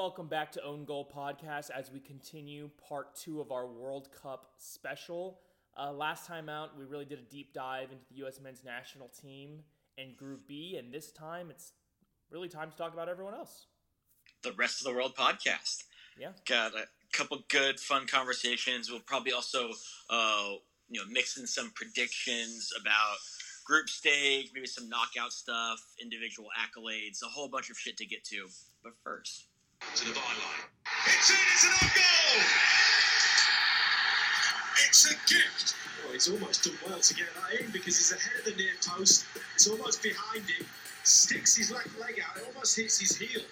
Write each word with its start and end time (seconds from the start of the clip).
Welcome 0.00 0.28
back 0.28 0.50
to 0.52 0.64
Own 0.64 0.86
Goal 0.86 1.06
Podcast 1.14 1.68
as 1.68 1.92
we 1.92 2.00
continue 2.00 2.70
part 2.88 3.14
two 3.14 3.38
of 3.38 3.52
our 3.52 3.66
World 3.66 4.08
Cup 4.22 4.46
special. 4.56 5.40
Uh, 5.78 5.92
last 5.92 6.26
time 6.26 6.48
out, 6.48 6.70
we 6.78 6.86
really 6.86 7.04
did 7.04 7.18
a 7.18 7.30
deep 7.30 7.52
dive 7.52 7.92
into 7.92 8.06
the 8.10 8.16
U.S. 8.20 8.40
men's 8.42 8.64
national 8.64 9.08
team 9.08 9.58
and 9.98 10.16
Group 10.16 10.48
B, 10.48 10.76
and 10.78 10.90
this 10.90 11.12
time 11.12 11.50
it's 11.50 11.72
really 12.30 12.48
time 12.48 12.70
to 12.70 12.76
talk 12.78 12.94
about 12.94 13.10
everyone 13.10 13.34
else. 13.34 13.66
The 14.42 14.52
rest 14.52 14.80
of 14.80 14.90
the 14.90 14.94
world 14.94 15.14
podcast. 15.14 15.84
Yeah. 16.18 16.30
Got 16.48 16.72
a 16.74 16.86
couple 17.12 17.38
good, 17.50 17.78
fun 17.78 18.06
conversations. 18.06 18.90
We'll 18.90 19.00
probably 19.00 19.32
also, 19.32 19.68
uh, 20.08 20.52
you 20.88 20.98
know, 20.98 21.06
mix 21.10 21.36
in 21.36 21.46
some 21.46 21.72
predictions 21.74 22.72
about 22.80 23.16
group 23.66 23.90
stage, 23.90 24.50
maybe 24.54 24.66
some 24.66 24.88
knockout 24.88 25.34
stuff, 25.34 25.78
individual 26.00 26.48
accolades, 26.58 27.22
a 27.22 27.26
whole 27.26 27.48
bunch 27.48 27.68
of 27.68 27.76
shit 27.76 27.98
to 27.98 28.06
get 28.06 28.24
to. 28.24 28.48
But 28.82 28.94
first, 29.04 29.49
to 30.00 30.04
the 30.04 30.12
byline. 30.12 30.64
It's 31.06 31.30
in, 31.30 31.36
it's 31.52 31.64
an 31.64 31.72
own 31.82 31.90
goal! 31.92 32.42
It's 34.88 35.04
a 35.10 35.14
gift! 35.28 35.74
Well, 36.02 36.12
he's 36.14 36.28
almost 36.30 36.64
done 36.64 36.78
well 36.86 37.00
to 37.00 37.14
get 37.14 37.26
that 37.34 37.60
in 37.60 37.70
because 37.70 37.96
he's 37.96 38.12
ahead 38.12 38.38
of 38.38 38.44
the 38.44 38.62
near 38.62 38.72
post. 38.86 39.26
It's 39.54 39.68
almost 39.68 40.02
behind 40.02 40.48
him. 40.48 40.66
Sticks 41.04 41.56
his 41.56 41.70
left 41.70 41.98
leg 41.98 42.20
out. 42.24 42.36
It 42.36 42.48
almost 42.48 42.76
hits 42.76 43.00
his 43.00 43.16
heel. 43.16 43.42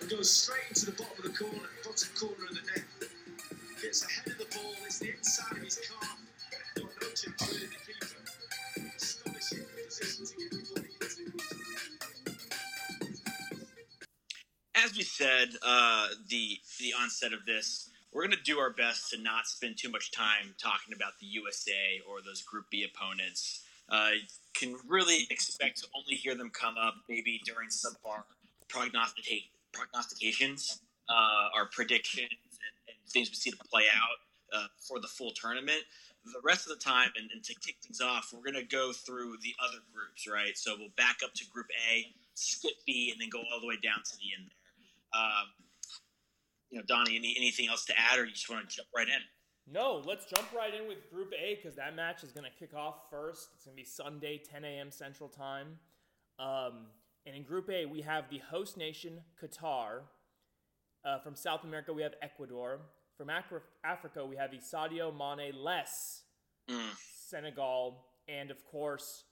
And 0.00 0.10
goes 0.10 0.30
straight 0.30 0.68
into 0.68 0.86
the 0.86 0.92
bottom 0.92 1.16
of 1.18 1.24
the 1.24 1.36
corner, 1.36 1.68
bottom 1.84 2.08
corner 2.18 2.44
of 2.48 2.54
the 2.54 2.62
net. 2.70 3.10
Gets 3.82 4.04
ahead 4.04 4.26
of 4.28 4.38
the 4.38 4.46
ball. 4.56 4.74
It's 4.84 4.98
the 4.98 5.10
inside 5.16 5.52
of 5.52 5.62
his 5.62 5.78
calf. 5.78 6.18
Got 6.76 6.90
no 7.00 7.08
chance 7.08 7.52
really 7.52 7.66
the 7.66 7.92
keeper. 7.92 8.25
As 14.86 14.96
we 14.96 15.02
said, 15.02 15.48
uh, 15.62 16.08
the 16.28 16.60
the 16.78 16.94
onset 17.00 17.32
of 17.32 17.44
this, 17.44 17.90
we're 18.12 18.22
going 18.22 18.36
to 18.36 18.42
do 18.44 18.58
our 18.60 18.70
best 18.70 19.10
to 19.10 19.20
not 19.20 19.46
spend 19.46 19.76
too 19.76 19.90
much 19.90 20.12
time 20.12 20.54
talking 20.62 20.94
about 20.94 21.18
the 21.20 21.26
USA 21.26 22.00
or 22.08 22.22
those 22.24 22.42
Group 22.42 22.66
B 22.70 22.86
opponents. 22.86 23.64
Uh, 23.88 24.10
can 24.54 24.76
really 24.88 25.26
expect 25.30 25.78
to 25.78 25.86
only 25.96 26.14
hear 26.14 26.36
them 26.36 26.50
come 26.50 26.76
up 26.78 26.94
maybe 27.08 27.40
during 27.44 27.68
some 27.68 27.92
of 27.92 28.10
our 28.10 28.24
prognostica- 28.68 29.44
prognostications, 29.72 30.80
uh, 31.08 31.48
our 31.54 31.66
predictions, 31.72 32.30
and, 32.30 32.74
and 32.88 33.12
things 33.12 33.28
we 33.28 33.34
see 33.34 33.50
to 33.50 33.56
play 33.70 33.84
out 33.92 34.18
uh, 34.56 34.66
for 34.78 35.00
the 35.00 35.08
full 35.08 35.32
tournament. 35.32 35.82
The 36.24 36.40
rest 36.44 36.68
of 36.70 36.78
the 36.78 36.82
time, 36.84 37.10
and, 37.16 37.30
and 37.32 37.42
to 37.44 37.54
kick 37.54 37.76
things 37.82 38.00
off, 38.00 38.32
we're 38.32 38.42
going 38.50 38.62
to 38.62 38.68
go 38.76 38.92
through 38.92 39.36
the 39.42 39.54
other 39.62 39.78
groups, 39.92 40.26
right? 40.30 40.56
So 40.56 40.74
we'll 40.78 40.94
back 40.96 41.18
up 41.24 41.34
to 41.34 41.46
Group 41.50 41.66
A, 41.90 42.06
skip 42.34 42.74
B, 42.86 43.10
and 43.12 43.20
then 43.20 43.30
go 43.30 43.38
all 43.52 43.60
the 43.60 43.66
way 43.66 43.78
down 43.82 44.02
to 44.04 44.16
the 44.18 44.30
end 44.38 44.46
there. 44.48 44.65
Um, 45.16 45.46
you 46.70 46.78
know, 46.78 46.84
Donnie, 46.86 47.16
any, 47.16 47.34
anything 47.38 47.68
else 47.68 47.84
to 47.86 47.94
add, 47.98 48.18
or 48.18 48.24
you 48.24 48.32
just 48.32 48.50
want 48.50 48.68
to 48.68 48.76
jump 48.76 48.88
right 48.94 49.06
in? 49.08 49.20
No, 49.72 50.02
let's 50.04 50.26
jump 50.26 50.46
right 50.56 50.72
in 50.74 50.86
with 50.86 51.10
Group 51.10 51.32
A 51.40 51.54
because 51.56 51.76
that 51.76 51.96
match 51.96 52.22
is 52.22 52.32
going 52.32 52.44
to 52.44 52.56
kick 52.58 52.74
off 52.74 53.08
first. 53.10 53.48
It's 53.54 53.64
going 53.64 53.76
to 53.76 53.82
be 53.82 53.88
Sunday, 53.88 54.38
10 54.38 54.64
a.m. 54.64 54.90
Central 54.90 55.28
Time. 55.28 55.78
Um, 56.38 56.86
and 57.24 57.34
in 57.34 57.42
Group 57.42 57.70
A, 57.70 57.86
we 57.86 58.02
have 58.02 58.28
the 58.30 58.38
host 58.38 58.76
nation, 58.76 59.20
Qatar. 59.42 60.00
Uh, 61.04 61.18
from 61.20 61.34
South 61.36 61.64
America, 61.64 61.92
we 61.92 62.02
have 62.02 62.14
Ecuador. 62.22 62.80
From 63.16 63.30
Acri- 63.30 63.60
Africa, 63.84 64.24
we 64.26 64.36
have 64.36 64.50
the 64.50 64.58
Sadio 64.58 65.12
Mane 65.16 65.52
less 65.56 66.22
Mm. 66.68 66.90
Senegal, 67.28 68.04
and 68.28 68.50
of 68.50 68.64
course, 68.64 69.22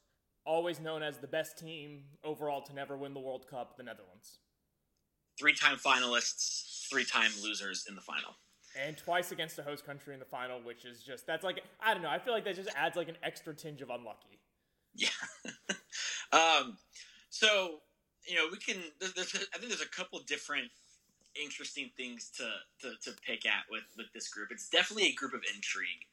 always 0.47 0.79
known 0.79 1.03
as 1.03 1.19
the 1.19 1.27
best 1.27 1.59
team 1.59 2.05
overall 2.23 2.63
to 2.63 2.73
never 2.73 2.97
win 2.97 3.13
the 3.13 3.19
World 3.21 3.47
Cup, 3.49 3.77
the 3.77 3.83
Netherlands. 3.83 4.39
Three-time 5.39 5.77
finalists, 5.77 6.89
three-time 6.91 7.31
losers 7.43 7.87
in 7.89 7.95
the 7.95 8.01
final. 8.01 8.37
And 8.81 8.97
twice 8.97 9.31
against 9.31 9.59
a 9.59 9.63
host 9.63 9.87
country 9.87 10.15
in 10.15 10.21
the 10.21 10.27
final, 10.27 10.61
which 10.61 10.85
is 10.85 11.03
just, 11.03 11.27
that's 11.27 11.45
like, 11.45 11.63
I 11.81 11.95
don't 11.95 12.03
know, 12.03 12.11
I 12.11 12.19
feel 12.19 12.33
like 12.33 12.45
that 12.45 12.57
just 12.57 12.71
adds 12.77 12.97
like 12.97 13.09
an 13.09 13.17
extra 13.23 13.55
tinge 13.55 13.83
of 13.83 13.91
unlucky. 13.91 14.41
Yeah. 14.95 15.09
um, 16.33 16.77
so 17.31 17.81
you 18.27 18.37
know, 18.37 18.47
we 18.51 18.59
can. 18.59 18.83
There's, 19.01 19.13
there's, 19.15 19.35
I 19.55 19.59
think 19.59 19.71
there's 19.71 19.83
a 19.83 19.89
couple 19.89 20.19
different 20.21 20.69
interesting 21.41 21.91
things 21.97 22.31
to, 22.37 22.49
to 22.81 22.95
to 23.03 23.17
pick 23.27 23.47
at 23.47 23.65
with 23.71 23.85
with 23.97 24.07
this 24.15 24.29
group. 24.29 24.49
It's 24.51 24.69
definitely 24.69 25.09
a 25.09 25.15
group 25.15 25.35
of 25.35 25.41
intrigue. 25.55 26.07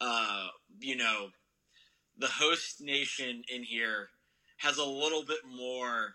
Uh, 0.00 0.48
you 0.80 0.96
know, 0.96 1.28
the 2.18 2.26
host 2.26 2.80
nation 2.80 3.42
in 3.52 3.62
here 3.62 4.08
has 4.58 4.78
a 4.78 4.84
little 4.84 5.24
bit 5.24 5.40
more 5.46 6.14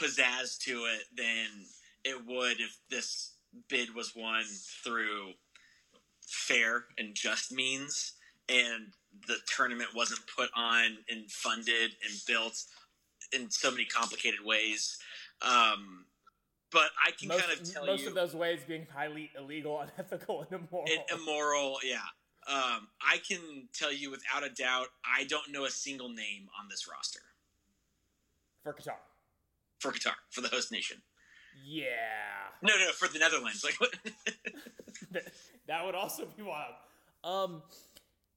pizzazz 0.00 0.58
to 0.60 0.86
it 0.86 1.04
than 1.16 1.66
it 2.04 2.26
would 2.26 2.60
if 2.60 2.76
this 2.90 3.32
bid 3.68 3.94
was 3.94 4.14
won 4.14 4.44
through 4.84 5.32
fair 6.26 6.84
and 6.98 7.14
just 7.14 7.52
means 7.52 8.12
and 8.48 8.92
the 9.26 9.36
tournament 9.54 9.90
wasn't 9.94 10.20
put 10.36 10.50
on 10.54 10.98
and 11.08 11.30
funded 11.30 11.92
and 12.04 12.20
built 12.26 12.62
in 13.32 13.50
so 13.50 13.70
many 13.70 13.84
complicated 13.84 14.40
ways. 14.44 14.98
Um, 15.42 16.04
but 16.70 16.90
I 17.04 17.12
can 17.12 17.28
Most, 17.28 17.46
kind 17.46 17.60
of 17.60 17.72
tell 17.72 17.86
most 17.86 18.00
you 18.00 18.06
most 18.06 18.08
of 18.08 18.14
those 18.14 18.34
ways 18.34 18.60
being 18.66 18.86
highly 18.94 19.30
illegal, 19.36 19.80
unethical, 19.80 20.42
and 20.50 20.60
immoral. 20.60 20.86
and 20.90 21.20
immoral. 21.20 21.78
Yeah, 21.82 21.96
um, 22.46 22.88
I 23.00 23.18
can 23.26 23.68
tell 23.72 23.92
you 23.92 24.10
without 24.10 24.44
a 24.44 24.50
doubt. 24.50 24.88
I 25.04 25.24
don't 25.24 25.50
know 25.50 25.64
a 25.64 25.70
single 25.70 26.08
name 26.08 26.48
on 26.60 26.68
this 26.68 26.86
roster 26.90 27.20
for 28.62 28.74
Qatar. 28.74 28.96
For 29.78 29.92
Qatar 29.92 30.14
for 30.30 30.40
the 30.40 30.48
host 30.48 30.72
nation. 30.72 30.98
Yeah. 31.64 31.86
No, 32.62 32.74
no, 32.76 32.92
for 32.92 33.08
the 33.08 33.18
Netherlands. 33.18 33.64
Like, 33.64 33.80
what? 33.80 33.94
that 35.66 35.84
would 35.84 35.94
also 35.94 36.26
be 36.36 36.42
wild. 36.42 36.74
Um, 37.24 37.62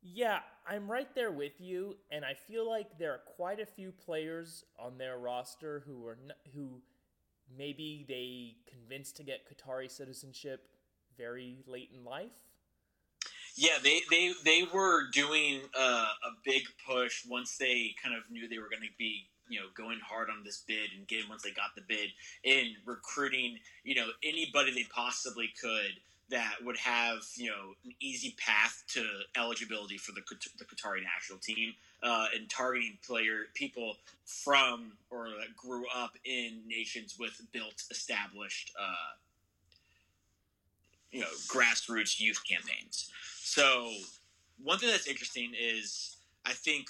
yeah, 0.02 0.40
I'm 0.68 0.90
right 0.90 1.14
there 1.16 1.32
with 1.32 1.60
you, 1.60 1.96
and 2.12 2.26
I 2.26 2.34
feel 2.34 2.68
like 2.68 2.98
there 2.98 3.12
are 3.12 3.22
quite 3.36 3.60
a 3.60 3.66
few 3.66 3.92
players 3.92 4.66
on 4.80 4.98
their 4.98 5.18
roster 5.18 5.84
who 5.86 6.06
are 6.08 6.18
n- 6.24 6.34
who 6.54 6.82
maybe 7.56 8.06
they 8.08 8.56
convinced 8.72 9.18
to 9.18 9.24
get 9.24 9.42
Qatari 9.48 9.90
citizenship 9.90 10.68
very 11.18 11.64
late 11.68 11.90
in 11.96 12.04
life. 12.04 12.32
Yeah, 13.56 13.78
they 13.84 14.02
they 14.10 14.34
they 14.44 14.64
were 14.74 15.10
doing 15.12 15.62
uh, 15.78 16.08
a 16.24 16.32
big 16.46 16.64
push 16.88 17.26
once 17.28 17.58
they 17.58 17.94
kind 18.02 18.16
of 18.16 18.24
knew 18.32 18.48
they 18.48 18.58
were 18.58 18.70
going 18.70 18.84
to 18.84 18.98
be 18.98 19.28
you 19.52 19.60
know 19.60 19.66
going 19.76 20.00
hard 20.00 20.30
on 20.30 20.44
this 20.44 20.64
bid 20.68 20.90
and 20.98 21.08
getting 21.08 21.30
once 21.30 21.44
they 21.44 21.52
got 21.52 21.76
the 21.76 21.82
bid 21.88 22.10
in 22.44 22.74
recruiting 22.86 23.58
you 23.84 23.96
know 23.96 24.08
anybody 24.24 24.74
they 24.74 24.86
possibly 24.94 25.50
could 25.62 26.00
that 26.32 26.56
would 26.64 26.78
have 26.78 27.20
you 27.36 27.50
know 27.50 27.76
an 27.86 27.92
easy 28.00 28.36
path 28.38 28.84
to 28.88 29.06
eligibility 29.38 29.98
for 29.98 30.14
the 30.14 30.22
the 30.58 30.66
Qatari 30.66 31.04
national 31.04 31.40
team 31.40 31.74
uh, 32.02 32.28
and 32.36 32.50
targeting 32.50 32.98
player 33.06 33.44
people 33.54 33.98
from 34.26 34.94
or 35.12 35.28
that 35.30 35.56
grew 35.56 35.84
up 35.96 36.14
in 36.26 36.62
nations 36.68 37.18
with 37.20 37.40
built 37.52 37.84
established 37.92 38.72
uh, 38.80 39.14
you 41.12 41.20
know 41.20 41.28
grassroots 41.48 42.20
youth 42.20 42.42
campaigns. 42.50 43.12
So 43.44 43.92
one 44.64 44.80
thing 44.80 44.90
that's 44.90 45.08
interesting 45.08 45.52
is 45.60 46.16
I 46.46 46.54
think 46.54 46.88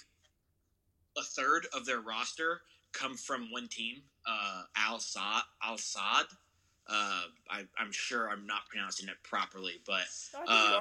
a 1.17 1.23
third 1.23 1.67
of 1.73 1.85
their 1.85 1.99
roster 2.01 2.61
come 2.94 3.16
from 3.16 3.51
one 3.51 3.67
team, 3.67 4.01
uh, 4.27 4.63
Al 4.75 4.97
Sadd. 4.97 5.41
Al 5.63 5.77
Sadd. 5.77 6.25
Uh, 6.88 7.23
I, 7.49 7.63
I'm 7.77 7.91
sure 7.91 8.29
I'm 8.29 8.45
not 8.45 8.67
pronouncing 8.69 9.07
it 9.07 9.16
properly, 9.23 9.79
but 9.85 10.01
Uh, 10.47 10.79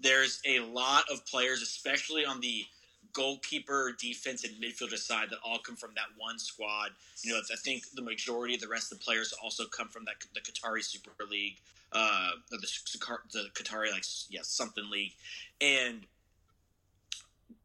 there's 0.00 0.40
a 0.46 0.60
lot 0.60 1.04
of 1.10 1.26
players, 1.26 1.60
especially 1.60 2.24
on 2.24 2.40
the 2.40 2.64
goalkeeper, 3.12 3.94
defense, 4.00 4.44
and 4.44 4.54
midfielder 4.62 4.96
side, 4.96 5.28
that 5.30 5.38
all 5.44 5.58
come 5.58 5.76
from 5.76 5.90
that 5.96 6.06
one 6.16 6.38
squad. 6.38 6.90
You 7.22 7.32
know, 7.32 7.40
I 7.52 7.56
think 7.56 7.90
the 7.94 8.02
majority 8.02 8.54
of 8.54 8.60
the 8.60 8.68
rest 8.68 8.92
of 8.92 8.98
the 8.98 9.04
players 9.04 9.34
also 9.42 9.64
come 9.66 9.88
from 9.88 10.04
that 10.04 10.14
the 10.34 10.40
Qatari 10.40 10.84
Super 10.84 11.10
League, 11.28 11.56
uh, 11.92 12.30
the 12.50 12.58
the 12.58 13.50
Qatari 13.54 13.90
like 13.90 14.04
yeah 14.30 14.40
something 14.42 14.88
league, 14.90 15.12
and 15.60 16.06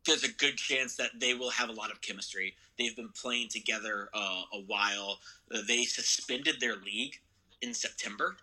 there's 0.06 0.24
a 0.24 0.32
good 0.32 0.58
chance 0.58 0.96
that 0.98 1.12
they 1.20 1.34
will 1.34 1.50
have 1.50 1.70
a 1.70 1.74
lot 1.74 1.92
of 1.92 2.02
chemistry. 2.02 2.56
They've 2.78 2.96
been 2.96 3.10
playing 3.10 3.50
together 3.50 4.10
uh, 4.14 4.42
a 4.54 4.60
while. 4.68 5.20
Uh, 5.54 5.60
they 5.68 5.84
suspended 5.84 6.60
their 6.60 6.76
league 6.78 7.20
in 7.62 7.74
September 7.74 8.36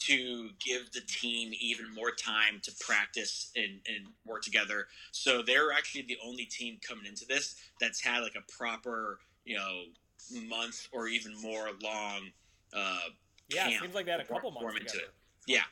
to 0.00 0.50
give 0.58 0.90
the 0.92 1.00
team 1.06 1.52
even 1.60 1.86
more 1.94 2.10
time 2.10 2.60
to 2.62 2.72
practice 2.80 3.52
and, 3.56 3.80
and 3.86 4.06
work 4.26 4.42
together. 4.42 4.88
So 5.12 5.40
they're 5.42 5.72
actually 5.72 6.02
the 6.02 6.18
only 6.24 6.44
team 6.44 6.78
coming 6.86 7.06
into 7.06 7.24
this 7.26 7.56
that's 7.80 8.00
had 8.00 8.20
like 8.20 8.34
a 8.36 8.52
proper, 8.52 9.20
you 9.44 9.56
know, 9.56 9.82
month 10.48 10.88
or 10.92 11.06
even 11.06 11.32
more 11.40 11.68
long. 11.82 12.30
Uh, 12.72 12.98
Yeah, 13.48 13.68
camp 13.68 13.82
seems 13.82 13.94
like 13.94 14.06
they 14.06 14.12
had 14.12 14.20
a 14.20 14.24
couple 14.24 14.50
months 14.50 14.74
together. 14.78 15.04
yeah, 15.46 15.62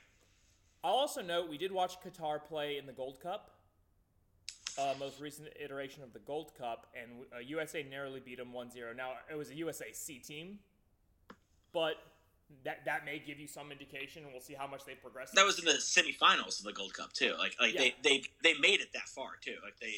I'll 0.84 0.92
also 0.92 1.20
note 1.22 1.48
we 1.48 1.58
did 1.58 1.72
watch 1.72 1.96
Qatar 2.00 2.42
play 2.44 2.78
in 2.78 2.86
the 2.86 2.92
Gold 2.92 3.20
Cup, 3.20 3.51
uh, 4.78 4.94
most 4.98 5.20
recent 5.20 5.48
iteration 5.62 6.02
of 6.02 6.12
the 6.12 6.18
Gold 6.20 6.52
Cup, 6.56 6.86
and 7.00 7.24
uh, 7.34 7.38
USA 7.40 7.82
narrowly 7.82 8.20
beat 8.20 8.38
them 8.38 8.52
1 8.52 8.70
0. 8.70 8.92
Now, 8.96 9.12
it 9.30 9.36
was 9.36 9.50
a 9.50 9.54
USA 9.56 9.92
C 9.92 10.18
team, 10.18 10.58
but 11.72 11.96
that 12.64 12.84
that 12.84 13.04
may 13.04 13.18
give 13.18 13.38
you 13.38 13.46
some 13.46 13.72
indication, 13.72 14.24
and 14.24 14.32
we'll 14.32 14.42
see 14.42 14.54
how 14.54 14.66
much 14.66 14.84
they 14.84 14.94
progress. 14.94 15.30
That 15.34 15.46
was 15.46 15.58
in 15.58 15.64
the 15.64 15.72
semifinals 15.72 16.58
of 16.58 16.64
the 16.64 16.72
Gold 16.72 16.94
Cup 16.94 17.12
too. 17.12 17.34
Like 17.38 17.56
like 17.60 17.74
Yeah. 17.74 17.80
they, 17.80 17.94
they 18.02 18.22
they 18.42 18.58
made 18.60 18.80
it 18.80 18.92
that 18.92 19.08
far 19.08 19.30
too. 19.40 19.56
Like 19.64 19.78
they 19.80 19.94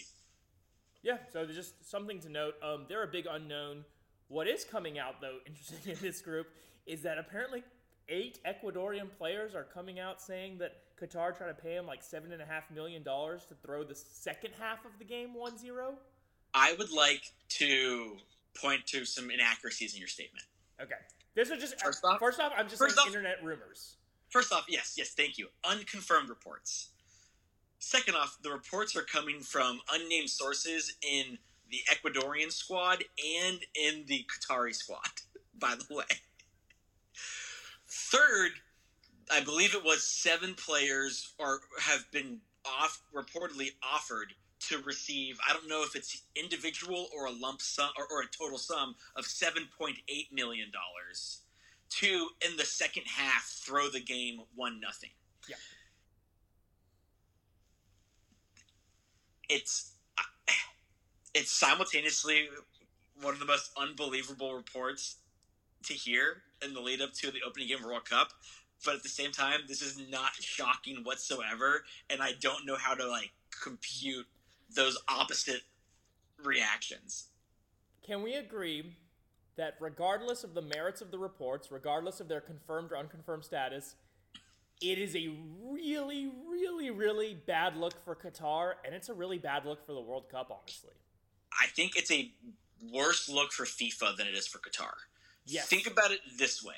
Yeah, 1.03 1.19
so 1.33 1.45
there's 1.45 1.57
just 1.57 1.89
something 1.89 2.21
to 2.21 2.29
note. 2.29 2.55
Um, 2.63 2.87
they're 2.89 3.03
a 3.03 3.09
big 3.09 3.27
unknown. 3.29 3.85
What 4.29 4.47
is 4.49 4.65
coming 4.65 4.99
out 4.99 5.21
though, 5.21 5.39
interesting 5.47 5.79
in 5.93 5.99
this 6.01 6.21
group, 6.21 6.47
is 6.87 7.03
that 7.03 7.19
apparently 7.19 7.63
eight 8.09 8.39
Ecuadorian 8.47 9.09
players 9.19 9.55
are 9.55 9.65
coming 9.65 9.99
out 9.99 10.21
saying 10.21 10.59
that 10.59 10.77
Qatar 11.01 11.37
tried 11.37 11.49
to 11.49 11.55
pay 11.55 11.75
them 11.75 11.87
like 11.87 12.03
seven 12.03 12.33
and 12.33 12.41
a 12.43 12.45
half 12.45 12.71
million 12.71 13.03
dollars 13.03 13.45
to 13.47 13.55
throw 13.55 13.85
the 13.85 13.95
second 13.95 14.53
half 14.59 14.85
of 14.85 14.93
the 14.99 15.05
game 15.05 15.31
1-0. 15.37 15.95
I 16.55 16.75
would 16.79 16.91
like 16.93 17.33
to 17.51 18.17
point 18.61 18.87
to 18.87 19.05
some 19.05 19.31
inaccuracies 19.31 19.95
in 19.95 19.99
your 19.99 20.09
statement. 20.09 20.45
Okay, 20.81 20.95
this 21.35 21.51
is 21.51 21.61
just 21.61 21.81
First 21.81 22.05
off- 22.05 22.19
First 22.21 22.41
off, 22.41 22.53
I'm 22.57 22.67
just 22.69 22.79
first 22.79 22.99
off- 22.99 23.07
internet 23.09 23.43
rumors. 23.43 23.97
First 24.31 24.53
off, 24.53 24.67
yes, 24.69 24.95
yes, 24.97 25.11
thank 25.11 25.39
you. 25.39 25.49
Unconfirmed 25.65 26.29
reports. 26.29 26.89
Second 27.79 28.15
off, 28.17 28.39
the 28.43 28.51
reports 28.51 28.97
are 28.97 29.03
coming 29.05 29.41
from 29.41 29.81
unnamed 29.93 30.31
sources 30.31 30.95
in 31.03 31.39
the 31.71 31.81
Ecuadorian 31.91 32.51
squad 32.51 33.05
and 33.19 33.65
in 33.75 34.05
the 34.07 34.25
Qatari 34.25 34.75
squad, 34.75 35.09
by 35.59 35.75
the 35.77 35.95
way. 35.95 36.05
Third, 38.15 38.53
I 39.31 39.41
believe 39.41 39.75
it 39.75 39.83
was 39.83 40.07
seven 40.07 40.55
players 40.55 41.33
or 41.39 41.61
have 41.81 42.09
been 42.13 42.39
off 42.65 43.03
reportedly 43.15 43.71
offered 43.83 44.33
to 44.69 44.79
receive 44.83 45.39
I 45.47 45.53
don't 45.53 45.69
know 45.69 45.83
if 45.83 45.97
it's 45.97 46.23
individual 46.37 47.09
or 47.15 47.27
a 47.27 47.31
lump 47.31 47.61
sum 47.61 47.91
or, 47.99 48.07
or 48.11 48.23
a 48.23 48.27
total 48.27 48.57
sum 48.57 48.95
of 49.17 49.27
seven 49.27 49.65
point 49.79 49.97
eight 50.09 50.33
million 50.33 50.69
dollars 50.71 51.41
to 51.91 52.29
in 52.49 52.57
the 52.57 52.65
second 52.65 53.03
half 53.07 53.45
throw 53.45 53.89
the 53.89 54.01
game 54.01 54.41
one 54.55 54.81
nothing. 54.81 55.11
Yeah. 55.49 55.57
It's 59.49 59.93
uh, 60.17 60.23
it's 61.35 61.51
simultaneously 61.51 62.49
one 63.21 63.35
of 63.35 63.41
the 63.41 63.47
most 63.47 63.71
unbelievable 63.77 64.55
reports 64.55 65.17
to 65.85 65.95
hear 65.95 66.43
in 66.63 66.75
the 66.75 66.81
lead 66.81 67.01
up 67.01 67.13
to 67.15 67.31
the 67.31 67.41
opening 67.47 67.69
game 67.69 67.77
of 67.77 67.83
the 67.83 67.89
World 67.89 68.09
Cup. 68.09 68.29
But 68.85 68.97
at 68.97 69.03
the 69.03 69.09
same 69.09 69.33
time, 69.33 69.61
this 69.67 69.81
is 69.81 69.99
not 70.11 70.35
shocking 70.41 71.05
whatsoever, 71.05 71.85
and 72.11 72.21
I 72.23 72.33
don't 72.41 72.67
know 72.67 72.77
how 72.77 72.95
to 72.95 73.07
like 73.07 73.33
compute 73.63 74.27
those 74.75 74.99
opposite 75.09 75.63
reactions. 76.43 77.29
Can 78.07 78.23
we 78.23 78.35
agree 78.35 78.97
that 79.57 79.77
regardless 79.81 80.45
of 80.45 80.55
the 80.55 80.63
merits 80.63 81.01
of 81.01 81.11
the 81.11 81.19
reports, 81.19 81.71
regardless 81.71 82.21
of 82.21 82.29
their 82.29 82.41
confirmed 82.41 82.93
or 82.93 82.99
unconfirmed 82.99 83.45
status, 83.45 83.95
it 84.83 84.99
is 84.99 85.15
a 85.15 85.31
really, 85.63 86.31
really, 86.49 86.91
really 86.91 87.35
bad 87.47 87.77
look 87.77 88.05
for 88.05 88.15
Qatar, 88.15 88.73
and 88.85 88.95
it's 88.95 89.09
a 89.09 89.15
really 89.15 89.39
bad 89.39 89.65
look 89.65 89.87
for 89.87 89.93
the 89.93 90.01
World 90.01 90.29
Cup, 90.29 90.51
honestly. 90.51 90.93
I 91.59 91.69
think 91.69 91.97
it's 91.97 92.11
a 92.11 92.31
worse 92.93 93.29
look 93.29 93.53
for 93.53 93.65
FIFA 93.65 94.17
than 94.17 94.27
it 94.27 94.35
is 94.35 94.47
for 94.47 94.59
Qatar. 94.59 94.93
Yes. 95.47 95.67
Think 95.67 95.87
about 95.87 96.11
it 96.11 96.21
this 96.39 96.65
way. 96.65 96.75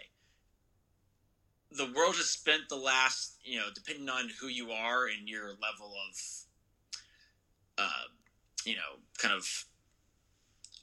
The 1.73 1.93
world 1.97 2.17
has 2.17 2.29
spent 2.29 2.69
the 2.69 2.77
last, 2.77 3.37
you 3.45 3.59
know, 3.59 3.67
depending 3.75 4.09
on 4.09 4.31
who 4.41 4.49
you 4.49 4.71
are 4.71 5.07
and 5.07 5.29
your 5.29 5.49
level 5.49 5.95
of, 6.09 6.45
uh, 7.79 8.05
you 8.65 8.75
know, 8.75 8.99
kind 9.19 9.35
of 9.35 9.65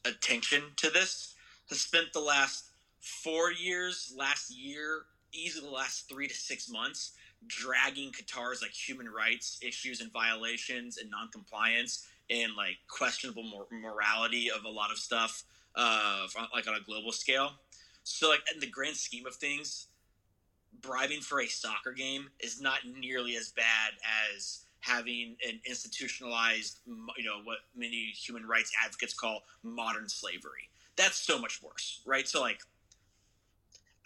attention 0.05 0.61
to 0.77 0.89
this, 0.89 1.35
has 1.69 1.81
spent 1.81 2.13
the 2.13 2.19
last 2.19 2.65
four 2.99 3.51
years, 3.51 4.13
last 4.17 4.51
year, 4.51 5.03
easily 5.31 5.67
the 5.67 5.73
last 5.73 6.07
three 6.09 6.27
to 6.27 6.33
six 6.33 6.69
months, 6.69 7.13
dragging 7.47 8.11
Qatar's 8.11 8.61
like 8.61 8.71
human 8.71 9.09
rights 9.09 9.59
issues 9.61 9.99
and 10.01 10.11
violations 10.11 10.97
and 10.97 11.09
non-compliance 11.09 12.07
and 12.29 12.55
like 12.55 12.77
questionable 12.87 13.43
mor- 13.43 13.67
morality 13.71 14.49
of 14.49 14.63
a 14.65 14.69
lot 14.69 14.91
of 14.91 14.97
stuff, 14.97 15.43
uh, 15.75 16.27
like 16.53 16.67
on 16.67 16.75
a 16.75 16.81
global 16.85 17.11
scale. 17.11 17.53
So, 18.03 18.29
like 18.29 18.41
in 18.53 18.59
the 18.59 18.67
grand 18.67 18.95
scheme 18.95 19.25
of 19.25 19.35
things, 19.35 19.87
bribing 20.81 21.21
for 21.21 21.41
a 21.41 21.47
soccer 21.47 21.91
game 21.91 22.29
is 22.39 22.61
not 22.61 22.79
nearly 22.99 23.35
as 23.35 23.49
bad 23.49 23.93
as 24.35 24.65
having 24.81 25.37
an 25.47 25.59
institutionalized, 25.65 26.79
you 26.85 27.23
know, 27.23 27.39
what 27.43 27.59
many 27.75 28.11
human 28.15 28.45
rights 28.45 28.71
advocates 28.83 29.13
call 29.13 29.43
modern 29.63 30.09
slavery. 30.09 30.69
That's 30.97 31.15
so 31.15 31.39
much 31.39 31.61
worse, 31.63 32.01
right? 32.05 32.27
So, 32.27 32.41
like, 32.41 32.59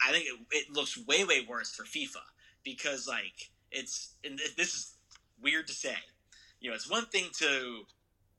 I 0.05 0.11
think 0.11 0.25
it, 0.25 0.39
it 0.51 0.71
looks 0.71 0.97
way, 1.07 1.23
way 1.23 1.45
worse 1.47 1.71
for 1.71 1.83
FIFA 1.83 2.21
because, 2.63 3.07
like, 3.07 3.49
it's, 3.71 4.13
and 4.23 4.39
this 4.55 4.75
is 4.75 4.93
weird 5.41 5.67
to 5.67 5.73
say, 5.73 5.95
you 6.59 6.69
know, 6.69 6.75
it's 6.75 6.89
one 6.89 7.05
thing 7.07 7.25
to 7.39 7.83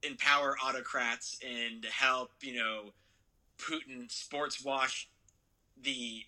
empower 0.03 0.57
autocrats 0.65 1.39
and 1.45 1.85
help, 1.87 2.31
you 2.41 2.57
know, 2.57 2.93
Putin 3.59 4.11
sports 4.11 4.65
wash 4.65 5.09
the 5.83 6.23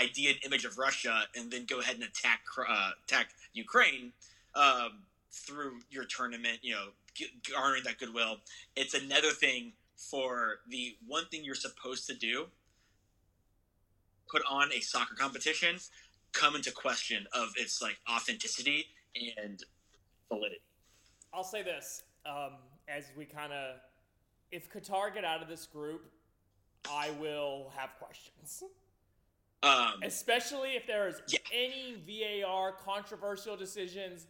idea 0.00 0.30
and 0.30 0.38
image 0.44 0.64
of 0.64 0.78
Russia 0.78 1.24
and 1.36 1.50
then 1.50 1.64
go 1.66 1.80
ahead 1.80 1.94
and 1.94 2.04
attack 2.04 2.40
uh, 2.68 2.90
attack 3.04 3.30
Ukraine 3.52 4.12
um, 4.54 5.02
through 5.30 5.78
your 5.90 6.04
tournament, 6.04 6.58
you 6.62 6.74
know, 6.74 6.88
garnering 7.52 7.82
that 7.84 7.98
goodwill. 7.98 8.38
It's 8.74 8.94
another 8.94 9.30
thing 9.30 9.72
for 9.96 10.60
the 10.68 10.96
one 11.06 11.24
thing 11.26 11.44
you're 11.44 11.54
supposed 11.54 12.06
to 12.08 12.14
do, 12.14 12.46
put 14.30 14.42
on 14.50 14.70
a 14.72 14.80
soccer 14.80 15.14
competition, 15.14 15.76
come 16.32 16.56
into 16.56 16.70
question 16.70 17.26
of 17.32 17.48
its 17.56 17.80
like 17.80 17.96
authenticity 18.10 18.86
and 19.42 19.62
validity. 20.28 20.60
I'll 21.32 21.44
say 21.44 21.62
this 21.62 22.02
um, 22.26 22.52
as 22.88 23.04
we 23.16 23.24
kind 23.24 23.52
of, 23.52 23.76
if 24.50 24.70
Qatar 24.70 25.12
get 25.12 25.24
out 25.24 25.42
of 25.42 25.48
this 25.48 25.66
group, 25.66 26.10
I 26.90 27.10
will 27.12 27.72
have 27.76 27.90
questions. 27.98 28.62
Um, 29.62 30.00
especially 30.02 30.76
if 30.76 30.86
there 30.86 31.08
is 31.08 31.20
Yeah. 31.28 31.38
any 31.52 31.94
VAR 32.06 32.72
controversial 32.72 33.56
decisions. 33.56 34.26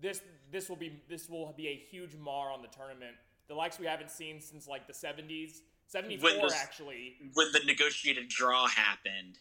This 0.00 0.22
this 0.50 0.68
will 0.68 0.76
be 0.76 1.00
this 1.08 1.28
will 1.28 1.52
be 1.52 1.68
a 1.68 1.76
huge 1.76 2.14
mar 2.14 2.50
on 2.50 2.62
the 2.62 2.68
tournament. 2.68 3.16
The 3.48 3.54
likes 3.54 3.78
we 3.78 3.86
haven't 3.86 4.10
seen 4.10 4.40
since 4.40 4.66
like 4.68 4.86
the 4.86 4.94
seventies, 4.94 5.62
seventy 5.86 6.18
When 6.18 6.38
four 6.40 6.52
actually. 6.54 7.16
when 7.34 7.50
the 7.52 7.60
negotiated 7.60 8.28
draw 8.28 8.66
happened. 8.68 9.38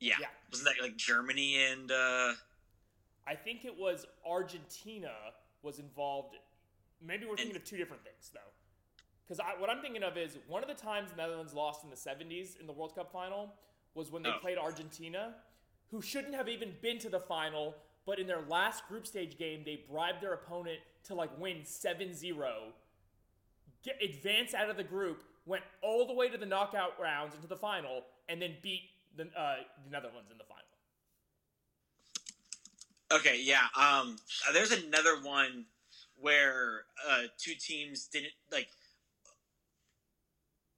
Yeah. 0.00 0.14
Yeah. 0.20 0.26
Wasn't 0.50 0.68
that 0.68 0.82
like 0.82 0.96
Germany 0.96 1.64
and 1.64 1.90
uh 1.90 2.34
I 3.26 3.34
think 3.34 3.64
it 3.64 3.76
was 3.76 4.06
Argentina 4.26 5.12
was 5.62 5.78
involved. 5.78 6.36
Maybe 7.00 7.24
we're 7.26 7.36
thinking 7.36 7.56
of 7.56 7.64
two 7.64 7.76
different 7.78 8.04
things 8.04 8.30
though. 8.32 8.40
Because 9.26 9.40
what 9.58 9.70
I'm 9.70 9.80
thinking 9.80 10.02
of 10.02 10.16
is 10.18 10.36
one 10.48 10.62
of 10.62 10.68
the 10.68 10.74
times 10.74 11.10
the 11.10 11.16
Netherlands 11.16 11.54
lost 11.54 11.82
in 11.82 11.90
the 11.90 11.96
70s 11.96 12.60
in 12.60 12.66
the 12.66 12.72
World 12.72 12.94
Cup 12.94 13.10
final 13.10 13.54
was 13.94 14.10
when 14.10 14.22
they 14.22 14.30
Oh. 14.30 14.38
played 14.40 14.58
Argentina, 14.58 15.34
who 15.90 16.02
shouldn't 16.02 16.34
have 16.34 16.48
even 16.48 16.76
been 16.82 16.98
to 16.98 17.08
the 17.08 17.20
final, 17.20 17.74
but 18.04 18.18
in 18.18 18.26
their 18.26 18.42
last 18.42 18.86
group 18.86 19.06
stage 19.06 19.38
game, 19.38 19.64
they 19.64 19.76
bribed 19.76 20.20
their 20.20 20.34
opponent 20.34 20.80
to 21.04 21.14
like 21.14 21.30
win 21.38 21.64
7 21.64 22.12
0, 22.12 22.74
get, 23.82 24.02
advance 24.02 24.52
out 24.52 24.68
of 24.68 24.76
the 24.76 24.84
group, 24.84 25.24
went 25.46 25.64
all 25.82 26.06
the 26.06 26.12
way 26.12 26.28
to 26.28 26.36
the 26.36 26.46
knockout 26.46 26.98
rounds 27.00 27.34
into 27.34 27.46
the 27.46 27.56
final, 27.56 28.04
and 28.28 28.42
then 28.42 28.56
beat 28.62 28.90
the, 29.16 29.24
uh, 29.36 29.56
the 29.84 29.90
Netherlands 29.90 30.30
in 30.30 30.38
the 30.38 30.44
final. 30.44 30.60
Okay, 33.12 33.40
yeah. 33.40 33.68
Um 33.76 34.18
there's 34.52 34.72
another 34.72 35.22
one 35.22 35.66
where 36.16 36.84
uh 37.06 37.22
two 37.38 37.54
teams 37.54 38.06
didn't 38.06 38.32
like 38.50 38.68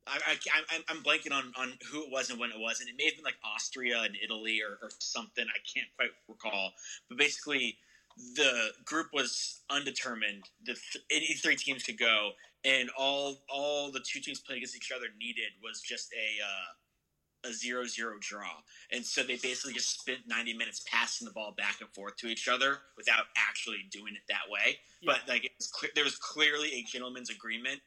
I, 0.06 0.18
I, 0.32 0.75
I'm, 0.75 0.82
I'm 0.88 1.02
blanking 1.02 1.32
on, 1.32 1.52
on 1.56 1.72
who 1.90 2.02
it 2.04 2.10
was 2.10 2.30
and 2.30 2.38
when 2.38 2.50
it 2.50 2.58
was, 2.58 2.80
and 2.80 2.88
it 2.88 2.94
may 2.96 3.06
have 3.06 3.16
been 3.16 3.25
like 3.25 3.38
Austria 3.44 4.02
and 4.02 4.16
Italy 4.22 4.60
or, 4.62 4.78
or 4.82 4.90
something. 5.00 5.44
I 5.44 5.58
can't 5.75 5.88
quite 5.96 6.10
recall. 6.28 6.72
But 7.08 7.18
basically, 7.18 7.78
the 8.34 8.70
group 8.84 9.08
was 9.12 9.60
undetermined. 9.70 10.44
The 10.64 10.75
th- 10.75 11.04
any 11.10 11.34
three 11.34 11.56
teams 11.56 11.82
could 11.82 11.98
go, 11.98 12.30
and 12.64 12.88
all 12.96 13.42
all 13.50 13.90
the 13.90 14.00
two 14.00 14.20
teams 14.20 14.40
playing 14.40 14.58
against 14.58 14.76
each 14.76 14.92
other 14.94 15.06
needed 15.18 15.52
was 15.62 15.80
just 15.80 16.12
a 16.12 16.42
uh, 16.42 17.48
a 17.50 17.52
zero 17.52 17.84
zero 17.84 18.14
draw. 18.20 18.50
And 18.92 19.04
so 19.04 19.22
they 19.22 19.36
basically 19.36 19.75
just 19.75 20.00
spent 20.00 20.20
90 20.26 20.54
minutes 20.54 20.84
passing 20.90 21.26
the 21.26 21.32
ball 21.32 21.54
back 21.56 21.80
and 21.80 21.90
forth 21.90 22.16
to 22.18 22.28
each 22.28 22.48
other 22.48 22.78
without 22.96 23.26
actually 23.36 23.84
doing 23.90 24.14
it 24.14 24.22
that 24.28 24.50
way. 24.50 24.78
But 25.04 25.20
like 25.28 25.44
it 25.44 25.52
was 25.58 25.68
clear, 25.68 25.90
there 25.94 26.04
was 26.04 26.16
clearly 26.16 26.72
a 26.75 26.82
gentleman's 26.82 27.30
agreement 27.30 27.80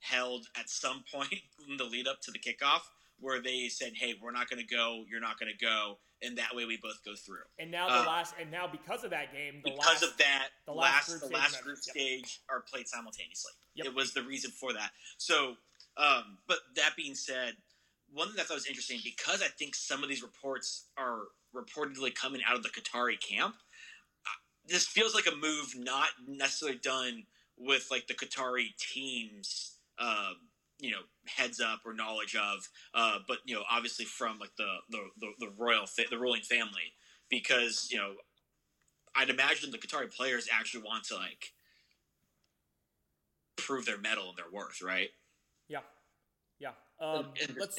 held 0.00 0.46
at 0.56 0.68
some 0.68 1.04
point 1.12 1.34
in 1.68 1.76
the 1.76 1.84
lead 1.84 2.08
up 2.08 2.20
to 2.22 2.30
the 2.30 2.38
kickoff 2.38 2.82
where 3.20 3.40
they 3.40 3.68
said, 3.68 3.92
"Hey, 3.94 4.14
we're 4.20 4.32
not 4.32 4.48
going 4.48 4.64
to 4.66 4.74
go. 4.74 5.04
You're 5.10 5.20
not 5.20 5.38
going 5.38 5.52
to 5.52 5.64
go," 5.64 5.98
and 6.22 6.38
that 6.38 6.54
way 6.54 6.64
we 6.64 6.78
both 6.82 7.04
go 7.04 7.14
through. 7.14 7.44
And 7.58 7.70
now 7.70 7.88
the 7.88 7.94
Uh, 8.02 8.06
last, 8.06 8.34
and 8.40 8.50
now 8.50 8.66
because 8.66 9.04
of 9.04 9.10
that 9.10 9.32
game, 9.32 9.60
the 9.62 9.70
because 9.72 9.86
last, 9.86 10.02
of 10.02 10.16
that, 10.18 10.48
the 10.66 10.72
last 10.72 11.08
last 11.10 11.20
the 11.20 11.26
group 11.28 11.32
last 11.34 11.52
stage 11.52 11.62
group 11.64 11.76
matches, 11.76 11.86
yep. 11.86 11.96
stage 11.96 12.40
are 12.48 12.60
played 12.62 12.88
simultaneously. 12.88 13.52
Yep. 13.74 13.86
It 13.88 13.94
was 13.94 14.14
the 14.14 14.22
reason 14.22 14.50
for 14.50 14.72
that. 14.72 14.90
So, 15.18 15.56
um, 15.96 16.38
but 16.48 16.58
that 16.76 16.96
being 16.96 17.14
said, 17.14 17.56
one 18.12 18.28
thing 18.28 18.36
that 18.36 18.42
I 18.42 18.46
thought 18.46 18.54
was 18.54 18.66
interesting 18.66 19.00
because 19.04 19.42
I 19.42 19.48
think 19.48 19.74
some 19.74 20.02
of 20.02 20.08
these 20.08 20.22
reports 20.22 20.86
are 20.96 21.24
reportedly 21.54 22.14
coming 22.14 22.40
out 22.46 22.56
of 22.56 22.62
the 22.62 22.70
Qatari 22.70 23.20
camp. 23.20 23.54
uh, 24.26 24.30
This 24.66 24.86
feels 24.86 25.14
like 25.14 25.26
a 25.26 25.36
move 25.36 25.74
not 25.76 26.08
necessarily 26.26 26.78
done 26.78 27.24
with 27.58 27.88
like 27.90 28.06
the 28.06 28.14
Qatari 28.14 28.74
teams, 28.78 29.76
uh, 30.00 30.32
you 30.78 30.90
know, 30.90 31.00
heads 31.26 31.60
up 31.60 31.80
or 31.84 31.92
knowledge 31.92 32.34
of, 32.34 32.66
uh, 32.94 33.18
but 33.28 33.38
you 33.44 33.54
know, 33.54 33.62
obviously 33.70 34.04
from 34.04 34.38
like 34.38 34.54
the 34.56 34.76
the 34.90 34.98
the, 35.20 35.46
the 35.46 35.52
royal 35.58 35.86
fa- 35.86 36.08
the 36.10 36.18
ruling 36.18 36.42
family, 36.42 36.94
because 37.28 37.88
you 37.90 37.98
know, 37.98 38.14
I'd 39.14 39.30
imagine 39.30 39.70
the 39.70 39.78
Qatari 39.78 40.14
players 40.14 40.48
actually 40.52 40.82
want 40.82 41.04
to 41.04 41.16
like 41.16 41.52
prove 43.56 43.84
their 43.84 43.98
metal 43.98 44.30
and 44.30 44.38
their 44.38 44.50
worth, 44.50 44.82
right? 44.82 45.10
Yeah, 45.68 45.80
yeah. 46.58 46.70
Um, 47.00 47.26
let's 47.58 47.78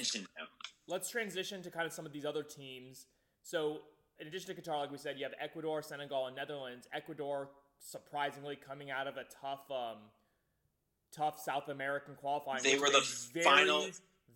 let's 0.87 1.09
transition 1.09 1.63
to 1.63 1.71
kind 1.71 1.85
of 1.85 1.93
some 1.93 2.05
of 2.05 2.13
these 2.13 2.25
other 2.25 2.43
teams. 2.43 3.07
So, 3.43 3.79
in 4.19 4.27
addition 4.27 4.55
to 4.55 4.61
Qatar, 4.61 4.79
like 4.79 4.91
we 4.91 4.97
said, 4.97 5.17
you 5.17 5.23
have 5.23 5.33
Ecuador, 5.39 5.81
Senegal, 5.81 6.27
and 6.27 6.35
Netherlands. 6.35 6.87
Ecuador, 6.93 7.49
surprisingly, 7.79 8.55
coming 8.55 8.91
out 8.91 9.07
of 9.07 9.17
a 9.17 9.23
tough, 9.41 9.69
um, 9.71 9.97
tough 11.11 11.39
South 11.39 11.69
American 11.69 12.15
qualifying. 12.15 12.63
They 12.63 12.77
were 12.77 12.89
the 12.89 13.05
very, 13.33 13.43
final- 13.43 13.87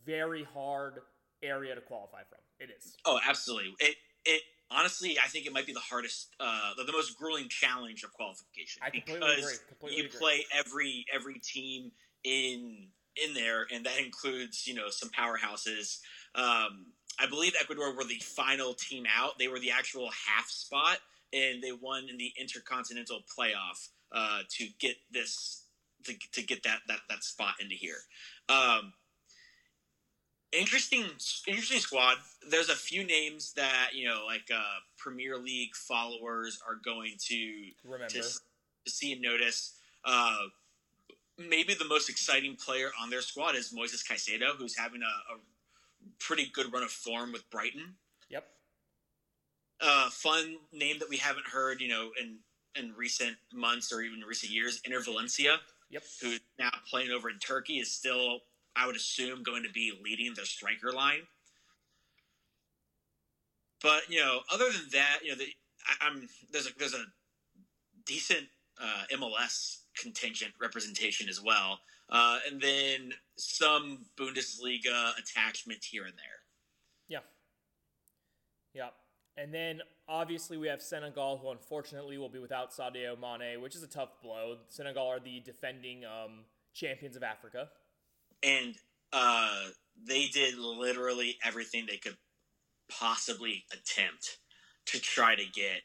very 0.05 0.43
hard 0.43 1.01
area 1.43 1.75
to 1.75 1.81
qualify 1.81 2.23
from. 2.29 2.39
It 2.59 2.69
is. 2.75 2.95
Oh, 3.05 3.19
absolutely. 3.27 3.75
It 3.79 3.95
it 4.25 4.41
honestly, 4.71 5.17
I 5.23 5.27
think 5.27 5.45
it 5.45 5.53
might 5.53 5.65
be 5.65 5.73
the 5.73 5.79
hardest, 5.79 6.33
uh, 6.39 6.71
the, 6.77 6.83
the 6.83 6.91
most 6.91 7.17
grueling 7.17 7.49
challenge 7.49 8.03
of 8.03 8.13
qualification 8.13 8.81
I 8.83 8.89
completely 8.89 9.19
because 9.19 9.37
agree. 9.37 9.55
Completely 9.67 9.97
you 9.97 10.07
agree. 10.07 10.19
play 10.19 10.45
every 10.53 11.05
every 11.13 11.39
team 11.39 11.91
in 12.23 12.87
in 13.15 13.33
there, 13.33 13.67
and 13.73 13.85
that 13.85 13.99
includes 13.99 14.67
you 14.67 14.73
know 14.73 14.89
some 14.89 15.09
powerhouses. 15.09 15.99
Um, 16.33 16.87
I 17.19 17.27
believe 17.29 17.53
Ecuador 17.59 17.95
were 17.95 18.03
the 18.03 18.19
final 18.19 18.73
team 18.73 19.05
out. 19.13 19.39
They 19.39 19.47
were 19.47 19.59
the 19.59 19.71
actual 19.71 20.09
half 20.27 20.49
spot, 20.49 20.97
and 21.31 21.63
they 21.63 21.71
won 21.71 22.07
in 22.09 22.17
the 22.17 22.33
intercontinental 22.39 23.21
playoff 23.37 23.89
uh, 24.11 24.39
to 24.57 24.67
get 24.79 24.95
this 25.11 25.64
to, 26.05 26.13
to 26.31 26.41
get 26.41 26.63
that 26.63 26.79
that 26.87 26.99
that 27.09 27.23
spot 27.23 27.55
into 27.59 27.75
here. 27.75 27.97
Um, 28.49 28.93
interesting 30.51 31.03
interesting 31.47 31.79
squad. 31.79 32.17
There's 32.49 32.69
a 32.69 32.75
few 32.75 33.03
names 33.03 33.53
that 33.53 33.89
you 33.93 34.07
know 34.07 34.23
like 34.25 34.49
uh 34.53 34.79
premier 34.97 35.37
league 35.37 35.75
followers 35.75 36.61
are 36.67 36.75
going 36.83 37.13
to 37.27 37.71
Remember, 37.83 38.07
to, 38.07 38.21
to 38.21 38.91
see 38.91 39.13
and 39.13 39.21
notice. 39.21 39.75
Uh 40.03 40.37
maybe 41.37 41.73
the 41.73 41.85
most 41.85 42.09
exciting 42.09 42.55
player 42.55 42.89
on 43.01 43.09
their 43.09 43.21
squad 43.21 43.55
is 43.55 43.73
Moises 43.73 44.05
Caicedo 44.05 44.55
who's 44.57 44.77
having 44.77 45.01
a, 45.01 45.33
a 45.33 45.37
pretty 46.19 46.49
good 46.53 46.71
run 46.71 46.83
of 46.83 46.91
form 46.91 47.31
with 47.31 47.49
Brighton. 47.49 47.95
Yep. 48.29 48.45
uh 49.81 50.09
fun 50.09 50.57
name 50.71 50.99
that 50.99 51.09
we 51.09 51.17
haven't 51.17 51.47
heard 51.47 51.81
you 51.81 51.89
know 51.89 52.11
in 52.21 52.37
in 52.75 52.93
recent 52.95 53.35
months 53.53 53.91
or 53.91 54.01
even 54.01 54.19
recent 54.21 54.51
years 54.51 54.81
Enner 54.87 55.03
Valencia 55.03 55.59
Yep. 55.89 56.03
who's 56.21 56.39
now 56.59 56.71
playing 56.89 57.11
over 57.11 57.29
in 57.29 57.39
Turkey, 57.39 57.75
is 57.79 57.91
still, 57.91 58.39
I 58.75 58.87
would 58.87 58.95
assume, 58.95 59.43
going 59.43 59.63
to 59.63 59.71
be 59.71 59.93
leading 60.03 60.33
the 60.33 60.45
striker 60.45 60.91
line. 60.91 61.21
But 63.81 64.09
you 64.09 64.19
know, 64.19 64.39
other 64.51 64.65
than 64.65 64.89
that, 64.93 65.19
you 65.23 65.29
know, 65.29 65.35
the, 65.37 65.45
I, 65.87 66.07
I'm 66.07 66.27
there's 66.51 66.67
a 66.67 66.71
there's 66.77 66.93
a 66.95 67.05
decent 68.05 68.47
uh, 68.81 69.03
MLS 69.13 69.81
contingent 69.95 70.53
representation 70.59 71.29
as 71.29 71.41
well, 71.41 71.79
uh, 72.09 72.39
and 72.49 72.59
then 72.59 73.13
some 73.37 74.05
Bundesliga 74.17 75.11
attachment 75.19 75.83
here 75.83 76.05
and 76.05 76.13
there. 76.13 76.41
Yeah. 77.07 77.19
Yeah. 78.73 78.89
And 79.37 79.53
then 79.53 79.81
obviously 80.07 80.57
we 80.57 80.67
have 80.67 80.81
Senegal, 80.81 81.37
who 81.37 81.51
unfortunately 81.51 82.17
will 82.17 82.29
be 82.29 82.39
without 82.39 82.71
Sadio 82.71 83.19
Mane, 83.19 83.61
which 83.61 83.75
is 83.75 83.83
a 83.83 83.87
tough 83.87 84.21
blow. 84.21 84.57
Senegal 84.69 85.07
are 85.07 85.19
the 85.19 85.41
defending 85.41 86.05
um, 86.05 86.45
champions 86.73 87.15
of 87.15 87.23
Africa. 87.23 87.69
and 88.43 88.75
uh, 89.13 89.67
they 90.05 90.25
did 90.27 90.57
literally 90.57 91.37
everything 91.43 91.85
they 91.87 91.97
could 91.97 92.17
possibly 92.89 93.63
attempt 93.71 94.37
to 94.87 94.99
try 94.99 95.35
to 95.35 95.43
get 95.53 95.81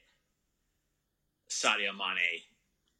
Sadio 1.48 1.92
Mane 1.96 2.40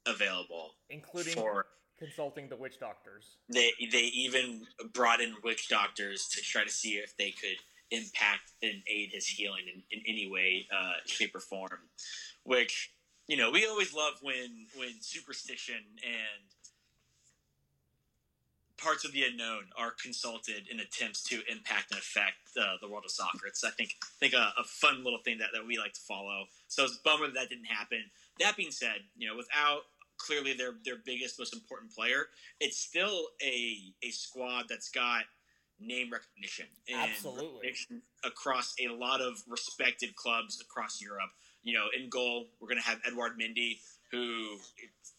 available 0.07 0.71
including 0.89 1.35
for. 1.35 1.67
consulting 1.99 2.49
the 2.49 2.57
witch 2.57 2.79
doctors. 2.81 3.37
They 3.53 3.73
they 3.93 4.05
even 4.05 4.63
brought 4.95 5.21
in 5.21 5.35
witch 5.45 5.69
doctors 5.69 6.27
to 6.33 6.41
try 6.43 6.65
to 6.65 6.71
see 6.71 6.93
if 6.93 7.17
they 7.17 7.31
could 7.33 7.59
impact 7.91 8.53
and 8.63 8.83
aid 8.87 9.11
his 9.13 9.27
healing 9.27 9.65
in, 9.73 9.83
in 9.91 10.05
any 10.07 10.31
way, 10.31 10.67
uh, 10.73 10.93
shape, 11.07 11.35
or 11.35 11.41
form. 11.41 11.89
Which 12.45 12.93
you 13.27 13.37
know 13.37 13.51
we 13.51 13.67
always 13.67 13.95
love 13.95 14.15
when 14.23 14.67
when 14.77 15.01
superstition 15.01 15.83
and 16.05 16.51
parts 18.81 19.05
of 19.05 19.13
the 19.13 19.25
unknown 19.25 19.65
are 19.77 19.93
consulted 20.03 20.67
in 20.71 20.81
attempts 20.81 21.23
to 21.23 21.43
impact 21.51 21.91
and 21.91 22.01
affect 22.01 22.39
uh, 22.59 22.77
the 22.81 22.89
world 22.89 23.05
of 23.05 23.11
soccer. 23.11 23.47
It's 23.47 23.63
I 23.63 23.71
think 23.71 23.95
I 24.03 24.07
think 24.19 24.33
a, 24.35 24.53
a 24.59 24.65
fun 24.65 25.05
little 25.05 25.21
thing 25.25 25.39
that, 25.39 25.49
that 25.53 25.67
we 25.67 25.79
like 25.79 25.93
to 25.93 26.01
follow. 26.01 26.45
So 26.69 26.85
it's 26.85 26.97
a 26.97 27.03
bummer 27.05 27.27
that, 27.27 27.35
that 27.35 27.49
didn't 27.51 27.67
happen. 27.67 28.03
That 28.41 28.57
being 28.57 28.71
said, 28.71 29.05
you 29.17 29.29
know, 29.29 29.37
without 29.37 29.83
clearly 30.17 30.55
their 30.55 30.75
their 30.85 30.97
biggest, 31.05 31.39
most 31.39 31.55
important 31.55 31.95
player, 31.95 32.29
it's 32.61 32.79
still 32.79 33.29
a 33.43 33.93
a 34.03 34.11
squad 34.11 34.65
that's 34.69 34.91
got 34.91 35.25
name 35.81 36.11
recognition 36.13 36.67
and 36.89 37.11
Absolutely. 37.11 37.45
recognition 37.57 38.03
across 38.25 38.75
a 38.81 38.89
lot 38.93 39.21
of 39.21 39.43
respected 39.49 40.15
clubs 40.17 40.61
across 40.61 41.01
Europe. 41.01 41.31
You 41.63 41.75
know, 41.75 41.87
in 41.99 42.09
goal, 42.09 42.47
we're 42.61 42.69
going 42.69 42.81
to 42.81 42.89
have 42.89 43.01
Edouard 43.07 43.33
Mendy, 43.41 43.79
who 44.11 44.57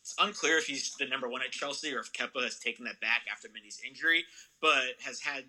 it's 0.01 0.15
unclear 0.19 0.57
if 0.57 0.65
he's 0.65 0.93
the 0.99 1.05
number 1.07 1.29
one 1.29 1.41
at 1.41 1.51
Chelsea 1.51 1.93
or 1.93 1.99
if 1.99 2.11
Kepa 2.13 2.43
has 2.43 2.57
taken 2.59 2.85
that 2.85 2.99
back 2.99 3.21
after 3.31 3.47
Mendy's 3.49 3.79
injury, 3.87 4.23
but 4.61 4.83
has 5.03 5.19
had 5.19 5.43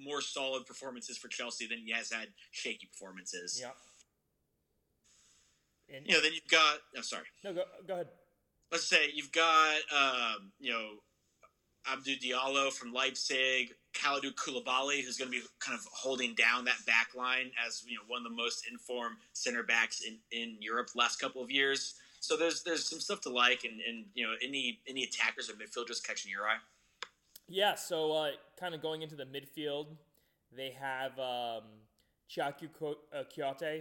more 0.00 0.20
solid 0.20 0.66
performances 0.66 1.16
for 1.18 1.28
Chelsea 1.28 1.66
than 1.66 1.78
he 1.78 1.90
has 1.92 2.10
had 2.12 2.28
shaky 2.50 2.86
performances. 2.86 3.58
Yeah. 3.60 3.70
And, 5.94 6.06
You 6.06 6.14
know, 6.14 6.20
then 6.22 6.32
you've 6.34 6.48
got. 6.50 6.78
I'm 6.96 7.02
sorry. 7.02 7.24
no, 7.44 7.54
go, 7.54 7.62
go 7.86 7.94
ahead. 7.94 8.08
let's 8.70 8.86
say 8.86 9.10
you've 9.14 9.32
got 9.32 9.76
um, 9.96 10.52
you 10.60 10.70
know 10.72 10.88
Abdou 11.90 12.16
Diallo 12.20 12.70
from 12.72 12.92
Leipzig, 12.92 13.72
Kalidou 13.94 14.34
Koulibaly, 14.34 15.02
who's 15.02 15.16
going 15.16 15.30
to 15.30 15.38
be 15.38 15.44
kind 15.60 15.78
of 15.78 15.84
holding 15.92 16.34
down 16.34 16.64
that 16.66 16.84
back 16.86 17.14
line 17.16 17.50
as 17.66 17.84
you 17.86 17.96
know 17.96 18.02
one 18.06 18.18
of 18.18 18.24
the 18.24 18.36
most 18.36 18.66
informed 18.70 19.16
center 19.32 19.62
backs 19.62 20.02
in, 20.02 20.18
in 20.30 20.56
Europe 20.60 20.90
the 20.92 20.98
last 20.98 21.18
couple 21.20 21.42
of 21.42 21.50
years. 21.50 21.94
So 22.20 22.36
there's 22.36 22.62
there's 22.62 22.88
some 22.88 23.00
stuff 23.00 23.20
to 23.22 23.30
like, 23.30 23.64
and, 23.64 23.80
and 23.80 24.04
you 24.14 24.26
know 24.26 24.34
any 24.42 24.80
any 24.88 25.04
attackers 25.04 25.48
or 25.50 25.54
midfielders 25.54 26.02
catching 26.02 26.30
your 26.30 26.46
eye. 26.46 26.58
Yeah, 27.48 27.76
so 27.76 28.12
uh, 28.12 28.30
kind 28.60 28.74
of 28.74 28.82
going 28.82 29.00
into 29.00 29.16
the 29.16 29.24
midfield, 29.24 29.86
they 30.54 30.76
have 30.78 31.18
um, 31.18 31.62
Cheikhou 32.30 32.68
Ko- 32.78 32.98
uh, 33.12 33.24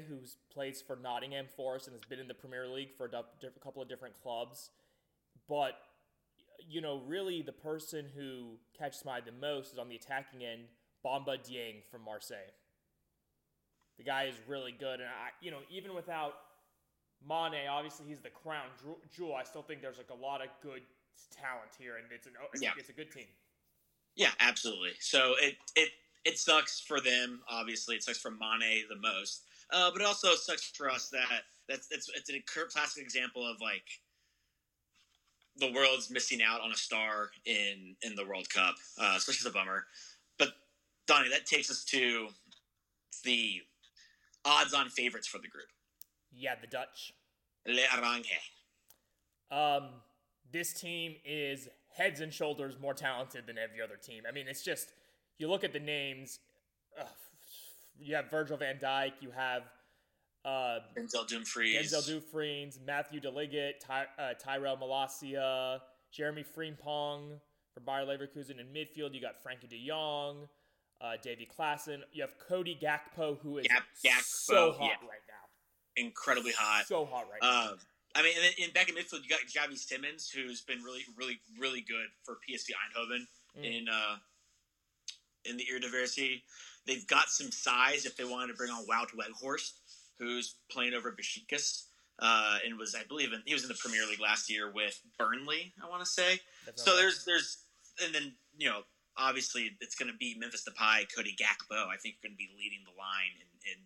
who 0.08 0.20
plays 0.54 0.82
for 0.82 0.96
Nottingham 0.96 1.48
Forest 1.56 1.88
and 1.88 1.94
has 1.94 2.04
been 2.06 2.20
in 2.20 2.28
the 2.28 2.34
Premier 2.34 2.68
League 2.68 2.96
for 2.96 3.06
a 3.06 3.60
couple 3.62 3.82
of 3.82 3.90
different 3.90 4.16
clubs. 4.22 4.70
But, 5.50 5.78
you 6.60 6.82
know, 6.82 7.02
really 7.06 7.42
the 7.42 7.52
person 7.52 8.06
who 8.16 8.58
catches 8.78 9.04
my 9.06 9.18
eye 9.18 9.22
the 9.26 9.32
most 9.32 9.74
is 9.74 9.80
on 9.80 9.90
the 9.90 9.96
attacking 9.96 10.44
end, 10.44 10.62
Bamba 11.06 11.38
Dieng 11.38 11.84
from 11.90 12.04
Marseille. 12.04 12.52
The 13.98 14.04
guy 14.04 14.26
is 14.26 14.36
really 14.48 14.72
good, 14.72 15.00
and 15.00 15.10
I, 15.10 15.30
you 15.42 15.50
know, 15.52 15.60
even 15.72 15.96
without 15.96 16.34
Mane, 17.28 17.68
obviously 17.70 18.06
he's 18.08 18.20
the 18.20 18.30
crown 18.30 18.66
jewel-. 19.16 19.36
I 19.36 19.44
still 19.44 19.64
think 19.64 19.82
there's 19.82 19.98
like 19.98 20.12
a 20.12 20.22
lot 20.22 20.42
of 20.42 20.50
good 20.62 20.82
talent 21.32 21.72
here, 21.80 21.98
and 21.98 22.06
it's 22.12 22.28
an 22.28 22.34
it's, 22.54 22.62
Yeah. 22.62 22.72
it's 22.78 22.90
a 22.90 22.94
good 22.94 23.12
team. 23.12 23.26
Yeah, 24.16 24.32
absolutely. 24.40 24.94
So 25.00 25.34
it 25.42 25.58
it 25.76 25.90
it 26.26 26.38
sucks 26.38 26.80
for 26.80 27.00
them. 27.02 27.42
Obviously, 27.50 27.96
it 27.96 28.04
sucks 28.04 28.20
for 28.20 28.32
Mane 28.32 28.84
the 28.90 28.96
most, 28.98 29.44
uh, 29.72 29.90
but 29.92 30.02
it 30.02 30.06
also 30.06 30.36
sucks 30.36 30.70
for 30.70 30.90
us 30.90 31.10
that 31.10 31.44
that's 31.68 31.88
it's 31.92 32.10
it's 32.10 32.30
a 32.30 32.40
classic 32.42 33.04
example 33.04 33.50
of 33.50 33.60
like 33.62 33.84
the 35.60 35.72
world's 35.72 36.10
missing 36.10 36.42
out 36.42 36.62
on 36.62 36.72
a 36.72 36.76
star 36.76 37.30
in 37.46 37.96
in 38.04 38.16
the 38.16 38.26
World 38.26 38.50
Cup, 38.50 38.76
uh, 39.00 39.14
especially 39.18 39.48
as 39.48 39.54
a 39.54 39.58
bummer. 39.58 39.86
But 40.38 40.50
Donnie, 41.08 41.30
that 41.30 41.46
takes 41.46 41.70
us 41.70 41.84
to 41.86 42.30
the 43.24 43.62
odds-on 44.46 44.90
favorites 44.90 45.28
for 45.28 45.40
the 45.40 45.48
group. 45.48 45.68
Yeah, 46.32 46.56
the 46.60 46.68
Dutch. 46.68 47.14
Le 47.68 47.82
Arrange. 47.98 48.32
Um, 49.52 49.90
this 50.52 50.74
team 50.74 51.16
is 51.26 51.68
heads 51.96 52.22
and 52.22 52.32
shoulders 52.34 52.78
more 52.80 52.94
talented 52.94 53.46
than 53.48 53.58
every 53.58 53.82
other 53.82 53.96
team. 53.96 54.24
I 54.28 54.32
mean, 54.32 54.48
it's 54.48 54.64
just 54.64 54.92
you 55.38 55.50
look 55.50 55.64
at 55.64 55.74
the 55.74 55.80
names. 55.80 56.40
ugh, 57.00 57.08
you 58.00 58.16
have 58.16 58.30
Virgil 58.30 58.58
Van 58.58 58.78
Dijk. 58.78 59.14
You 59.22 59.32
have 59.32 59.64
uh, 60.48 60.80
Denzel 60.98 61.28
Dumfries. 61.28 61.92
Denzel 61.92 62.06
Dufresne, 62.08 62.72
Matthew 62.86 63.20
DeLiggett, 63.20 63.80
Ty, 63.80 64.06
uh, 64.18 64.34
Tyrell 64.40 64.78
Malacia, 64.78 65.80
Jeremy 66.12 66.44
Frimpong 66.58 67.40
from 67.74 67.84
Bayer 67.86 68.06
Leverkusen 68.06 68.60
in 68.60 68.68
midfield. 68.68 69.14
You 69.14 69.22
got 69.22 69.36
Frenkie 69.44 69.70
De 69.70 69.86
Jong. 69.88 70.48
uh, 71.02 71.12
Davy 71.22 71.48
Klaassen. 71.48 72.00
You 72.12 72.22
have 72.24 72.34
Cody 72.48 72.76
Gakpo, 72.82 73.38
who 73.42 73.58
is 73.60 73.68
Gak- 73.68 73.84
Gakpo, 74.04 74.22
so 74.24 74.72
hot 74.72 74.82
yeah. 74.82 75.08
right 75.08 75.22
now. 75.28 75.34
incredibly 75.96 76.54
hot. 76.58 76.86
So 76.88 77.06
hot 77.06 77.26
right 77.32 77.40
now. 77.42 77.72
Um, 77.74 77.78
I 78.16 78.24
mean, 78.24 78.34
and 78.36 78.44
then 78.46 78.54
in 78.68 78.74
back 78.74 78.90
in 78.90 78.96
midfield, 78.96 79.22
you 79.24 79.30
got 79.30 79.42
Xavi 79.48 79.78
Simons, 79.78 80.30
who's 80.30 80.62
been 80.62 80.82
really, 80.82 81.02
really, 81.18 81.40
really 81.60 81.82
good 81.82 82.08
for 82.24 82.36
PSV 82.50 82.70
Eindhoven 82.74 83.28
Mm. 83.60 83.64
in 83.82 83.90
uh, 83.90 84.16
in 85.46 85.58
the 85.58 85.66
Eredivisie. 85.72 86.42
They've 86.86 87.06
got 87.08 87.30
some 87.30 87.52
size 87.52 88.06
if 88.06 88.16
they 88.18 88.24
wanted 88.24 88.48
to 88.48 88.54
bring 88.56 88.72
on 88.72 88.86
Wout 88.88 89.10
Weghorst, 89.16 89.74
who's 90.20 90.56
playing 90.72 90.94
over 90.94 91.12
Besiktas, 91.12 91.84
uh, 92.20 92.58
and 92.66 92.78
was, 92.78 92.96
I 92.96 93.04
believe, 93.08 93.34
in, 93.34 93.42
he 93.46 93.54
was 93.54 93.64
in 93.64 93.70
the 93.70 93.76
Premier 93.80 94.06
League 94.10 94.20
last 94.20 94.50
year 94.50 94.72
with 94.72 95.00
Burnley. 95.18 95.74
I 95.84 95.90
want 95.90 96.04
to 96.04 96.10
say. 96.10 96.40
That's 96.66 96.84
So 96.84 96.96
there's 96.96 97.26
there's 97.26 97.60
and 98.04 98.14
then 98.14 98.34
you 98.58 98.70
know 98.70 98.82
obviously 99.18 99.72
it's 99.82 99.96
going 99.96 100.12
to 100.12 100.18
be 100.18 100.36
Memphis 100.38 100.68
Depay, 100.68 101.06
Cody 101.16 101.36
Gakpo. 101.36 101.88
I 101.88 101.98
think 101.98 102.16
are 102.16 102.28
going 102.28 102.34
to 102.34 102.38
be 102.38 102.50
leading 102.58 102.80
the 102.86 102.98
line 102.98 103.34
and, 103.40 103.50
and 103.72 103.82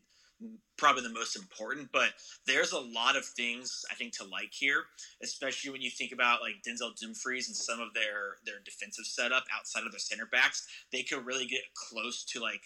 probably 0.77 1.03
the 1.03 1.13
most 1.13 1.35
important. 1.35 1.89
But 1.91 2.09
there's 2.45 2.71
a 2.71 2.79
lot 2.79 3.15
of 3.15 3.25
things 3.25 3.83
I 3.91 3.95
think 3.95 4.17
to 4.17 4.23
like 4.25 4.51
here, 4.51 4.83
especially 5.23 5.71
when 5.71 5.81
you 5.81 5.89
think 5.89 6.11
about 6.11 6.41
like 6.41 6.63
Denzel 6.67 6.99
Dumfries 6.99 7.47
and 7.47 7.55
some 7.55 7.79
of 7.79 7.93
their 7.93 8.37
their 8.45 8.59
defensive 8.63 9.05
setup 9.05 9.45
outside 9.55 9.85
of 9.85 9.91
their 9.91 9.99
center 9.99 10.27
backs. 10.31 10.67
They 10.91 11.03
could 11.03 11.25
really 11.25 11.45
get 11.45 11.61
close 11.75 12.23
to 12.25 12.39
like 12.39 12.63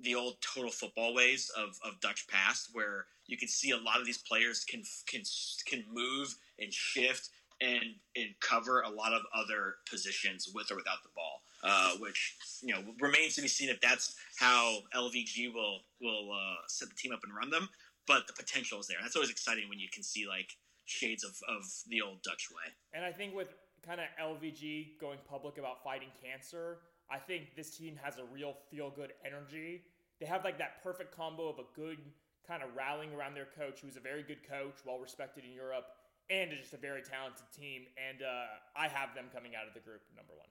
the 0.00 0.14
old 0.14 0.36
total 0.40 0.70
football 0.70 1.14
ways 1.14 1.50
of, 1.56 1.78
of 1.84 2.00
Dutch 2.00 2.26
past, 2.28 2.70
where 2.72 3.06
you 3.26 3.36
can 3.36 3.48
see 3.48 3.70
a 3.70 3.76
lot 3.76 4.00
of 4.00 4.06
these 4.06 4.18
players 4.18 4.64
can 4.64 4.82
can 5.06 5.22
can 5.66 5.84
move 5.92 6.34
and 6.58 6.72
shift 6.72 7.30
and 7.60 7.96
and 8.16 8.28
cover 8.40 8.80
a 8.82 8.90
lot 8.90 9.12
of 9.12 9.22
other 9.34 9.76
positions 9.90 10.50
with 10.54 10.70
or 10.70 10.76
without 10.76 11.02
the 11.02 11.10
ball. 11.14 11.42
Uh, 11.64 11.90
which 11.98 12.36
you 12.62 12.72
know 12.72 12.80
remains 13.00 13.34
to 13.34 13.42
be 13.42 13.48
seen 13.48 13.68
if 13.68 13.80
that's 13.80 14.14
how 14.38 14.78
LVG 14.94 15.52
will 15.52 15.80
will 16.00 16.30
uh, 16.32 16.62
set 16.68 16.88
the 16.88 16.94
team 16.94 17.12
up 17.12 17.20
and 17.24 17.34
run 17.34 17.50
them. 17.50 17.68
But 18.06 18.26
the 18.26 18.32
potential 18.32 18.78
is 18.78 18.86
there. 18.86 18.98
That's 19.02 19.16
always 19.16 19.30
exciting 19.30 19.68
when 19.68 19.80
you 19.80 19.88
can 19.92 20.04
see 20.04 20.26
like 20.26 20.56
shades 20.86 21.24
of, 21.24 21.32
of 21.48 21.64
the 21.88 22.00
old 22.00 22.22
Dutch 22.22 22.48
way. 22.50 22.72
And 22.94 23.04
I 23.04 23.12
think 23.12 23.34
with 23.34 23.48
kind 23.84 24.00
of 24.00 24.06
LVG 24.20 24.98
going 25.00 25.18
public 25.28 25.58
about 25.58 25.82
fighting 25.84 26.08
cancer, 26.22 26.78
I 27.10 27.18
think 27.18 27.56
this 27.56 27.76
team 27.76 27.98
has 28.02 28.18
a 28.18 28.24
real 28.24 28.54
feel 28.70 28.90
good 28.90 29.12
energy. 29.24 29.82
They 30.20 30.26
have 30.26 30.44
like 30.44 30.58
that 30.58 30.82
perfect 30.82 31.16
combo 31.16 31.48
of 31.48 31.58
a 31.58 31.64
good 31.74 31.98
kind 32.46 32.62
of 32.62 32.70
rallying 32.76 33.14
around 33.14 33.34
their 33.34 33.48
coach, 33.56 33.80
who's 33.80 33.96
a 33.96 34.00
very 34.00 34.22
good 34.22 34.48
coach, 34.48 34.74
well 34.84 34.98
respected 34.98 35.44
in 35.44 35.52
Europe, 35.52 35.86
and 36.30 36.50
just 36.50 36.72
a 36.72 36.76
very 36.76 37.02
talented 37.02 37.46
team. 37.56 37.82
And 37.96 38.22
uh, 38.22 38.46
I 38.76 38.88
have 38.88 39.14
them 39.14 39.26
coming 39.34 39.52
out 39.54 39.68
of 39.68 39.74
the 39.74 39.80
group 39.80 40.02
number 40.16 40.32
one. 40.36 40.48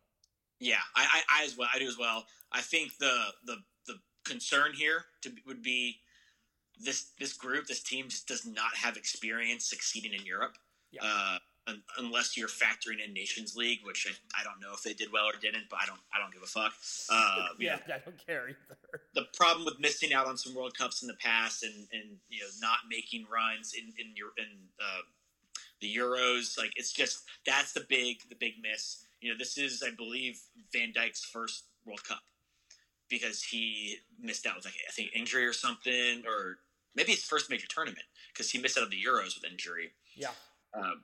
Yeah, 0.60 0.82
I, 0.96 1.22
I, 1.30 1.42
I 1.42 1.46
as 1.46 1.58
well. 1.58 1.70
I 1.74 1.80
do 1.80 1.88
as 1.88 1.98
well. 1.98 2.26
I 2.52 2.62
think 2.62 2.98
the 3.00 3.26
the 3.46 3.58
the 3.86 3.96
concern 4.24 4.74
here 4.74 5.06
to, 5.22 5.32
would 5.46 5.62
be 5.62 5.98
this 6.80 7.12
this 7.20 7.34
group, 7.34 7.68
this 7.68 7.84
team 7.84 8.08
just 8.10 8.28
does 8.28 8.46
not 8.46 8.76
have 8.76 8.98
experience 8.98 9.66
succeeding 9.66 10.14
in 10.14 10.26
Europe. 10.26 10.56
Yeah. 10.92 11.02
Uh, 11.04 11.38
un, 11.68 11.82
unless 11.98 12.38
you're 12.38 12.48
factoring 12.48 13.04
in 13.06 13.14
Nations 13.14 13.56
League, 13.56 13.80
which 13.84 14.08
I, 14.10 14.42
I 14.42 14.44
don't 14.44 14.60
know 14.60 14.74
if 14.74 14.84
they 14.84 14.94
did 14.94 15.12
well 15.12 15.26
or 15.26 15.38
didn't, 15.40 15.66
but 15.70 15.80
I 15.82 15.86
don't 15.86 16.00
I 16.14 16.20
don't 16.20 16.34
give 16.34 16.44
a 16.44 16.48
fuck. 16.48 16.74
Uh, 17.10 17.48
yeah, 17.60 17.76
know, 17.88 17.96
I 17.96 18.00
don't 18.00 18.26
care 18.26 18.50
either. 18.50 19.02
the 19.14 19.26
problem 19.36 19.66
with 19.66 19.80
missing 19.80 20.14
out 20.14 20.28
on 20.28 20.38
some 20.38 20.56
World 20.56 20.78
Cups 20.78 21.02
in 21.02 21.08
the 21.08 21.16
past 21.16 21.64
and, 21.64 21.88
and 21.94 22.18
you 22.30 22.42
know 22.42 22.48
not 22.62 22.80
making 22.90 23.26
runs 23.32 23.74
in 23.74 23.94
in 24.00 24.14
your 24.16 24.30
in 24.38 24.48
uh, 24.80 25.02
the 25.82 25.96
Euros, 25.96 26.58
like 26.58 26.72
it's 26.76 26.92
just 26.92 27.24
that's 27.46 27.74
the 27.74 27.86
big 27.88 28.18
the 28.30 28.36
big 28.36 28.54
miss. 28.62 29.04
You 29.22 29.32
know, 29.32 29.38
this 29.38 29.58
is 29.58 29.84
I 29.86 29.92
believe 29.96 30.40
Van 30.74 30.94
Dijk's 30.94 31.26
first 31.26 31.66
World 31.86 32.04
Cup 32.04 32.22
because 33.10 33.44
he 33.44 33.98
missed 34.20 34.46
out 34.46 34.56
with 34.56 34.66
like 34.66 34.74
I 34.88 34.92
think 34.92 35.12
injury 35.16 35.46
or 35.46 35.54
something, 35.54 36.24
or 36.28 36.60
maybe 36.96 37.12
his 37.12 37.24
first 37.24 37.50
major 37.50 37.68
tournament 37.68 38.06
because 38.34 38.50
he 38.50 38.60
missed 38.60 38.78
out 38.78 38.84
of 38.84 38.92
the 38.92 38.98
Euros 38.98 39.36
with 39.36 39.50
injury. 39.50 39.92
Yeah. 40.16 40.30
Um, 40.74 41.02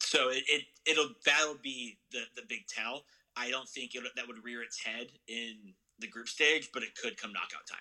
so 0.00 0.30
it, 0.30 0.42
it 0.48 0.62
it'll 0.86 1.10
that'll 1.24 1.58
be 1.62 1.98
the 2.12 2.20
the 2.36 2.42
big 2.48 2.66
tell. 2.66 3.04
I 3.36 3.50
don't 3.50 3.68
think 3.68 3.94
it, 3.94 4.02
that 4.16 4.26
would 4.26 4.42
rear 4.44 4.62
its 4.62 4.82
head 4.84 5.06
in 5.28 5.74
the 5.98 6.08
group 6.08 6.28
stage, 6.28 6.70
but 6.74 6.82
it 6.82 6.94
could 7.00 7.16
come 7.16 7.32
knockout 7.32 7.66
time. 7.70 7.78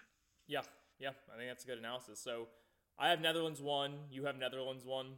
Yeah, 0.48 0.62
yeah, 1.00 1.10
I 1.34 1.38
think 1.38 1.50
that's 1.50 1.64
a 1.64 1.68
good 1.68 1.80
analysis. 1.80 2.20
So 2.22 2.48
I 2.98 3.10
have 3.10 3.20
Netherlands 3.22 3.62
one, 3.62 3.94
you 4.12 4.26
have 4.26 4.38
Netherlands 4.38 4.84
one. 4.86 5.14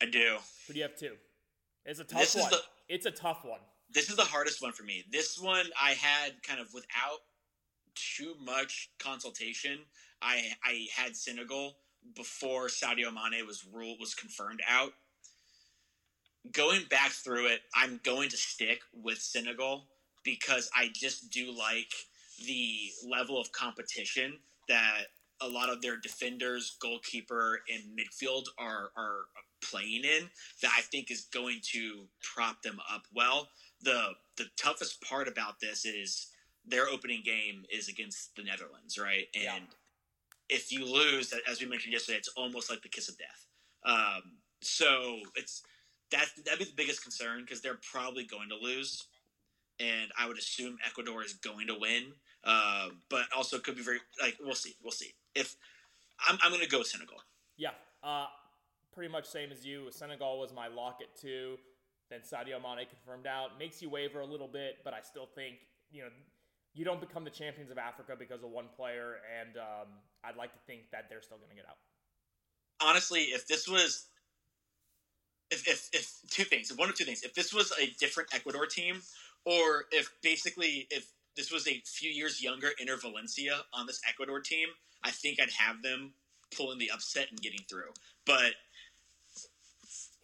I 0.00 0.06
do. 0.06 0.36
Who 0.66 0.72
do 0.74 0.78
you 0.78 0.84
have 0.84 0.96
two? 0.96 1.14
It's 1.84 2.00
a 2.00 2.04
tough 2.04 2.20
This 2.20 2.34
is 2.36 2.42
one. 2.42 2.50
the- 2.50 2.62
It's 2.88 3.06
a 3.06 3.10
tough 3.10 3.44
one. 3.44 3.60
This 3.90 4.08
is 4.10 4.16
the 4.16 4.24
hardest 4.24 4.62
one 4.62 4.72
for 4.72 4.84
me. 4.84 5.04
This 5.10 5.38
one 5.38 5.66
I 5.80 5.90
had 5.92 6.42
kind 6.42 6.60
of 6.60 6.72
without 6.72 7.18
too 7.94 8.34
much 8.40 8.90
consultation. 8.98 9.80
I 10.22 10.52
I 10.64 10.86
had 10.96 11.16
Senegal 11.16 11.76
before 12.14 12.68
Saudi 12.68 13.04
Mane 13.04 13.46
was 13.46 13.64
ruled 13.70 13.98
was 14.00 14.14
confirmed 14.14 14.60
out. 14.68 14.92
Going 16.50 16.84
back 16.90 17.10
through 17.10 17.46
it, 17.46 17.60
I'm 17.74 18.00
going 18.02 18.28
to 18.30 18.36
stick 18.36 18.80
with 18.92 19.18
Senegal 19.18 19.86
because 20.24 20.68
I 20.76 20.90
just 20.92 21.30
do 21.30 21.52
like 21.52 21.92
the 22.44 22.90
level 23.08 23.40
of 23.40 23.52
competition 23.52 24.38
that 24.68 25.04
a 25.40 25.48
lot 25.48 25.68
of 25.70 25.82
their 25.82 25.96
defenders, 25.96 26.76
goalkeeper, 26.80 27.60
and 27.72 27.96
midfield 27.96 28.46
are 28.58 28.90
are 28.96 29.26
playing 29.60 30.04
in 30.04 30.28
that 30.62 30.72
I 30.76 30.80
think 30.82 31.10
is 31.10 31.22
going 31.32 31.60
to 31.72 32.08
prop 32.34 32.62
them 32.62 32.80
up 32.92 33.02
well. 33.14 33.48
The 33.82 34.14
the 34.36 34.46
toughest 34.56 35.00
part 35.02 35.28
about 35.28 35.60
this 35.60 35.84
is 35.84 36.28
their 36.64 36.88
opening 36.88 37.22
game 37.24 37.64
is 37.72 37.88
against 37.88 38.34
the 38.36 38.42
Netherlands, 38.42 38.98
right? 38.98 39.28
And 39.34 39.44
Yeah. 39.44 39.58
if 40.48 40.70
you 40.72 40.84
lose, 40.84 41.32
as 41.48 41.60
we 41.60 41.66
mentioned 41.66 41.92
yesterday, 41.92 42.18
it's 42.18 42.28
almost 42.28 42.70
like 42.70 42.82
the 42.82 42.88
kiss 42.88 43.08
of 43.08 43.16
death. 43.18 43.46
Um, 43.84 44.38
so 44.60 45.20
it's 45.34 45.62
that 46.12 46.26
that'd 46.44 46.58
be 46.58 46.64
the 46.64 46.76
biggest 46.76 47.02
concern 47.02 47.42
because 47.42 47.60
they're 47.60 47.78
probably 47.92 48.24
going 48.24 48.48
to 48.48 48.56
lose, 48.56 49.04
and 49.80 50.10
I 50.18 50.28
would 50.28 50.38
assume 50.38 50.78
Ecuador 50.86 51.22
is 51.24 51.34
going 51.34 51.66
to 51.66 51.74
win. 51.78 52.12
Uh, 52.44 52.88
but 53.08 53.26
also 53.36 53.58
could 53.58 53.76
be 53.76 53.82
very 53.82 53.98
like 54.20 54.36
we'll 54.40 54.54
see, 54.54 54.74
we'll 54.82 54.92
see. 54.92 55.14
If 55.34 55.56
I'm, 56.28 56.38
I'm 56.42 56.50
going 56.50 56.62
to 56.62 56.68
go 56.68 56.78
with 56.78 56.88
Senegal. 56.88 57.18
Yeah, 57.56 57.70
uh, 58.02 58.26
pretty 58.92 59.12
much 59.12 59.26
same 59.26 59.52
as 59.52 59.64
you. 59.64 59.90
Senegal 59.90 60.40
was 60.40 60.52
my 60.52 60.68
lock 60.68 60.98
at 61.00 61.16
two. 61.20 61.56
Then 62.10 62.20
Sadio 62.20 62.60
Mane 62.60 62.86
confirmed 62.88 63.26
out. 63.26 63.58
Makes 63.58 63.80
you 63.80 63.88
waver 63.88 64.20
a 64.20 64.26
little 64.26 64.48
bit, 64.48 64.78
but 64.84 64.92
I 64.92 65.00
still 65.00 65.28
think 65.34 65.56
you 65.90 66.02
know 66.02 66.08
you 66.74 66.84
don't 66.84 67.00
become 67.00 67.24
the 67.24 67.30
champions 67.30 67.70
of 67.70 67.78
Africa 67.78 68.16
because 68.18 68.42
of 68.42 68.50
one 68.50 68.66
player, 68.76 69.16
and 69.40 69.56
um, 69.56 69.88
I'd 70.24 70.36
like 70.36 70.52
to 70.52 70.58
think 70.66 70.90
that 70.90 71.06
they're 71.08 71.22
still 71.22 71.38
going 71.38 71.50
to 71.50 71.56
get 71.56 71.66
out. 71.68 71.76
honestly, 72.80 73.20
if 73.20 73.46
this 73.46 73.68
was, 73.68 74.06
if, 75.52 75.68
if, 75.68 75.88
if 75.92 76.12
two 76.30 76.44
things, 76.44 76.70
if 76.70 76.78
one 76.78 76.88
of 76.88 76.94
two 76.96 77.04
things, 77.04 77.22
if 77.22 77.34
this 77.34 77.52
was 77.52 77.72
a 77.80 77.86
different 78.00 78.34
Ecuador 78.34 78.66
team, 78.66 79.00
or 79.44 79.84
if 79.92 80.10
basically 80.22 80.86
if 80.90 81.06
this 81.36 81.52
was 81.52 81.68
a 81.68 81.82
few 81.84 82.10
years 82.10 82.42
younger 82.42 82.70
Enner 82.80 83.00
Valencia 83.00 83.60
on 83.72 83.86
this 83.86 84.00
Ecuador 84.08 84.40
team, 84.40 84.68
I 85.04 85.10
think 85.10 85.40
I'd 85.40 85.50
have 85.50 85.82
them 85.82 86.14
pulling 86.56 86.78
the 86.78 86.90
upset 86.92 87.28
and 87.30 87.40
getting 87.40 87.60
through. 87.68 87.92
But 88.26 88.54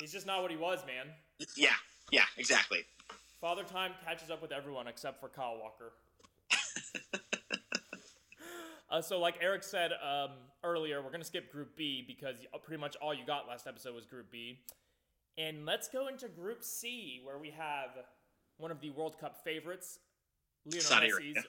He's 0.01 0.13
just 0.13 0.27
not 0.27 0.43
what 0.43 0.51
he 0.51 0.57
was, 0.57 0.81
man. 0.87 1.13
yeah, 1.57 1.71
yeah, 2.13 2.23
exactly. 2.37 2.85
Father 3.41 3.65
Time 3.65 3.93
catches 4.05 4.31
up 4.31 4.41
with 4.41 4.53
everyone 4.53 4.87
except 4.87 5.21
for 5.21 5.29
Kyle 5.29 5.59
Walker. 5.61 5.93
uh, 8.91 9.03
so, 9.03 9.19
like 9.19 9.37
Eric 9.41 9.65
said 9.65 9.91
um, 9.93 10.31
earlier, 10.63 11.03
we're 11.03 11.11
going 11.11 11.21
to 11.21 11.27
skip 11.27 11.51
Group 11.51 11.77
B 11.77 12.05
because 12.07 12.37
pretty 12.63 12.81
much 12.81 12.97
all 12.97 13.13
you 13.13 13.27
got 13.27 13.49
last 13.49 13.67
episode 13.67 13.95
was 13.95 14.07
Group 14.07 14.31
B. 14.31 14.61
And 15.39 15.65
let's 15.65 15.87
go 15.89 16.09
into 16.09 16.27
Group 16.27 16.65
C, 16.65 17.21
where 17.25 17.39
we 17.39 17.51
have 17.51 17.91
one 18.57 18.73
of 18.73 18.81
the 18.81 18.91
World 18.91 19.21
Cup 19.21 19.45
favorites, 19.45 20.01
Lionel 20.67 20.83
Saudi 20.83 21.07
Messi's 21.07 21.15
Arabia. 21.15 21.43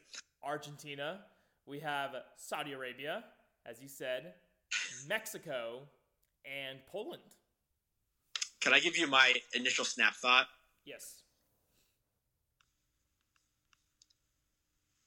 Argentina. 0.44 1.20
We 1.66 1.80
have 1.80 2.12
Saudi 2.38 2.74
Arabia, 2.74 3.24
as 3.66 3.82
you 3.82 3.88
said, 3.88 4.34
Mexico, 5.08 5.82
and 6.46 6.80
Poland. 6.92 7.24
Can 8.62 8.74
I 8.74 8.80
give 8.80 8.96
you 8.96 9.08
my 9.08 9.34
initial 9.56 9.86
snap 9.86 10.14
thought? 10.16 10.46
Yes. 10.86 11.24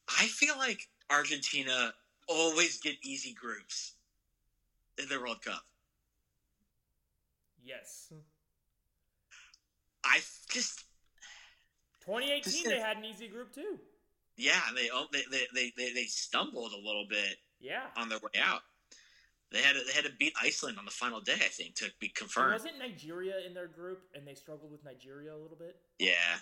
I 0.09 0.27
feel 0.27 0.57
like 0.59 0.89
Argentina 1.09 1.95
always 2.29 2.81
get 2.81 2.97
easy 3.03 3.33
groups 3.33 3.93
in 4.99 5.09
the 5.09 5.21
World 5.21 5.43
Cup. 5.43 5.63
Yes. 7.65 8.13
I 10.05 10.21
just 10.51 10.85
2018, 12.05 12.69
they 12.69 12.81
had 12.81 12.97
an 12.97 13.05
easy 13.05 13.29
group 13.29 13.55
too. 13.55 13.79
Yeah, 14.37 14.61
they 14.75 14.89
oh, 14.93 15.07
they 15.13 15.23
they 15.31 15.45
they, 15.55 15.73
they, 15.77 15.93
they 15.93 16.05
stumbled 16.05 16.73
a 16.73 16.77
little 16.77 17.07
bit 17.09 17.37
Yeah. 17.61 17.83
on 17.97 18.09
their 18.09 18.19
way 18.19 18.41
out. 18.43 18.63
They 19.53 19.61
had 19.61 19.75
to, 19.75 19.81
they 19.87 19.93
had 19.93 20.05
to 20.07 20.13
beat 20.19 20.33
Iceland 20.43 20.79
on 20.79 20.87
the 20.87 20.91
final 20.91 21.21
day, 21.21 21.35
I 21.35 21.49
think, 21.49 21.75
to 21.77 21.87
be 22.01 22.09
confirmed. 22.09 22.55
wasn't 22.55 22.79
Nigeria 22.79 23.35
in 23.47 23.53
their 23.53 23.69
group 23.69 24.01
and 24.15 24.27
they 24.27 24.35
struggled 24.35 24.73
with 24.73 24.83
Nigeria 24.83 25.35
a 25.35 25.37
little 25.37 25.59
bit? 25.59 25.77
Yeah. 25.99 26.39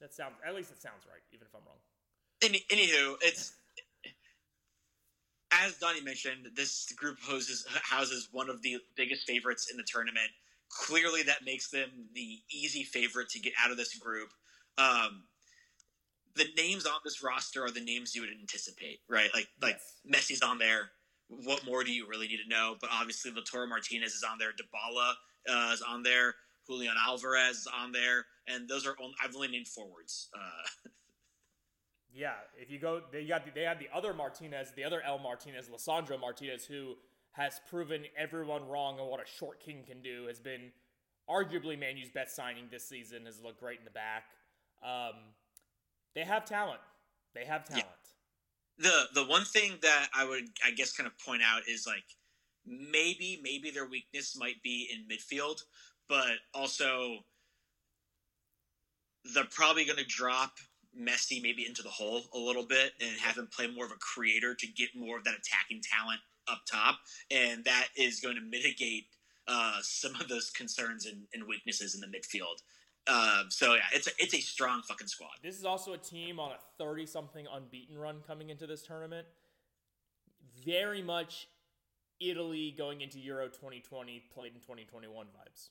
That 0.00 0.14
sounds 0.14 0.34
at 0.46 0.54
least 0.54 0.72
it 0.72 0.80
sounds 0.80 1.04
right, 1.06 1.20
even 1.32 1.46
if 1.46 1.54
I'm 1.54 1.60
wrong. 1.66 1.78
Any, 2.42 2.64
anywho, 2.70 3.16
it's 3.22 3.52
as 5.52 5.76
Donnie 5.78 6.00
mentioned, 6.00 6.48
this 6.54 6.92
group 6.92 7.18
houses 7.20 7.66
houses 7.82 8.28
one 8.32 8.50
of 8.50 8.62
the 8.62 8.78
biggest 8.96 9.26
favorites 9.26 9.68
in 9.70 9.76
the 9.76 9.84
tournament. 9.86 10.30
Clearly, 10.68 11.22
that 11.24 11.44
makes 11.44 11.70
them 11.70 11.88
the 12.14 12.40
easy 12.50 12.82
favorite 12.82 13.28
to 13.30 13.40
get 13.40 13.52
out 13.62 13.70
of 13.70 13.76
this 13.76 13.96
group. 13.96 14.28
Um, 14.78 15.24
the 16.34 16.46
names 16.56 16.86
on 16.86 17.00
this 17.04 17.22
roster 17.22 17.64
are 17.64 17.70
the 17.70 17.80
names 17.80 18.14
you 18.14 18.20
would 18.22 18.30
anticipate, 18.30 19.00
right? 19.08 19.30
Like 19.32 19.48
like 19.62 19.78
Yes. 20.04 20.30
Messi's 20.30 20.42
on 20.42 20.58
there. 20.58 20.90
What 21.28 21.64
more 21.64 21.82
do 21.82 21.92
you 21.92 22.06
really 22.08 22.28
need 22.28 22.40
to 22.42 22.48
know? 22.48 22.76
But 22.80 22.90
obviously, 22.92 23.30
Lautaro 23.32 23.68
Martinez 23.68 24.12
is 24.12 24.22
on 24.22 24.38
there. 24.38 24.52
Dybala 24.52 25.14
uh, 25.48 25.72
is 25.72 25.82
on 25.82 26.02
there. 26.02 26.34
Julian 26.66 26.94
Alvarez 26.98 27.58
is 27.58 27.68
on 27.74 27.92
there, 27.92 28.26
and 28.46 28.68
those 28.68 28.86
are 28.86 28.96
only, 29.00 29.14
I've 29.22 29.34
only 29.34 29.48
named 29.48 29.68
forwards. 29.68 30.28
Uh, 30.34 30.90
Yeah, 32.12 32.32
if 32.56 32.70
you 32.70 32.78
go, 32.78 33.02
they 33.12 33.26
got 33.26 33.44
the, 33.44 33.50
they 33.54 33.62
had 33.62 33.78
the 33.78 33.88
other 33.94 34.14
Martinez, 34.14 34.72
the 34.74 34.84
other 34.84 35.02
El 35.02 35.18
Martinez, 35.18 35.68
Lissandro 35.68 36.18
Martinez, 36.18 36.64
who 36.64 36.94
has 37.36 37.60
proven 37.68 38.04
everyone 38.16 38.66
wrong 38.66 38.98
on 38.98 39.08
what 39.08 39.20
a 39.20 39.26
short 39.26 39.60
king 39.60 39.84
can 39.86 40.00
do. 40.02 40.26
Has 40.26 40.40
been 40.40 40.72
arguably 41.28 41.78
Manu's 41.78 42.10
best 42.10 42.34
signing 42.34 42.64
this 42.70 42.88
season. 42.88 43.26
Has 43.26 43.42
looked 43.42 43.60
great 43.60 43.78
in 43.78 43.84
the 43.84 43.90
back. 43.90 44.24
Um, 44.82 45.14
they 46.14 46.24
have 46.24 46.44
talent. 46.46 46.80
They 47.34 47.44
have 47.44 47.66
Yeah. 47.70 47.82
talent. 47.82 47.98
the 48.78 49.08
the 49.14 49.24
one 49.24 49.44
thing 49.44 49.78
that 49.80 50.10
I 50.14 50.24
would 50.24 50.48
I 50.64 50.70
guess 50.70 50.92
kind 50.92 51.06
of 51.06 51.18
point 51.18 51.42
out 51.42 51.66
is 51.68 51.86
like 51.86 52.04
maybe 52.66 53.40
maybe 53.42 53.70
their 53.70 53.86
weakness 53.86 54.36
might 54.36 54.62
be 54.62 54.90
in 54.92 55.06
midfield, 55.08 55.64
but 56.08 56.38
also 56.52 57.24
they're 59.34 59.44
probably 59.44 59.84
going 59.84 59.98
to 59.98 60.04
drop 60.04 60.58
Messi 60.98 61.42
maybe 61.42 61.66
into 61.66 61.82
the 61.82 61.88
hole 61.88 62.22
a 62.32 62.38
little 62.38 62.64
bit 62.64 62.92
and 63.00 63.18
have 63.18 63.36
him 63.36 63.48
play 63.48 63.66
more 63.66 63.84
of 63.84 63.92
a 63.92 63.96
creator 63.96 64.54
to 64.54 64.66
get 64.66 64.94
more 64.94 65.18
of 65.18 65.24
that 65.24 65.34
attacking 65.34 65.82
talent 65.82 66.20
up 66.48 66.60
top, 66.70 66.98
and 67.30 67.64
that 67.64 67.88
is 67.96 68.20
going 68.20 68.36
to 68.36 68.42
mitigate 68.42 69.06
uh, 69.48 69.78
some 69.82 70.14
of 70.20 70.28
those 70.28 70.50
concerns 70.50 71.06
and, 71.06 71.22
and 71.34 71.46
weaknesses 71.46 71.94
in 71.94 72.00
the 72.00 72.06
midfield. 72.06 72.62
Uh, 73.06 73.44
so 73.48 73.74
yeah, 73.74 73.82
it's 73.92 74.08
a 74.08 74.10
it's 74.18 74.34
a 74.34 74.40
strong 74.40 74.82
fucking 74.82 75.06
squad. 75.06 75.30
This 75.42 75.56
is 75.56 75.64
also 75.64 75.92
a 75.92 75.98
team 75.98 76.40
on 76.40 76.50
a 76.50 76.58
30 76.78 77.06
something 77.06 77.46
unbeaten 77.52 77.96
run 77.96 78.16
coming 78.26 78.50
into 78.50 78.66
this 78.66 78.82
tournament. 78.82 79.26
Very 80.64 81.02
much 81.02 81.46
Italy 82.20 82.74
going 82.76 83.02
into 83.02 83.18
Euro 83.20 83.46
2020, 83.46 84.22
played 84.34 84.52
in 84.54 84.60
2021 84.60 85.26
vibes. 85.26 85.68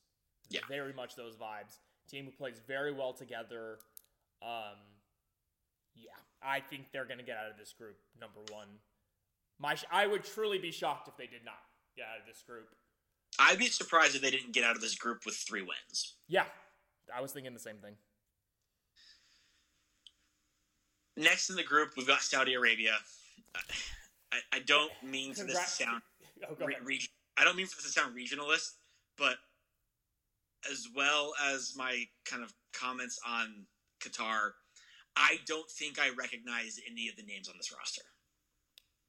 Yeah. 0.49 0.61
Very 0.69 0.93
much 0.93 1.15
those 1.15 1.35
vibes. 1.35 1.79
Team 2.09 2.25
who 2.25 2.31
plays 2.31 2.61
very 2.67 2.93
well 2.93 3.13
together. 3.13 3.79
Um, 4.41 4.77
yeah, 5.95 6.11
I 6.41 6.59
think 6.59 6.91
they're 6.91 7.05
going 7.05 7.17
to 7.17 7.25
get 7.25 7.37
out 7.37 7.49
of 7.51 7.57
this 7.57 7.73
group, 7.73 7.97
number 8.19 8.41
one. 8.51 8.67
My, 9.59 9.75
I 9.91 10.07
would 10.07 10.23
truly 10.23 10.57
be 10.57 10.71
shocked 10.71 11.07
if 11.07 11.17
they 11.17 11.27
did 11.27 11.45
not 11.45 11.59
get 11.95 12.05
out 12.05 12.19
of 12.19 12.27
this 12.27 12.43
group. 12.45 12.67
I'd 13.39 13.59
be 13.59 13.67
surprised 13.67 14.15
if 14.15 14.21
they 14.21 14.31
didn't 14.31 14.53
get 14.53 14.63
out 14.63 14.75
of 14.75 14.81
this 14.81 14.95
group 14.95 15.25
with 15.25 15.35
three 15.35 15.61
wins. 15.61 16.15
Yeah, 16.27 16.45
I 17.13 17.21
was 17.21 17.31
thinking 17.31 17.53
the 17.53 17.59
same 17.59 17.77
thing. 17.77 17.95
Next 21.17 21.49
in 21.49 21.55
the 21.55 21.63
group, 21.63 21.91
we've 21.95 22.07
got 22.07 22.21
Saudi 22.21 22.53
Arabia. 22.53 22.97
I, 24.33 24.37
I 24.53 24.59
don't 24.59 24.91
mean 25.01 25.33
for 25.33 25.45
this 25.45 25.57
to 25.77 25.83
sound 25.83 26.01
Oh, 26.49 26.55
go 26.55 26.65
re- 26.83 26.99
I 27.37 27.43
don't 27.43 27.55
mean 27.55 27.65
for 27.65 27.81
this 27.81 27.93
to 27.93 27.99
sound 27.99 28.15
regionalist, 28.15 28.73
but 29.17 29.35
as 30.69 30.87
well 30.95 31.33
as 31.51 31.73
my 31.77 32.03
kind 32.25 32.43
of 32.43 32.53
comments 32.73 33.19
on 33.25 33.65
Qatar, 34.01 34.51
I 35.15 35.37
don't 35.47 35.69
think 35.69 35.99
I 35.99 36.09
recognize 36.17 36.79
any 36.89 37.07
of 37.07 37.15
the 37.15 37.23
names 37.23 37.47
on 37.47 37.55
this 37.57 37.71
roster. 37.71 38.01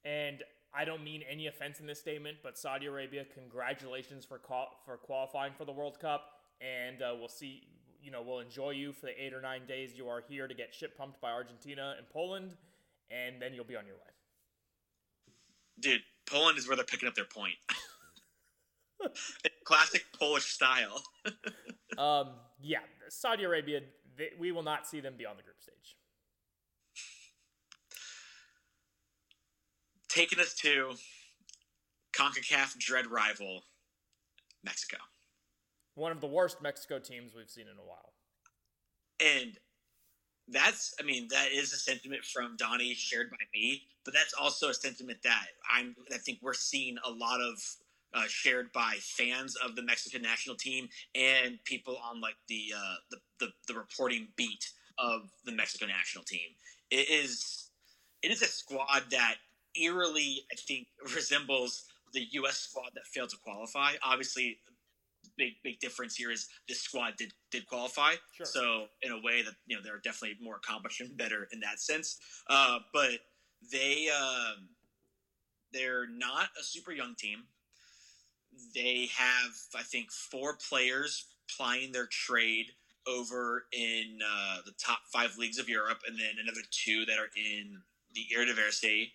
And 0.06 0.42
I 0.72 0.84
don't 0.84 1.02
mean 1.02 1.22
any 1.28 1.48
offense 1.48 1.80
in 1.80 1.86
this 1.86 1.98
statement, 1.98 2.36
but 2.42 2.56
Saudi 2.56 2.86
Arabia, 2.86 3.24
congratulations 3.34 4.24
for 4.24 4.38
qual- 4.38 4.78
for 4.84 4.96
qualifying 4.96 5.52
for 5.54 5.64
the 5.64 5.72
World 5.72 5.98
Cup, 5.98 6.22
and 6.60 7.02
uh, 7.02 7.14
we'll 7.18 7.28
see. 7.28 7.66
You 8.02 8.12
know, 8.12 8.22
we'll 8.22 8.38
enjoy 8.38 8.70
you 8.70 8.92
for 8.92 9.06
the 9.06 9.20
eight 9.20 9.34
or 9.34 9.40
nine 9.40 9.66
days 9.66 9.94
you 9.96 10.08
are 10.08 10.22
here 10.28 10.46
to 10.46 10.54
get 10.54 10.72
shit 10.72 10.96
pumped 10.96 11.20
by 11.20 11.32
Argentina 11.32 11.94
and 11.98 12.08
Poland, 12.08 12.54
and 13.10 13.42
then 13.42 13.52
you'll 13.52 13.64
be 13.64 13.74
on 13.74 13.84
your 13.84 13.96
way. 13.96 14.12
Dude, 15.80 16.02
Poland 16.24 16.56
is 16.56 16.68
where 16.68 16.76
they're 16.76 16.84
picking 16.84 17.08
up 17.08 17.16
their 17.16 17.24
point. 17.24 17.56
Classic 19.64 20.04
Polish 20.18 20.46
style. 20.46 21.02
Um, 21.98 22.32
yeah, 22.60 22.80
Saudi 23.08 23.44
Arabia, 23.44 23.80
they, 24.18 24.28
we 24.38 24.52
will 24.52 24.64
not 24.64 24.86
see 24.86 25.00
them 25.00 25.14
beyond 25.16 25.38
the 25.38 25.42
group 25.42 25.56
stage. 25.62 25.96
Taking 30.16 30.40
us 30.40 30.54
to 30.54 30.94
CONCACAF 32.14 32.78
dread 32.78 33.06
rival, 33.06 33.64
Mexico. 34.64 34.96
One 35.94 36.10
of 36.10 36.22
the 36.22 36.26
worst 36.26 36.62
Mexico 36.62 36.98
teams 36.98 37.32
we've 37.36 37.50
seen 37.50 37.66
in 37.70 37.76
a 37.78 37.86
while. 37.86 38.14
And 39.20 39.58
that's, 40.48 40.94
I 40.98 41.02
mean, 41.02 41.28
that 41.32 41.48
is 41.52 41.74
a 41.74 41.76
sentiment 41.76 42.24
from 42.24 42.56
Donnie 42.56 42.94
shared 42.94 43.28
by 43.30 43.44
me, 43.52 43.82
but 44.06 44.14
that's 44.14 44.32
also 44.32 44.70
a 44.70 44.74
sentiment 44.74 45.18
that 45.24 45.48
I'm, 45.70 45.94
I 46.10 46.16
think 46.16 46.38
we're 46.40 46.54
seeing 46.54 46.96
a 47.04 47.10
lot 47.10 47.42
of 47.42 47.62
uh, 48.14 48.26
shared 48.26 48.72
by 48.72 48.94
fans 49.00 49.54
of 49.56 49.76
the 49.76 49.82
Mexican 49.82 50.22
national 50.22 50.56
team 50.56 50.88
and 51.14 51.62
people 51.64 51.98
on 52.02 52.22
like 52.22 52.36
the, 52.48 52.72
uh, 52.74 52.94
the, 53.10 53.18
the, 53.40 53.52
the 53.68 53.74
reporting 53.74 54.28
beat 54.36 54.64
of 54.98 55.28
the 55.44 55.52
Mexico 55.52 55.84
national 55.84 56.24
team. 56.24 56.48
It 56.90 57.10
is, 57.10 57.68
it 58.22 58.30
is 58.30 58.40
a 58.40 58.46
squad 58.46 59.02
that 59.10 59.34
eerily, 59.80 60.44
I 60.52 60.56
think, 60.56 60.88
resembles 61.14 61.84
the 62.12 62.26
U.S. 62.32 62.58
squad 62.58 62.90
that 62.94 63.06
failed 63.06 63.30
to 63.30 63.36
qualify. 63.44 63.92
Obviously, 64.02 64.58
big 65.36 65.52
big 65.62 65.78
difference 65.80 66.16
here 66.16 66.30
is 66.30 66.48
this 66.68 66.80
squad 66.80 67.16
did 67.16 67.32
did 67.50 67.66
qualify. 67.66 68.14
Sure. 68.32 68.46
So 68.46 68.86
in 69.02 69.12
a 69.12 69.20
way 69.22 69.42
that 69.42 69.54
you 69.66 69.76
know 69.76 69.82
they're 69.82 70.00
definitely 70.02 70.36
more 70.42 70.56
accomplished 70.56 71.00
and 71.00 71.16
better 71.16 71.48
in 71.52 71.60
that 71.60 71.80
sense. 71.80 72.18
Uh, 72.48 72.78
but 72.92 73.18
they 73.70 74.08
um, 74.08 74.68
they're 75.72 76.08
not 76.08 76.48
a 76.58 76.62
super 76.62 76.92
young 76.92 77.14
team. 77.16 77.44
They 78.74 79.08
have 79.16 79.52
I 79.74 79.82
think 79.82 80.10
four 80.10 80.56
players 80.68 81.26
plying 81.56 81.92
their 81.92 82.06
trade 82.06 82.66
over 83.06 83.66
in 83.72 84.18
uh, 84.26 84.58
the 84.64 84.72
top 84.72 84.98
five 85.12 85.36
leagues 85.38 85.58
of 85.58 85.68
Europe, 85.68 86.00
and 86.08 86.18
then 86.18 86.34
another 86.42 86.62
two 86.70 87.04
that 87.06 87.18
are 87.18 87.30
in 87.36 87.80
the 88.14 88.26
Eredivisie. 88.36 89.10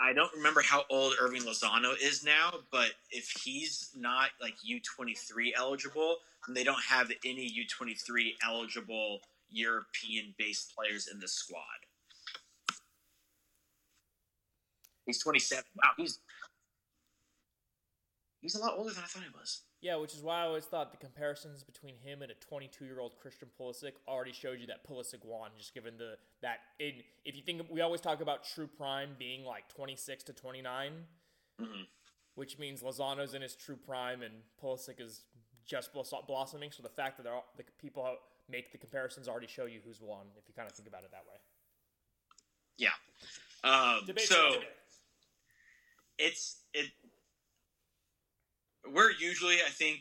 I 0.00 0.12
don't 0.12 0.32
remember 0.34 0.62
how 0.62 0.84
old 0.90 1.14
Hirving 1.14 1.44
Lozano 1.44 1.94
is 2.00 2.22
now, 2.24 2.52
but 2.70 2.90
if 3.10 3.30
he's 3.42 3.90
not 3.96 4.30
like 4.40 4.54
U23 4.58 5.50
eligible, 5.56 6.16
then 6.46 6.54
they 6.54 6.64
don't 6.64 6.82
have 6.88 7.10
any 7.24 7.50
U23 7.50 8.34
eligible 8.46 9.20
European 9.50 10.34
based 10.38 10.72
players 10.76 11.08
in 11.12 11.18
the 11.18 11.28
squad. 11.28 11.62
He's 15.06 15.22
27. 15.22 15.64
Wow, 15.82 15.90
he's 15.96 16.20
he's 18.40 18.54
a 18.54 18.60
lot 18.60 18.74
older 18.76 18.92
than 18.92 19.02
I 19.02 19.06
thought 19.06 19.22
he 19.22 19.30
was. 19.36 19.62
Yeah, 19.80 19.94
which 19.96 20.12
is 20.14 20.22
why 20.22 20.40
I 20.40 20.46
always 20.46 20.64
thought 20.64 20.90
the 20.90 20.96
comparisons 20.98 21.62
between 21.62 21.96
him 21.98 22.22
and 22.22 22.32
a 22.32 22.34
22 22.34 22.84
year 22.84 22.98
old 22.98 23.12
Christian 23.20 23.48
Pulisic 23.60 23.92
already 24.08 24.32
showed 24.32 24.58
you 24.60 24.66
that 24.66 24.84
Pulisic 24.88 25.24
won, 25.24 25.50
just 25.56 25.72
given 25.72 25.96
the 25.96 26.16
that 26.42 26.58
in 26.80 26.94
if 27.24 27.36
you 27.36 27.42
think 27.42 27.62
we 27.70 27.80
always 27.80 28.00
talk 28.00 28.20
about 28.20 28.42
true 28.44 28.66
prime 28.66 29.10
being 29.18 29.44
like 29.44 29.68
26 29.68 30.24
to 30.24 30.32
29, 30.32 31.06
Mhm. 31.60 31.86
which 32.34 32.58
means 32.58 32.82
Lozano's 32.82 33.34
in 33.34 33.42
his 33.42 33.54
true 33.54 33.76
prime 33.76 34.22
and 34.22 34.42
Pulisic 34.60 35.00
is 35.00 35.24
just 35.64 35.92
blossoming. 35.92 36.72
So 36.72 36.82
the 36.82 36.88
fact 36.88 37.16
that 37.18 37.26
all, 37.26 37.44
the 37.56 37.62
people 37.78 38.18
make 38.48 38.72
the 38.72 38.78
comparisons 38.78 39.28
already 39.28 39.46
show 39.46 39.66
you 39.66 39.80
who's 39.80 40.00
won, 40.00 40.26
if 40.36 40.48
you 40.48 40.54
kind 40.54 40.68
of 40.68 40.74
think 40.74 40.88
about 40.88 41.04
it 41.04 41.10
that 41.12 41.26
way. 41.26 41.36
Yeah. 42.78 42.94
Um, 43.62 44.06
Debate 44.06 44.26
so 44.26 44.62
it's 46.18 46.64
it 46.72 46.90
we're 48.92 49.10
usually 49.12 49.56
i 49.66 49.70
think 49.70 50.00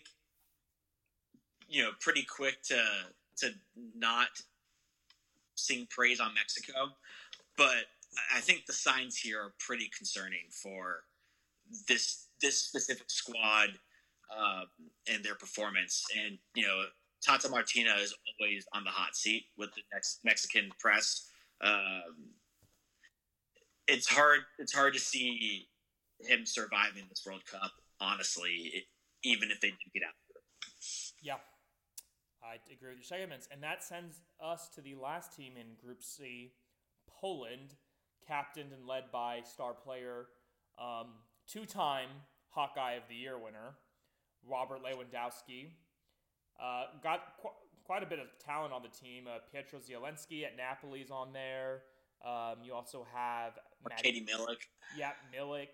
you 1.67 1.83
know 1.83 1.91
pretty 1.99 2.23
quick 2.23 2.61
to 2.63 2.81
to 3.37 3.51
not 3.95 4.29
sing 5.55 5.87
praise 5.89 6.19
on 6.19 6.33
mexico 6.33 6.89
but 7.57 7.85
i 8.35 8.39
think 8.39 8.65
the 8.65 8.73
signs 8.73 9.17
here 9.17 9.41
are 9.41 9.53
pretty 9.59 9.89
concerning 9.97 10.45
for 10.49 11.03
this 11.87 12.27
this 12.41 12.57
specific 12.57 13.09
squad 13.09 13.69
um, 14.35 14.65
and 15.11 15.23
their 15.23 15.35
performance. 15.35 16.05
And 16.25 16.37
you 16.55 16.65
know 16.65 16.83
Tata 17.21 17.49
Martino 17.49 17.95
is 17.97 18.13
always 18.39 18.65
on 18.73 18.83
the 18.83 18.89
hot 18.89 19.15
seat 19.15 19.45
with 19.57 19.73
the 19.75 19.81
next 19.93 20.19
mexican 20.23 20.69
press. 20.79 21.29
Um, 21.61 22.31
it's 23.87 24.07
hard 24.07 24.41
it's 24.59 24.73
hard 24.73 24.93
to 24.93 24.99
see 24.99 25.67
him 26.19 26.45
surviving 26.45 27.03
this 27.09 27.23
World 27.25 27.45
Cup, 27.45 27.71
honestly, 27.99 28.71
it, 28.73 28.83
even 29.23 29.51
if 29.51 29.59
they 29.61 29.69
do 29.69 29.75
get 29.93 30.03
out. 30.03 30.13
Yeah, 31.21 31.35
I 32.43 32.55
agree 32.71 32.89
with 32.89 32.97
your 32.97 33.03
segments, 33.03 33.47
and 33.51 33.61
that 33.63 33.83
sends 33.83 34.21
us 34.41 34.69
to 34.75 34.81
the 34.81 34.95
last 34.95 35.35
team 35.35 35.53
in 35.59 35.75
Group 35.83 36.01
C, 36.01 36.53
Poland, 37.09 37.75
captained 38.27 38.71
and 38.73 38.85
led 38.85 39.11
by 39.11 39.41
star 39.43 39.73
player, 39.73 40.27
um, 40.79 41.07
two-time 41.47 42.09
Hawkeye 42.49 42.93
of 42.93 43.03
the 43.09 43.15
Year 43.15 43.37
winner, 43.37 43.75
Robert 44.47 44.79
Lewandowski. 44.83 45.69
Uh, 46.61 46.85
got 47.03 47.19
qu- 47.41 47.49
quite 47.83 48.03
a 48.03 48.05
bit 48.05 48.19
of 48.19 48.27
talent 48.43 48.73
on 48.73 48.81
the 48.81 48.89
team. 48.89 49.25
Uh, 49.27 49.39
Pietro 49.51 49.79
Zielinski 49.79 50.43
at 50.43 50.55
Napoli 50.57 51.01
is 51.01 51.11
on 51.11 51.33
there. 51.33 51.81
Um, 52.25 52.63
you 52.63 52.73
also 52.73 53.05
have 53.13 53.53
Matt- 53.87 54.01
Katie 54.01 54.25
Milik. 54.25 54.57
yeah, 54.97 55.11
Milik 55.35 55.67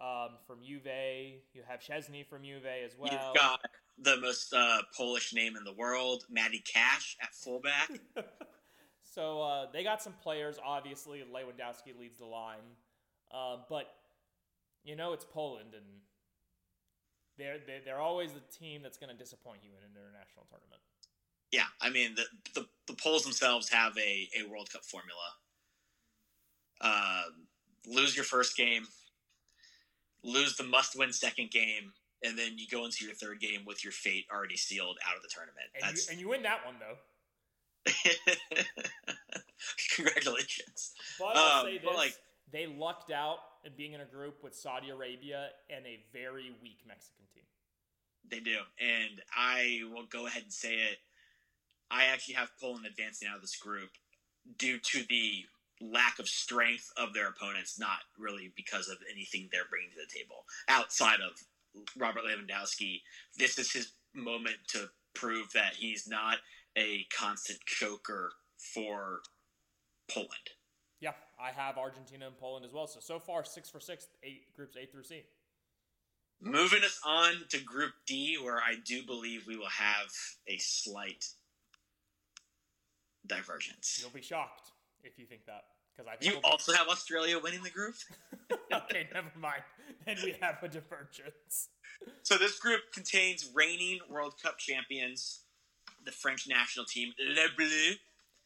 um, 0.00 0.30
from 0.46 0.58
Juve. 0.62 1.40
You 1.52 1.62
have 1.68 1.80
Szczesny 1.80 2.26
from 2.26 2.42
Juve 2.42 2.66
as 2.84 2.96
well. 2.98 3.12
You've 3.12 3.36
got 3.36 3.60
the 3.98 4.16
most 4.18 4.52
uh, 4.52 4.78
Polish 4.96 5.34
name 5.34 5.56
in 5.56 5.64
the 5.64 5.74
world, 5.74 6.24
Matty 6.30 6.60
Cash 6.60 7.16
at 7.22 7.34
fullback. 7.34 7.90
so 9.02 9.42
uh, 9.42 9.66
they 9.72 9.84
got 9.84 10.02
some 10.02 10.14
players. 10.22 10.58
Obviously, 10.64 11.20
Lewandowski 11.20 11.98
leads 11.98 12.16
the 12.16 12.24
line, 12.24 12.58
uh, 13.32 13.58
but 13.68 13.94
you 14.84 14.96
know 14.96 15.12
it's 15.12 15.26
Poland, 15.26 15.74
and 15.74 15.84
they're 17.36 17.58
they're, 17.66 17.80
they're 17.84 18.00
always 18.00 18.32
the 18.32 18.42
team 18.58 18.82
that's 18.82 18.98
going 18.98 19.10
to 19.10 19.16
disappoint 19.16 19.60
you 19.62 19.70
in 19.70 19.84
an 19.84 19.90
international 19.90 20.46
tournament. 20.48 20.80
yeah, 21.52 21.68
I 21.80 21.90
mean 21.90 22.14
the, 22.14 22.24
the 22.54 22.66
the 22.86 22.94
Poles 22.94 23.22
themselves 23.22 23.68
have 23.68 23.96
a, 23.98 24.28
a 24.38 24.48
World 24.48 24.70
Cup 24.72 24.84
formula. 24.84 25.16
Um, 26.82 27.46
lose 27.86 28.16
your 28.16 28.24
first 28.24 28.56
game, 28.56 28.86
lose 30.22 30.56
the 30.56 30.64
must-win 30.64 31.12
second 31.12 31.50
game, 31.50 31.92
and 32.24 32.38
then 32.38 32.58
you 32.58 32.66
go 32.70 32.84
into 32.84 33.04
your 33.04 33.14
third 33.14 33.40
game 33.40 33.64
with 33.66 33.82
your 33.84 33.92
fate 33.92 34.26
already 34.32 34.56
sealed 34.56 34.98
out 35.08 35.16
of 35.16 35.22
the 35.22 35.28
tournament. 35.28 35.66
And 35.82 35.96
you, 35.96 36.02
and 36.10 36.20
you 36.20 36.28
win 36.28 36.42
that 36.42 36.64
one 36.66 36.76
though. 36.80 36.96
congratulations. 39.96 40.92
But 41.18 41.36
I'll 41.36 41.60
Um, 41.60 41.66
say 41.66 41.78
this: 41.78 41.96
like- 41.96 42.16
they 42.52 42.66
lucked 42.66 43.10
out 43.12 43.38
in 43.64 43.72
being 43.76 43.92
in 43.92 44.00
a 44.00 44.04
group 44.06 44.42
with 44.42 44.54
Saudi 44.54 44.90
Arabia 44.90 45.50
and 45.68 45.86
a 45.86 46.00
very 46.12 46.52
weak 46.62 46.78
Mexican 46.86 47.24
team. 47.32 47.44
They 48.28 48.40
do, 48.40 48.58
and 48.78 49.22
I 49.36 49.82
will 49.92 50.06
go 50.06 50.26
ahead 50.26 50.42
and 50.42 50.52
say 50.52 50.74
it. 50.74 50.98
I 51.90 52.06
actually 52.06 52.34
have 52.34 52.50
Poland 52.60 52.86
advancing 52.86 53.28
out 53.28 53.36
of 53.36 53.42
this 53.42 53.56
group 53.56 53.90
due 54.58 54.78
to 54.78 55.02
the 55.08 55.44
lack 55.80 56.18
of 56.18 56.28
strength 56.28 56.92
of 56.96 57.14
their 57.14 57.28
opponents, 57.28 57.78
not 57.78 57.98
really 58.18 58.52
because 58.56 58.88
of 58.88 58.98
anything 59.10 59.48
they're 59.50 59.68
bringing 59.70 59.90
to 59.90 59.96
the 59.96 60.18
table. 60.18 60.44
Outside 60.68 61.20
of 61.20 61.32
Robert 61.96 62.22
Lewandowski, 62.24 63.00
this 63.38 63.58
is 63.58 63.72
his 63.72 63.92
moment 64.14 64.56
to 64.68 64.88
prove 65.14 65.52
that 65.52 65.74
he's 65.74 66.06
not 66.06 66.38
a 66.76 67.06
constant 67.16 67.58
choker 67.66 68.32
for 68.74 69.20
Poland. 70.08 70.50
Yeah, 71.00 71.12
I 71.40 71.50
have 71.50 71.78
Argentina 71.78 72.26
and 72.26 72.36
Poland 72.36 72.66
as 72.66 72.72
well. 72.72 72.86
So 72.86 73.00
so 73.00 73.18
far, 73.18 73.44
six 73.44 73.70
for 73.70 73.80
six, 73.80 74.06
eight 74.22 74.52
groups 74.54 74.76
A 74.76 74.86
through 74.86 75.04
C. 75.04 75.22
Moving 76.42 76.82
us 76.84 77.00
on 77.04 77.34
to 77.50 77.58
Group 77.58 77.92
D, 78.06 78.38
where 78.42 78.58
I 78.58 78.74
do 78.84 79.02
believe 79.04 79.46
we 79.46 79.56
will 79.56 79.66
have 79.66 80.10
a 80.46 80.58
slight 80.58 81.26
divergence. 83.26 83.98
You'll 84.00 84.10
be 84.10 84.22
shocked 84.22 84.70
if 85.04 85.18
you 85.18 85.26
think 85.26 85.46
that 85.46 85.64
because 85.96 86.08
I 86.08 86.16
think 86.16 86.32
You 86.32 86.40
we'll 86.42 86.52
also 86.52 86.72
have 86.72 86.88
Australia 86.88 87.38
winning 87.38 87.62
the 87.62 87.70
group. 87.70 87.94
okay, 88.72 89.08
never 89.12 89.30
mind. 89.38 89.62
Then 90.06 90.16
we 90.24 90.34
have 90.40 90.62
a 90.62 90.68
divergence. 90.68 91.68
So 92.22 92.36
this 92.38 92.58
group 92.58 92.80
contains 92.94 93.50
reigning 93.54 93.98
World 94.08 94.34
Cup 94.42 94.58
champions, 94.58 95.40
the 96.04 96.12
French 96.12 96.48
national 96.48 96.86
team, 96.86 97.12
Le 97.18 97.46
Bleu, 97.56 97.92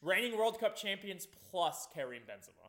Reigning 0.02 0.36
World 0.36 0.58
Cup 0.60 0.76
champions 0.76 1.26
plus 1.50 1.86
Karim 1.94 2.22
Benzema. 2.28 2.68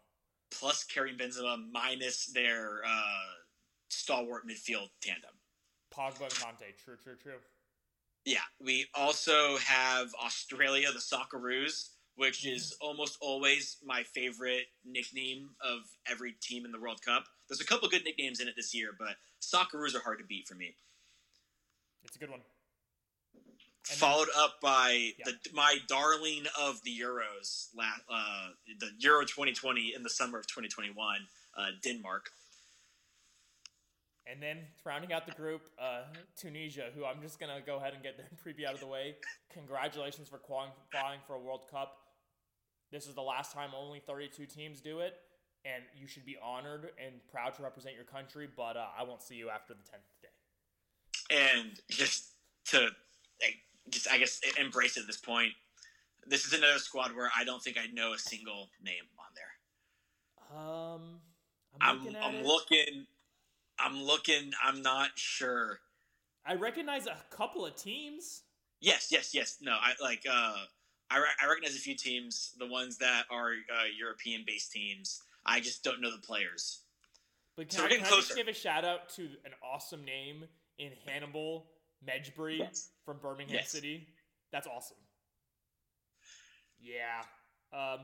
plus 0.52 0.84
Karim 0.84 1.18
Benzema 1.18 1.58
minus 1.72 2.28
their 2.28 2.82
uh, 2.86 3.34
stalwart 3.90 4.48
midfield 4.48 4.90
tandem. 5.02 5.32
Pogba 5.94 6.24
and 6.24 6.32
Kante. 6.32 6.76
True, 6.84 6.96
true, 7.02 7.16
true. 7.22 7.40
Yeah, 8.26 8.40
we 8.60 8.88
also 8.96 9.58
have 9.58 10.14
Australia, 10.24 10.88
the 10.92 11.00
Socceroos, 11.00 11.90
which 12.16 12.46
is 12.46 12.76
almost 12.82 13.18
always 13.22 13.78
my 13.84 14.04
favorite 14.04 14.66
nickname 14.86 15.50
of 15.62 15.82
every 16.10 16.34
team 16.42 16.66
in 16.66 16.72
the 16.72 16.80
World 16.80 17.02
Cup. 17.06 17.26
There's 17.50 17.62
a 17.62 17.66
couple 17.66 17.88
good 17.90 18.04
nicknames 18.06 18.40
in 18.40 18.48
it 18.48 18.56
this 18.56 18.74
year, 18.74 18.92
but 18.98 19.16
Socceroos 19.42 19.96
are 19.96 20.02
hard 20.02 20.20
to 20.20 20.26
beat 20.26 20.48
for 20.48 20.56
me. 20.56 20.76
It's 22.04 22.16
a 22.16 22.20
good 22.20 22.30
one. 22.30 22.42
then- 23.88 23.98
followed 24.00 24.30
up 24.36 24.60
by 24.62 25.14
Yeah. 25.20 25.26
the 25.26 25.40
my 25.54 25.78
darling 25.88 26.48
of 26.58 26.82
the 26.82 27.00
Euros, 27.00 27.70
uh, 28.10 28.50
the 28.80 28.92
Euro 28.98 29.24
2020 29.26 29.94
in 29.94 30.02
the 30.02 30.10
summer 30.10 30.40
of 30.40 30.48
2021, 30.48 31.30
uh, 31.54 31.70
Denmark. 31.84 32.32
And 34.26 34.42
then 34.42 34.74
rounding 34.84 35.14
out 35.14 35.28
the 35.28 35.34
group, 35.34 35.62
uh, 35.78 36.06
Tunisia, 36.36 36.90
who 36.96 37.06
I'm 37.06 37.22
just 37.22 37.38
gonna 37.40 37.62
go 37.62 37.76
ahead 37.78 37.94
and 37.94 38.02
get 38.02 38.18
their 38.18 38.28
preview 38.44 38.66
out 38.66 38.74
of 38.74 38.80
the 38.80 38.88
way. 38.88 39.20
Congratulations 39.52 40.30
for 40.30 40.40
qualifying 40.40 41.22
for 41.28 41.36
a 41.36 41.40
World 41.40 41.70
Cup. 41.70 42.05
This 42.96 43.08
is 43.08 43.14
the 43.14 43.22
last 43.22 43.52
time 43.52 43.72
only 43.78 44.00
32 44.00 44.46
teams 44.46 44.80
do 44.80 45.00
it, 45.00 45.16
and 45.66 45.84
you 46.00 46.08
should 46.08 46.26
be 46.26 46.38
honored 46.42 46.92
and 46.98 47.16
proud 47.30 47.54
to 47.56 47.62
represent 47.62 47.94
your 47.94 48.06
country. 48.06 48.48
But 48.56 48.78
uh, 48.78 48.86
I 48.98 49.04
won't 49.04 49.22
see 49.22 49.36
you 49.36 49.50
after 49.50 49.74
the 49.74 49.82
10th 49.82 50.22
day. 50.22 51.58
and 51.60 51.72
just 51.90 52.30
to 52.68 52.80
like, 53.42 53.58
just 53.90 54.10
I 54.10 54.18
guess 54.18 54.40
embrace 54.58 54.96
it 54.96 55.02
at 55.02 55.08
this 55.08 55.18
point. 55.18 55.52
This 56.26 56.46
is 56.46 56.54
another 56.54 56.80
squad 56.80 57.14
where 57.14 57.30
I 57.38 57.44
don't 57.44 57.62
think 57.62 57.78
I 57.78 57.88
know 57.92 58.14
a 58.14 58.18
single 58.18 58.70
name 58.82 59.04
on 59.20 59.26
there. 59.36 60.58
Um, 60.58 61.20
I'm 61.82 62.00
I'm 62.00 62.06
looking 62.06 62.16
I'm 62.22 62.44
looking, 62.46 63.06
I'm 63.78 64.04
looking. 64.04 64.52
I'm 64.64 64.82
not 64.82 65.10
sure. 65.16 65.82
I 66.46 66.56
recognize 66.56 67.08
a 67.08 67.18
couple 67.30 67.66
of 67.66 67.76
teams. 67.76 68.44
Yes, 68.80 69.10
yes, 69.12 69.34
yes. 69.34 69.58
No, 69.62 69.74
I 69.74 69.96
like. 70.02 70.24
uh 70.32 70.64
I, 71.10 71.18
re- 71.18 71.36
I 71.42 71.48
recognize 71.48 71.76
a 71.76 71.80
few 71.80 71.96
teams, 71.96 72.54
the 72.58 72.68
ones 72.68 72.98
that 72.98 73.24
are 73.30 73.52
uh, 73.52 73.86
European-based 73.98 74.72
teams. 74.72 75.22
I 75.46 75.60
just 75.60 75.84
don't 75.84 76.02
know 76.02 76.12
the 76.12 76.26
players. 76.26 76.82
But 77.56 77.70
can, 77.70 77.82
we're 77.82 77.86
I, 77.86 77.90
can 77.98 78.06
I 78.06 78.10
just 78.10 78.36
give 78.36 78.48
a 78.48 78.54
shout 78.54 78.84
out 78.84 79.10
to 79.16 79.24
an 79.46 79.52
awesome 79.64 80.04
name 80.04 80.46
in 80.78 80.92
Hannibal 81.06 81.68
Mejbri 82.06 82.60
Yes. 82.60 82.90
from 83.06 83.18
Birmingham 83.22 83.56
Yes. 83.56 83.70
City? 83.70 84.08
That's 84.52 84.68
awesome. 84.68 84.98
Yeah. 86.82 87.22
Um, 87.74 88.00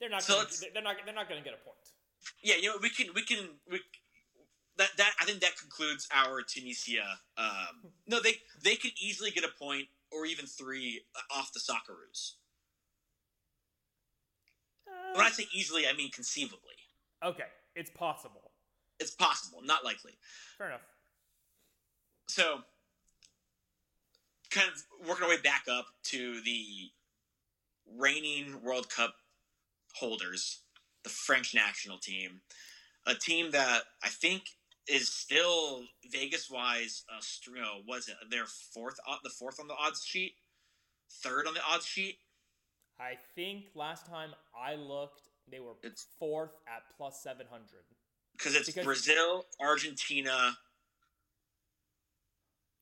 they're 0.00 0.10
not. 0.10 0.22
So 0.22 0.34
gonna, 0.34 0.48
they're 0.74 0.82
not. 0.82 0.96
They're 1.04 1.14
not 1.14 1.28
going 1.28 1.40
to 1.40 1.44
get 1.44 1.58
a 1.58 1.64
point. 1.64 1.76
Yeah, 2.42 2.56
you 2.56 2.68
know, 2.68 2.76
we 2.82 2.90
can 2.90 3.06
we 3.14 3.22
can 3.22 3.38
we 3.70 3.80
that 4.76 4.90
that 4.98 5.12
I 5.20 5.24
think 5.24 5.40
that 5.40 5.56
concludes 5.56 6.08
our 6.14 6.42
Tunisia. 6.42 7.18
Um, 7.38 7.90
no, 8.06 8.20
they 8.20 8.34
they 8.62 8.76
could 8.76 8.92
easily 9.00 9.30
get 9.30 9.44
a 9.44 9.50
point 9.58 9.86
or 10.12 10.26
even 10.26 10.46
three 10.46 11.02
off 11.34 11.52
the 11.52 11.60
Socceroos. 11.60 12.32
Uh, 14.88 15.16
When 15.16 15.26
I 15.26 15.30
say 15.30 15.46
easily, 15.52 15.86
I 15.86 15.92
mean 15.92 16.10
conceivably. 16.10 16.74
okay, 17.24 17.44
it's 17.74 17.90
possible. 17.90 18.50
It's 18.98 19.10
possible, 19.10 19.60
not 19.62 19.84
likely. 19.84 20.12
Fair 20.56 20.68
enough. 20.68 20.80
So, 22.28 22.60
kind 24.50 24.68
of 24.68 25.06
working 25.06 25.24
our 25.24 25.28
way 25.30 25.40
back 25.42 25.64
up 25.70 25.86
to 26.04 26.40
the 26.42 26.90
reigning 27.98 28.62
World 28.62 28.88
Cup 28.88 29.14
holders, 29.94 30.60
the 31.04 31.10
French 31.10 31.54
national 31.54 31.98
team, 31.98 32.40
a 33.06 33.14
team 33.14 33.50
that 33.50 33.82
I 34.02 34.08
think 34.08 34.44
is 34.88 35.08
still 35.08 35.82
Vegas 36.10 36.50
wise. 36.50 37.04
Uh, 37.10 37.20
str- 37.20 37.56
no, 37.56 37.80
was 37.86 38.08
it 38.08 38.16
their 38.30 38.46
fourth? 38.46 38.98
The 39.24 39.30
fourth 39.30 39.58
on 39.60 39.68
the 39.68 39.74
odds 39.74 40.04
sheet, 40.04 40.34
third 41.22 41.46
on 41.46 41.54
the 41.54 41.60
odds 41.68 41.86
sheet. 41.86 42.18
I 42.98 43.14
think 43.34 43.66
last 43.74 44.06
time 44.06 44.30
I 44.58 44.74
looked, 44.76 45.22
they 45.50 45.60
were 45.60 45.72
It's- 45.82 46.06
fourth 46.18 46.52
at 46.66 46.82
plus 46.96 47.22
seven 47.22 47.46
hundred. 47.50 47.84
Because 48.32 48.54
it's 48.54 48.66
Because- 48.66 48.84
Brazil, 48.84 49.46
Argentina. 49.60 50.58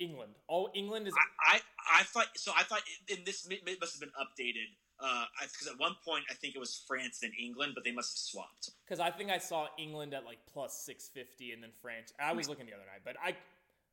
England. 0.00 0.34
Oh, 0.48 0.70
England 0.74 1.06
is. 1.06 1.14
I, 1.46 1.56
I, 1.56 1.60
I 2.00 2.02
thought 2.02 2.26
so. 2.36 2.52
I 2.56 2.64
thought 2.64 2.82
in 3.08 3.24
this 3.24 3.46
it 3.48 3.80
must 3.80 3.92
have 3.94 4.00
been 4.00 4.10
updated 4.20 4.66
Uh, 5.00 5.24
because 5.40 5.66
at 5.66 5.78
one 5.78 5.96
point 6.04 6.24
I 6.30 6.34
think 6.34 6.54
it 6.54 6.58
was 6.58 6.82
France 6.86 7.20
and 7.22 7.32
England, 7.40 7.72
but 7.74 7.84
they 7.84 7.92
must 7.92 8.14
have 8.14 8.18
swapped. 8.18 8.70
Because 8.84 9.00
I 9.00 9.10
think 9.10 9.30
I 9.30 9.38
saw 9.38 9.66
England 9.78 10.14
at 10.14 10.24
like 10.24 10.38
plus 10.52 10.82
six 10.84 11.08
fifty, 11.08 11.52
and 11.52 11.62
then 11.62 11.70
France. 11.82 12.12
I 12.20 12.32
was 12.32 12.48
looking 12.48 12.66
the 12.66 12.72
other 12.72 12.84
night, 12.86 13.02
but 13.04 13.16
I 13.22 13.36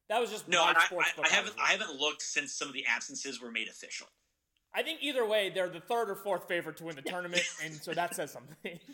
that 0.10 0.20
was 0.20 0.30
just 0.30 0.48
No, 0.48 0.64
I, 0.64 0.74
I, 0.74 1.22
I 1.24 1.30
haven't. 1.30 1.56
I 1.60 1.72
haven't 1.72 2.00
looked 2.00 2.22
since 2.22 2.54
some 2.54 2.68
of 2.68 2.74
the 2.74 2.86
absences 2.86 3.42
were 3.42 3.52
made 3.52 3.68
official. 3.68 4.08
I 4.74 4.84
think 4.84 5.00
either 5.02 5.26
way, 5.26 5.50
they're 5.50 5.70
the 5.70 5.82
third 5.82 6.10
or 6.10 6.16
fourth 6.16 6.48
favorite 6.48 6.78
to 6.78 6.86
win 6.86 6.96
the 6.96 7.02
tournament, 7.02 7.44
and 7.64 7.74
so 7.74 7.94
that 7.94 8.16
says 8.16 8.32
something. 8.32 8.80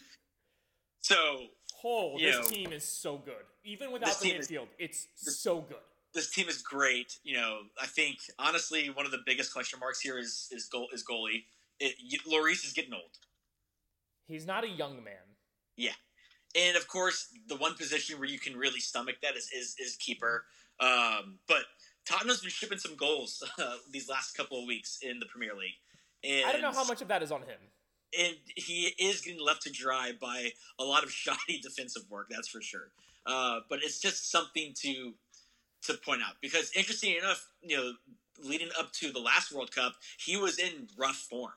So 1.00 1.38
Oh, 1.84 2.18
this 2.18 2.36
know, 2.36 2.44
team 2.44 2.74
is 2.74 2.84
so 2.84 3.18
good. 3.18 3.46
Even 3.64 3.92
without 3.92 4.20
the 4.20 4.32
midfield, 4.32 4.68
it's 4.80 5.08
so 5.16 5.62
good. 5.62 5.78
this 6.14 6.30
team 6.30 6.50
is 6.50 6.62
great. 6.62 7.18
You 7.24 7.38
know, 7.38 7.60
I 7.82 7.86
think 7.86 8.18
honestly 8.40 8.90
one 8.90 9.06
of 9.06 9.12
the 9.12 9.22
biggest 9.26 9.54
question 9.54 9.80
marks 9.80 10.02
here 10.02 10.18
is 10.18 10.50
is 10.52 10.66
goal 10.66 10.88
is 10.94 11.04
goalie. 11.04 11.44
It, 11.80 11.96
Lloris 12.28 12.66
is 12.66 12.74
getting 12.74 12.94
old. 12.94 13.18
He's 14.26 14.46
not 14.46 14.64
a 14.64 14.68
young 14.70 15.04
man. 15.04 15.36
Yeah, 15.76 15.92
and 16.56 16.76
of 16.76 16.88
course, 16.88 17.28
the 17.48 17.56
one 17.56 17.76
position 17.76 18.20
where 18.20 18.28
you 18.28 18.40
can 18.40 18.56
really 18.58 18.80
stomach 18.80 19.18
that 19.22 19.36
is 19.36 19.50
is, 19.56 19.76
is 19.80 19.96
keeper. 19.98 20.46
Um, 20.80 21.40
but 21.48 21.64
Tottenham's 22.06 22.42
been 22.42 22.52
shipping 22.52 22.78
some 22.78 22.96
goals 22.96 23.44
uh, 23.60 23.76
these 23.92 24.10
last 24.10 24.36
couple 24.36 24.60
of 24.62 24.68
weeks 24.68 25.00
in 25.02 25.20
the 25.20 25.26
Premier 25.26 25.54
League. 25.54 25.76
And, 26.24 26.46
I 26.46 26.52
don't 26.52 26.62
know 26.62 26.72
how 26.72 26.86
much 26.86 27.02
of 27.02 27.08
that 27.10 27.22
is 27.22 27.32
on 27.32 27.42
him. 27.42 27.60
and 28.18 28.36
he 28.56 28.94
is 29.00 29.22
getting 29.22 29.44
left 29.44 29.64
to 29.64 29.72
dry 29.72 30.12
by 30.20 30.52
a 30.80 30.84
lot 30.84 31.04
of 31.04 31.12
shoddy 31.24 31.60
defensive 31.62 32.04
work. 32.10 32.28
That's 32.30 32.48
for 32.48 32.62
sure. 32.62 32.92
Uh, 33.26 33.60
but 33.70 33.80
it's 33.84 34.00
just 34.00 34.32
something 34.32 34.74
to 34.82 35.14
to 35.84 35.94
point 35.94 36.22
out 36.26 36.36
because 36.42 36.72
interesting 36.76 37.16
enough, 37.16 37.46
you 37.62 37.78
know, 37.78 37.92
leading 38.44 38.70
up 38.80 38.92
to 38.94 39.12
the 39.12 39.20
last 39.20 39.52
World 39.52 39.74
Cup, 39.74 39.94
he 40.18 40.38
was 40.38 40.58
in 40.60 40.88
rough 40.98 41.28
form. 41.30 41.54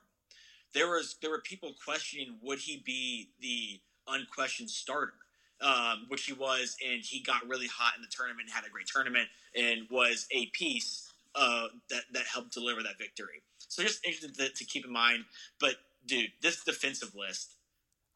There 0.73 0.89
was 0.89 1.15
there 1.21 1.29
were 1.31 1.41
people 1.41 1.73
questioning 1.83 2.37
would 2.41 2.59
he 2.59 2.81
be 2.85 3.29
the 3.41 3.81
unquestioned 4.07 4.69
starter, 4.69 5.13
um, 5.61 6.05
which 6.07 6.25
he 6.25 6.33
was, 6.33 6.77
and 6.85 7.01
he 7.03 7.21
got 7.21 7.47
really 7.47 7.67
hot 7.67 7.93
in 7.95 8.01
the 8.01 8.07
tournament, 8.09 8.49
had 8.49 8.65
a 8.65 8.69
great 8.69 8.87
tournament, 8.87 9.27
and 9.55 9.87
was 9.89 10.27
a 10.31 10.47
piece 10.47 11.11
uh, 11.35 11.67
that 11.89 12.03
that 12.13 12.23
helped 12.25 12.53
deliver 12.53 12.81
that 12.83 12.97
victory. 12.97 13.41
So 13.67 13.83
just 13.83 14.05
interesting 14.05 14.33
to, 14.33 14.49
to 14.53 14.65
keep 14.65 14.85
in 14.85 14.91
mind. 14.91 15.25
But 15.59 15.75
dude, 16.05 16.31
this 16.41 16.63
defensive 16.63 17.13
list, 17.15 17.55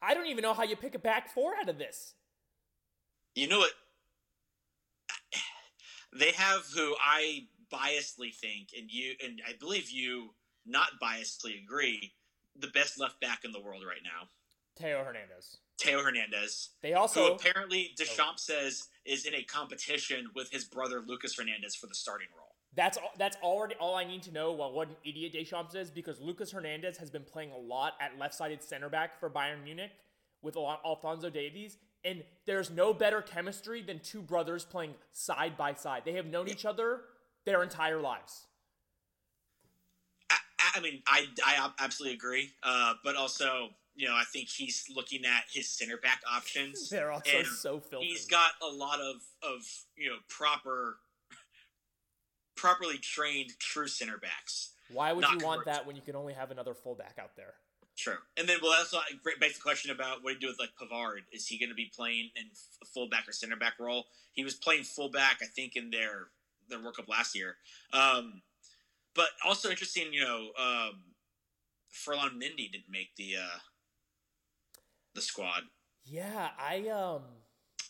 I 0.02 0.13
don't 0.13 0.28
even 0.28 0.41
know 0.41 0.54
how 0.54 0.63
you 0.63 0.76
pick 0.76 0.96
a 0.96 1.00
back 1.00 1.34
four 1.34 1.54
out 1.60 1.70
of 1.70 1.78
this. 1.78 2.13
you 3.36 3.48
know 3.48 3.60
what? 3.60 3.72
They 6.18 6.32
have 6.32 6.65
who 6.74 6.96
I 7.04 7.48
biasedly 7.74 8.34
think, 8.34 8.70
and 8.78 8.89
you, 8.89 9.15
and 9.24 9.41
I 9.46 9.54
believe 9.60 9.89
you, 9.89 10.30
not 10.65 10.88
biasedly 11.04 11.62
agree, 11.62 12.13
the 12.60 12.68
best 12.68 13.00
left 13.00 13.20
back 13.22 13.44
in 13.44 13.52
the 13.52 13.62
world 13.62 13.84
right 13.88 14.04
now, 14.04 14.30
Theo 14.78 15.04
Hernandez. 15.04 15.58
Theo 15.80 16.02
Hernandez. 16.02 16.70
They 16.82 16.94
also 16.94 17.34
apparently 17.34 17.91
oh. 17.91 17.96
Deschamps 17.98 18.44
says 18.44 18.88
is 19.06 19.26
in 19.26 19.34
a 19.34 19.44
competition 19.44 20.30
with 20.36 20.52
his 20.52 20.65
brother 20.65 21.04
Lucas 21.06 21.36
Hernandez 21.36 21.76
for 21.76 21.88
the 21.88 21.96
starting 21.96 22.28
role. 22.38 22.56
That's 22.76 22.98
all, 22.98 23.12
that's 23.18 23.38
already 23.41 23.76
all 23.76 23.96
I 23.96 24.04
need 24.04 24.24
to 24.24 24.34
know 24.34 24.54
about 24.54 24.74
what 24.74 24.89
an 24.89 24.96
idiot 25.06 25.32
Deschamps 25.32 25.76
is 25.76 25.89
because 25.89 26.20
Lucas 26.20 26.52
Hernandez 26.52 26.98
has 26.98 27.10
been 27.10 27.24
playing 27.24 27.52
a 27.52 27.58
lot 27.58 27.94
at 28.02 28.20
left-sided 28.20 28.62
center 28.62 28.89
back 28.89 29.18
for 29.18 29.30
Bayern 29.30 29.63
Munich 29.63 29.91
with 30.41 30.58
Al- 30.58 30.82
Alfonso 30.86 31.30
Davies, 31.30 31.78
and 32.04 32.24
there's 32.46 32.70
no 32.70 32.94
better 32.94 33.22
chemistry 33.22 33.82
than 33.82 34.00
two 34.00 34.22
brothers 34.22 34.65
playing 34.65 34.94
side 35.13 35.58
by 35.58 35.74
side. 35.74 36.02
They 36.04 36.13
have 36.13 36.26
known 36.26 36.50
each 36.50 36.65
other 36.65 37.02
their 37.46 37.63
entire 37.63 38.02
lives. 38.02 38.46
I, 40.76 40.82
mean, 40.82 41.02
I, 41.08 41.26
I 41.46 41.70
absolutely 41.80 42.16
agree, 42.16 42.52
uh, 42.64 42.94
but 43.04 43.16
also, 43.16 43.70
you 43.96 44.08
know, 44.08 44.14
I 44.14 44.24
think 44.32 44.50
he's 44.50 44.86
looking 44.94 45.26
at 45.26 45.44
his 45.52 45.68
center 45.70 45.98
back 45.98 46.22
options. 46.32 46.90
They're 46.92 47.12
also 47.12 47.44
so 47.44 47.80
filthy. 47.80 48.08
He's 48.08 48.26
got 48.26 48.52
a 48.62 48.72
lot 48.72 49.00
of, 49.00 49.16
of 49.44 49.62
you 49.96 50.10
know 50.10 50.18
proper, 50.28 50.98
properly 52.56 52.98
trained 52.98 53.52
true 53.60 53.88
center 53.88 54.18
backs. 54.18 54.72
Why 54.92 55.14
would 55.14 55.26
you 55.30 55.40
want 55.40 55.66
that 55.66 55.88
when 55.88 55.96
you 55.96 56.02
can 56.02 56.16
only 56.16 56.34
have 56.34 56.52
another 56.52 56.74
fullback 56.74 57.16
out 57.20 57.36
there? 57.36 57.54
True. 57.98 58.18
And 58.38 58.48
then, 58.48 58.58
well, 58.62 58.74
that's 58.78 58.94
a 58.94 59.00
great 59.24 59.40
basic 59.40 59.64
question 59.64 59.92
about 59.92 60.22
what 60.22 60.32
do 60.32 60.34
you 60.34 60.40
do 60.42 60.48
with 60.48 60.60
like 60.60 60.72
Pavard? 60.80 61.22
Is 61.32 61.48
he 61.48 61.58
going 61.58 61.70
to 61.70 61.76
be 61.76 61.90
playing 61.96 62.30
in 62.36 62.44
fullback 62.94 63.28
or 63.28 63.32
center 63.32 63.56
back 63.56 63.74
role? 63.80 64.06
He 64.34 64.44
was 64.44 64.54
playing 64.54 64.84
fullback, 64.84 65.40
I 65.42 65.46
think, 65.46 65.76
in 65.76 65.90
their 65.90 66.28
their 66.70 66.80
World 66.80 66.98
Cup 66.98 67.08
last 67.08 67.36
year. 67.36 67.56
Um, 67.94 68.42
but 69.15 69.30
also 69.45 69.69
interesting, 69.69 70.13
you 70.13 70.21
know, 70.21 70.49
um, 70.60 71.04
Ferland 71.89 72.41
Mendy 72.41 72.71
didn't 72.71 72.89
make 72.89 73.15
the 73.17 73.36
uh, 73.38 73.58
the 75.13 75.21
squad. 75.21 75.63
Yeah, 76.04 76.49
I 76.60 76.89
um 76.89 77.21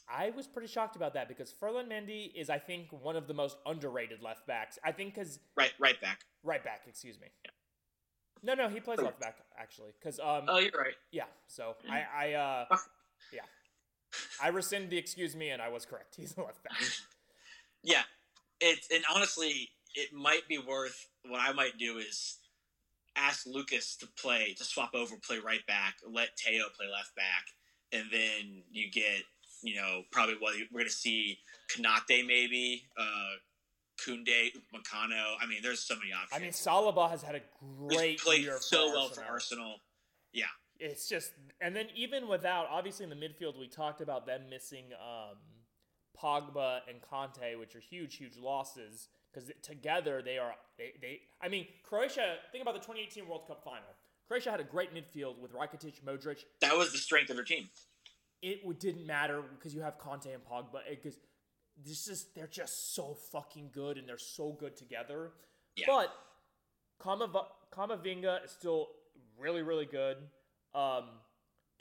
I 0.08 0.30
was 0.30 0.48
pretty 0.48 0.68
shocked 0.68 0.96
about 0.96 1.16
that 1.16 1.28
because 1.28 1.52
Ferland 1.52 1.92
Mendy 1.92 2.34
is 2.36 2.50
I 2.50 2.60
think 2.60 2.88
one 2.92 3.16
of 3.16 3.28
the 3.28 3.34
most 3.34 3.58
underrated 3.66 4.22
left 4.22 4.48
backs. 4.48 4.78
I 4.84 4.92
think 4.92 5.16
cuz 5.16 5.40
Right, 5.58 5.74
right 5.80 6.00
back. 6.00 6.20
right 6.44 6.64
back, 6.64 6.82
excuse 6.88 7.20
me. 7.20 7.28
No, 8.44 8.54
no, 8.54 8.70
he 8.70 8.80
plays 8.80 9.00
left 9.00 9.20
back 9.20 9.38
actually 9.58 9.92
cuz 10.02 10.20
um 10.20 10.46
Oh, 10.48 10.60
you're 10.60 10.72
right. 10.78 10.96
yeah, 11.12 11.26
so 11.48 11.76
I 11.90 12.06
I 12.14 12.34
uh 12.34 12.78
yeah. 13.34 13.42
I 14.40 14.50
rescind 14.50 14.90
the 14.92 14.98
excuse 14.98 15.36
me 15.36 15.50
and 15.50 15.62
I 15.62 15.70
was 15.70 15.86
correct. 15.86 16.16
He's 16.20 16.38
a 16.38 16.42
left 16.44 16.64
back. 16.64 16.78
Yeah, 17.88 18.02
it's 18.60 18.88
and 18.92 19.04
honestly, 19.14 19.70
it 19.96 20.14
might 20.14 20.48
be 20.48 20.58
worth. 20.58 21.08
What 21.28 21.42
I 21.42 21.54
might 21.54 21.78
do 21.78 21.98
is 21.98 22.38
ask 23.16 23.46
Lucas 23.46 23.96
to 23.98 24.08
play 24.22 24.54
to 24.58 24.64
swap 24.64 24.94
over, 24.94 25.16
play 25.26 25.40
right 25.40 25.66
back, 25.68 25.96
let 26.10 26.38
Theo 26.38 26.66
play 26.78 26.88
left 26.92 27.16
back, 27.16 27.46
and 27.92 28.04
then 28.12 28.64
you 28.72 28.92
get 28.92 29.24
you 29.64 29.76
know 29.76 30.04
probably 30.12 30.36
what 30.40 30.56
we're 30.72 30.82
gonna 30.82 30.90
see 30.90 31.40
Konate 31.72 32.28
maybe, 32.28 32.84
uh, 32.98 33.36
Kounde, 34.06 34.52
Makano. 34.74 35.36
I 35.42 35.46
mean, 35.48 35.60
there's 35.64 35.80
so 35.80 35.96
many 35.96 36.12
options. 36.12 36.40
I 36.40 36.40
mean, 36.40 36.52
Saliba 36.52 37.10
has 37.10 37.24
had 37.24 37.36
a 37.36 37.40
He's 37.40 37.98
great 37.98 38.20
played 38.20 38.44
year 38.44 38.58
so 38.60 38.90
well 38.90 39.10
for 39.10 39.24
Arsenal. 39.24 39.78
Yeah, 40.34 40.46
it's 40.80 41.08
just, 41.08 41.32
and 41.62 41.76
then 41.76 41.88
even 41.96 42.28
without, 42.28 42.68
obviously 42.70 43.06
in 43.06 43.10
the 43.10 43.16
midfield, 43.16 43.58
we 43.58 43.68
talked 43.68 44.02
about 44.02 44.26
them 44.26 44.50
missing 44.50 44.86
um, 44.94 45.38
Pogba 46.22 46.82
and 46.90 47.02
Kante, 47.02 47.58
which 47.58 47.76
are 47.76 47.80
huge, 47.80 48.18
huge 48.18 48.38
losses 48.38 49.08
because 49.36 49.52
together 49.62 50.22
they 50.24 50.38
are 50.38 50.54
they, 50.78 50.94
they. 51.02 51.22
I 51.42 51.50
mean, 51.50 51.68
Croatia. 51.84 52.36
Think 52.52 52.62
about 52.62 52.74
the 52.74 52.80
2018 52.80 53.28
World 53.28 53.48
Cup 53.48 53.64
final. 53.64 53.84
Croatia 54.28 54.52
had 54.52 54.60
a 54.60 54.64
great 54.64 54.94
midfield 54.94 55.38
with 55.40 55.54
Rakitic, 55.54 56.02
Modric. 56.04 56.44
That 56.62 56.76
was 56.76 56.92
the 56.92 56.98
strength 56.98 57.30
of 57.30 57.36
their 57.36 57.46
team. 57.46 57.70
It 58.42 58.80
didn't 58.80 59.06
matter 59.06 59.42
because 59.58 59.74
you 59.74 59.82
have 59.82 59.98
Kante 59.98 60.34
and 60.34 60.44
Pogba. 60.46 60.82
Because 60.90 61.18
this 61.84 62.08
is 62.08 62.28
they're 62.36 62.48
just 62.48 62.96
so 62.96 63.16
fucking 63.32 63.70
good 63.74 63.98
and 63.98 64.08
they're 64.08 64.18
so 64.18 64.52
good 64.52 64.76
together. 64.76 65.32
Yeah. 65.76 65.86
But 65.88 66.14
Kamava- 67.02 67.48
Camavinga 67.72 68.46
is 68.46 68.52
still 68.52 68.90
really, 69.38 69.62
really 69.62 69.86
good. 69.86 70.18
Um, 70.74 71.06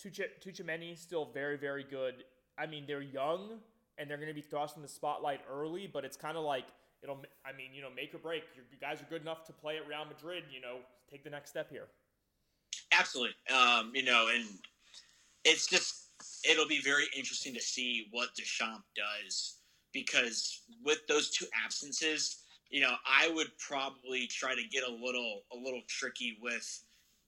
Tuche- 0.03 0.41
Tchouameni 0.45 0.99
still 0.99 1.31
very, 1.33 1.57
very 1.57 1.85
good. 1.85 2.25
I 2.59 2.67
mean, 2.67 2.85
they're 2.87 3.03
young 3.03 3.61
and 3.99 4.11
they're 4.11 4.17
going 4.17 4.29
to 4.29 4.35
be 4.35 4.43
thrust 4.43 4.77
in 4.77 4.83
the 4.83 4.89
spotlight 4.89 5.41
early, 5.51 5.89
but 5.93 6.05
it's 6.05 6.17
kind 6.17 6.37
of 6.37 6.45
like 6.45 6.67
it'll. 7.05 7.23
I 7.45 7.53
mean, 7.57 7.73
you 7.73 7.83
know, 7.83 7.91
make 7.95 8.13
or 8.15 8.19
break. 8.19 8.43
You're, 8.57 8.65
guys 8.81 9.01
are 9.01 9.07
good 9.09 9.23
enough 9.23 9.45
to 9.47 9.53
play 9.53 9.77
at 9.77 9.87
Real 9.87 10.05
Madrid. 10.05 10.45
You 10.53 10.61
know, 10.61 10.79
take 11.11 11.23
the 11.23 11.31
next 11.31 11.51
step 11.51 11.71
here. 11.71 11.87
Absolutely. 12.99 13.37
Um, 13.55 13.93
you 13.95 14.03
know, 14.03 14.29
and 14.35 14.45
it's 15.45 15.67
just 15.67 16.09
it'll 16.49 16.67
be 16.67 16.81
very 16.81 17.05
interesting 17.17 17.55
to 17.55 17.61
see 17.61 18.09
what 18.11 18.35
Deschamps 18.35 18.89
does 18.97 19.57
because 19.93 20.63
with 20.85 21.07
those 21.07 21.31
two 21.31 21.47
absences, 21.65 22.43
you 22.71 22.81
know, 22.81 22.95
I 23.07 23.31
would 23.35 23.57
probably 23.59 24.27
try 24.27 24.55
to 24.55 24.63
get 24.71 24.83
a 24.83 24.91
little 24.91 25.43
a 25.53 25.57
little 25.57 25.83
tricky 25.87 26.39
with, 26.43 26.83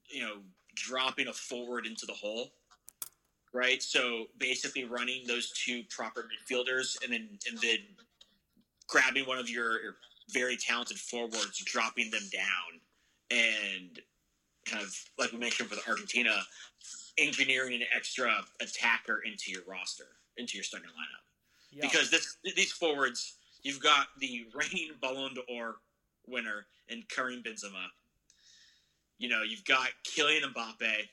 you 0.09 0.23
know, 0.23 0.37
dropping 0.75 1.29
a 1.29 1.33
forward 1.33 1.87
into 1.87 2.07
the 2.07 2.12
hole. 2.12 2.53
Right? 3.55 3.83
So 3.83 4.27
basically 4.39 4.85
running 4.85 5.27
those 5.27 5.51
two 5.53 5.83
proper 5.89 6.29
midfielders 6.29 7.03
and 7.03 7.12
then 7.12 7.29
and 7.49 7.59
then 7.59 7.79
grabbing 8.88 9.27
one 9.27 9.38
of 9.38 9.49
your, 9.51 9.79
very 10.31 10.57
talented 10.57 10.99
forwards, 10.99 11.62
dropping 11.64 12.11
them 12.11 12.29
down 12.33 12.81
and 13.31 14.01
kind 14.66 14.83
of 14.83 14.94
like 15.18 15.33
we 15.33 15.38
mentioned 15.38 15.70
with 15.70 15.81
Argentina, 15.88 16.35
engineering 17.18 17.75
an 17.75 17.87
extra 17.94 18.31
attacker 18.61 19.22
into 19.25 19.51
your 19.51 19.62
roster, 19.68 20.09
into 20.37 20.57
your 20.57 20.64
starting 20.64 20.90
lineup. 20.90 21.22
Yeah. 21.70 21.83
Because 21.83 22.11
this 22.11 22.37
these 22.57 22.72
forwards, 22.72 23.35
you've 23.62 23.81
got 23.81 24.09
the 24.18 24.46
reigning 24.55 24.90
Ballon 25.01 25.35
d'Or 25.35 25.77
winner 26.27 26.66
in 26.88 27.05
Karim 27.09 27.42
Benzema. 27.42 27.87
You 29.18 29.29
know, 29.29 29.42
you've 29.42 29.64
got 29.64 29.88
Kylian 30.05 30.43
Mbappe, 30.53 31.09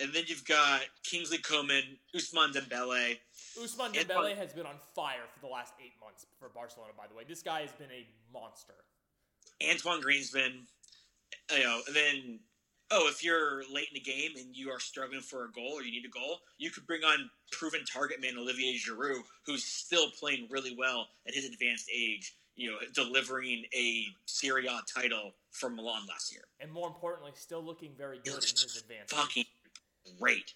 and 0.00 0.12
then 0.12 0.24
you've 0.26 0.44
got 0.44 0.82
Kingsley 1.02 1.38
Coman, 1.38 1.82
Ousmane 2.14 2.52
Dembele. 2.52 3.16
Ousmane 3.58 3.92
Dembele 3.94 4.36
has 4.36 4.52
been 4.52 4.66
on 4.66 4.76
fire 4.94 5.26
for 5.32 5.40
the 5.40 5.52
last 5.52 5.74
eight 5.84 5.92
months 6.02 6.26
for 6.38 6.48
Barcelona. 6.48 6.92
By 6.96 7.06
the 7.08 7.14
way, 7.14 7.24
this 7.28 7.42
guy 7.42 7.60
has 7.62 7.72
been 7.72 7.90
a 7.90 8.06
monster. 8.32 8.74
Antoine 9.70 10.02
Griezmann, 10.02 10.66
you 11.54 11.62
know, 11.62 11.80
and 11.86 11.94
then 11.94 12.40
oh, 12.90 13.08
if 13.08 13.24
you're 13.24 13.62
late 13.72 13.88
in 13.88 13.94
the 13.94 14.00
game 14.00 14.32
and 14.36 14.54
you 14.56 14.70
are 14.70 14.78
struggling 14.80 15.20
for 15.20 15.46
a 15.46 15.50
goal 15.52 15.72
or 15.74 15.82
you 15.82 15.90
need 15.90 16.04
a 16.04 16.10
goal, 16.10 16.38
you 16.58 16.70
could 16.70 16.86
bring 16.86 17.02
on 17.02 17.30
proven 17.50 17.80
target 17.90 18.20
man 18.20 18.36
Olivier 18.38 18.76
Giroud, 18.76 19.22
who's 19.46 19.64
still 19.64 20.10
playing 20.10 20.46
really 20.50 20.74
well 20.78 21.08
at 21.26 21.34
his 21.34 21.44
advanced 21.46 21.88
age. 21.94 22.34
You 22.54 22.72
know, 22.72 22.76
delivering 22.94 23.64
a 23.74 24.04
Serie 24.26 24.66
A 24.66 24.80
title 24.86 25.32
for 25.52 25.70
Milan 25.70 26.02
last 26.06 26.30
year. 26.32 26.42
and 26.60 26.70
more 26.70 26.86
importantly, 26.86 27.32
still 27.34 27.64
looking 27.64 27.92
very 27.96 28.18
good 28.18 28.34
in 28.34 28.40
his 28.40 28.82
advanced. 28.82 29.14
Fucking 29.14 29.44
great. 30.20 30.52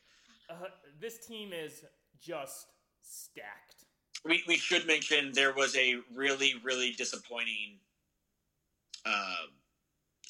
Uh, 0.50 0.66
this 1.00 1.26
team 1.26 1.54
is 1.54 1.84
just 2.20 2.66
stacked. 3.06 3.84
We, 4.24 4.42
we 4.48 4.56
should 4.56 4.86
mention 4.86 5.32
there 5.32 5.54
was 5.54 5.76
a 5.76 5.96
really 6.14 6.54
really 6.64 6.92
disappointing 6.92 7.78
uh, 9.04 9.46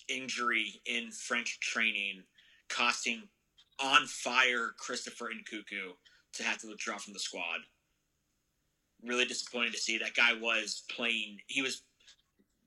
injury 0.09 0.81
in 0.87 1.11
French 1.11 1.61
training, 1.61 2.22
costing 2.68 3.22
on 3.81 4.07
fire 4.07 4.74
Christopher 4.79 5.31
Nkunku 5.31 5.93
to 6.35 6.43
have 6.43 6.59
to 6.59 6.68
withdraw 6.68 6.99
from 6.99 7.12
the 7.12 7.18
squad. 7.18 7.61
Really 9.05 9.24
disappointed 9.24 9.72
to 9.72 9.79
see 9.79 9.99
that 9.99 10.14
guy 10.14 10.33
was 10.41 10.83
playing. 10.95 11.39
He 11.47 11.62
was 11.62 11.83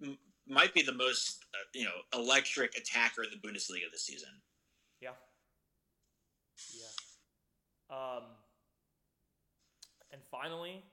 m- 0.04 0.18
might 0.48 0.74
be 0.74 0.82
the 0.82 0.94
most 0.94 1.46
uh, 1.54 1.66
you 1.74 1.86
know 1.86 1.92
electric 2.14 2.78
attacker 2.78 3.24
in 3.24 3.30
the 3.32 3.48
Bundesliga 3.48 3.92
this 3.92 4.04
season. 4.06 4.30
Yeah. 5.02 5.10
Yeah. 6.74 7.96
Um, 7.96 8.24
and 10.12 10.22
finally, 10.32 10.84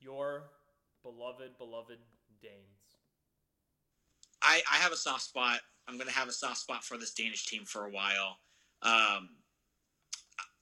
your 0.00 0.44
beloved, 1.02 1.56
beloved 1.58 1.98
Danes. 2.42 2.54
I, 4.42 4.62
I 4.70 4.76
have 4.76 4.92
a 4.92 4.96
soft 4.96 5.22
spot. 5.22 5.60
I'm 5.88 5.96
going 5.96 6.08
to 6.08 6.14
have 6.14 6.28
a 6.28 6.32
soft 6.32 6.58
spot 6.58 6.84
for 6.84 6.96
this 6.96 7.12
Danish 7.12 7.46
team 7.46 7.64
for 7.64 7.86
a 7.86 7.90
while. 7.90 8.38
Um, 8.82 9.30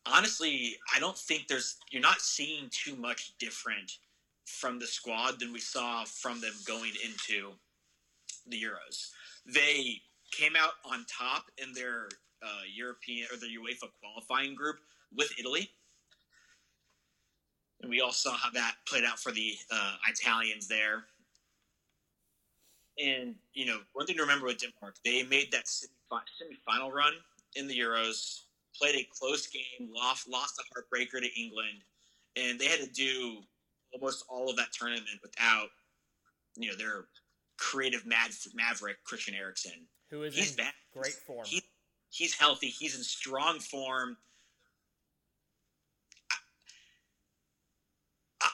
honestly, 0.06 0.76
I 0.94 0.98
don't 0.98 1.16
think 1.16 1.46
there's 1.48 1.76
you're 1.90 2.02
not 2.02 2.20
seeing 2.20 2.68
too 2.70 2.96
much 2.96 3.34
different 3.38 3.98
from 4.46 4.78
the 4.78 4.86
squad 4.86 5.38
than 5.38 5.52
we 5.52 5.60
saw 5.60 6.04
from 6.04 6.40
them 6.40 6.54
going 6.66 6.92
into 7.04 7.52
the 8.46 8.60
Euros. 8.60 9.10
They 9.46 10.00
came 10.32 10.56
out 10.56 10.72
on 10.84 11.04
top 11.06 11.44
in 11.62 11.72
their 11.72 12.08
uh, 12.42 12.62
European 12.72 13.26
or 13.32 13.36
the 13.36 13.46
UEFA 13.46 13.88
qualifying 14.00 14.54
group 14.54 14.76
with 15.14 15.30
Italy. 15.38 15.70
And 17.80 17.90
we 17.90 18.00
all 18.00 18.12
saw 18.12 18.32
how 18.32 18.50
that 18.50 18.74
played 18.86 19.04
out 19.04 19.18
for 19.20 19.32
the 19.32 19.54
uh, 19.70 19.94
Italians 20.08 20.66
there. 20.66 21.04
And, 22.98 23.36
you 23.54 23.66
know, 23.66 23.78
one 23.92 24.06
thing 24.06 24.16
to 24.16 24.22
remember 24.22 24.46
with 24.46 24.58
Denmark, 24.58 24.96
they 25.04 25.22
made 25.22 25.52
that 25.52 25.68
semi-final 25.68 26.90
run 26.90 27.12
in 27.54 27.68
the 27.68 27.78
Euros, 27.78 28.40
played 28.76 28.96
a 28.96 29.08
close 29.16 29.46
game, 29.46 29.88
lost, 29.94 30.28
lost 30.28 30.60
a 30.60 30.62
heartbreaker 30.74 31.20
to 31.20 31.40
England, 31.40 31.82
and 32.36 32.58
they 32.58 32.66
had 32.66 32.80
to 32.80 32.90
do 32.90 33.38
almost 33.92 34.24
all 34.28 34.50
of 34.50 34.56
that 34.56 34.72
tournament 34.72 35.06
without, 35.22 35.68
you 36.56 36.68
know, 36.68 36.76
their 36.76 37.04
creative 37.56 38.04
mad 38.04 38.30
maverick 38.54 38.96
Christian 39.04 39.34
Eriksen. 39.34 39.86
Who 40.10 40.24
is 40.24 40.34
He's 40.34 40.50
in 40.50 40.56
back. 40.56 40.74
great 40.92 41.14
form. 41.26 41.44
He, 41.46 41.62
he's 42.10 42.34
healthy. 42.34 42.68
He's 42.68 42.96
in 42.96 43.02
strong 43.02 43.60
form. 43.60 44.16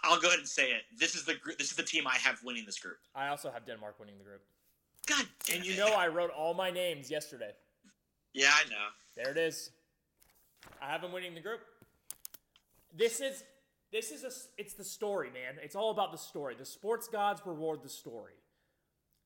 I'll 0.04 0.20
go 0.20 0.28
ahead 0.28 0.38
and 0.38 0.48
say 0.48 0.70
it. 0.70 0.82
This 0.98 1.14
is 1.14 1.24
the 1.24 1.34
group. 1.34 1.58
This 1.58 1.70
is 1.70 1.76
the 1.76 1.82
team 1.82 2.06
I 2.06 2.16
have 2.16 2.38
winning 2.44 2.64
this 2.66 2.78
group. 2.78 2.98
I 3.14 3.28
also 3.28 3.50
have 3.50 3.66
Denmark 3.66 3.98
winning 3.98 4.18
the 4.18 4.24
group. 4.24 4.42
God 5.06 5.26
damn 5.44 5.56
And 5.56 5.66
you 5.66 5.72
it. 5.74 5.78
know 5.78 5.88
I 5.94 6.08
wrote 6.08 6.30
all 6.30 6.54
my 6.54 6.70
names 6.70 7.10
yesterday. 7.10 7.52
Yeah, 8.32 8.50
I 8.52 8.68
know. 8.68 8.86
There 9.16 9.30
it 9.30 9.36
is. 9.38 9.70
I 10.80 10.86
have 10.90 11.02
them 11.02 11.12
winning 11.12 11.34
the 11.34 11.40
group. 11.40 11.60
This 12.96 13.20
is 13.20 13.44
this 13.92 14.10
is 14.10 14.24
a 14.24 14.30
it's 14.60 14.74
the 14.74 14.84
story, 14.84 15.28
man. 15.30 15.54
It's 15.62 15.76
all 15.76 15.90
about 15.90 16.10
the 16.12 16.18
story. 16.18 16.54
The 16.58 16.64
sports 16.64 17.06
gods 17.08 17.42
reward 17.44 17.82
the 17.82 17.88
story. 17.88 18.32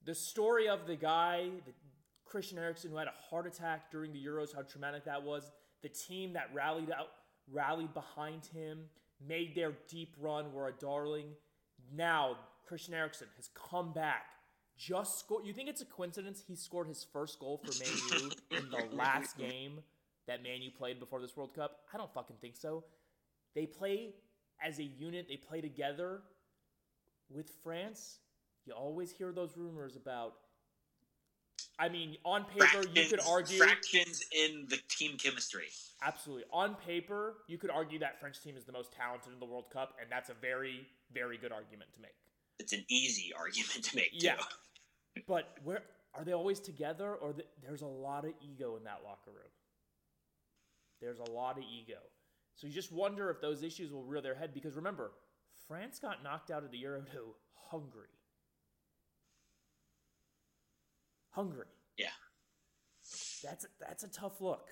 The 0.05 0.15
story 0.15 0.69
of 0.69 0.87
the 0.87 0.97
guy, 0.97 1.49
the 1.67 1.73
Christian 2.25 2.59
Eriksen, 2.59 2.91
who 2.91 2.97
had 2.97 3.09
a 3.09 3.15
heart 3.31 3.47
attack 3.47 3.91
during 3.91 4.13
the 4.13 4.25
Euros, 4.25 4.55
how 4.55 4.63
traumatic 4.63 5.05
that 5.05 5.23
was. 5.23 5.51
The 5.83 5.89
team 5.89 6.33
that 6.35 6.51
rallied 6.53 6.91
out, 6.91 7.09
rallied 7.53 7.95
behind 7.95 8.45
him, 8.47 8.81
made 9.27 9.55
their 9.55 9.73
deep 9.89 10.15
run, 10.21 10.53
were 10.53 10.69
a 10.69 10.73
darling. 10.73 11.27
Now 11.95 12.37
Christian 12.67 12.95
Eriksen 12.95 13.29
has 13.37 13.49
come 13.55 13.93
back. 13.93 14.27
Just 14.77 15.19
scored. 15.19 15.45
You 15.45 15.53
think 15.53 15.69
it's 15.69 15.81
a 15.81 15.87
coincidence 15.87 16.43
he 16.47 16.55
scored 16.55 16.87
his 16.87 17.05
first 17.13 17.41
goal 17.41 17.59
for 17.65 17.73
Man 17.83 18.23
U 18.23 18.31
in 18.57 18.71
the 18.71 18.95
last 18.95 19.37
game 19.37 19.81
that 20.29 20.43
Man 20.43 20.63
U 20.63 20.71
played 20.71 21.01
before 21.01 21.21
this 21.21 21.37
World 21.37 21.55
Cup? 21.55 21.81
I 21.93 21.97
don't 21.97 22.13
fucking 22.13 22.37
think 22.41 22.57
so. 22.57 22.85
They 23.55 23.67
play 23.67 24.11
as 24.65 24.79
a 24.79 24.85
unit. 24.85 25.27
They 25.29 25.37
play 25.37 25.61
together. 25.61 26.23
With 27.31 27.51
France, 27.63 28.21
you 28.65 28.73
always 28.73 29.11
hear 29.11 29.33
those 29.33 29.57
rumors 29.57 29.97
about. 29.97 30.35
I 31.79 31.89
mean, 31.89 32.17
on 32.25 32.45
paper, 32.45 32.89
you 32.93 33.09
could 33.09 33.21
argue 33.29 33.59
fractions 33.59 34.25
in 34.33 34.67
the 34.69 34.79
team 34.89 35.17
chemistry. 35.17 35.67
absolutely. 36.03 36.45
On 36.53 36.75
paper, 36.75 37.37
you 37.47 37.57
could 37.57 37.71
argue 37.71 38.01
that 38.01 38.19
French 38.21 38.43
team 38.43 38.57
is 38.57 38.65
the 38.65 38.73
most 38.73 38.93
talented 38.93 39.33
in 39.33 39.39
the 39.39 39.47
World 39.47 39.71
Cup, 39.73 39.95
and 40.01 40.11
that's 40.11 40.29
a 40.29 40.35
very, 40.35 40.87
very 41.13 41.39
good 41.39 41.53
argument 41.53 41.93
to 41.95 42.01
make. 42.01 42.17
It's 42.59 42.73
an 42.73 42.85
easy 42.89 43.33
argument 43.39 43.85
to 43.85 43.97
make. 43.97 44.13
Too. 44.13 44.27
Yeah. 44.27 44.37
But 45.27 45.57
where 45.63 45.83
are 46.15 46.25
they 46.25 46.33
always 46.33 46.59
together, 46.59 47.15
or 47.15 47.33
th 47.33 47.47
there's 47.63 47.83
a 47.83 47.87
lot 47.87 48.25
of 48.25 48.33
ego 48.41 48.77
in 48.77 48.85
that 48.85 49.01
locker 49.05 49.31
room? 49.31 49.53
There's 51.01 51.21
a 51.21 51.31
lot 51.31 51.59
of 51.59 51.65
ego, 51.65 52.01
so 52.57 52.67
you 52.67 52.73
just 52.73 52.93
wonder 52.93 53.31
if 53.31 53.41
those 53.41 53.63
issues 53.63 53.93
will 53.93 54.05
rear 54.05 54.21
their 54.21 54.35
head. 54.35 54.53
Because 54.53 54.75
remember, 54.75 55.13
France 55.69 56.01
got 56.01 56.25
knocked 56.25 56.51
out 56.51 56.65
of 56.65 56.73
the 56.73 56.79
Euro 56.79 57.03
to 57.13 57.35
Hungary. 57.71 58.18
Hungary. 61.39 61.67
Yeah. 61.97 62.07
That's 63.45 63.65
a, 63.65 63.69
that's 63.79 64.03
a 64.03 64.09
tough 64.09 64.41
look. 64.41 64.67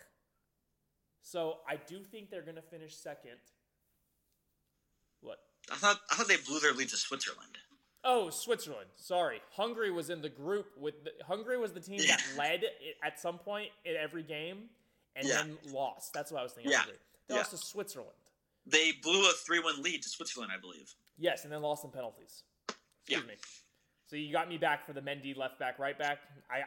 So 1.23 1.59
I 1.69 1.77
do 1.77 2.01
think 2.03 2.29
they're 2.29 2.43
going 2.43 2.57
to 2.57 2.62
finish 2.62 2.97
second. 2.97 3.39
What? 5.21 5.39
I 5.71 5.77
thought 5.77 6.01
I 6.11 6.17
thought 6.17 6.27
they 6.27 6.37
blew 6.39 6.59
their 6.59 6.73
lead 6.73 6.89
to 6.89 6.97
Switzerland. 6.97 7.57
Oh, 8.03 8.31
Switzerland. 8.31 8.89
Sorry, 8.97 9.41
Hungary 9.53 9.93
was 9.93 10.11
in 10.11 10.23
the 10.23 10.29
group 10.29 10.67
with 10.77 11.05
the, 11.05 11.12
Hungary 11.25 11.57
was 11.57 11.73
the 11.73 11.81
team 11.81 11.99
that 12.09 12.21
led 12.37 12.64
at 13.05 13.21
some 13.21 13.39
point 13.39 13.69
in 13.85 13.95
every 13.97 14.25
game 14.25 14.64
and 15.14 15.27
Yeah. 15.29 15.43
then 15.43 15.59
lost. 15.73 16.12
That's 16.12 16.33
what 16.33 16.41
I 16.41 16.43
was 16.43 16.53
thinking. 16.53 16.73
Yeah. 16.73 16.79
Hungary. 16.79 16.99
They 17.29 17.35
Yeah. 17.35 17.39
lost 17.39 17.51
to 17.53 17.59
Switzerland. 17.59 18.11
They 18.67 18.91
blew 18.91 19.29
a 19.31 19.33
three-one 19.35 19.83
lead 19.83 20.03
to 20.03 20.09
Switzerland, 20.09 20.51
I 20.53 20.59
believe. 20.61 20.93
Yes, 21.17 21.45
and 21.45 21.53
then 21.53 21.62
lost 21.62 21.85
in 21.85 21.91
penalties. 21.93 22.43
Excuse 22.69 23.23
Yeah. 23.23 23.27
me. 23.29 23.35
So 24.07 24.17
you 24.17 24.33
got 24.33 24.49
me 24.49 24.57
back 24.57 24.87
for 24.87 24.93
the 24.93 25.01
Mendy 25.01 25.37
left 25.37 25.59
back, 25.59 25.79
right 25.79 25.99
back. 25.99 26.19
I 26.49 26.65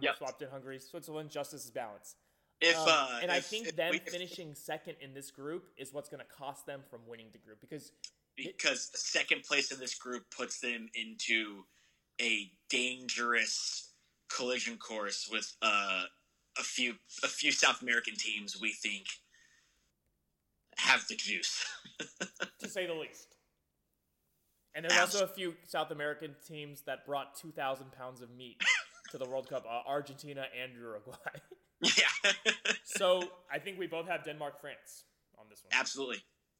Yep. 0.00 0.18
swapped 0.18 0.42
in 0.42 0.50
Hungary, 0.50 0.78
Switzerland. 0.78 1.30
Justice 1.30 1.64
is 1.64 1.70
balance. 1.70 2.16
If 2.60 2.76
Um, 2.76 2.88
uh, 2.88 3.18
and 3.22 3.30
I 3.32 3.40
think 3.40 3.68
if 3.68 3.76
them 3.76 3.90
we- 3.92 3.96
if- 3.98 4.08
finishing 4.10 4.54
second 4.54 4.96
in 5.00 5.12
this 5.14 5.30
group 5.30 5.72
is 5.76 5.92
what's 5.92 6.08
going 6.08 6.24
to 6.24 6.30
cost 6.32 6.64
them 6.66 6.82
from 6.90 7.06
winning 7.06 7.30
the 7.32 7.38
group 7.38 7.60
because 7.60 7.92
because 8.36 8.90
second 8.98 9.42
place 9.44 9.72
in 9.72 9.78
this 9.78 9.94
group 9.94 10.28
puts 10.30 10.60
them 10.60 10.90
into 10.94 11.66
a 12.20 12.52
dangerous 12.68 13.92
collision 14.28 14.76
course 14.78 15.26
with 15.28 15.54
uh, 15.62 16.04
a 16.58 16.62
few 16.62 16.98
a 17.22 17.28
few 17.28 17.52
South 17.52 17.80
American 17.82 18.14
teams 18.16 18.58
we 18.60 18.72
think 18.72 19.06
have 20.76 21.06
the 21.08 21.16
juice. 21.16 21.64
to 22.58 22.68
say 22.68 22.86
the 22.86 22.94
least. 22.94 23.35
And 24.76 24.84
there's 24.84 24.92
Abs- 24.92 25.14
also 25.14 25.24
a 25.24 25.28
few 25.28 25.54
South 25.66 25.90
American 25.90 26.36
teams 26.46 26.82
that 26.82 27.06
brought 27.06 27.34
2,000 27.36 27.90
pounds 27.92 28.20
of 28.20 28.30
meat 28.30 28.60
to 29.10 29.18
the 29.18 29.24
World 29.28 29.48
Cup 29.48 29.64
uh, 29.68 29.88
Argentina 29.88 30.44
and 30.62 30.72
Uruguay. 30.74 31.16
yeah, 31.80 32.32
so 32.84 33.22
I 33.50 33.58
think 33.58 33.78
we 33.78 33.86
both 33.86 34.06
have 34.06 34.24
Denmark, 34.24 34.60
France 34.60 35.04
on 35.38 35.46
this 35.50 35.64
one. 35.64 35.78
absolutely. 35.80 36.18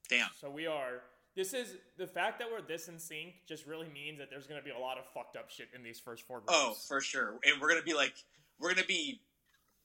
Damn. 0.09 0.29
So 0.41 0.51
we 0.51 0.67
are. 0.67 1.03
This 1.37 1.53
is 1.53 1.77
the 1.99 2.07
fact 2.07 2.39
that 2.39 2.49
we're 2.51 2.63
this 2.67 2.89
in 2.89 2.99
sync 2.99 3.35
just 3.47 3.67
really 3.67 3.89
means 3.93 4.19
that 4.19 4.29
there's 4.31 4.47
going 4.47 4.59
to 4.61 4.65
be 4.65 4.71
a 4.71 4.79
lot 4.79 4.97
of 4.97 5.05
fucked 5.13 5.37
up 5.37 5.51
shit 5.51 5.69
in 5.75 5.83
these 5.83 6.01
first 6.01 6.27
four 6.27 6.39
groups. 6.39 6.53
Oh, 6.55 6.75
for 6.89 7.01
sure. 7.03 7.35
And 7.45 7.61
we're 7.61 7.69
gonna 7.69 7.83
be 7.83 7.93
like, 7.95 8.15
we're 8.59 8.71
gonna 8.73 8.87
be 8.87 9.21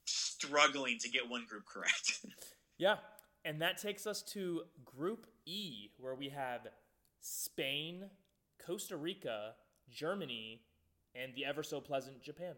struggling 0.05 0.97
to 0.99 1.09
get 1.09 1.29
one 1.29 1.45
group 1.49 1.65
correct. 1.65 2.19
Yeah. 2.77 2.95
And 3.45 3.61
that 3.61 3.77
takes 3.77 4.07
us 4.07 4.23
to 4.33 4.63
Group 4.85 5.27
E, 5.45 5.89
where 5.99 6.15
we 6.15 6.29
have 6.29 6.61
Spain, 7.19 8.05
Costa 8.65 8.95
Rica, 8.97 9.53
Germany, 9.89 10.61
and 11.15 11.33
the 11.35 11.45
ever 11.45 11.63
so 11.63 11.79
pleasant 11.81 12.21
Japan. 12.21 12.53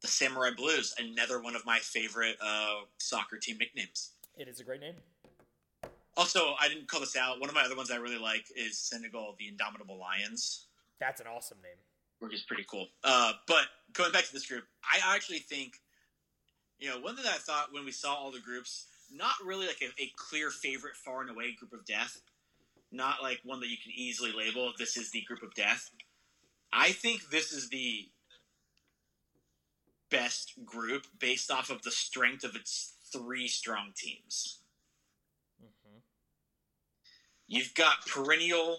the 0.00 0.08
Samurai 0.08 0.50
Blues, 0.56 0.94
another 0.98 1.40
one 1.40 1.56
of 1.56 1.64
my 1.66 1.78
favorite 1.78 2.36
uh, 2.40 2.80
soccer 2.98 3.36
team 3.36 3.58
nicknames. 3.58 4.10
It 4.36 4.46
is 4.48 4.60
a 4.60 4.64
great 4.64 4.80
name. 4.80 4.94
Also, 6.16 6.54
I 6.60 6.68
didn't 6.68 6.88
call 6.88 7.00
this 7.00 7.16
out. 7.16 7.40
One 7.40 7.48
of 7.48 7.54
my 7.54 7.62
other 7.62 7.76
ones 7.76 7.90
I 7.90 7.96
really 7.96 8.18
like 8.18 8.44
is 8.56 8.78
Senegal, 8.78 9.34
the 9.38 9.48
Indomitable 9.48 9.98
Lions, 9.98 10.66
That's 11.00 11.20
an 11.20 11.26
awesome 11.28 11.58
name. 11.62 11.76
which 12.20 12.34
is 12.34 12.42
pretty 12.42 12.64
cool. 12.68 12.88
Uh, 13.04 13.32
but 13.46 13.64
going 13.92 14.12
back 14.12 14.24
to 14.24 14.32
this 14.32 14.46
group, 14.46 14.64
I 14.84 15.14
actually 15.14 15.38
think, 15.38 15.74
you 16.78 16.88
know, 16.88 17.00
one 17.00 17.14
thing 17.14 17.24
that 17.24 17.34
I 17.34 17.38
thought 17.38 17.72
when 17.72 17.84
we 17.84 17.92
saw 17.92 18.14
all 18.14 18.30
the 18.32 18.40
groups, 18.40 18.86
not 19.12 19.32
really 19.44 19.66
like 19.66 19.80
a, 19.80 20.02
a 20.02 20.12
clear 20.16 20.50
favorite 20.50 20.96
far 20.96 21.20
and 21.22 21.30
away 21.30 21.52
group 21.58 21.72
of 21.72 21.84
death, 21.86 22.20
not 22.92 23.22
like 23.22 23.40
one 23.44 23.60
that 23.60 23.68
you 23.70 23.76
can 23.82 23.92
easily 23.94 24.32
label. 24.32 24.72
This 24.78 24.96
is 24.96 25.10
the 25.10 25.22
group 25.22 25.42
of 25.42 25.54
death. 25.54 25.90
I 26.72 26.92
think 26.92 27.30
this 27.30 27.52
is 27.52 27.68
the 27.70 28.08
best 30.10 30.54
group 30.64 31.06
based 31.18 31.50
off 31.50 31.70
of 31.70 31.82
the 31.82 31.90
strength 31.90 32.44
of 32.44 32.56
its 32.56 32.94
three 33.12 33.48
strong 33.48 33.92
teams. 33.96 34.60
hmm 35.60 35.98
You've 37.48 37.74
got 37.74 38.06
perennial 38.06 38.78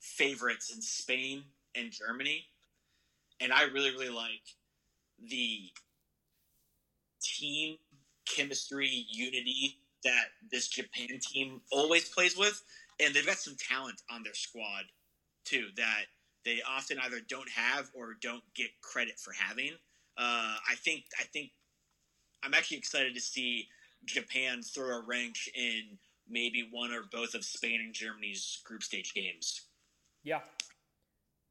favorites 0.00 0.72
in 0.74 0.82
Spain 0.82 1.44
and 1.74 1.92
Germany, 1.92 2.46
and 3.40 3.52
I 3.52 3.64
really, 3.64 3.90
really 3.92 4.10
like 4.10 4.42
the 5.20 5.70
team 7.22 7.76
chemistry, 8.26 9.06
unity 9.10 9.78
that 10.04 10.26
this 10.50 10.68
Japan 10.68 11.18
team 11.20 11.60
always 11.72 12.08
plays 12.08 12.36
with, 12.36 12.62
and 13.00 13.14
they've 13.14 13.26
got 13.26 13.36
some 13.36 13.56
talent 13.56 14.02
on 14.10 14.22
their 14.22 14.34
squad 14.34 14.84
too 15.44 15.68
that 15.76 16.04
they 16.44 16.60
often 16.68 16.98
either 17.04 17.20
don't 17.28 17.48
have 17.48 17.90
or 17.94 18.16
don't 18.20 18.42
get 18.54 18.68
credit 18.80 19.18
for 19.18 19.32
having. 19.32 19.72
Uh, 20.16 20.56
I 20.68 20.74
think 20.76 21.04
I 21.18 21.24
think 21.24 21.50
I'm 22.42 22.54
actually 22.54 22.78
excited 22.78 23.14
to 23.14 23.20
see 23.20 23.68
Japan 24.04 24.62
throw 24.62 24.98
a 24.98 25.02
wrench 25.06 25.48
in 25.54 25.98
maybe 26.28 26.68
one 26.70 26.92
or 26.92 27.02
both 27.10 27.34
of 27.34 27.44
Spain 27.44 27.80
and 27.80 27.94
Germany's 27.94 28.60
group 28.64 28.82
stage 28.82 29.14
games. 29.14 29.62
Yeah. 30.22 30.40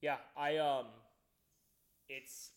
Yeah, 0.02 0.18
I 0.38 0.58
um 0.58 0.86
it's 2.10 2.52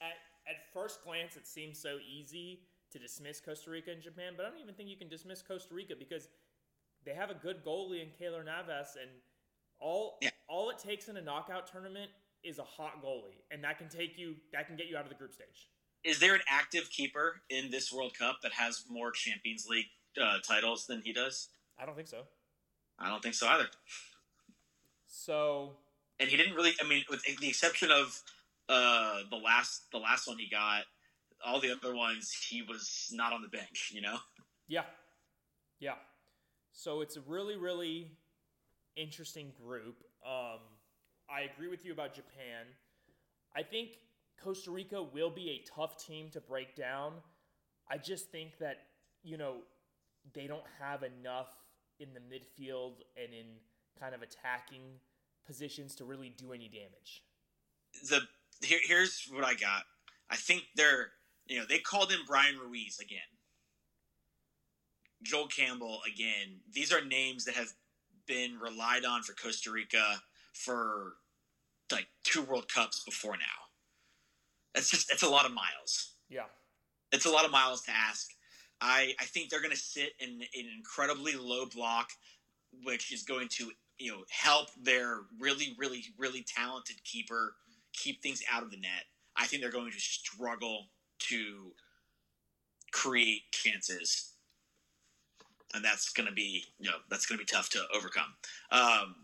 at 0.00 0.12
at 0.46 0.72
first 0.72 1.02
glance 1.02 1.36
it 1.36 1.46
seems 1.46 1.78
so 1.78 1.98
easy 2.06 2.60
to 2.92 2.98
dismiss 2.98 3.40
Costa 3.40 3.70
Rica 3.70 3.90
and 3.90 4.02
Japan, 4.02 4.34
but 4.36 4.46
I 4.46 4.50
don't 4.50 4.60
even 4.60 4.74
think 4.74 4.88
you 4.88 4.96
can 4.96 5.08
dismiss 5.08 5.42
Costa 5.42 5.74
Rica 5.74 5.94
because 5.98 6.28
they 7.04 7.14
have 7.14 7.30
a 7.30 7.34
good 7.34 7.64
goalie 7.64 8.02
in 8.02 8.08
Keylor 8.08 8.44
Navas 8.44 8.96
and 9.00 9.10
all 9.78 10.18
Yeah. 10.22 10.30
all 10.48 10.70
it 10.70 10.78
takes 10.78 11.08
in 11.08 11.16
a 11.16 11.22
knockout 11.22 11.66
tournament 11.66 12.10
is 12.42 12.58
a 12.58 12.64
hot 12.64 13.02
goalie 13.02 13.42
and 13.50 13.62
that 13.64 13.78
can 13.78 13.88
take 13.88 14.18
you 14.18 14.36
that 14.52 14.66
can 14.66 14.76
get 14.76 14.86
you 14.86 14.96
out 14.96 15.04
of 15.04 15.08
the 15.08 15.14
group 15.14 15.32
stage. 15.32 15.68
Is 16.04 16.18
there 16.18 16.34
an 16.34 16.42
active 16.48 16.90
keeper 16.90 17.40
in 17.48 17.70
this 17.70 17.90
World 17.92 18.16
Cup 18.16 18.40
that 18.42 18.52
has 18.52 18.84
more 18.90 19.10
Champions 19.10 19.66
League 19.66 19.86
uh, 20.20 20.38
titles 20.46 20.86
than 20.86 21.00
he 21.02 21.12
does? 21.14 21.48
I 21.78 21.86
don't 21.86 21.94
think 21.96 22.08
so. 22.08 22.24
I 22.98 23.08
don't 23.08 23.22
think 23.22 23.34
so 23.34 23.48
either. 23.48 23.68
So 25.06 25.76
And 26.20 26.28
he 26.28 26.36
didn't 26.36 26.54
really. 26.54 26.72
I 26.80 26.86
mean, 26.86 27.04
with 27.08 27.22
the 27.40 27.48
exception 27.48 27.90
of 27.90 28.20
uh, 28.68 29.20
the 29.30 29.36
last 29.36 29.90
the 29.90 29.98
last 29.98 30.28
one 30.28 30.38
he 30.38 30.48
got, 30.48 30.84
all 31.44 31.60
the 31.60 31.72
other 31.72 31.94
ones 31.94 32.30
he 32.32 32.62
was 32.62 33.08
not 33.12 33.32
on 33.32 33.42
the 33.42 33.48
bench. 33.48 33.90
You 33.94 34.02
know. 34.02 34.18
Yeah. 34.68 34.84
Yeah. 35.80 35.94
So 36.74 37.00
it's 37.00 37.16
a 37.16 37.20
really, 37.20 37.56
really 37.56 38.10
interesting 38.96 39.52
group. 39.64 40.02
Um, 40.26 40.58
I 41.30 41.42
agree 41.54 41.68
with 41.68 41.84
you 41.84 41.92
about 41.92 42.14
Japan. 42.14 42.66
I 43.56 43.62
think 43.62 43.90
Costa 44.42 44.72
Rica 44.72 45.00
will 45.00 45.30
be 45.30 45.50
a 45.50 45.64
tough 45.74 46.04
team 46.04 46.30
to 46.32 46.40
break 46.40 46.74
down. 46.74 47.12
I 47.88 47.96
just 47.96 48.30
think 48.30 48.58
that, 48.58 48.78
you 49.22 49.38
know, 49.38 49.58
they 50.34 50.48
don't 50.48 50.64
have 50.80 51.04
enough 51.04 51.48
in 52.00 52.08
the 52.12 52.20
midfield 52.20 52.94
and 53.16 53.32
in 53.32 53.46
kind 53.98 54.14
of 54.14 54.22
attacking 54.22 54.82
positions 55.46 55.94
to 55.96 56.04
really 56.04 56.34
do 56.36 56.52
any 56.52 56.68
damage. 56.68 57.22
the 58.08 58.20
here, 58.66 58.80
here's 58.84 59.28
what 59.30 59.44
I 59.44 59.54
got. 59.54 59.84
I 60.28 60.36
think 60.36 60.64
they're 60.74 61.10
you 61.46 61.58
know 61.58 61.64
they 61.68 61.78
called 61.78 62.10
in 62.10 62.18
Brian 62.26 62.58
Ruiz 62.58 62.98
again, 63.00 63.20
Joel 65.24 65.48
Campbell 65.48 66.00
again. 66.06 66.60
These 66.72 66.92
are 66.92 67.04
names 67.04 67.44
that 67.44 67.54
have 67.54 67.72
been 68.26 68.58
relied 68.58 69.04
on 69.04 69.22
for 69.22 69.34
Costa 69.34 69.70
Rica 69.70 70.22
for 70.52 71.14
like 71.90 72.06
two 72.22 72.42
World 72.42 72.68
Cups 72.72 73.02
before 73.04 73.36
now. 73.36 73.64
That's 74.74 74.90
just 74.90 75.10
it's 75.10 75.22
a 75.22 75.28
lot 75.28 75.46
of 75.46 75.52
miles. 75.52 76.14
Yeah. 76.28 76.46
It's 77.12 77.26
a 77.26 77.30
lot 77.30 77.44
of 77.44 77.50
miles 77.50 77.82
to 77.82 77.90
ask. 77.90 78.30
I 78.80 79.14
I 79.20 79.24
think 79.24 79.50
they're 79.50 79.60
going 79.60 79.70
to 79.70 79.76
sit 79.76 80.12
in 80.18 80.28
an 80.28 80.66
incredibly 80.76 81.34
low 81.34 81.66
block, 81.66 82.10
which 82.82 83.12
is 83.12 83.22
going 83.22 83.48
to 83.52 83.70
you 83.98 84.12
know 84.12 84.24
help 84.30 84.68
their 84.82 85.20
really 85.38 85.74
really 85.78 86.04
really 86.18 86.44
talented 86.44 86.96
keeper 87.04 87.54
keep 87.92 88.22
things 88.22 88.42
out 88.52 88.62
of 88.62 88.70
the 88.70 88.76
net. 88.76 89.04
I 89.36 89.46
think 89.46 89.62
they're 89.62 89.70
going 89.70 89.92
to 89.92 90.00
struggle 90.00 90.86
to 91.30 91.72
create 92.92 93.42
chances, 93.52 94.33
and 95.74 95.84
that's 95.84 96.12
going 96.12 96.28
to 96.28 96.34
be 96.34 96.64
you 96.78 96.90
know 96.90 96.96
that's 97.10 97.26
going 97.26 97.38
to 97.38 97.44
be 97.44 97.50
tough 97.50 97.68
to 97.70 97.80
overcome. 97.94 98.34
Um, 98.70 99.14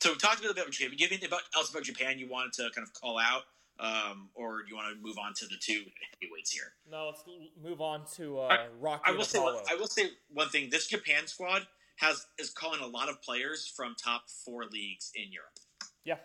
so 0.00 0.10
we 0.10 0.16
talked 0.16 0.38
a 0.38 0.42
little 0.42 0.54
bit 0.54 0.62
about 0.62 0.72
Japan. 0.72 0.96
You 0.96 1.04
have 1.04 1.12
anything 1.12 1.28
about, 1.28 1.42
else 1.54 1.70
about 1.70 1.82
Japan 1.82 2.18
you 2.18 2.28
wanted 2.28 2.54
to 2.54 2.70
kind 2.74 2.86
of 2.86 2.92
call 2.94 3.18
out, 3.18 3.42
um, 3.78 4.30
or 4.34 4.62
do 4.62 4.68
you 4.70 4.76
want 4.76 4.96
to 4.96 5.02
move 5.02 5.18
on 5.18 5.34
to 5.34 5.46
the 5.46 5.56
two 5.60 5.82
heavyweights 6.12 6.50
here? 6.50 6.72
No, 6.90 7.08
let's 7.08 7.22
move 7.62 7.80
on 7.80 8.04
to 8.16 8.38
uh, 8.38 8.56
Rocky 8.80 9.02
I 9.06 9.12
will 9.12 9.24
say 9.24 9.38
one, 9.38 9.56
I 9.70 9.74
will 9.74 9.86
say 9.86 10.10
one 10.32 10.48
thing. 10.48 10.70
This 10.70 10.86
Japan 10.86 11.26
squad 11.26 11.66
has 11.96 12.26
is 12.38 12.50
calling 12.50 12.80
a 12.80 12.86
lot 12.86 13.08
of 13.08 13.20
players 13.22 13.66
from 13.66 13.94
top 14.02 14.22
four 14.44 14.64
leagues 14.64 15.10
in 15.14 15.30
Europe. 15.30 15.58
Yeah. 16.04 16.16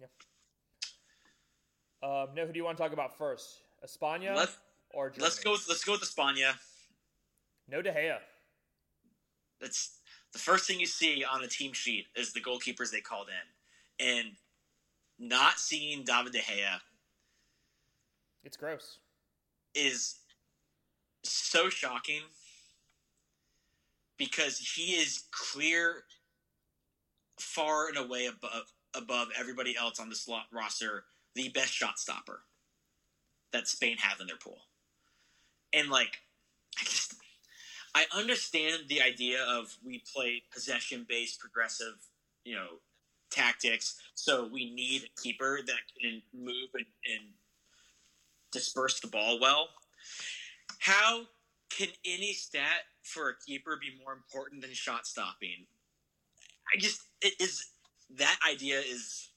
Yeah. 0.00 0.06
Um, 2.02 2.28
no, 2.34 2.46
who 2.46 2.52
do 2.52 2.58
you 2.58 2.64
want 2.64 2.76
to 2.76 2.82
talk 2.82 2.92
about 2.92 3.16
first? 3.16 3.62
Espana 3.82 4.34
Let's 4.34 4.56
or 4.90 5.10
Germany? 5.10 5.22
let's 5.22 5.38
go. 5.38 5.52
With, 5.52 5.66
let's 5.68 5.84
go 5.84 5.92
with 5.92 6.02
Espana. 6.02 6.54
No 7.68 7.82
De 7.82 7.92
Gea. 7.92 8.18
That's 9.60 9.98
the 10.32 10.38
first 10.38 10.66
thing 10.66 10.80
you 10.80 10.86
see 10.86 11.24
on 11.24 11.40
the 11.40 11.48
team 11.48 11.72
sheet 11.72 12.06
is 12.14 12.32
the 12.32 12.40
goalkeepers 12.40 12.90
they 12.90 13.00
called 13.00 13.28
in, 13.28 14.06
and 14.06 14.36
not 15.18 15.58
seeing 15.58 16.04
David 16.04 16.32
De 16.32 16.40
Gea 16.40 16.80
It's 18.44 18.56
gross. 18.56 18.98
is 19.74 20.16
so 21.22 21.68
shocking 21.68 22.20
because 24.18 24.58
he 24.58 24.92
is 24.92 25.24
clear 25.30 26.04
far 27.38 27.88
and 27.88 27.96
away 27.96 28.26
above 28.26 28.72
above 28.94 29.28
everybody 29.38 29.76
else 29.76 29.98
on 29.98 30.08
this 30.08 30.28
roster 30.52 31.04
the 31.34 31.50
best 31.50 31.72
shot 31.72 31.98
stopper 31.98 32.40
that 33.52 33.68
Spain 33.68 33.96
have 33.98 34.20
in 34.20 34.26
their 34.26 34.36
pool. 34.36 34.58
And 35.72 35.90
like 35.90 36.18
I 36.78 36.84
just 36.84 37.14
I 37.96 38.04
understand 38.14 38.82
the 38.88 39.00
idea 39.00 39.42
of 39.48 39.74
we 39.82 40.02
play 40.14 40.42
possession 40.52 41.06
based 41.08 41.40
progressive, 41.40 41.94
you 42.44 42.54
know, 42.54 42.66
tactics, 43.30 43.98
so 44.14 44.50
we 44.52 44.70
need 44.70 45.04
a 45.04 45.20
keeper 45.22 45.60
that 45.66 45.80
can 45.98 46.20
move 46.34 46.68
and, 46.74 46.84
and 47.10 47.24
disperse 48.52 49.00
the 49.00 49.06
ball 49.06 49.40
well. 49.40 49.70
How 50.78 51.22
can 51.70 51.88
any 52.04 52.34
stat 52.34 52.84
for 53.02 53.30
a 53.30 53.34
keeper 53.46 53.78
be 53.80 53.98
more 54.04 54.12
important 54.12 54.60
than 54.60 54.74
shot 54.74 55.06
stopping? 55.06 55.64
I 56.74 56.78
just 56.78 57.00
it 57.22 57.32
is 57.40 57.64
that 58.16 58.38
idea 58.46 58.78
is 58.78 59.30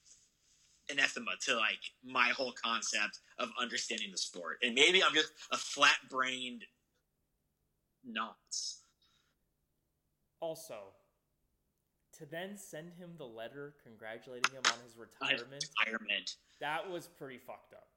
anathema 0.91 1.31
to 1.45 1.55
like 1.55 1.79
my 2.03 2.27
whole 2.35 2.53
concept 2.61 3.19
of 3.37 3.51
understanding 3.59 4.09
the 4.11 4.17
sport. 4.17 4.57
And 4.63 4.75
maybe 4.75 5.01
I'm 5.01 5.13
just 5.13 5.31
a 5.49 5.57
flat 5.57 5.95
brained 6.09 6.65
nonce. 8.05 8.81
Also, 10.41 10.75
to 12.17 12.25
then 12.25 12.57
send 12.57 12.93
him 12.93 13.11
the 13.17 13.25
letter 13.25 13.73
congratulating 13.83 14.51
him 14.53 14.61
on 14.67 14.79
his 14.83 14.95
retirement, 14.97 15.65
Retirement. 15.85 16.35
that 16.61 16.89
was 16.89 17.07
pretty 17.07 17.37
fucked 17.37 17.73
up. 17.73 17.87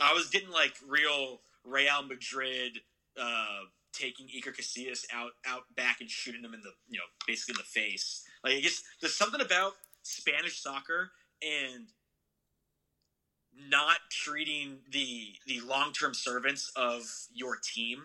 I 0.00 0.12
was 0.12 0.28
getting 0.28 0.50
like 0.50 0.74
real 0.86 1.40
Real 1.64 2.02
Madrid 2.06 2.78
uh, 3.20 3.64
taking 3.92 4.26
Iker 4.28 4.54
Casillas 4.54 5.04
out 5.12 5.32
out 5.46 5.62
back 5.74 6.00
and 6.00 6.10
shooting 6.10 6.42
him 6.44 6.54
in 6.54 6.60
the 6.60 6.70
you 6.88 6.98
know 6.98 7.04
basically 7.26 7.52
in 7.54 7.56
the 7.58 7.80
face. 7.80 8.22
Like 8.44 8.54
I 8.56 8.60
guess 8.60 8.82
there's 9.00 9.14
something 9.16 9.40
about 9.40 9.72
Spanish 10.02 10.60
soccer 10.62 11.10
and 11.42 11.88
not 13.68 13.96
treating 14.10 14.78
the 14.92 15.34
the 15.46 15.60
long 15.62 15.92
term 15.92 16.12
servants 16.14 16.70
of 16.76 17.02
your 17.32 17.56
team 17.56 18.04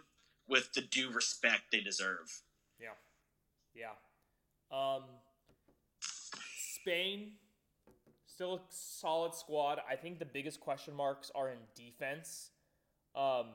with 0.51 0.71
the 0.73 0.81
due 0.81 1.09
respect 1.09 1.61
they 1.71 1.79
deserve. 1.79 2.41
Yeah. 2.79 2.89
Yeah. 3.73 3.95
Um, 4.71 5.03
Spain, 6.01 7.31
still 8.27 8.55
a 8.55 8.59
solid 8.69 9.33
squad. 9.33 9.79
I 9.89 9.95
think 9.95 10.19
the 10.19 10.25
biggest 10.25 10.59
question 10.59 10.93
marks 10.93 11.31
are 11.33 11.49
in 11.49 11.57
defense. 11.75 12.49
Um, 13.15 13.47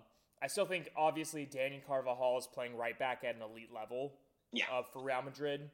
I 0.42 0.48
still 0.48 0.66
think, 0.66 0.90
obviously, 0.96 1.46
Dani 1.46 1.80
Carvajal 1.86 2.38
is 2.38 2.46
playing 2.46 2.76
right 2.76 2.98
back 2.98 3.24
at 3.24 3.36
an 3.36 3.42
elite 3.42 3.72
level 3.74 4.12
Yeah. 4.52 4.64
uh, 4.72 4.82
for 4.82 5.02
Real 5.02 5.22
Madrid. 5.22 5.70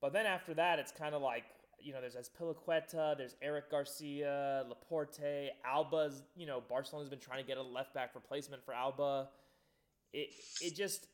But 0.00 0.12
then 0.12 0.26
after 0.26 0.54
that, 0.54 0.78
it's 0.78 0.92
kind 0.92 1.14
of 1.14 1.22
like, 1.22 1.44
you 1.78 1.92
know, 1.92 2.00
there's 2.00 2.16
Azpilicueta, 2.16 3.16
there's 3.16 3.36
Eric 3.42 3.70
Garcia, 3.70 4.64
Laporte, 4.68 5.50
Alba's, 5.64 6.22
you 6.36 6.46
know, 6.46 6.62
Barcelona's 6.68 7.08
been 7.10 7.18
trying 7.20 7.42
to 7.42 7.46
get 7.46 7.58
a 7.58 7.62
left 7.62 7.92
back 7.94 8.14
replacement 8.14 8.64
for 8.64 8.74
Alba. 8.74 9.28
It, 10.12 10.30
it 10.60 10.76
just, 10.76 11.06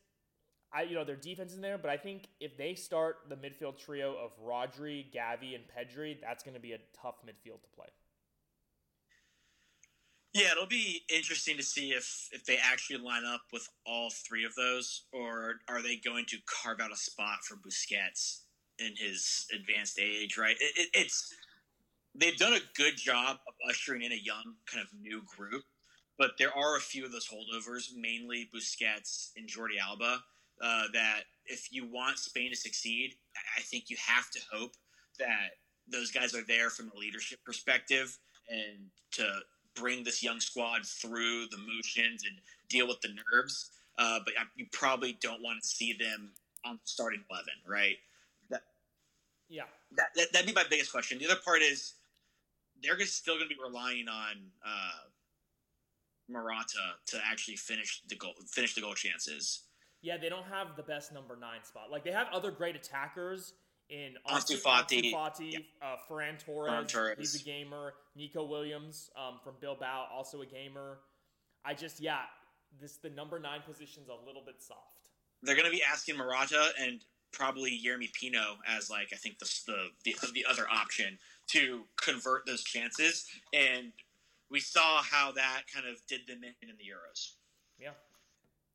I 0.73 0.83
you 0.83 0.95
know 0.95 1.05
their 1.05 1.17
defense 1.17 1.55
in 1.55 1.61
there, 1.61 1.79
but 1.79 1.91
I 1.91 1.97
think 1.97 2.29
if 2.41 2.57
they 2.57 2.75
start 2.75 3.17
the 3.29 3.37
midfield 3.37 3.79
trio 3.79 4.15
of 4.17 4.33
Rodri, 4.45 5.07
Gavi, 5.15 5.55
and 5.55 5.65
Pedri, 5.67 6.17
that's 6.21 6.43
going 6.43 6.55
to 6.55 6.61
be 6.61 6.73
a 6.73 6.79
tough 7.01 7.17
midfield 7.25 7.63
to 7.63 7.69
play. 7.75 7.89
Yeah, 10.35 10.53
it'll 10.53 10.67
be 10.67 11.03
interesting 11.09 11.57
to 11.57 11.63
see 11.63 11.91
if 11.91 12.29
if 12.33 12.45
they 12.45 12.59
actually 12.63 12.99
line 12.99 13.25
up 13.25 13.41
with 13.53 13.69
all 13.87 14.11
three 14.11 14.45
of 14.45 14.55
those, 14.55 15.05
or 15.13 15.61
are 15.69 15.83
they 15.83 15.97
going 15.97 16.27
to 16.27 16.37
carve 16.47 16.81
out 16.81 16.93
a 16.93 16.97
spot 16.97 17.39
for 17.45 17.57
Busquets 17.57 18.41
in 18.79 18.95
his 18.97 19.47
advanced 19.55 19.99
age? 19.99 20.37
Right? 20.37 20.57
It, 20.61 20.73
it, 20.77 20.89
it's 20.93 21.35
they've 22.15 22.37
done 22.37 22.53
a 22.53 22.61
good 22.77 22.97
job 22.97 23.39
of 23.49 23.55
ushering 23.69 24.03
in 24.03 24.13
a 24.13 24.17
young 24.17 24.55
kind 24.71 24.85
of 24.85 24.89
new 25.01 25.23
group, 25.37 25.65
but 26.19 26.33
there 26.39 26.57
are 26.57 26.77
a 26.77 26.81
few 26.81 27.05
of 27.05 27.13
those 27.13 27.29
holdovers, 27.29 27.95
mainly 27.97 28.49
Busquets 28.55 29.31
and 29.37 29.49
Jordi 29.49 29.79
Alba, 29.81 30.23
uh, 30.61 30.83
that 30.93 31.23
if 31.47 31.73
you 31.73 31.87
want 31.91 32.19
Spain 32.19 32.51
to 32.51 32.57
succeed, 32.57 33.15
I 33.57 33.61
think 33.63 33.89
you 33.89 33.97
have 34.05 34.29
to 34.31 34.41
hope 34.53 34.73
that 35.19 35.51
those 35.91 36.11
guys 36.11 36.35
are 36.35 36.43
there 36.43 36.71
from 36.71 36.91
a 36.95 36.99
leadership 36.99 37.39
perspective 37.45 38.19
and 38.51 38.91
to 39.13 39.41
bring 39.75 40.03
this 40.03 40.23
young 40.23 40.41
squad 40.41 40.85
through 40.85 41.47
the 41.47 41.59
motions 41.59 42.25
and 42.25 42.37
deal 42.69 42.89
with 42.89 43.01
the 43.01 43.11
nerves. 43.33 43.71
Uh, 43.97 44.19
but 44.25 44.35
you 44.57 44.67
probably 44.73 45.17
don't 45.21 45.43
want 45.43 45.63
to 45.63 45.69
see 45.69 45.93
them 45.93 46.33
on 46.65 46.79
starting 46.85 47.23
11, 47.31 47.47
right? 47.67 47.97
That, 48.51 48.63
Yeah. 49.49 49.63
that, 49.97 50.09
that, 50.17 50.33
that'd 50.33 50.47
be 50.47 50.53
my 50.53 50.65
biggest 50.69 50.93
question. 50.93 51.19
The 51.19 51.27
other 51.27 51.41
part 51.45 51.63
is 51.63 51.95
they're 52.83 52.99
still 53.01 53.37
going 53.37 53.49
to 53.49 53.55
be 53.55 53.61
relying 53.61 54.09
on 54.09 54.37
uh, 54.65 55.09
Morata 56.29 56.97
to 57.07 57.19
actually 57.25 57.57
finish 57.57 58.03
the 58.09 58.17
goal, 58.17 58.35
finish 58.51 58.75
the 58.75 58.81
goal 58.81 58.95
chances. 58.95 59.63
Yeah, 60.03 60.17
they 60.17 60.29
don't 60.29 60.47
have 60.47 60.77
the 60.77 60.83
best 60.83 61.13
number 61.13 61.37
nine 61.37 61.65
spot. 61.65 61.91
Like 61.91 62.05
they 62.05 62.13
have 62.13 62.29
other 62.33 62.51
great 62.51 62.77
attackers 62.77 63.55
in 63.91 64.15
Ansu 64.29 64.57
Ansu 64.57 64.63
Fati. 64.63 65.13
Ansu 65.13 65.13
Fati, 65.13 65.65
uh, 65.83 65.97
Ferran 66.09 66.39
Torres, 66.39 66.71
Ferran 66.71 66.89
Torres. 66.89 67.17
He's 67.19 67.41
a 67.41 67.45
gamer. 67.45 67.95
Nico 68.17 68.45
Williams 68.45 69.11
um, 69.17 69.39
from 69.43 69.55
Bilbao, 69.61 70.07
also 70.13 70.43
a 70.43 70.47
gamer. 70.47 70.99
I 71.65 71.75
just 71.75 72.01
yeah, 72.01 72.23
this 72.81 72.97
the 72.97 73.11
number 73.11 73.39
nine 73.39 73.61
position's 73.67 74.09
a 74.09 74.27
little 74.27 74.43
bit 74.45 74.63
soft. 74.63 75.11
They're 75.43 75.55
going 75.55 75.67
to 75.67 75.73
be 75.73 75.83
asking 75.83 76.17
Morata 76.17 76.71
and 76.81 77.05
probably 77.33 77.81
Yeremy 77.85 78.13
Pino 78.13 78.57
as 78.67 78.91
like 78.91 79.09
I 79.13 79.17
think 79.17 79.39
the 79.39 79.51
the 79.67 79.91
the, 80.05 80.33
the 80.33 80.47
other 80.49 80.67
option 80.71 81.19
to 81.49 81.83
convert 81.97 82.47
those 82.47 82.63
chances, 82.63 83.27
and 83.53 83.93
we 84.51 84.61
saw 84.61 85.03
how 85.03 85.33
that 85.33 85.63
kind 85.73 85.87
of 85.87 85.97
did 86.07 86.27
them 86.27 86.43
in 86.45 86.55
in 86.69 86.77
the 86.77 86.85
Euros. 86.85 87.33
Yeah. 87.79 87.93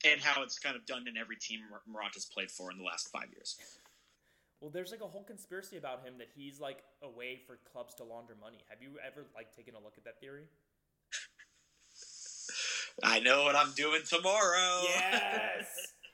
and 0.10 0.22
how 0.22 0.44
it's 0.44 0.60
kind 0.60 0.76
of 0.76 0.86
done 0.86 1.08
in 1.08 1.18
every 1.18 1.36
team 1.36 1.60
Mor- 1.70 1.82
Morata's 1.88 2.26
played 2.26 2.52
for 2.52 2.72
in 2.72 2.78
the 2.78 2.84
last 2.84 3.10
five 3.10 3.30
years. 3.34 3.58
Well, 4.62 4.70
there's 4.72 4.92
like 4.92 5.02
a 5.02 5.08
whole 5.08 5.24
conspiracy 5.24 5.76
about 5.76 6.06
him 6.06 6.18
that 6.20 6.30
he's 6.36 6.60
like 6.60 6.84
a 7.02 7.10
way 7.10 7.42
for 7.46 7.60
clubs 7.72 7.94
to 7.96 8.04
launder 8.06 8.36
money. 8.40 8.60
Have 8.70 8.82
you 8.82 8.98
ever 9.06 9.26
like 9.36 9.54
taken 9.54 9.76
a 9.76 9.80
look 9.80 9.96
at 9.98 10.06
that 10.06 10.22
theory? 10.22 10.46
I 13.04 13.20
know 13.20 13.44
what 13.44 13.56
I'm 13.56 13.72
doing 13.76 14.02
tomorrow. 14.08 14.82
Yes. 14.84 15.66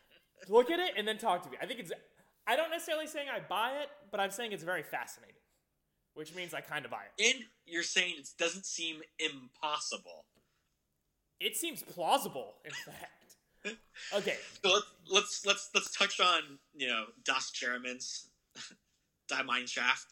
Look 0.47 0.71
at 0.71 0.79
it 0.79 0.93
and 0.97 1.07
then 1.07 1.17
talk 1.19 1.43
to 1.43 1.49
me. 1.49 1.57
I 1.61 1.67
think 1.67 1.79
it's. 1.79 1.91
I 2.47 2.55
don't 2.55 2.71
necessarily 2.71 3.05
saying 3.05 3.27
I 3.31 3.39
buy 3.39 3.73
it, 3.81 3.89
but 4.09 4.19
I'm 4.19 4.31
saying 4.31 4.51
it's 4.53 4.63
very 4.63 4.81
fascinating, 4.81 5.35
which 6.19 6.35
means 6.35 6.53
I 6.53 6.59
kind 6.59 6.83
of 6.83 6.91
buy 6.91 7.03
it. 7.17 7.33
And 7.33 7.45
you're 7.65 7.81
saying 7.81 8.15
it 8.19 8.27
doesn't 8.37 8.65
seem 8.65 8.97
impossible. 9.19 10.25
It 11.39 11.55
seems 11.55 11.81
plausible, 11.81 12.55
in 12.65 12.71
fact. 12.85 13.77
Okay, 14.13 14.35
So 14.63 14.69
let's 14.69 14.85
let's 15.09 15.45
let's 15.45 15.69
let's 15.73 15.97
touch 15.97 16.19
on 16.19 16.41
you 16.75 16.87
know 16.87 17.05
Das 17.23 17.51
Germans, 17.51 18.27
Die 19.29 19.43
Mannschaft. 19.43 20.07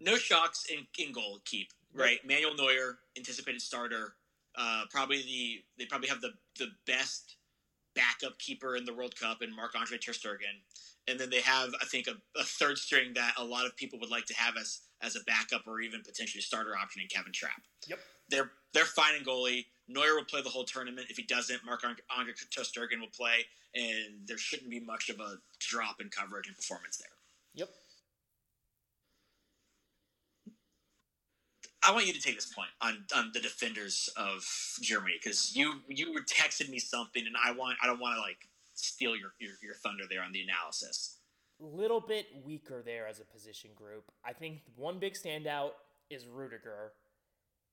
No 0.00 0.16
shocks 0.16 0.66
in, 0.70 0.86
in 0.98 1.12
goal 1.12 1.40
keep 1.44 1.68
right. 1.94 2.18
Manuel 2.26 2.54
Neuer, 2.54 2.98
anticipated 3.16 3.60
starter. 3.60 4.14
Uh, 4.56 4.84
probably 4.90 5.18
the 5.22 5.62
they 5.78 5.84
probably 5.84 6.08
have 6.08 6.22
the 6.22 6.32
the 6.58 6.68
best 6.86 7.36
backup 7.94 8.38
keeper 8.38 8.76
in 8.76 8.84
the 8.84 8.94
World 8.94 9.18
Cup 9.18 9.42
and 9.42 9.54
Marc 9.54 9.74
Andre 9.74 9.98
Ter 9.98 10.12
Stegen, 10.12 10.60
and 11.10 11.20
then 11.20 11.30
they 11.30 11.42
have 11.42 11.70
I 11.82 11.86
think 11.86 12.08
a, 12.08 12.16
a 12.40 12.44
third 12.44 12.78
string 12.78 13.12
that 13.16 13.34
a 13.38 13.44
lot 13.44 13.66
of 13.66 13.76
people 13.76 14.00
would 14.00 14.10
like 14.10 14.26
to 14.26 14.34
have 14.36 14.56
as 14.58 14.82
as 15.02 15.16
a 15.16 15.20
backup 15.26 15.66
or 15.68 15.80
even 15.82 16.02
potentially 16.02 16.42
starter 16.42 16.76
option 16.76 17.02
in 17.02 17.08
Kevin 17.08 17.32
Trapp 17.32 17.62
Yep. 17.88 18.00
they're 18.30 18.52
they're 18.74 18.86
fine 18.86 19.16
in 19.16 19.24
goalie. 19.24 19.66
Neuer 19.88 20.16
will 20.16 20.24
play 20.26 20.42
the 20.42 20.50
whole 20.50 20.64
tournament. 20.64 21.08
If 21.10 21.18
he 21.18 21.24
doesn't, 21.24 21.64
Mark 21.66 21.84
Andre 22.16 22.34
Tostergen 22.56 23.00
will 23.00 23.08
play, 23.16 23.46
and 23.74 24.26
there 24.26 24.38
shouldn't 24.38 24.70
be 24.70 24.80
much 24.80 25.10
of 25.10 25.20
a 25.20 25.36
drop 25.60 26.00
in 26.00 26.10
coverage 26.10 26.48
and 26.48 26.56
performance 26.56 26.98
there. 26.98 27.08
Yep. 27.54 27.70
I 31.86 31.92
want 31.92 32.06
you 32.06 32.14
to 32.14 32.20
take 32.20 32.36
this 32.36 32.52
point 32.52 32.70
on, 32.82 33.06
on 33.16 33.32
the 33.34 33.40
defenders 33.40 34.10
of 34.16 34.44
Germany 34.82 35.14
because 35.22 35.56
you 35.56 35.80
you 35.88 36.12
were 36.14 36.22
texted 36.22 36.70
me 36.70 36.78
something, 36.80 37.26
and 37.26 37.36
I 37.42 37.52
want 37.52 37.78
I 37.82 37.88
don't 37.88 38.00
want 38.00 38.16
to 38.16 38.22
like 38.22 38.49
steal 38.84 39.16
your, 39.16 39.30
your 39.38 39.52
your 39.62 39.74
thunder 39.74 40.04
there 40.10 40.22
on 40.22 40.32
the 40.32 40.42
analysis. 40.42 41.18
Little 41.58 42.00
bit 42.00 42.26
weaker 42.44 42.82
there 42.82 43.06
as 43.06 43.20
a 43.20 43.24
position 43.24 43.70
group. 43.74 44.04
I 44.24 44.32
think 44.32 44.60
one 44.76 44.98
big 44.98 45.14
standout 45.14 45.72
is 46.08 46.26
Rudiger. 46.26 46.92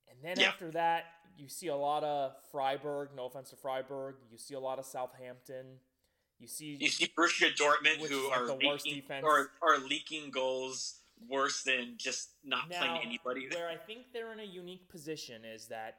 And 0.09 0.17
then 0.23 0.39
Yeah. 0.39 0.49
after 0.49 0.71
that, 0.71 1.05
you 1.37 1.47
see 1.49 1.67
a 1.67 1.75
lot 1.75 2.03
of 2.03 2.33
Freiburg. 2.51 3.09
No 3.15 3.25
offense 3.25 3.49
to 3.51 3.55
Freiburg. 3.55 4.15
You 4.31 4.37
see 4.37 4.55
a 4.55 4.59
lot 4.59 4.79
of 4.79 4.85
Southampton. 4.85 5.79
You 6.39 6.47
see. 6.47 6.77
You 6.79 6.89
see 6.89 7.07
Borussia 7.17 7.55
Dortmund, 7.55 8.05
who 8.07 8.29
like 8.29 8.39
are 8.39 8.47
the 8.47 8.53
worst 8.67 8.85
leaking 8.85 9.01
defense. 9.01 9.25
are, 9.25 9.49
are 9.61 9.77
leaking 9.79 10.31
goals 10.31 10.99
worse 11.27 11.63
than 11.63 11.95
just 11.97 12.29
not 12.43 12.69
Now, 12.69 12.79
playing 12.79 13.01
anybody. 13.05 13.47
where 13.55 13.67
I 13.69 13.75
think 13.75 14.11
they're 14.13 14.31
in 14.33 14.39
a 14.39 14.43
unique 14.43 14.87
position 14.89 15.43
is 15.45 15.67
that, 15.67 15.97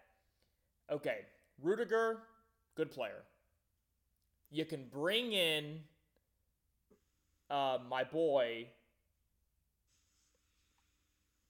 okay, 0.90 1.20
Rudiger, 1.60 2.20
good 2.76 2.90
player. 2.90 3.24
You 4.50 4.64
can 4.64 4.86
bring 4.90 5.32
in 5.32 5.80
uh, 7.50 7.78
my 7.88 8.04
boy. 8.04 8.68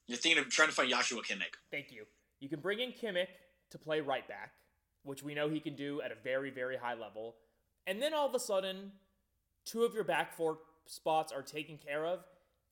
You're 0.06 0.18
thinking 0.18 0.42
of 0.42 0.48
trying 0.50 0.68
to 0.68 0.74
find 0.74 0.90
Joshua 0.90 1.22
Kimmich. 1.22 1.54
Thank 1.70 1.92
you. 1.92 2.04
You 2.40 2.48
can 2.48 2.60
bring 2.60 2.80
in 2.80 2.92
Kimmich 2.92 3.28
to 3.70 3.78
play 3.78 4.00
right 4.00 4.26
back, 4.26 4.52
which 5.02 5.22
we 5.22 5.34
know 5.34 5.48
he 5.48 5.60
can 5.60 5.74
do 5.74 6.00
at 6.00 6.10
a 6.10 6.16
very, 6.22 6.50
very 6.50 6.76
high 6.76 6.94
level. 6.94 7.36
And 7.86 8.00
then 8.02 8.14
all 8.14 8.26
of 8.26 8.34
a 8.34 8.40
sudden, 8.40 8.92
two 9.64 9.84
of 9.84 9.94
your 9.94 10.04
back 10.04 10.34
four 10.34 10.58
spots 10.86 11.32
are 11.32 11.42
taken 11.42 11.78
care 11.78 12.06
of. 12.06 12.20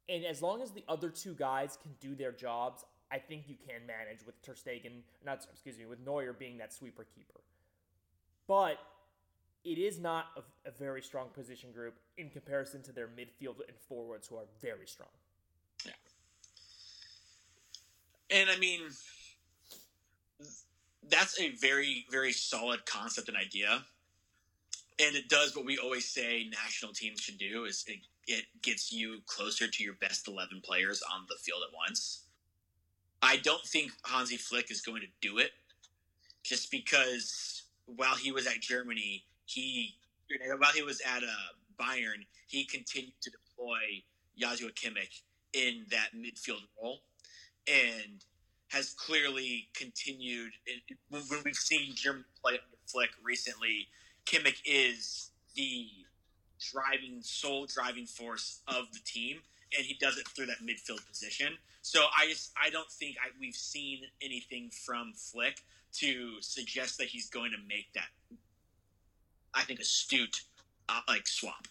And 0.09 0.24
as 0.24 0.41
long 0.41 0.62
as 0.62 0.70
the 0.70 0.85
other 0.89 1.11
two 1.11 1.35
guys 1.35 1.79
can 1.83 1.93
do 2.01 2.14
their 2.14 2.33
jobs, 2.33 2.85
I 3.11 3.18
think 3.18 3.45
you 3.49 3.57
can 3.57 3.87
manage 3.87 4.24
with 4.24 4.41
Ter 4.43 4.55
Stegen, 4.55 5.03
not 5.24 5.47
excuse 5.53 5.79
me, 5.79 5.87
with 5.87 6.01
Neuer 6.01 6.33
being 6.33 6.59
that 6.59 6.72
sweeper 6.72 7.07
keeper. 7.14 7.41
But 8.47 8.79
it 9.67 9.79
is 9.79 9.99
not 9.99 10.27
a, 10.37 10.69
a 10.69 10.71
very 10.71 11.03
strong 11.03 11.29
position 11.35 11.73
group 11.73 11.95
in 12.17 12.31
comparison 12.31 12.83
to 12.85 12.93
their 12.93 13.09
midfield 13.09 13.57
and 13.67 13.77
forwards 13.89 14.29
who 14.29 14.37
are 14.37 14.47
very 14.62 14.87
strong. 14.87 15.09
Yeah. 15.85 15.93
And 18.31 18.49
I 18.49 18.57
mean, 18.59 18.83
that's 21.09 21.41
a 21.41 21.51
very, 21.57 22.07
very 22.11 22.33
solid 22.33 22.87
concept 22.87 23.29
and 23.29 23.37
idea. 23.37 23.83
And 24.99 25.17
it 25.17 25.29
does 25.29 25.57
what 25.57 25.67
we 25.67 25.79
always 25.79 26.09
say 26.09 26.49
national 26.51 26.93
teams 26.93 27.21
should 27.21 27.39
do 27.39 27.64
is 27.64 27.85
it, 27.89 27.99
it 28.29 28.45
gets 28.62 28.93
you 28.93 29.19
closer 29.27 29.67
to 29.67 29.83
your 29.83 29.95
best 29.95 30.29
11 30.29 30.62
players 30.64 31.03
on 31.12 31.27
the 31.29 31.37
field 31.43 31.61
at 31.69 31.75
once. 31.75 32.23
I 33.21 33.39
don't 33.39 33.64
think 33.67 33.91
Hansi 34.05 34.37
Flick 34.37 34.71
is 34.71 34.81
going 34.81 35.03
to 35.03 35.09
do 35.21 35.39
it 35.39 35.51
just 36.45 36.71
because 36.71 37.64
while 37.87 38.14
he 38.14 38.31
was 38.31 38.47
at 38.47 38.61
Germany, 38.61 39.25
he 39.47 39.95
while 40.59 40.73
he 40.73 40.83
was 40.83 41.01
at 41.01 41.23
uh, 41.23 41.83
Bayern, 41.83 42.27
he 42.49 42.65
continued 42.65 43.21
to 43.23 43.31
deploy 43.31 44.03
Joshua 44.39 44.71
Kimmich 44.71 45.23
in 45.53 45.87
that 45.91 46.09
midfield 46.15 46.63
role 46.81 47.01
and 47.67 48.25
has 48.69 48.93
clearly 48.93 49.69
continued. 49.75 50.53
When 51.11 51.23
we've 51.45 51.55
seen 51.55 51.95
Germany 51.95 52.25
play 52.43 52.55
under 52.55 52.77
Flick 52.87 53.11
recently, 53.23 53.89
Kimmich 54.27 54.61
is 54.65 55.31
the 55.55 55.89
driving, 56.73 57.21
sole 57.23 57.67
driving 57.67 58.07
force 58.07 58.61
of 58.69 58.93
the 58.93 59.01
team, 59.05 59.39
and 59.77 59.87
he 59.87 59.95
does 59.95 60.19
it 60.19 60.29
through 60.29 60.47
that 60.47 60.59
midfield 60.63 61.07
position. 61.09 61.57
So 61.83 62.05
I 62.19 62.29
just 62.29 62.53
I 62.61 62.71
don't 62.71 62.91
think 62.91 63.17
I, 63.25 63.31
we've 63.41 63.55
seen 63.55 64.01
anything 64.21 64.71
from 64.71 65.13
Flick 65.15 65.63
to 65.95 66.41
suggest 66.41 66.99
that 66.99 67.07
he's 67.07 67.31
going 67.31 67.53
to 67.53 67.59
make 67.69 67.93
that. 67.95 68.09
I 69.57 69.63
think 69.63 69.81
astute 69.81 70.43
uh, 70.89 71.01
like 71.09 71.27
swap. 71.27 71.67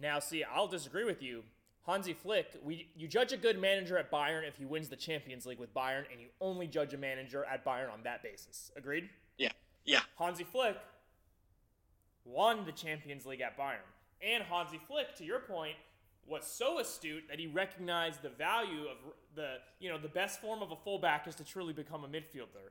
Now, 0.00 0.18
see, 0.18 0.44
I'll 0.44 0.66
disagree 0.66 1.04
with 1.04 1.22
you. 1.22 1.44
Hansi 1.86 2.12
Flick, 2.12 2.48
we 2.62 2.88
you 2.94 3.08
judge 3.08 3.32
a 3.32 3.36
good 3.38 3.58
manager 3.58 3.96
at 3.96 4.10
Bayern 4.10 4.46
if 4.46 4.58
he 4.58 4.66
wins 4.66 4.90
the 4.90 4.96
Champions 4.96 5.46
League 5.46 5.58
with 5.58 5.72
Bayern, 5.72 6.04
and 6.12 6.20
you 6.20 6.26
only 6.40 6.66
judge 6.66 6.92
a 6.92 6.98
manager 6.98 7.46
at 7.46 7.64
Bayern 7.64 7.90
on 7.90 8.02
that 8.04 8.22
basis. 8.22 8.70
Agreed? 8.76 9.08
Yeah, 9.38 9.52
yeah. 9.86 10.00
Hansi 10.18 10.44
Flick 10.44 10.76
won 12.26 12.66
the 12.66 12.72
Champions 12.72 13.24
League 13.24 13.40
at 13.40 13.56
Bayern. 13.56 13.86
And 14.20 14.42
Hansi 14.42 14.78
Flick, 14.86 15.14
to 15.16 15.24
your 15.24 15.40
point, 15.40 15.76
was 16.26 16.44
so 16.44 16.78
astute 16.78 17.24
that 17.30 17.38
he 17.38 17.46
recognized 17.46 18.20
the 18.20 18.28
value 18.28 18.82
of 18.82 18.98
the, 19.34 19.56
you 19.80 19.88
know, 19.88 19.96
the 19.96 20.08
best 20.08 20.40
form 20.42 20.60
of 20.60 20.70
a 20.70 20.76
fullback 20.76 21.26
is 21.26 21.34
to 21.36 21.44
truly 21.44 21.72
become 21.72 22.04
a 22.04 22.08
midfielder. 22.08 22.68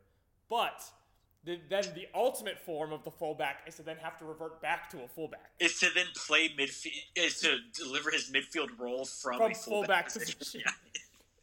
But 0.47 0.83
the, 1.47 1.57
then 1.69 1.85
the 1.95 2.07
ultimate 2.13 2.59
form 2.59 2.91
of 2.91 3.05
the 3.05 3.09
fullback 3.09 3.61
is 3.65 3.75
to 3.75 3.81
then 3.81 3.95
have 4.01 4.19
to 4.19 4.25
revert 4.25 4.61
back 4.61 4.89
to 4.89 5.01
a 5.03 5.07
fullback. 5.07 5.51
Is 5.59 5.79
to 5.79 5.87
then 5.95 6.05
play 6.13 6.49
midfield 6.49 6.91
is 7.15 7.39
to 7.39 7.59
deliver 7.73 8.11
his 8.11 8.29
midfield 8.29 8.77
role 8.77 9.05
from, 9.05 9.37
From 9.37 9.51
a 9.51 9.55
fullback 9.55 10.11
position. 10.11 10.61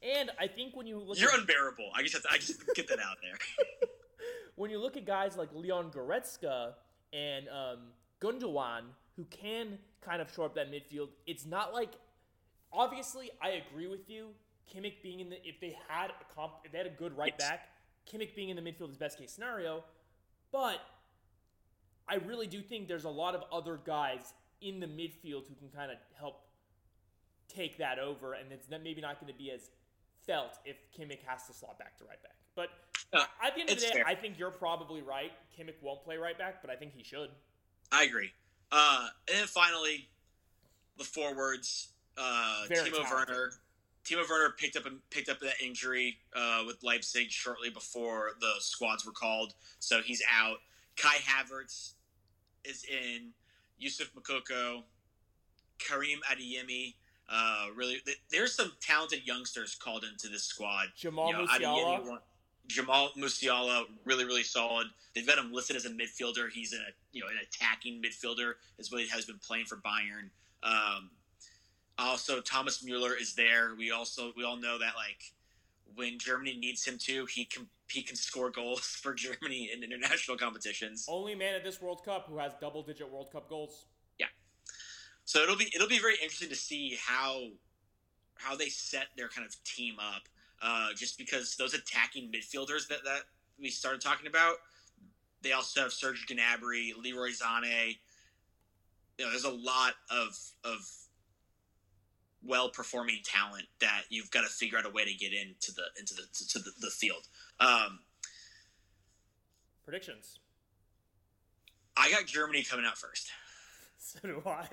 Yeah. 0.03 0.19
And 0.21 0.31
I 0.39 0.49
think 0.49 0.77
when 0.77 0.87
you 0.87 0.99
look 0.99 1.19
You're 1.19 1.33
at, 1.33 1.39
unbearable. 1.39 1.91
I 1.95 2.03
just 2.03 2.13
have 2.13 2.23
to, 2.25 2.29
I 2.31 2.37
just 2.37 2.63
get 2.75 2.89
that 2.89 2.99
out 2.99 3.17
there. 3.23 3.39
when 4.57 4.71
you 4.71 4.79
look 4.79 4.99
at 4.99 5.07
guys 5.07 5.39
like 5.39 5.49
Leon 5.55 5.93
Goretzka 5.93 6.75
and 7.15 7.49
um, 7.49 7.79
Gundogan, 8.21 8.83
who 9.17 9.25
can 9.31 9.79
kind 10.03 10.21
of 10.21 10.31
shore 10.31 10.45
up 10.45 10.55
that 10.57 10.71
midfield, 10.71 11.09
it's 11.27 11.47
not 11.47 11.73
like. 11.73 11.93
Obviously, 12.71 13.31
I 13.41 13.63
agree 13.71 13.87
with 13.87 14.11
you. 14.11 14.31
Kimmich 14.69 15.01
being 15.03 15.21
in 15.21 15.31
the 15.31 15.37
if 15.47 15.59
they 15.61 15.75
had 15.89 16.11
a 16.11 16.35
comp, 16.35 16.55
if 16.65 16.73
they 16.73 16.79
had 16.79 16.89
a 16.89 16.91
good 16.91 17.17
right 17.17 17.35
Yes. 17.39 17.49
back, 17.49 17.69
Kimmich 18.07 18.35
being 18.35 18.51
in 18.51 18.57
the 18.57 18.63
midfield 18.63 18.91
is 18.91 18.99
best 18.99 19.17
case 19.17 19.33
scenario. 19.33 19.85
But 20.55 20.79
I 22.09 22.15
really 22.15 22.47
do 22.47 22.63
think 22.63 22.87
there's 22.87 23.05
a 23.05 23.11
lot 23.11 23.35
of 23.35 23.43
other 23.53 23.77
guys 23.85 24.33
in 24.61 24.79
the 24.79 24.87
midfield 24.87 25.49
who 25.49 25.57
can 25.59 25.69
kind 25.75 25.91
of 25.91 25.99
help 26.17 26.47
take 27.49 27.77
that 27.79 27.99
over, 27.99 28.35
and 28.35 28.53
it's 28.53 28.69
maybe 28.71 29.01
not 29.01 29.21
going 29.21 29.33
to 29.33 29.37
be 29.37 29.51
as 29.51 29.71
felt 30.25 30.53
if 30.65 30.77
Kimmich 30.97 31.25
has 31.27 31.45
to 31.49 31.53
slot 31.53 31.77
back 31.77 31.99
to 31.99 32.05
right 32.05 32.23
back. 32.23 32.37
But 32.55 32.69
Uh, 33.13 33.27
at 33.43 33.57
the 33.57 33.63
end 33.63 33.71
of 33.71 33.81
the 33.81 33.83
day, 33.83 33.93
fair. 33.95 34.07
I 34.07 34.15
think 34.15 34.39
you're 34.39 34.53
probably 34.53 35.03
right. 35.03 35.33
Kimmich 35.59 35.83
won't 35.83 36.05
play 36.05 36.19
right 36.19 36.39
back, 36.39 36.63
but 36.63 36.71
I 36.71 36.77
think 36.77 36.95
he 36.97 37.03
should. 37.03 37.31
I 37.91 38.05
agree. 38.05 38.33
Uh, 38.71 39.09
and 39.29 39.39
then 39.39 39.47
finally, 39.49 40.09
the 40.99 41.05
forwards. 41.05 41.89
Uh, 42.17 42.67
Very 42.69 42.91
Timo 42.91 43.03
talented. 43.03 43.37
Werner. 43.37 43.53
Timo 44.05 44.29
Werner 44.29 44.55
picked 44.59 44.77
up 44.77 44.87
and 44.87 44.99
picked 45.11 45.29
up 45.29 45.41
that 45.41 45.61
injury 45.65 46.19
uh, 46.35 46.63
with 46.67 46.83
Leipzig 46.83 47.31
shortly 47.31 47.71
before 47.71 48.33
the 48.41 48.53
squads 48.59 49.07
were 49.07 49.13
called, 49.13 49.55
so 49.79 50.01
he's 50.03 50.23
out. 50.33 50.59
Kai 50.97 51.17
Havertz 51.17 51.93
is 52.65 52.85
in. 52.85 53.31
Youssoufa 53.83 54.11
Moukoko, 54.17 54.83
Karim 55.79 56.21
Adeyemi. 56.31 56.95
Uh, 57.29 57.67
really, 57.75 57.97
th- 58.05 58.21
there's 58.31 58.55
some 58.55 58.73
talented 58.81 59.27
youngsters 59.27 59.75
called 59.75 60.05
into 60.05 60.29
this 60.29 60.45
squad. 60.45 60.89
Jamal 60.97 61.29
You 61.29 61.33
know, 61.33 61.47
Musiala. 61.47 62.01
Adeyemi 62.01 62.19
Jamal 62.67 63.11
Musiala, 63.17 63.85
really, 64.05 64.25
really 64.25 64.43
solid. 64.43 64.87
They've 65.15 65.27
got 65.27 65.39
him 65.39 65.53
listed 65.53 65.77
as 65.77 65.85
a 65.85 65.91
midfielder. 65.91 66.51
He's 66.51 66.73
a 66.73 66.79
you 67.13 67.21
know 67.21 67.29
an 67.29 67.37
attacking 67.43 68.03
midfielder, 68.03 68.55
is 68.79 68.91
what 68.91 69.03
he 69.03 69.09
has 69.09 69.25
been 69.25 69.39
playing 69.39 69.67
for 69.67 69.77
Bayern. 69.77 70.31
Um, 70.63 71.11
also, 71.99 72.41
Thomas 72.41 72.83
Mueller 72.83 73.15
is 73.15 73.35
there. 73.35 73.75
We 73.77 73.91
also 73.91 74.33
we 74.37 74.45
all 74.45 74.57
know 74.57 74.79
that 74.79 74.95
like 74.97 75.33
when 75.95 76.19
Germany 76.19 76.57
needs 76.57 76.85
him 76.85 76.99
to, 76.99 77.27
he 77.27 77.45
can 77.45 77.67
he 77.89 78.03
can 78.03 78.17
score 78.17 78.51
goals 78.51 78.81
for 79.03 79.15
Germany 79.15 79.71
in 79.73 79.83
international 79.83 80.37
competitions. 80.37 81.07
Only 81.09 81.35
man 81.35 81.55
at 81.55 81.65
this 81.65 81.81
World 81.81 82.05
Cup 82.05 82.27
who 82.29 82.39
has 82.39 82.53
double 82.61 82.83
digit 82.83 83.11
World 83.11 83.31
Cup 83.31 83.49
goals. 83.49 83.87
Yeah. 84.19 84.27
So 85.25 85.41
it'll 85.41 85.57
be 85.57 85.71
it'll 85.75 85.89
be 85.89 86.01
very 86.01 86.15
interesting 86.15 86.49
to 86.49 86.57
see 86.57 86.99
how 87.01 87.49
how 88.37 88.57
they 88.57 88.69
set 88.69 89.07
their 89.17 89.29
kind 89.29 89.47
of 89.47 89.63
team 89.65 89.97
up. 89.99 90.23
Uh, 90.63 90.89
just 90.97 91.19
because 91.19 91.57
those 91.57 91.75
attacking 91.75 92.33
midfielders 92.33 92.89
that, 92.89 93.05
that 93.05 93.23
we 93.61 93.69
started 93.69 94.01
talking 94.01 94.27
about, 94.27 94.57
they 95.43 95.53
also 95.53 95.83
have 95.83 95.93
Serge 95.93 96.27
Gnabry, 96.27 96.93
Leroy 96.97 97.31
Sané. 97.31 97.99
You 99.19 99.25
know, 99.27 99.31
there's 99.31 99.45
a 99.45 99.51
lot 99.51 99.95
of 100.11 100.37
of 100.65 100.79
well 102.47 102.69
performing 102.69 103.19
talent 103.25 103.65
that 103.81 104.03
you've 104.11 104.31
got 104.31 104.43
to 104.43 104.49
figure 104.49 104.79
out 104.79 104.87
a 104.87 104.91
way 104.91 105.05
to 105.05 105.15
get 105.15 105.33
into 105.33 105.73
the 105.73 105.85
into 105.99 106.15
the 106.15 106.23
to 106.49 106.59
the, 106.59 106.71
the 106.81 106.91
field. 106.91 107.23
Um, 107.61 108.01
Predictions. 109.85 110.39
I 111.97 112.11
got 112.11 112.27
Germany 112.27 112.63
coming 112.63 112.87
out 112.87 112.99
first, 112.99 113.31
So 113.99 114.19
do 114.23 114.43
I. 114.47 114.67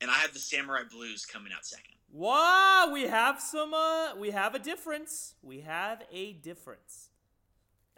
and 0.00 0.10
I 0.10 0.14
have 0.14 0.32
the 0.32 0.38
Samurai 0.38 0.82
Blues 0.90 1.26
coming 1.26 1.52
out 1.54 1.66
second. 1.66 1.94
Wow, 2.12 2.90
we 2.92 3.02
have 3.04 3.40
some. 3.40 3.74
Uh, 3.74 4.14
we 4.18 4.30
have 4.30 4.54
a 4.54 4.58
difference. 4.58 5.34
We 5.42 5.60
have 5.60 6.02
a 6.12 6.34
difference. 6.34 7.08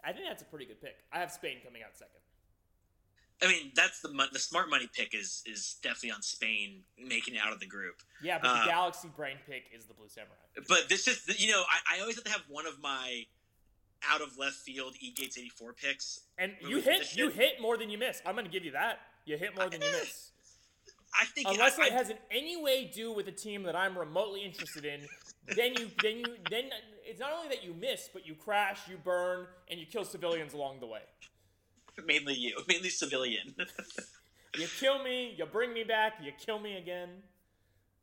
I 0.03 0.11
think 0.13 0.25
that's 0.27 0.41
a 0.41 0.45
pretty 0.45 0.65
good 0.65 0.81
pick. 0.81 0.95
I 1.11 1.19
have 1.19 1.31
Spain 1.31 1.57
coming 1.63 1.81
out 1.83 1.95
second. 1.97 2.21
I 3.41 3.47
mean, 3.47 3.71
that's 3.75 3.99
the 3.99 4.09
the 4.31 4.39
smart 4.39 4.69
money 4.69 4.89
pick 4.93 5.13
is 5.13 5.43
is 5.45 5.75
definitely 5.83 6.11
on 6.11 6.21
Spain 6.21 6.83
making 6.97 7.35
it 7.35 7.41
out 7.45 7.51
of 7.51 7.59
the 7.59 7.65
group. 7.65 7.95
Yeah, 8.23 8.39
but 8.41 8.49
Uh, 8.49 8.59
the 8.61 8.71
Galaxy 8.71 9.09
brain 9.15 9.37
pick 9.45 9.65
is 9.75 9.85
the 9.85 9.93
Blue 9.93 10.07
Samurai. 10.07 10.33
But 10.67 10.87
this 10.89 11.07
is 11.07 11.21
you 11.39 11.51
know 11.51 11.63
I, 11.69 11.97
I 11.97 12.01
always 12.01 12.15
have 12.15 12.23
to 12.25 12.31
have 12.31 12.43
one 12.47 12.65
of 12.65 12.81
my 12.81 13.25
out 14.09 14.21
of 14.21 14.37
left 14.37 14.55
field 14.55 14.95
E 14.99 15.11
Gates 15.11 15.37
eighty 15.37 15.49
four 15.49 15.73
picks. 15.73 16.21
And 16.37 16.53
you 16.61 16.79
hit. 16.79 17.15
You 17.15 17.29
hit 17.29 17.61
more 17.61 17.77
than 17.77 17.89
you 17.89 17.97
miss. 17.97 18.21
I'm 18.25 18.35
gonna 18.35 18.49
give 18.49 18.63
you 18.63 18.71
that. 18.71 18.99
You 19.25 19.37
hit 19.37 19.55
more 19.55 19.69
than 19.69 19.81
you 19.81 19.91
miss. 19.91 20.31
I 21.19 21.25
think 21.25 21.47
Unless 21.49 21.79
I, 21.79 21.87
it 21.87 21.93
has 21.93 22.09
in 22.09 22.17
any 22.29 22.61
way 22.61 22.91
do 22.93 23.11
with 23.13 23.27
a 23.27 23.31
team 23.31 23.63
that 23.63 23.75
I'm 23.75 23.97
remotely 23.97 24.43
interested 24.43 24.83
in, 24.83 25.01
then 25.55 25.73
you 25.73 25.89
then 26.01 26.17
you 26.19 26.25
then 26.49 26.65
it's 27.05 27.19
not 27.19 27.31
only 27.33 27.49
that 27.49 27.63
you 27.63 27.73
miss, 27.73 28.09
but 28.11 28.27
you 28.27 28.35
crash, 28.35 28.79
you 28.89 28.97
burn, 28.97 29.47
and 29.69 29.79
you 29.79 29.85
kill 29.85 30.03
civilians 30.03 30.53
along 30.53 30.79
the 30.79 30.87
way. 30.87 31.01
mainly 32.05 32.33
you, 32.33 32.57
mainly 32.67 32.89
civilian. 32.89 33.55
You 34.57 34.67
kill 34.79 35.03
me, 35.03 35.35
you 35.37 35.45
bring 35.45 35.73
me 35.73 35.83
back, 35.83 36.13
you 36.23 36.31
kill 36.31 36.59
me 36.59 36.77
again. 36.77 37.09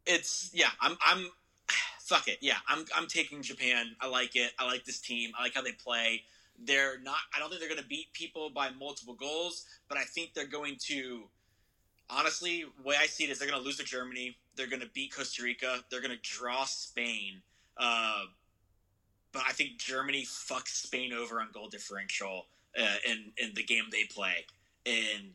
it's 0.04 0.50
yeah. 0.52 0.68
I'm 0.82 0.98
I'm 1.00 1.30
fuck 2.00 2.28
it. 2.28 2.38
Yeah, 2.42 2.56
I'm 2.68 2.84
I'm 2.94 3.06
taking 3.06 3.40
Japan. 3.40 3.96
I 4.02 4.08
like 4.08 4.36
it. 4.36 4.52
I 4.58 4.66
like 4.66 4.84
this 4.84 5.00
team. 5.00 5.30
I 5.38 5.44
like 5.44 5.54
how 5.54 5.62
they 5.62 5.72
play. 5.72 6.24
They're 6.62 7.00
not. 7.00 7.16
I 7.34 7.38
don't 7.38 7.48
think 7.48 7.60
they're 7.60 7.70
going 7.70 7.80
to 7.80 7.88
beat 7.88 8.12
people 8.12 8.50
by 8.50 8.68
multiple 8.78 9.14
goals, 9.14 9.64
but 9.88 9.96
I 9.96 10.02
think 10.02 10.34
they're 10.34 10.46
going 10.46 10.76
to. 10.88 11.22
Honestly, 12.10 12.66
way 12.84 12.96
I 13.00 13.06
see 13.06 13.24
it 13.24 13.30
is 13.30 13.38
they're 13.38 13.48
going 13.48 13.58
to 13.58 13.64
lose 13.64 13.78
to 13.78 13.84
Germany. 13.84 14.36
They're 14.54 14.66
going 14.66 14.82
to 14.82 14.90
beat 14.92 15.14
Costa 15.16 15.42
Rica. 15.42 15.78
They're 15.90 16.02
going 16.02 16.14
to 16.14 16.20
draw 16.22 16.64
Spain. 16.64 17.40
Uh, 17.78 18.24
but 19.32 19.44
I 19.48 19.52
think 19.52 19.78
Germany 19.78 20.26
fucks 20.26 20.68
Spain 20.68 21.14
over 21.14 21.40
on 21.40 21.48
goal 21.54 21.68
differential 21.70 22.44
uh, 22.78 22.96
in 23.08 23.32
in 23.36 23.54
the 23.54 23.62
game 23.62 23.84
they 23.90 24.04
play, 24.04 24.46
and 24.86 25.32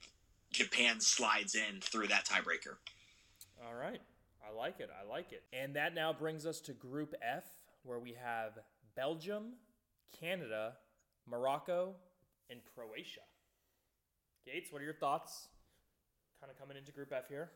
Japan 0.52 1.00
slides 1.00 1.56
in 1.56 1.82
through 1.82 2.08
that 2.08 2.26
tiebreaker. 2.26 2.78
All 3.66 3.76
right. 3.76 4.02
I 4.48 4.56
like 4.56 4.80
it. 4.80 4.90
I 4.98 5.08
like 5.08 5.34
it. 5.34 5.44
And 5.52 5.76
that 5.76 5.94
now 5.94 6.14
brings 6.14 6.46
us 6.46 6.62
to 6.62 6.74
Group 6.74 7.14
F, 7.22 7.44
where 7.84 8.00
we 8.00 8.14
have 8.24 8.58
Belgium, 8.96 9.54
Canada, 10.20 10.74
Morocco, 11.30 11.96
and 12.50 12.62
Croatia. 12.74 13.22
Gates, 14.46 14.72
what 14.72 14.82
are 14.82 14.86
your 14.86 14.94
thoughts? 14.94 15.50
Kind 16.40 16.50
of 16.50 16.58
coming 16.58 16.78
into 16.78 16.92
Group 16.94 17.12
F 17.12 17.28
here. 17.28 17.52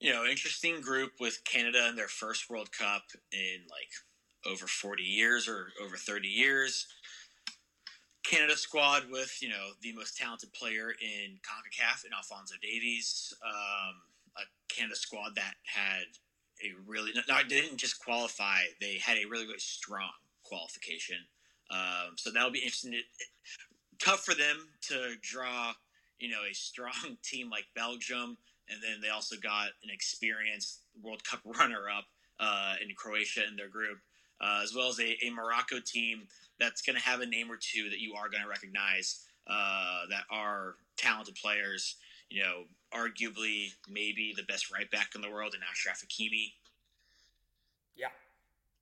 you 0.00 0.12
know, 0.12 0.24
interesting 0.24 0.80
group 0.80 1.12
with 1.20 1.44
Canada 1.44 1.86
in 1.88 1.96
their 1.96 2.08
first 2.08 2.48
World 2.48 2.72
Cup 2.72 3.02
in 3.32 3.58
like 3.70 4.50
over 4.52 4.66
40 4.66 5.02
years 5.02 5.46
or 5.46 5.68
over 5.84 5.96
30 5.96 6.26
years. 6.28 6.86
Canada 8.24 8.56
squad 8.56 9.04
with, 9.10 9.38
you 9.42 9.48
know, 9.48 9.70
the 9.82 9.92
most 9.92 10.16
talented 10.16 10.52
player 10.52 10.90
in 11.00 11.38
CONCACAF 11.42 12.04
in 12.04 12.12
Alfonso 12.12 12.54
Davies. 12.62 13.34
Um, 13.44 13.96
a 14.36 14.42
Canada 14.68 14.96
squad 14.96 15.34
that 15.36 15.54
had 15.64 16.04
a 16.64 16.72
really, 16.86 17.12
no, 17.14 17.22
they 17.48 17.60
didn't 17.60 17.78
just 17.78 18.02
qualify, 18.02 18.60
they 18.80 18.98
had 18.98 19.18
a 19.18 19.26
really, 19.28 19.46
really 19.46 19.58
strong 19.58 20.10
qualification. 20.44 21.18
Um, 21.70 22.16
so 22.16 22.30
that'll 22.30 22.50
be 22.50 22.60
interesting. 22.60 22.94
It, 22.94 23.04
it- 23.18 23.28
tough 23.98 24.24
for 24.24 24.34
them 24.34 24.68
to 24.80 25.14
draw, 25.20 25.72
you 26.18 26.28
know, 26.28 26.40
a 26.50 26.54
strong 26.54 26.92
team 27.22 27.48
like 27.50 27.66
Belgium 27.76 28.36
and 28.68 28.82
then 28.82 29.00
they 29.02 29.08
also 29.08 29.36
got 29.42 29.68
an 29.82 29.90
experienced 29.90 30.80
World 31.02 31.24
Cup 31.24 31.40
runner-up 31.44 32.04
uh, 32.40 32.74
in 32.82 32.94
Croatia 32.96 33.46
in 33.46 33.56
their 33.56 33.68
group, 33.68 33.98
uh, 34.42 34.60
as 34.62 34.74
well 34.74 34.88
as 34.88 34.98
a, 34.98 35.16
a 35.24 35.30
Morocco 35.30 35.78
team 35.80 36.22
that's 36.58 36.82
going 36.82 36.96
to 36.96 37.02
have 37.02 37.20
a 37.20 37.26
name 37.26 37.50
or 37.50 37.56
two 37.56 37.88
that 37.90 38.00
you 38.00 38.14
are 38.14 38.28
going 38.28 38.42
to 38.42 38.48
recognize 38.48 39.24
uh, 39.46 40.02
that 40.10 40.24
are 40.30 40.74
talented 40.96 41.34
players. 41.34 41.96
You 42.30 42.42
know, 42.42 42.62
arguably 42.94 43.72
maybe 43.88 44.32
the 44.36 44.42
best 44.44 44.72
right 44.72 44.90
back 44.90 45.10
in 45.14 45.20
the 45.20 45.30
world 45.30 45.54
in 45.54 45.60
Achraf 45.60 46.04
Hakimi. 46.04 46.52
Yeah. 47.94 48.08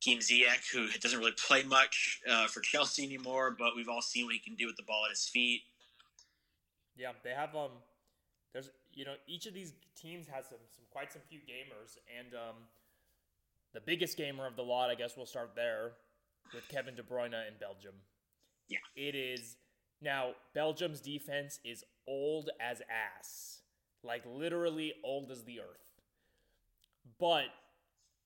Keem 0.00 0.18
Ziyech, 0.18 0.72
who 0.72 0.88
doesn't 1.00 1.18
really 1.18 1.32
play 1.32 1.62
much 1.62 2.20
uh, 2.28 2.46
for 2.46 2.60
Chelsea 2.60 3.04
anymore, 3.04 3.54
but 3.58 3.76
we've 3.76 3.88
all 3.88 4.00
seen 4.00 4.24
what 4.24 4.34
he 4.34 4.40
can 4.40 4.54
do 4.54 4.66
with 4.66 4.76
the 4.76 4.82
ball 4.82 5.02
at 5.04 5.10
his 5.10 5.28
feet. 5.28 5.62
Yeah, 6.96 7.12
they 7.22 7.30
have 7.30 7.54
um 7.54 7.70
there's 8.52 8.70
you 8.92 9.04
know, 9.04 9.14
each 9.26 9.46
of 9.46 9.54
these 9.54 9.72
teams 10.00 10.26
has 10.26 10.46
some, 10.46 10.58
some 10.74 10.84
quite 10.90 11.12
some 11.12 11.22
few 11.28 11.38
gamers 11.40 11.98
and 12.18 12.34
um 12.34 12.56
the 13.72 13.80
biggest 13.80 14.16
gamer 14.16 14.46
of 14.46 14.56
the 14.56 14.62
lot, 14.62 14.90
I 14.90 14.94
guess 14.94 15.16
we'll 15.16 15.26
start 15.26 15.52
there 15.54 15.92
with 16.54 16.68
Kevin 16.68 16.94
De 16.94 17.02
Bruyne 17.02 17.26
in 17.26 17.54
Belgium. 17.60 17.94
Yeah. 18.68 18.78
It 18.96 19.14
is 19.14 19.56
now 20.00 20.32
Belgium's 20.54 21.00
defense 21.00 21.60
is 21.64 21.84
old 22.06 22.50
as 22.60 22.82
ass. 22.90 23.62
Like 24.02 24.22
literally 24.26 24.94
old 25.04 25.30
as 25.30 25.44
the 25.44 25.60
earth. 25.60 26.00
But 27.18 27.46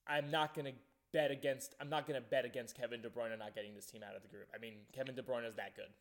I'm 0.07 0.31
not 0.31 0.53
going 0.55 0.65
to 0.65 0.73
bet 1.11 1.31
against 1.31 1.75
I'm 1.81 1.89
not 1.89 2.07
going 2.07 2.21
to 2.21 2.27
bet 2.27 2.45
against 2.45 2.77
Kevin 2.77 3.01
De 3.01 3.09
Bruyne 3.09 3.37
not 3.37 3.55
getting 3.55 3.75
this 3.75 3.85
team 3.85 4.01
out 4.07 4.15
of 4.15 4.21
the 4.21 4.29
group. 4.29 4.47
I 4.55 4.59
mean, 4.59 4.73
Kevin 4.93 5.15
De 5.15 5.21
Bruyne 5.21 5.47
is 5.47 5.55
that 5.55 5.75
good. 5.75 5.91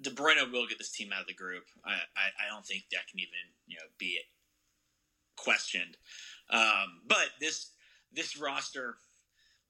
De 0.00 0.10
Bruyne 0.10 0.52
will 0.52 0.66
get 0.66 0.78
this 0.78 0.92
team 0.92 1.10
out 1.12 1.22
of 1.22 1.26
the 1.26 1.34
group. 1.34 1.64
I, 1.84 1.92
I, 2.16 2.46
I 2.46 2.54
don't 2.54 2.64
think 2.64 2.84
that 2.92 3.06
can 3.10 3.20
even 3.20 3.52
you 3.66 3.76
know 3.76 3.86
be 3.98 4.18
questioned. 5.36 5.96
Um, 6.50 7.02
but 7.06 7.28
this 7.40 7.72
this 8.12 8.38
roster 8.38 8.96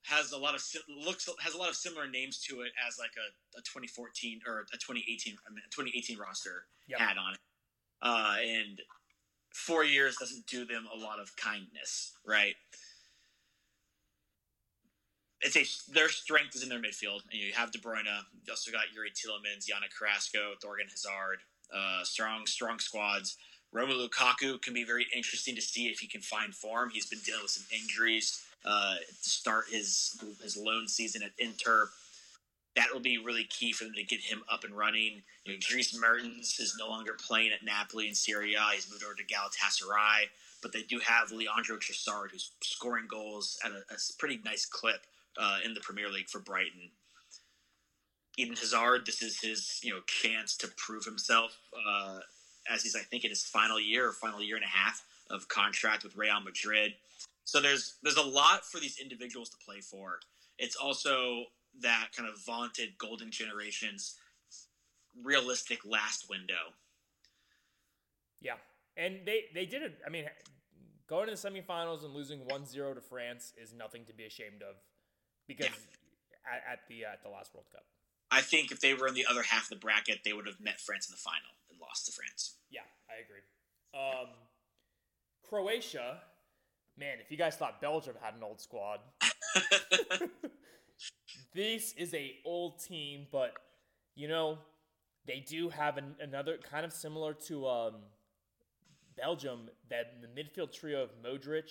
has 0.02 0.32
a 0.32 0.38
lot 0.38 0.54
of 0.54 0.62
looks 0.88 1.28
has 1.40 1.54
a 1.54 1.58
lot 1.58 1.68
of 1.68 1.74
similar 1.76 2.08
names 2.08 2.38
to 2.40 2.60
it 2.60 2.72
as 2.86 2.98
like 2.98 3.10
a, 3.18 3.58
a 3.58 3.62
2014 3.62 4.40
or 4.46 4.60
a 4.72 4.76
2018 4.78 5.36
I 5.46 5.50
mean, 5.50 5.62
a 5.66 5.70
2018 5.70 6.18
roster 6.18 6.64
Yep. 6.88 6.98
had 7.00 7.18
on 7.18 7.34
it. 7.34 7.40
Uh, 8.00 8.36
and 8.40 8.80
four 9.52 9.84
years 9.84 10.16
doesn't 10.16 10.46
do 10.46 10.64
them 10.64 10.86
a 10.94 10.98
lot 10.98 11.20
of 11.20 11.34
kindness, 11.36 12.12
right? 12.26 12.54
It's 15.40 15.56
a 15.56 15.92
their 15.92 16.08
strength 16.08 16.56
is 16.56 16.62
in 16.62 16.68
their 16.68 16.80
midfield. 16.80 17.20
And 17.30 17.40
you 17.40 17.52
have 17.54 17.70
De 17.70 17.78
Bruyne. 17.78 18.04
You 18.44 18.50
also 18.52 18.72
got 18.72 18.86
Youri 18.94 19.12
Tielemans, 19.14 19.66
Yana 19.66 19.88
Carrasco, 19.96 20.54
Thorgan 20.64 20.88
Hazard. 20.90 21.40
Uh, 21.72 22.02
strong, 22.02 22.46
strong 22.46 22.78
squads. 22.78 23.36
Romelu 23.74 24.08
Lukaku 24.08 24.60
can 24.60 24.72
be 24.72 24.84
very 24.84 25.06
interesting 25.14 25.54
to 25.54 25.60
see 25.60 25.88
if 25.88 25.98
he 25.98 26.06
can 26.06 26.22
find 26.22 26.54
form. 26.54 26.90
He's 26.90 27.06
been 27.06 27.18
dealing 27.20 27.42
with 27.42 27.50
some 27.50 27.66
injuries 27.72 28.42
uh, 28.64 28.96
to 28.96 29.28
start 29.28 29.66
his 29.70 30.22
his 30.42 30.56
loan 30.56 30.88
season 30.88 31.22
at 31.22 31.32
Inter. 31.38 31.88
That 32.76 32.92
will 32.92 33.00
be 33.00 33.18
really 33.18 33.44
key 33.44 33.72
for 33.72 33.84
them 33.84 33.94
to 33.94 34.04
get 34.04 34.20
him 34.20 34.42
up 34.50 34.64
and 34.64 34.74
running. 34.74 35.22
You 35.44 35.52
know, 35.52 35.58
Dries 35.60 35.98
Mertens 35.98 36.58
is 36.60 36.76
no 36.78 36.88
longer 36.88 37.16
playing 37.18 37.52
at 37.52 37.64
Napoli 37.64 38.08
in 38.08 38.14
Serie 38.14 38.54
A. 38.54 38.74
He's 38.74 38.90
moved 38.90 39.04
over 39.04 39.14
to 39.14 39.24
Galatasaray, 39.24 40.28
but 40.62 40.72
they 40.72 40.82
do 40.82 40.98
have 41.00 41.32
Leandro 41.32 41.76
Trossard, 41.76 42.30
who's 42.30 42.52
scoring 42.62 43.06
goals 43.10 43.58
at 43.64 43.72
a, 43.72 43.78
a 43.90 43.96
pretty 44.18 44.40
nice 44.44 44.64
clip 44.64 45.06
uh, 45.36 45.58
in 45.64 45.74
the 45.74 45.80
Premier 45.80 46.08
League 46.08 46.28
for 46.28 46.38
Brighton. 46.38 46.90
Eden 48.36 48.54
Hazard, 48.54 49.04
this 49.04 49.22
is 49.22 49.40
his 49.40 49.80
you 49.82 49.92
know 49.92 50.00
chance 50.06 50.56
to 50.58 50.68
prove 50.76 51.04
himself 51.04 51.58
uh, 51.86 52.20
as 52.68 52.82
he's 52.82 52.96
I 52.96 53.00
think 53.00 53.24
in 53.24 53.30
his 53.30 53.44
final 53.44 53.80
year 53.80 54.08
or 54.08 54.12
final 54.12 54.42
year 54.42 54.56
and 54.56 54.64
a 54.64 54.68
half 54.68 55.04
of 55.30 55.48
contract 55.48 56.04
with 56.04 56.16
Real 56.16 56.40
Madrid. 56.40 56.94
So 57.44 57.60
there's 57.60 57.96
there's 58.02 58.16
a 58.16 58.22
lot 58.22 58.64
for 58.64 58.78
these 58.78 58.98
individuals 58.98 59.48
to 59.50 59.56
play 59.64 59.80
for. 59.80 60.20
It's 60.58 60.76
also 60.76 61.44
that 61.80 62.08
kind 62.16 62.28
of 62.28 62.34
vaunted 62.44 62.98
golden 62.98 63.30
generations 63.30 64.16
realistic 65.22 65.80
last 65.84 66.28
window. 66.28 66.74
Yeah, 68.40 68.54
and 68.96 69.20
they 69.24 69.44
they 69.54 69.66
did 69.66 69.82
it. 69.82 69.98
I 70.06 70.10
mean, 70.10 70.26
going 71.08 71.28
to 71.28 71.34
the 71.34 71.48
semifinals 71.48 72.04
and 72.04 72.14
losing 72.14 72.40
1-0 72.40 72.94
to 72.94 73.00
France 73.00 73.52
is 73.56 73.72
nothing 73.72 74.04
to 74.06 74.12
be 74.12 74.24
ashamed 74.24 74.62
of, 74.62 74.76
because 75.46 75.66
at, 76.46 76.72
at 76.72 76.78
the 76.88 77.04
uh, 77.04 77.12
at 77.12 77.22
the 77.22 77.28
last 77.28 77.54
World 77.54 77.66
Cup. 77.72 77.84
I 78.30 78.42
think 78.42 78.70
if 78.70 78.80
they 78.80 78.92
were 78.92 79.08
in 79.08 79.14
the 79.14 79.24
other 79.24 79.42
half 79.42 79.64
of 79.64 79.68
the 79.70 79.76
bracket, 79.76 80.20
they 80.24 80.34
would 80.34 80.46
have 80.46 80.60
met 80.60 80.80
France 80.80 81.08
in 81.08 81.12
the 81.12 81.18
final 81.18 81.57
and 81.78 81.86
lost 81.86 82.06
to 82.06 82.12
France. 82.12 82.56
Yeah, 82.70 82.80
I 83.08 83.22
agree. 83.22 83.42
Um, 83.94 84.28
Croatia, 85.48 86.20
man, 86.96 87.18
if 87.24 87.30
you 87.30 87.36
guys 87.36 87.56
thought 87.56 87.80
Belgium 87.80 88.14
had 88.20 88.34
an 88.34 88.42
old 88.42 88.60
squad, 88.60 89.00
this 91.54 91.94
is 91.96 92.14
a 92.14 92.36
old 92.44 92.82
team, 92.82 93.26
but 93.30 93.52
you 94.14 94.28
know 94.28 94.58
they 95.26 95.44
do 95.46 95.68
have 95.68 95.96
an, 95.96 96.14
another 96.20 96.58
kind 96.58 96.84
of 96.84 96.92
similar 96.92 97.34
to 97.34 97.66
um, 97.66 97.94
Belgium. 99.16 99.70
That 99.90 100.20
the 100.20 100.28
midfield 100.28 100.72
trio 100.72 101.02
of 101.02 101.10
Modric, 101.22 101.70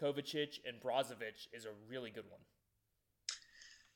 Kovacic, 0.00 0.60
and 0.66 0.80
Brozovic 0.80 1.48
is 1.52 1.64
a 1.64 1.70
really 1.88 2.10
good 2.10 2.24
one. 2.28 2.40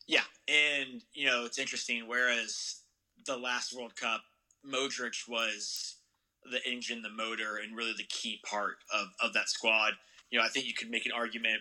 Yeah, 0.07 0.23
and 0.49 1.03
you 1.13 1.27
know 1.27 1.45
it's 1.45 1.59
interesting. 1.59 2.09
Whereas 2.09 2.81
the 3.27 3.37
last 3.37 3.77
World 3.77 3.95
Cup, 3.95 4.23
Modric 4.67 5.29
was 5.29 5.97
the 6.51 6.61
engine, 6.71 7.03
the 7.03 7.11
motor, 7.11 7.57
and 7.63 7.77
really 7.77 7.95
the 7.97 8.05
key 8.05 8.41
part 8.45 8.77
of, 8.95 9.09
of 9.21 9.33
that 9.35 9.49
squad. 9.49 9.95
You 10.31 10.39
know, 10.39 10.45
I 10.45 10.49
think 10.49 10.67
you 10.67 10.75
could 10.75 10.91
make 10.91 11.07
an 11.07 11.13
argument. 11.13 11.61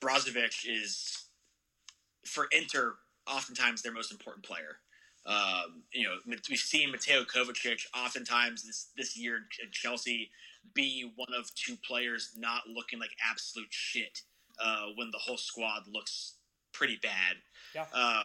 Brozovic 0.00 0.66
is 0.68 1.24
for 2.24 2.46
Inter 2.52 2.94
oftentimes 3.26 3.82
their 3.82 3.92
most 3.92 4.12
important 4.12 4.44
player. 4.44 4.78
Um, 5.26 5.84
you 5.92 6.04
know, 6.04 6.16
we've 6.26 6.58
seen 6.58 6.90
Mateo 6.90 7.24
Kovacic 7.24 7.86
oftentimes 7.96 8.62
this 8.62 8.88
this 8.96 9.16
year 9.16 9.36
in 9.36 9.70
Chelsea 9.72 10.30
be 10.74 11.12
one 11.16 11.32
of 11.36 11.54
two 11.54 11.76
players 11.86 12.32
not 12.36 12.62
looking 12.68 12.98
like 12.98 13.10
absolute 13.26 13.68
shit 13.70 14.20
uh, 14.62 14.86
when 14.96 15.10
the 15.10 15.18
whole 15.18 15.36
squad 15.36 15.82
looks 15.90 16.34
pretty 16.72 16.98
bad. 17.02 17.36
Yeah. 17.74 17.86
Uh, 17.94 18.22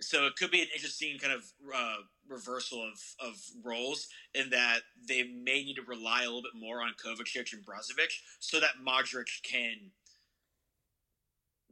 so 0.00 0.26
it 0.26 0.36
could 0.36 0.50
be 0.50 0.60
an 0.60 0.68
interesting 0.74 1.18
kind 1.18 1.32
of 1.32 1.44
uh, 1.74 1.96
reversal 2.28 2.82
of, 2.82 3.00
of 3.20 3.36
roles 3.62 4.08
in 4.34 4.50
that 4.50 4.80
they 5.08 5.22
may 5.22 5.64
need 5.64 5.76
to 5.76 5.82
rely 5.82 6.22
a 6.22 6.26
little 6.26 6.42
bit 6.42 6.58
more 6.58 6.80
on 6.82 6.92
Kovacic 6.94 7.52
and 7.52 7.64
Brozovic 7.64 8.12
so 8.38 8.60
that 8.60 8.70
Modric 8.86 9.42
can 9.42 9.90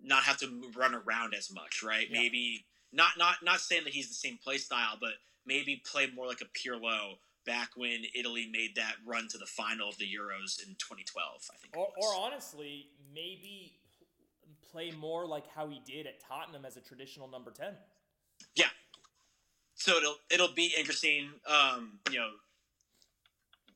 not 0.03 0.25
have 0.25 0.39
to 0.39 0.71
run 0.75 0.95
around 0.95 1.35
as 1.35 1.53
much, 1.53 1.83
right? 1.83 2.09
Yeah. 2.11 2.21
Maybe 2.21 2.65
not 2.93 3.13
not 3.19 3.37
not 3.43 3.61
saying 3.61 3.85
that 3.85 3.93
he's 3.93 4.09
the 4.09 4.15
same 4.15 4.39
play 4.43 4.59
style, 4.59 4.97
but 5.01 5.13
maybe 5.47 5.83
play 5.91 6.09
more 6.15 6.27
like 6.27 6.41
a 6.41 6.59
Pirlo 6.59 7.17
back 7.45 7.71
when 7.77 8.05
Italy 8.15 8.49
made 8.51 8.77
that 8.77 8.95
run 9.07 9.29
to 9.29 9.39
the 9.39 9.47
final 9.47 9.89
of 9.89 9.99
the 9.99 10.05
Euros 10.05 10.63
in 10.63 10.75
2012. 10.75 11.51
I 11.51 11.57
think. 11.61 11.77
Or, 11.77 11.89
or 11.97 12.15
honestly, 12.15 12.89
maybe 13.15 13.73
play 14.71 14.91
more 14.93 15.27
like 15.27 15.45
how 15.55 15.69
he 15.69 15.81
did 15.85 16.07
at 16.07 16.21
Tottenham 16.21 16.65
as 16.65 16.77
a 16.77 16.81
traditional 16.81 17.29
number 17.29 17.51
10. 17.51 17.75
Yeah. 18.55 18.67
So 19.83 19.97
it'll 19.97 20.17
it'll 20.31 20.55
be 20.55 20.73
interesting. 20.79 21.29
Um, 21.45 21.99
you 22.09 22.21
know, 22.21 22.31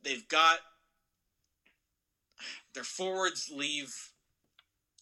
they've 0.04 0.26
got 0.28 0.60
their 2.74 2.84
forwards 2.84 3.50
leave 3.52 3.92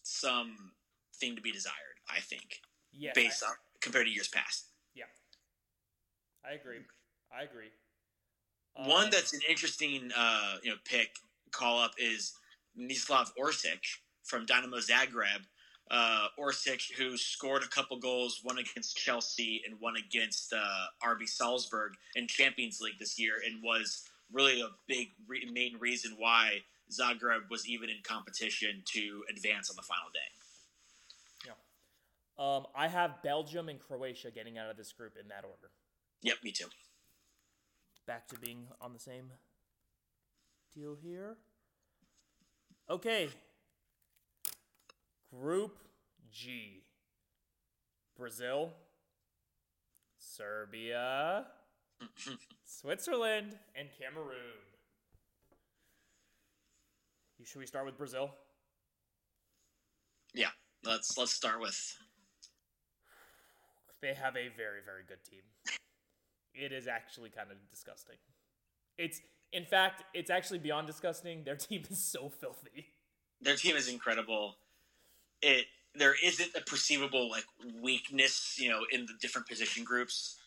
some 0.01 0.71
thing 1.13 1.35
to 1.35 1.43
be 1.43 1.51
desired. 1.51 1.75
I 2.09 2.21
think 2.21 2.61
Yeah. 2.91 3.11
based 3.13 3.43
on 3.43 3.53
compared 3.81 4.07
to 4.07 4.11
years 4.11 4.29
past. 4.29 4.65
Yeah. 4.95 5.05
I 6.43 6.53
agree. 6.53 6.79
I 7.31 7.43
agree. 7.43 7.69
One 8.73 9.05
Um, 9.05 9.11
that's 9.11 9.31
an 9.31 9.41
interesting 9.47 10.11
uh, 10.15 10.57
you 10.63 10.71
know 10.71 10.77
pick 10.85 11.17
call 11.51 11.79
up 11.79 11.93
is 11.99 12.33
Mislav 12.75 13.31
Orsic 13.39 13.99
from 14.23 14.47
Dynamo 14.47 14.77
Zagreb. 14.77 15.45
Uh, 15.91 16.27
Orsic, 16.39 16.91
who 16.97 17.15
scored 17.15 17.61
a 17.61 17.67
couple 17.67 17.99
goals, 17.99 18.39
one 18.41 18.57
against 18.57 18.97
Chelsea 18.97 19.61
and 19.67 19.79
one 19.79 19.95
against 19.95 20.51
uh, 20.51 21.07
RB 21.07 21.27
Salzburg 21.27 21.93
in 22.15 22.27
Champions 22.27 22.81
League 22.81 22.97
this 22.99 23.19
year, 23.19 23.33
and 23.45 23.61
was 23.63 24.09
really 24.31 24.61
a 24.61 24.69
big 24.87 25.09
re- 25.27 25.47
main 25.53 25.77
reason 25.79 26.15
why 26.17 26.61
Zagreb 26.91 27.49
was 27.51 27.67
even 27.67 27.89
in 27.89 27.97
competition 28.03 28.81
to 28.93 29.23
advance 29.29 29.69
on 29.69 29.75
the 29.75 29.83
final 29.83 30.09
day. 30.11 31.53
Yeah, 32.37 32.55
um, 32.55 32.65
I 32.75 32.87
have 32.87 33.21
Belgium 33.21 33.69
and 33.69 33.79
Croatia 33.79 34.31
getting 34.31 34.57
out 34.57 34.71
of 34.71 34.77
this 34.77 34.91
group 34.91 35.13
in 35.21 35.27
that 35.27 35.43
order. 35.43 35.71
Yep, 36.23 36.37
me 36.43 36.51
too. 36.51 36.65
Back 38.07 38.27
to 38.29 38.39
being 38.39 38.67
on 38.81 38.93
the 38.93 38.99
same 38.99 39.31
deal 40.73 40.95
here. 41.01 41.37
Okay. 42.89 43.29
Group 45.41 45.79
G 46.31 46.83
Brazil, 48.17 48.71
Serbia, 50.17 51.45
Switzerland, 52.63 53.57
and 53.75 53.89
Cameroon. 53.99 54.37
Should 57.43 57.59
we 57.59 57.65
start 57.65 57.85
with 57.85 57.97
Brazil? 57.97 58.31
Yeah, 60.33 60.49
let's 60.83 61.17
let's 61.17 61.33
start 61.33 61.59
with 61.61 61.75
They 64.01 64.13
have 64.13 64.35
a 64.35 64.49
very, 64.55 64.79
very 64.85 65.03
good 65.07 65.23
team. 65.29 65.41
It 66.53 66.71
is 66.71 66.87
actually 66.87 67.29
kind 67.29 67.51
of 67.51 67.57
disgusting. 67.69 68.15
It's, 68.97 69.19
in 69.51 69.65
fact, 69.65 70.03
it's 70.13 70.29
actually 70.29 70.59
beyond 70.59 70.87
disgusting. 70.87 71.43
Their 71.43 71.55
team 71.57 71.83
is 71.89 72.03
so 72.03 72.29
filthy. 72.29 72.87
their 73.41 73.55
team 73.55 73.75
is 73.75 73.87
incredible. 73.89 74.55
It 75.45 75.67
there 75.93 76.15
isn't 76.23 76.49
a 76.55 76.61
perceivable 76.61 77.29
like 77.29 77.45
weakness, 77.81 78.57
you 78.59 78.69
know, 78.69 78.81
in 78.91 79.05
the 79.05 79.13
different 79.21 79.47
position 79.47 79.83
groups. 79.83 80.37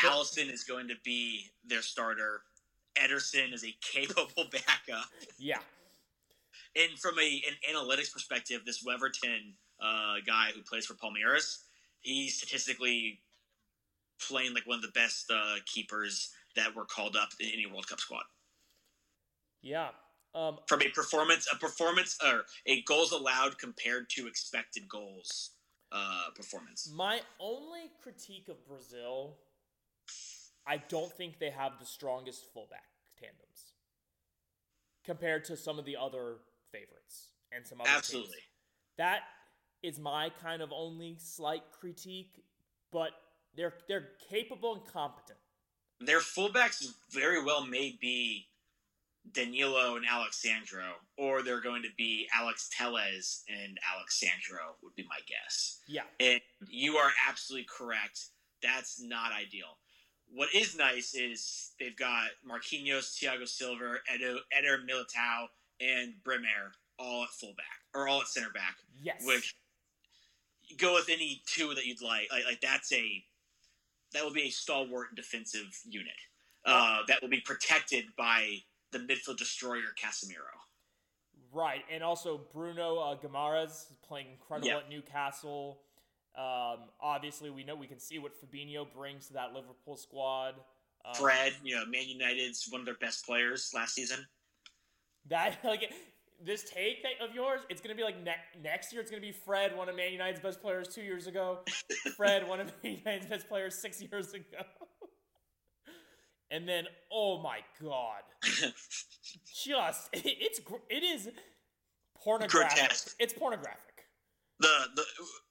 Alisson 0.00 0.52
is 0.52 0.64
going 0.64 0.88
to 0.88 0.94
be 1.04 1.46
their 1.64 1.80
starter. 1.82 2.42
Ederson 2.96 3.54
is 3.54 3.64
a 3.64 3.74
capable 3.80 4.44
backup. 4.50 5.06
Yeah. 5.38 5.58
And 6.74 6.98
from 6.98 7.18
a 7.18 7.42
an 7.46 7.74
analytics 7.74 8.12
perspective, 8.12 8.62
this 8.66 8.84
Weverton 8.84 9.52
uh, 9.80 10.16
guy 10.26 10.50
who 10.54 10.62
plays 10.62 10.86
for 10.86 10.94
Palmeiras, 10.94 11.58
he's 12.00 12.36
statistically 12.36 13.20
playing 14.20 14.54
like 14.54 14.66
one 14.66 14.76
of 14.76 14.82
the 14.82 14.92
best 14.92 15.30
uh, 15.30 15.56
keepers 15.66 16.30
that 16.56 16.74
were 16.74 16.84
called 16.84 17.16
up 17.16 17.30
in 17.40 17.48
any 17.52 17.66
World 17.66 17.86
Cup 17.86 18.00
squad. 18.00 18.24
Yeah. 19.62 19.88
Um, 20.34 20.58
from 20.66 20.80
a 20.80 20.88
performance 20.88 21.46
a 21.52 21.56
performance 21.56 22.16
or 22.24 22.44
a 22.64 22.80
goals 22.82 23.12
allowed 23.12 23.58
compared 23.58 24.08
to 24.10 24.26
expected 24.26 24.88
goals 24.88 25.50
uh, 25.92 26.30
performance. 26.34 26.90
my 26.94 27.20
only 27.38 27.90
critique 28.02 28.48
of 28.48 28.66
Brazil, 28.66 29.36
I 30.66 30.78
don't 30.88 31.12
think 31.12 31.38
they 31.38 31.50
have 31.50 31.72
the 31.78 31.84
strongest 31.84 32.46
fullback 32.54 32.86
tandems 33.20 33.72
compared 35.04 35.44
to 35.44 35.56
some 35.56 35.78
of 35.78 35.84
the 35.84 35.96
other 35.96 36.36
favorites 36.70 37.28
and 37.54 37.66
some 37.66 37.80
other 37.80 37.90
teams. 37.90 37.98
Absolutely. 37.98 38.38
That 38.96 39.20
is 39.82 39.98
my 39.98 40.30
kind 40.42 40.62
of 40.62 40.72
only 40.72 41.16
slight 41.18 41.64
critique, 41.78 42.42
but 42.90 43.10
they're 43.56 43.74
they're 43.88 44.08
capable 44.30 44.74
and 44.74 44.84
competent. 44.92 45.38
Their 46.00 46.20
fullbacks 46.20 46.86
very 47.10 47.42
well 47.42 47.64
may 47.64 47.96
be 48.00 48.46
Danilo 49.30 49.96
and 49.96 50.04
Alex 50.08 50.42
Sandro, 50.42 50.84
or 51.16 51.42
they're 51.42 51.60
going 51.60 51.82
to 51.82 51.88
be 51.96 52.26
Alex 52.34 52.68
Telles 52.76 53.42
and 53.48 53.78
Alex 53.94 54.18
Sandro, 54.18 54.74
would 54.82 54.94
be 54.96 55.04
my 55.08 55.18
guess. 55.28 55.78
Yeah. 55.86 56.02
And 56.20 56.40
you 56.68 56.96
are 56.96 57.10
absolutely 57.28 57.66
correct. 57.70 58.26
That's 58.62 59.00
not 59.00 59.32
ideal. 59.32 59.78
What 60.34 60.48
is 60.54 60.76
nice 60.76 61.14
is 61.14 61.72
they've 61.78 61.96
got 61.96 62.28
Marquinhos, 62.48 63.16
Thiago 63.16 63.46
Silva, 63.46 63.96
Edo, 64.14 64.38
Eder 64.56 64.78
Militao, 64.78 65.46
and 65.80 66.14
Bremer 66.24 66.72
all 66.98 67.24
at 67.24 67.30
fullback 67.30 67.66
or 67.94 68.08
all 68.08 68.20
at 68.20 68.28
center 68.28 68.50
back. 68.50 68.76
Yes. 69.00 69.22
Which 69.24 69.54
go 70.78 70.94
with 70.94 71.08
any 71.08 71.42
two 71.46 71.74
that 71.74 71.86
you'd 71.86 72.02
like. 72.02 72.28
Like, 72.30 72.44
like 72.44 72.60
that's 72.60 72.92
a 72.92 73.22
that 74.12 74.24
will 74.24 74.32
be 74.32 74.42
a 74.42 74.50
stalwart 74.50 75.14
defensive 75.16 75.78
unit 75.86 76.12
uh, 76.64 76.98
that 77.08 77.20
will 77.22 77.28
be 77.28 77.40
protected 77.40 78.04
by 78.16 78.58
the 78.92 78.98
midfield 78.98 79.38
destroyer 79.38 79.92
Casemiro. 80.00 80.56
Right, 81.52 81.82
and 81.90 82.02
also 82.02 82.40
Bruno 82.52 82.96
uh, 82.98 83.16
playing 84.06 84.26
incredible 84.32 84.68
Yeah. 84.68 84.78
at 84.78 84.88
Newcastle. 84.88 85.80
Um, 86.36 86.88
obviously, 87.00 87.50
we 87.50 87.62
know 87.62 87.74
we 87.74 87.86
can 87.86 87.98
see 87.98 88.18
what 88.18 88.32
Fabinho 88.40 88.86
brings 88.94 89.26
to 89.26 89.34
that 89.34 89.52
Liverpool 89.52 89.96
squad. 89.98 90.54
Um, 91.04 91.14
Fred, 91.14 91.52
you 91.62 91.74
know, 91.76 91.84
Man 91.84 92.08
United's 92.08 92.66
one 92.70 92.80
of 92.80 92.86
their 92.86 92.94
best 92.94 93.26
players 93.26 93.70
last 93.74 93.94
season. 93.94 94.26
that 95.28 95.58
like 95.64 95.92
this 96.42 96.64
take 96.64 97.04
of 97.20 97.34
yours, 97.34 97.60
it's 97.68 97.80
gonna 97.82 97.94
be 97.94 98.02
like 98.02 98.22
ne- 98.22 98.34
next 98.62 98.92
year. 98.92 99.02
It's 99.02 99.10
gonna 99.10 99.20
be 99.20 99.32
Fred, 99.32 99.76
one 99.76 99.88
of 99.90 99.96
Man 99.96 100.12
United's 100.12 100.40
best 100.40 100.62
players 100.62 100.88
two 100.88 101.02
years 101.02 101.26
ago. 101.26 101.58
Fred, 102.16 102.48
one 102.48 102.60
of 102.60 102.72
Man 102.82 102.96
United's 102.98 103.26
best 103.26 103.46
players 103.48 103.74
six 103.74 104.00
years 104.00 104.32
ago. 104.32 104.62
And 106.52 106.68
then, 106.68 106.84
oh 107.10 107.42
my 107.42 107.58
god, 107.82 108.22
just 108.44 110.08
it's 110.12 110.60
it 110.90 111.02
is 111.02 111.30
pornographic. 112.22 112.76
Grotesque. 112.76 113.16
It's 113.18 113.32
pornographic. 113.32 114.04
the 114.60 114.68
the 114.94 115.02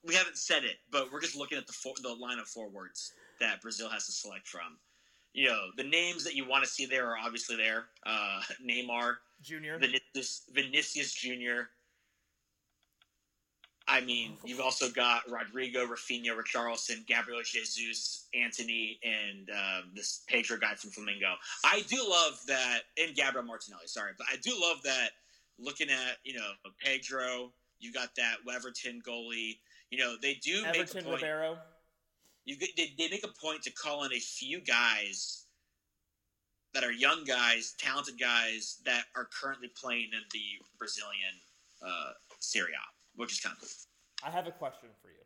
we 0.06 0.14
haven't 0.14 0.38
said 0.38 0.64
it, 0.64 0.78
but 0.92 1.12
we're 1.12 1.20
just 1.20 1.36
looking 1.36 1.58
at 1.58 1.68
the 1.68 1.74
for, 1.74 1.94
the 2.02 2.14
line 2.14 2.40
of 2.40 2.48
forwards 2.48 3.14
that 3.40 3.62
Brazil 3.62 3.90
has 3.90 4.06
to 4.06 4.12
select 4.12 4.48
from. 4.48 4.78
You 5.34 5.48
know, 5.48 5.62
the 5.78 5.84
names 5.84 6.24
that 6.26 6.36
you 6.36 6.48
want 6.48 6.64
to 6.64 6.70
see 6.70 6.86
there 6.86 7.10
are 7.10 7.18
obviously 7.18 7.56
there. 7.56 7.86
Uh, 8.06 8.42
Neymar, 8.64 9.16
Junior. 9.42 9.80
Vinicius, 9.80 10.44
Vinicius 10.54 11.14
Junior. 11.14 11.70
I 13.92 14.00
mean, 14.00 14.38
you've 14.46 14.62
also 14.62 14.90
got 14.90 15.30
Rodrigo, 15.30 15.86
Rafinha, 15.86 16.30
Richarlison, 16.30 17.06
Gabriel 17.08 17.42
Jesus, 17.44 18.30
Antony, 18.34 18.98
and 19.04 19.50
uh, 19.50 19.82
this 19.94 20.24
Pedro 20.28 20.58
guy 20.58 20.76
from 20.76 20.92
Flamengo. 20.92 21.34
I 21.66 21.84
do 21.90 21.98
love 22.10 22.40
that, 22.48 22.84
and 22.98 23.14
Gabriel 23.14 23.46
Martinelli. 23.46 23.88
Sorry, 23.88 24.14
but 24.18 24.28
I 24.32 24.38
do 24.38 24.52
love 24.60 24.78
that. 24.86 25.10
Looking 25.60 25.90
at 25.90 26.18
you 26.24 26.36
know 26.36 26.52
Pedro, 26.80 27.52
you 27.80 27.92
got 27.92 28.16
that 28.16 28.38
Weverton 28.48 29.04
goalie. 29.04 29.58
You 29.90 30.00
know 30.00 30.16
they 30.22 30.36
do 30.36 30.64
make 30.64 30.76
a 30.76 30.80
Everton 30.80 31.04
point. 31.04 31.22
Ribeiro. 31.22 31.58
You 32.46 32.56
they, 32.58 32.94
they 32.98 33.10
make 33.10 33.26
a 33.26 33.46
point 33.46 33.62
to 33.64 33.72
call 33.72 34.06
in 34.06 34.14
a 34.14 34.20
few 34.20 34.62
guys 34.62 35.46
that 36.74 36.86
are 36.86 36.94
young 36.94 37.26
guys, 37.26 37.76
talented 37.78 38.18
guys 38.18 38.78
that 38.86 39.04
are 39.18 39.28
currently 39.38 39.70
playing 39.80 40.10
in 40.14 40.22
the 40.32 40.66
Brazilian 40.80 41.36
uh, 41.86 42.12
Serie 42.40 42.72
A, 42.72 42.86
which 43.16 43.34
is 43.34 43.40
kind 43.40 43.56
of 43.56 43.62
cool. 43.62 43.70
I 44.24 44.30
have 44.30 44.48
a 44.48 44.52
question 44.52 44.90
for 45.02 45.10
you. 45.10 45.24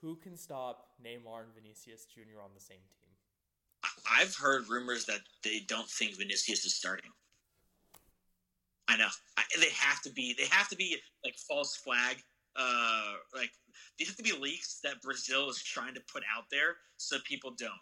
Who 0.00 0.16
can 0.16 0.36
stop 0.36 0.88
Neymar 1.04 1.44
and 1.44 1.54
Vinicius 1.54 2.06
Jr. 2.06 2.40
on 2.42 2.50
the 2.54 2.60
same 2.60 2.78
team? 2.78 3.08
I've 4.10 4.34
heard 4.34 4.68
rumors 4.68 5.04
that 5.06 5.20
they 5.44 5.60
don't 5.68 5.88
think 5.88 6.16
Vinicius 6.16 6.64
is 6.64 6.74
starting. 6.74 7.10
I 8.88 8.96
know 8.96 9.08
I, 9.36 9.42
they 9.60 9.68
have 9.70 10.00
to 10.02 10.10
be. 10.10 10.34
They 10.38 10.46
have 10.50 10.68
to 10.68 10.76
be 10.76 10.96
like 11.24 11.34
false 11.48 11.76
flag. 11.76 12.16
Uh, 12.56 13.12
like 13.34 13.50
these 13.98 14.08
have 14.08 14.16
to 14.16 14.22
be 14.22 14.32
leaks 14.32 14.80
that 14.82 15.02
Brazil 15.02 15.48
is 15.50 15.62
trying 15.62 15.94
to 15.94 16.00
put 16.12 16.22
out 16.34 16.44
there 16.50 16.76
so 16.96 17.16
people 17.24 17.52
don't. 17.58 17.72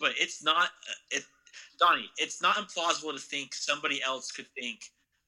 But 0.00 0.12
it's 0.18 0.42
not. 0.42 0.64
uh, 0.64 0.94
It, 1.12 1.22
Donnie, 1.78 2.10
it's 2.18 2.40
not 2.42 2.56
implausible 2.56 3.12
to 3.12 3.20
think 3.20 3.54
somebody 3.54 4.02
else 4.02 4.30
could 4.30 4.46
think 4.58 4.80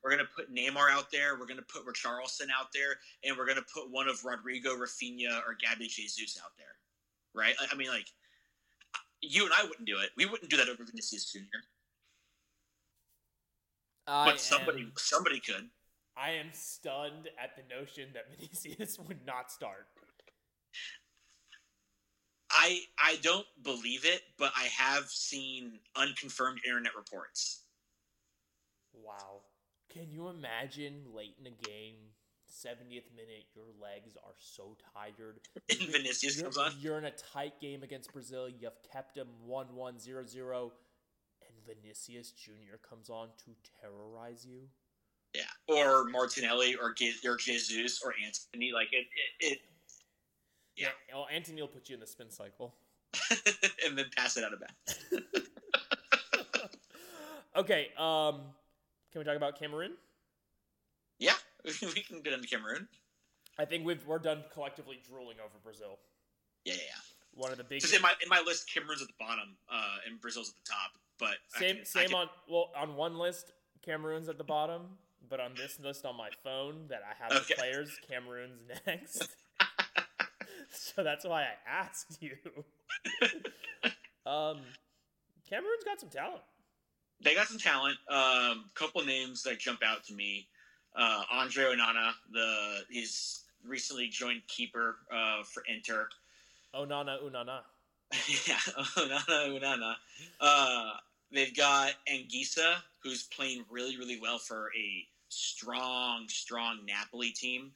we're 0.03 0.11
going 0.11 0.25
to 0.25 0.33
put 0.37 0.55
Neymar 0.55 0.91
out 0.91 1.11
there, 1.11 1.39
we're 1.39 1.47
going 1.47 1.59
to 1.59 1.64
put 1.64 1.87
Richarlison 1.87 2.49
out 2.57 2.68
there, 2.75 2.97
and 3.25 3.37
we're 3.37 3.47
going 3.47 3.57
to 3.57 3.64
put 3.75 3.91
one 3.91 4.07
of 4.07 4.22
Rodrigo, 4.25 4.77
Rafinha, 4.77 5.39
or 5.47 5.57
Gabby 5.61 5.87
Jesus 5.89 6.39
out 6.43 6.51
there 6.59 6.66
right? 7.35 7.55
I- 7.61 7.75
mean, 7.75 7.89
like 7.89 8.07
you 9.20 9.45
and 9.45 9.53
I 9.57 9.64
wouldn't 9.64 9.87
do 9.87 9.99
it. 9.99 10.11
We 10.16 10.27
wouldn't 10.27 10.51
do 10.51 10.57
that 10.57 10.68
over 10.68 10.85
Vinicius 10.85 11.33
Junior. 11.33 11.49
I 14.07 14.27
But 14.27 14.41
somebody, 14.41 14.83
am, 14.83 14.93
somebody 14.97 15.41
could. 15.41 15.68
I 16.16 16.31
am 16.31 16.53
stunned 16.53 17.29
at 17.39 17.57
the 17.57 17.62
notion 17.75 18.11
that 18.14 18.31
Vinicius 18.37 18.99
would 18.99 19.25
not 19.27 19.51
start. 19.51 19.89
I 22.55 22.81
I 22.99 23.17
don't 23.23 23.47
believe 23.63 24.05
it, 24.05 24.23
but 24.39 24.53
I 24.57 24.65
have 24.65 25.05
seen 25.09 25.81
unconfirmed 25.97 26.61
internet 26.67 26.95
reports. 26.97 27.63
Wow. 28.95 29.43
Can 29.93 30.11
you 30.11 30.29
imagine 30.29 31.03
late 31.15 31.35
in 31.39 31.45
the 31.45 31.69
game, 31.69 31.97
70th 32.51 33.11
minute, 33.15 33.47
your 33.55 33.67
legs 33.81 34.17
are 34.25 34.35
so 34.39 34.77
tired. 34.95 35.41
And 35.71 35.89
Vinicius 35.91 36.37
you're, 36.37 36.45
comes 36.45 36.57
on. 36.57 36.73
You're 36.81 36.99
in 36.99 37.05
a 37.05 37.11
tight 37.11 37.61
game 37.61 37.83
against 37.83 38.13
Brazil. 38.13 38.49
You've 38.49 38.81
kept 38.93 39.15
them 39.15 39.29
1 39.45 39.75
1 39.75 39.99
0 39.99 40.27
0. 40.27 40.73
And 41.43 41.77
Vinicius 41.83 42.31
Jr. 42.33 42.77
comes 42.89 43.11
on 43.11 43.29
to 43.45 43.51
terrorize 43.81 44.47
you. 44.47 44.69
Yeah, 45.35 45.43
or 45.67 46.05
Martinelli, 46.05 46.77
or 46.77 46.95
or 47.27 47.37
Jesus, 47.37 48.01
or 48.05 48.15
Antony. 48.25 48.71
Like 48.73 48.89
it, 48.93 49.07
it, 49.41 49.53
it 49.53 49.59
Yeah. 50.77 50.89
Well, 51.12 51.29
Antony 51.33 51.61
will 51.61 51.68
put 51.68 51.89
you 51.89 51.95
in 51.95 52.01
the 52.01 52.07
spin 52.07 52.31
cycle. 52.31 52.75
and 53.87 53.97
then 53.97 54.07
pass 54.16 54.37
it 54.37 54.43
out 54.43 54.53
of 54.53 54.61
bounds. 54.61 55.25
okay. 57.57 57.89
Um, 57.97 58.41
can 59.12 59.20
we 59.20 59.25
talk 59.25 59.37
about 59.37 59.57
Cameroon? 59.59 59.93
Yeah, 61.20 61.35
we 61.64 62.01
can 62.03 62.20
get 62.22 62.33
into 62.33 62.49
Cameroon. 62.49 62.89
I 63.59 63.64
think 63.64 63.87
we've 63.87 64.05
we're 64.05 64.18
done 64.18 64.43
collectively 64.53 64.99
drooling 65.09 65.37
over 65.39 65.55
Brazil. 65.62 65.99
Yeah, 66.64 66.75
yeah, 66.75 66.81
yeah. 66.87 67.41
One 67.41 67.53
of 67.53 67.59
the 67.59 67.64
biggest. 67.64 67.87
Just 67.87 67.95
in 67.97 68.03
my 68.03 68.12
in 68.22 68.29
my 68.29 68.43
list, 68.45 68.68
Cameroon's 68.72 69.03
at 69.03 69.07
the 69.09 69.14
bottom, 69.18 69.51
uh, 69.72 69.99
and 70.09 70.20
Brazil's 70.20 70.49
at 70.49 70.55
the 70.64 70.70
top. 70.70 70.91
But 71.18 71.37
Same 71.61 71.77
can- 71.77 71.85
same 71.87 72.09
can- 72.09 72.16
on 72.16 72.29
well 72.49 72.70
on 72.77 72.97
one 72.97 73.16
list, 73.16 73.53
Cameroon's 73.83 74.29
at 74.29 74.39
the 74.39 74.45
bottom, 74.45 74.83
but 75.29 75.39
on 75.39 75.53
this 75.57 75.79
list 75.79 76.05
on 76.05 76.16
my 76.16 76.31
phone 76.43 76.89
that 76.89 77.03
I 77.09 77.14
have 77.22 77.47
the 77.47 77.55
players, 77.55 77.97
Cameroon's 78.09 78.61
next. 78.87 79.29
So 80.77 81.03
that's 81.03 81.25
why 81.25 81.43
I 81.43 81.55
asked 81.68 82.18
you. 82.20 82.37
um, 84.27 84.59
Cameroon's 85.49 85.85
got 85.85 86.01
some 86.01 86.09
talent. 86.11 86.43
they 87.22 87.35
got 87.35 87.47
some 87.49 87.59
talent. 87.59 87.97
Um, 88.09 88.64
couple 88.75 89.05
names 89.05 89.43
that 89.45 89.59
jump 89.59 89.81
out 89.85 90.05
to 90.05 90.14
me. 90.14 90.49
Uh, 90.97 91.22
Andre 91.33 91.64
Onana, 91.64 92.12
the 92.33 92.81
he's 92.91 93.43
recently 93.66 94.09
joined 94.09 94.43
keeper 94.47 94.97
uh, 95.12 95.43
for 95.43 95.62
Inter. 95.72 96.09
Onana 96.75 97.22
Unana. 97.22 97.61
yeah, 98.47 98.59
Onana 98.97 99.49
Onana. 99.49 99.95
Uh, 100.41 100.91
they've 101.33 101.55
got 101.57 101.93
Anguissa, 102.09 102.77
who's 103.03 103.25
playing 103.25 103.64
really, 103.70 103.97
really 103.97 104.20
well 104.20 104.39
for 104.39 104.70
a 104.77 105.05
strong, 105.29 106.29
strong 106.29 106.79
Napoli 106.87 107.31
team. 107.31 107.72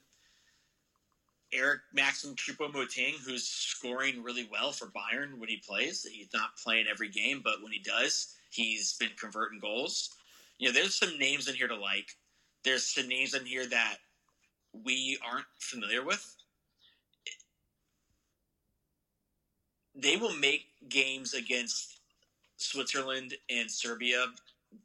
Eric 1.51 1.81
Maxim 1.93 2.35
Choupo-Moting, 2.35 3.15
who's 3.25 3.43
scoring 3.47 4.21
really 4.23 4.47
well 4.51 4.71
for 4.71 4.87
Bayern 4.87 5.39
when 5.39 5.49
he 5.49 5.57
plays. 5.57 6.03
He's 6.03 6.29
not 6.33 6.57
playing 6.63 6.85
every 6.89 7.09
game, 7.09 7.41
but 7.43 7.63
when 7.63 7.71
he 7.71 7.79
does, 7.79 8.35
he's 8.51 8.93
been 8.93 9.09
converting 9.19 9.59
goals. 9.59 10.11
You 10.57 10.67
know, 10.67 10.73
there's 10.73 10.95
some 10.95 11.17
names 11.17 11.47
in 11.47 11.55
here 11.55 11.67
to 11.67 11.75
like. 11.75 12.15
There's 12.63 12.85
some 12.85 13.07
names 13.07 13.33
in 13.33 13.45
here 13.45 13.65
that 13.67 13.97
we 14.83 15.17
aren't 15.27 15.45
familiar 15.57 16.03
with. 16.03 16.35
They 19.95 20.17
will 20.17 20.35
make 20.35 20.65
games 20.87 21.33
against 21.33 21.99
Switzerland 22.57 23.33
and 23.49 23.69
Serbia 23.69 24.25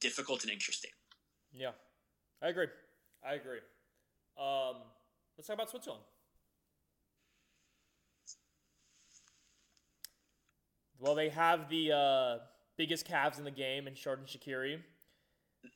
difficult 0.01 0.43
and 0.43 0.53
interesting. 0.53 0.91
Yeah, 1.53 1.71
I 2.43 2.49
agree. 2.49 2.69
I 3.27 3.35
agree. 3.35 3.59
Um, 4.39 4.77
let's 5.37 5.47
talk 5.47 5.55
about 5.55 5.71
Switzerland. 5.71 6.03
Well, 11.05 11.15
they 11.15 11.29
have 11.29 11.69
the 11.69 11.93
uh, 11.93 12.39
biggest 12.79 13.07
calves 13.07 13.39
in 13.39 13.45
the 13.45 13.51
game 13.51 13.87
in 13.87 13.93
Xherdan 13.93 14.25
Shaqiri. 14.27 14.79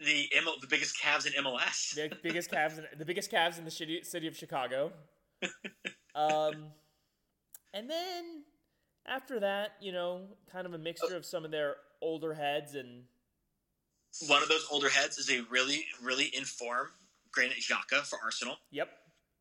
the 0.01 0.26
ML, 0.35 0.59
the 0.62 0.66
biggest 0.66 0.99
calves 0.99 1.26
in 1.26 1.35
MLS. 1.45 1.95
The 1.95 2.11
biggest 2.22 2.51
calves 2.51 2.79
in, 2.79 2.87
the 2.97 3.05
biggest 3.05 3.31
Cavs 3.31 3.59
in 3.59 3.66
the 3.66 3.70
city, 3.70 4.03
city 4.03 4.26
of 4.26 4.37
Chicago. 4.37 4.93
Um, 6.14 6.72
and 7.72 7.89
then 7.89 8.43
after 9.07 9.39
that, 9.39 9.74
you 9.81 9.93
know, 9.93 10.22
kind 10.51 10.66
of 10.66 10.74
a 10.74 10.79
mixture 10.79 11.14
of 11.14 11.24
some 11.24 11.45
of 11.45 11.53
their 11.53 11.76
older 12.03 12.35
heads 12.35 12.74
and 12.74 13.05
One 14.26 14.43
of 14.43 14.49
those 14.49 14.66
older 14.68 14.89
heads 14.89 15.16
is 15.18 15.31
a 15.31 15.43
really, 15.49 15.85
really 16.03 16.29
informed 16.37 16.91
Granit 17.31 17.59
Xhaka 17.59 18.01
for 18.01 18.18
Arsenal, 18.24 18.57
yep, 18.72 18.89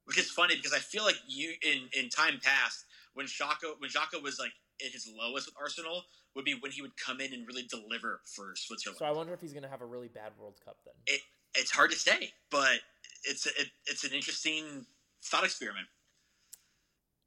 which 0.06 0.20
is 0.20 0.30
funny 0.30 0.56
because 0.56 0.74
I 0.74 0.78
feel 0.78 1.04
like 1.04 1.18
you 1.28 1.54
in 1.64 1.90
in 2.00 2.10
time 2.10 2.40
past 2.44 2.86
when 3.16 3.26
Xhaka 3.26 3.74
when 3.80 3.90
Xhaka 3.90 4.22
was 4.22 4.38
like 4.38 4.52
at 4.86 4.92
his 4.92 5.10
lowest 5.18 5.48
with 5.48 5.56
Arsenal 5.60 6.04
would 6.36 6.46
be 6.46 6.54
when 6.60 6.72
he 6.72 6.82
would 6.82 6.96
come 6.98 7.20
in 7.20 7.34
and 7.34 7.48
really 7.48 7.64
deliver 7.64 8.22
for 8.36 8.54
Switzerland. 8.56 8.98
So 9.00 9.06
I 9.06 9.12
wonder 9.12 9.34
if 9.34 9.42
he's 9.42 9.54
gonna 9.54 9.70
have 9.70 9.82
a 9.82 9.86
really 9.86 10.08
bad 10.08 10.34
World 10.40 10.56
Cup 10.64 10.78
then. 10.86 10.94
it, 11.08 11.22
it's 11.56 11.72
hard 11.72 11.92
to 11.92 11.98
say, 11.98 12.32
but 12.52 12.80
it's 13.24 13.46
it, 13.46 13.68
it's 13.88 14.04
an 14.04 14.12
interesting 14.14 14.86
thought 15.24 15.44
experiment. 15.44 15.88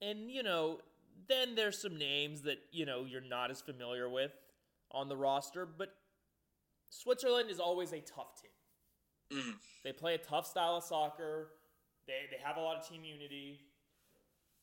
And 0.00 0.30
you 0.30 0.42
know, 0.42 0.78
then 1.28 1.54
there's 1.54 1.80
some 1.80 1.98
names 1.98 2.42
that 2.42 2.58
you 2.70 2.86
know 2.86 3.04
you're 3.04 3.20
not 3.20 3.50
as 3.50 3.60
familiar 3.60 4.08
with 4.08 4.32
on 4.92 5.08
the 5.08 5.16
roster, 5.16 5.66
but 5.66 5.94
Switzerland 6.88 7.50
is 7.50 7.60
always 7.60 7.92
a 7.92 8.00
tough 8.00 8.40
team. 8.40 9.40
Mhm. 9.40 9.54
They 9.84 9.92
play 9.92 10.14
a 10.14 10.18
tough 10.18 10.46
style 10.46 10.76
of 10.76 10.84
soccer. 10.84 11.52
They 12.06 12.26
they 12.30 12.38
have 12.42 12.56
a 12.56 12.60
lot 12.60 12.76
of 12.76 12.88
team 12.88 13.04
unity. 13.04 13.60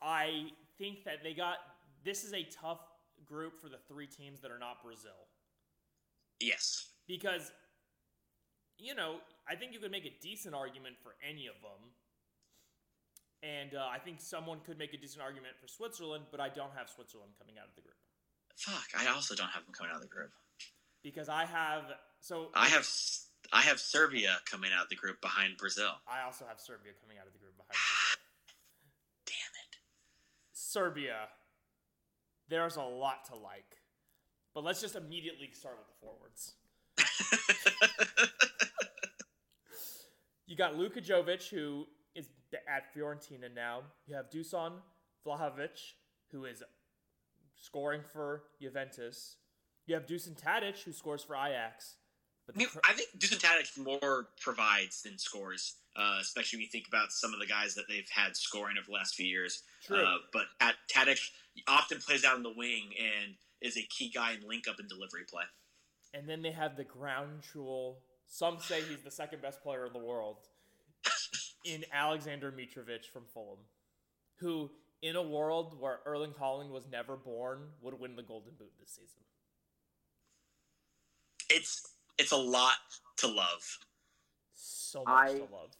I 0.01 0.51
think 0.77 1.03
that 1.05 1.23
they 1.23 1.33
got 1.33 1.57
this 2.03 2.23
is 2.23 2.33
a 2.33 2.43
tough 2.43 2.81
group 3.25 3.59
for 3.59 3.69
the 3.69 3.79
three 3.87 4.07
teams 4.07 4.41
that 4.41 4.51
are 4.51 4.59
not 4.59 4.83
Brazil 4.83 5.27
Yes, 6.39 6.89
because 7.07 7.51
you 8.77 8.93
know 8.93 9.15
I 9.49 9.55
think 9.55 9.73
you 9.73 9.79
could 9.79 9.91
make 9.91 10.05
a 10.05 10.13
decent 10.21 10.53
argument 10.53 10.95
for 11.01 11.15
any 11.27 11.47
of 11.47 11.55
them, 11.65 11.89
and 13.41 13.73
uh, 13.73 13.87
I 13.89 13.97
think 13.97 14.21
someone 14.21 14.59
could 14.65 14.77
make 14.77 14.93
a 14.93 14.97
decent 14.97 15.23
argument 15.23 15.53
for 15.59 15.67
Switzerland, 15.67 16.25
but 16.29 16.39
I 16.39 16.49
don't 16.49 16.73
have 16.77 16.89
Switzerland 16.89 17.31
coming 17.39 17.55
out 17.57 17.67
of 17.67 17.75
the 17.75 17.81
group 17.81 17.97
fuck. 18.57 18.89
I 18.97 19.07
also 19.13 19.35
don't 19.35 19.49
have 19.49 19.63
them 19.65 19.73
coming 19.73 19.91
out 19.91 19.97
of 19.97 20.01
the 20.01 20.09
group. 20.09 20.31
because 21.03 21.29
I 21.29 21.45
have 21.45 21.83
so 22.19 22.49
I 22.53 22.67
have 22.67 22.87
I 23.53 23.61
have 23.61 23.79
Serbia 23.79 24.37
coming 24.49 24.71
out 24.75 24.83
of 24.83 24.89
the 24.89 24.95
group 24.95 25.21
behind 25.21 25.57
Brazil. 25.57 25.91
I 26.09 26.25
also 26.25 26.45
have 26.47 26.59
Serbia 26.59 26.91
coming 27.01 27.17
out 27.17 27.27
of 27.27 27.33
the 27.33 27.39
group 27.39 27.55
behind 27.55 27.69
Brazil. 27.77 29.37
Damn 29.37 29.53
it. 29.63 29.73
Serbia, 30.51 31.29
there's 32.49 32.75
a 32.75 32.81
lot 32.81 33.25
to 33.25 33.35
like, 33.35 33.77
but 34.53 34.63
let's 34.63 34.81
just 34.81 34.95
immediately 34.95 35.49
start 35.51 35.77
with 35.77 35.87
the 35.87 35.93
forwards. 36.01 36.53
You 40.47 40.55
got 40.55 40.77
Luka 40.77 41.01
Jovic, 41.01 41.49
who 41.49 41.85
is 42.15 42.29
at 42.73 42.95
Fiorentina 42.95 43.53
now. 43.53 43.81
You 44.07 44.15
have 44.15 44.29
Dusan 44.29 44.71
Vlahovic, 45.25 45.77
who 46.31 46.45
is 46.45 46.63
scoring 47.55 48.01
for 48.13 48.43
Juventus. 48.61 49.35
You 49.87 49.95
have 49.95 50.05
Dusan 50.05 50.41
Tadic, 50.41 50.81
who 50.83 50.93
scores 50.93 51.21
for 51.21 51.35
Ajax. 51.35 51.95
But 52.45 52.55
I 52.55 52.59
mean, 52.59 52.67
cr- 52.69 52.79
I 52.89 52.93
think 52.93 53.09
Dusan 53.19 53.41
Tadic 53.41 53.77
more 53.77 54.29
provides 54.39 55.01
than 55.03 55.17
scores, 55.17 55.75
uh, 55.97 56.17
especially 56.21 56.57
when 56.57 56.63
you 56.63 56.69
think 56.69 56.87
about 56.87 57.11
some 57.11 57.33
of 57.33 57.39
the 57.39 57.45
guys 57.47 57.73
that 57.75 57.85
they've 57.89 58.09
had 58.09 58.35
scoring 58.37 58.77
over 58.77 58.85
the 58.87 58.93
last 58.93 59.15
few 59.15 59.25
years. 59.25 59.63
True. 59.85 60.03
Uh, 60.05 60.17
but 60.31 60.43
Tad- 60.59 60.75
Tadic 60.93 61.19
often 61.67 61.99
plays 61.99 62.23
out 62.23 62.35
on 62.35 62.43
the 62.43 62.53
wing 62.55 62.89
and 62.99 63.33
is 63.61 63.77
a 63.77 63.81
key 63.89 64.09
guy 64.13 64.33
in 64.33 64.47
link 64.47 64.67
up 64.67 64.77
and 64.79 64.87
delivery 64.87 65.23
play. 65.27 65.43
and 66.13 66.29
then 66.29 66.41
they 66.41 66.51
have 66.51 66.77
the 66.77 66.83
ground 66.83 67.41
jewel. 67.51 67.97
Some 68.27 68.59
say 68.59 68.81
he's 68.81 69.01
the 69.01 69.11
second 69.11 69.41
best 69.41 69.63
player 69.63 69.85
in 69.87 69.93
the 69.93 69.99
world 69.99 70.37
in 71.65 71.83
Alexander 71.93 72.51
Mitrovic 72.51 73.05
from 73.11 73.23
Fulham, 73.33 73.59
who, 74.35 74.69
in 75.01 75.15
a 75.15 75.21
world 75.23 75.79
where 75.79 75.99
Erling 76.05 76.33
Haaland 76.39 76.69
was 76.69 76.83
never 76.91 77.15
born, 77.15 77.59
would 77.81 77.99
win 77.99 78.15
the 78.15 78.21
Golden 78.23 78.53
Boot 78.59 78.71
this 78.79 78.89
season. 78.91 79.21
It's 81.49 81.87
it's 82.17 82.31
a 82.31 82.37
lot 82.37 82.73
to 83.17 83.27
love. 83.27 83.77
So 84.53 85.03
much 85.05 85.29
I- 85.29 85.33
to 85.33 85.39
love. 85.53 85.71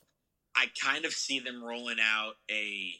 I 0.57 0.65
kind 0.83 1.05
of 1.05 1.13
see 1.13 1.39
them 1.39 1.63
rolling 1.63 1.97
out 2.01 2.33
a 2.49 2.93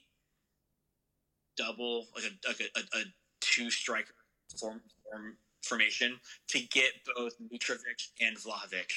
double, 1.58 2.08
like 2.16 2.26
a 2.26 2.48
like 2.48 2.60
a, 2.60 2.80
a, 2.80 3.02
a 3.02 3.04
two 3.42 3.72
striker 3.72 4.14
form, 4.60 4.82
form 5.10 5.38
formation 5.64 6.20
to 6.50 6.60
get 6.60 6.92
both 7.16 7.34
Mitrovic 7.42 8.10
and 8.22 8.38
Vlahovic 8.38 8.92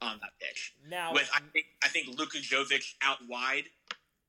on 0.00 0.18
that 0.20 0.30
pitch. 0.40 0.74
Now, 0.88 1.12
With 1.12 1.30
I 1.34 1.40
think 1.52 1.66
I 1.84 1.88
think 1.88 2.18
Luka 2.18 2.38
Jovic 2.38 2.94
out 3.02 3.18
wide 3.28 3.64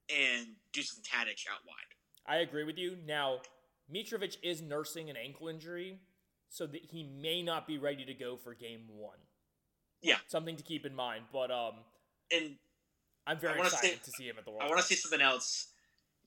and 0.10 0.48
Dusan 0.74 1.02
Tadic 1.02 1.48
out 1.50 1.62
wide. 1.66 2.28
I 2.28 2.38
agree 2.38 2.66
with 2.66 2.78
you. 2.78 2.98
Now, 3.08 3.38
Mitrovic 3.94 4.38
is 4.44 4.62
nursing 4.62 5.10
an 5.10 5.16
ankle 5.16 5.48
injury, 5.48 6.00
so 6.50 6.68
that 6.68 6.82
he 6.84 7.04
may 7.04 7.42
not 7.42 7.66
be 7.68 7.78
ready 7.78 8.06
to 8.06 8.14
go 8.14 8.36
for 8.36 8.54
game 8.54 8.82
one. 8.90 9.18
Yeah. 10.02 10.18
Something 10.28 10.58
to 10.58 10.64
keep 10.64 10.86
in 10.86 10.94
mind. 10.94 11.26
But 11.32 11.52
um, 11.52 11.76
And 12.32 12.56
I'm 13.28 13.40
very 13.40 13.60
excited 13.60 14.04
to 14.04 14.12
see 14.12 14.26
him 14.26 14.36
at 14.38 14.46
the 14.46 14.52
World 14.52 14.64
I 14.64 14.68
want 14.68 14.80
to 14.80 14.86
see 14.86 14.96
something 14.96 15.22
else. 15.22 15.68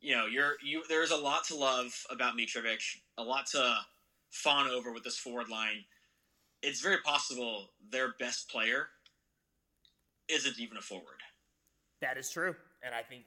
You 0.00 0.14
know, 0.16 0.26
you're 0.26 0.54
you. 0.62 0.82
There's 0.88 1.10
a 1.10 1.16
lot 1.16 1.44
to 1.44 1.56
love 1.56 1.94
about 2.10 2.36
Mitrovic, 2.36 2.98
a 3.18 3.22
lot 3.22 3.46
to 3.48 3.76
fawn 4.30 4.68
over 4.68 4.92
with 4.92 5.04
this 5.04 5.16
forward 5.16 5.48
line. 5.48 5.84
It's 6.62 6.80
very 6.80 6.98
possible 7.04 7.70
their 7.90 8.14
best 8.18 8.48
player 8.50 8.88
isn't 10.28 10.58
even 10.58 10.76
a 10.76 10.80
forward. 10.80 11.22
That 12.00 12.16
is 12.18 12.30
true, 12.30 12.54
and 12.82 12.94
I 12.94 13.02
think 13.02 13.24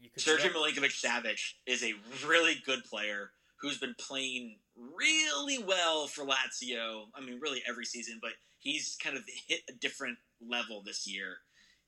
you 0.00 0.10
could. 0.10 0.22
Sergio. 0.22 0.52
Milinkovic 0.52 0.92
Savic 0.92 1.54
is 1.66 1.82
a 1.82 1.94
really 2.26 2.62
good 2.66 2.84
player 2.84 3.30
who's 3.60 3.78
been 3.78 3.94
playing 3.98 4.56
really 4.76 5.58
well 5.58 6.06
for 6.06 6.24
Lazio. 6.24 7.06
I 7.14 7.20
mean, 7.20 7.40
really 7.40 7.62
every 7.68 7.84
season, 7.84 8.18
but 8.20 8.32
he's 8.58 8.96
kind 9.02 9.16
of 9.16 9.22
hit 9.48 9.60
a 9.68 9.72
different 9.72 10.18
level 10.46 10.82
this 10.84 11.06
year. 11.06 11.38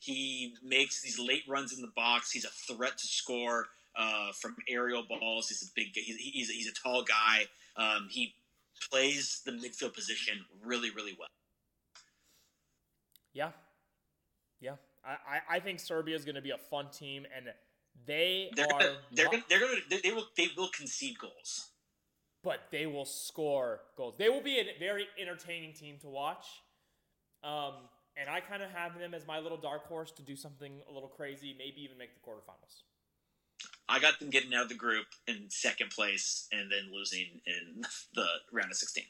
He 0.01 0.55
makes 0.65 1.01
these 1.03 1.19
late 1.19 1.45
runs 1.49 1.73
in 1.73 1.81
the 1.83 1.93
box. 1.95 2.33
He's 2.33 2.45
a 2.45 2.49
threat 2.49 2.99
to 2.99 3.07
score 3.07 3.67
uh, 3.97 4.33
from 4.33 4.57
aerial 4.69 5.05
balls. 5.09 5.49
He's 5.49 5.63
a 5.63 5.71
big. 5.77 5.89
He's 5.95 6.17
he's 6.17 6.51
a, 6.51 6.53
he's 6.53 6.69
a 6.69 6.73
tall 6.73 7.05
guy. 7.05 7.45
Um, 7.77 8.09
he 8.11 8.35
plays 8.91 9.43
the 9.45 9.53
midfield 9.53 9.95
position 9.95 10.45
really, 10.65 10.91
really 10.91 11.15
well. 11.19 11.29
Yeah, 13.33 13.51
yeah. 14.61 14.75
I, 15.05 15.57
I, 15.57 15.61
think 15.61 15.81
Serbia 15.81 16.15
is 16.17 16.25
going 16.25 16.35
to 16.35 16.43
be 16.43 16.51
a 16.51 16.59
fun 16.59 16.89
team, 16.91 17.27
and 17.35 17.47
they 18.07 18.51
They're 18.57 18.67
are. 18.67 18.79
gonna, 18.81 18.97
they're 19.13 19.25
not- 19.27 19.33
gonna, 19.33 19.45
they're 19.49 19.61
gonna, 19.61 19.75
they, 19.89 20.01
they 20.03 20.13
will, 20.13 20.27
they 20.37 20.49
will 20.57 20.69
concede 20.77 21.19
goals. 21.19 21.69
but 22.43 22.61
they 22.71 22.87
will 22.87 23.05
score 23.07 23.81
goals. 23.97 24.17
They 24.19 24.29
will 24.29 24.43
be 24.43 24.59
a 24.59 24.79
very 24.79 25.07
entertaining 25.21 25.73
team 25.75 25.97
to 26.03 26.09
watch. 26.09 26.47
Um, 27.45 27.75
and 28.21 28.29
I 28.29 28.41
kind 28.41 28.63
of 28.63 28.71
have 28.71 28.99
them 28.99 29.15
as 29.15 29.27
my 29.27 29.39
little 29.39 29.57
dark 29.57 29.87
horse 29.87 30.11
to 30.13 30.23
do 30.23 30.37
something 30.37 30.73
a 30.89 30.93
little 30.93 31.09
crazy, 31.09 31.55
maybe 31.57 31.81
even 31.83 31.97
make 31.97 32.11
the 32.15 32.21
quarterfinals. 32.21 32.83
I 33.89 33.99
got 33.99 34.19
them 34.21 34.29
getting 34.29 34.55
out 34.55 34.65
of 34.65 34.69
the 34.69 34.75
group 34.75 35.07
in 35.27 35.47
second 35.49 35.91
place 35.91 36.47
and 36.53 36.71
then 36.71 36.93
losing 36.95 37.41
in 37.47 37.83
the 38.15 38.27
round 38.53 38.71
of 38.71 38.77
16. 38.77 39.05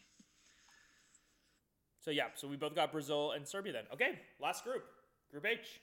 So 1.99 2.11
yeah, 2.11 2.28
so 2.35 2.49
we 2.49 2.57
both 2.57 2.74
got 2.74 2.93
Brazil 2.93 3.32
and 3.32 3.47
Serbia 3.47 3.73
then. 3.73 3.85
Okay, 3.93 4.19
last 4.41 4.65
group, 4.65 4.85
Group 5.31 5.45
H. 5.45 5.81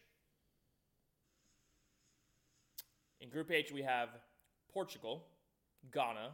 In 3.20 3.30
Group 3.30 3.52
H, 3.52 3.72
we 3.72 3.82
have 3.82 4.10
Portugal, 4.74 5.26
Ghana, 5.94 6.32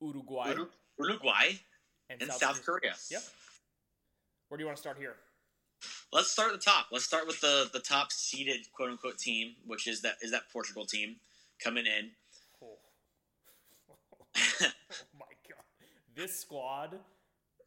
Uruguay, 0.00 0.54
Uruguay 0.98 1.58
and, 2.10 2.20
and 2.20 2.32
South, 2.32 2.64
Korea. 2.64 2.94
Yep. 3.10 3.22
Where 4.48 4.58
do 4.58 4.62
you 4.62 4.66
want 4.66 4.76
to 4.76 4.80
start 4.80 4.98
here? 4.98 5.14
Let's 6.12 6.30
start 6.30 6.52
at 6.52 6.60
the 6.60 6.64
top. 6.64 6.86
Let's 6.90 7.04
start 7.04 7.26
with 7.26 7.40
the, 7.40 7.68
the 7.72 7.80
top 7.80 8.12
seeded 8.12 8.60
quote 8.72 8.90
unquote 8.90 9.18
team, 9.18 9.54
which 9.66 9.86
is 9.86 10.00
that 10.02 10.16
is 10.22 10.30
that 10.30 10.42
Portugal 10.52 10.86
team 10.86 11.16
coming 11.62 11.84
in. 11.86 12.10
Oh. 12.62 12.78
oh 14.62 14.66
my 15.18 15.26
god, 15.48 15.64
this 16.14 16.40
squad, 16.40 16.98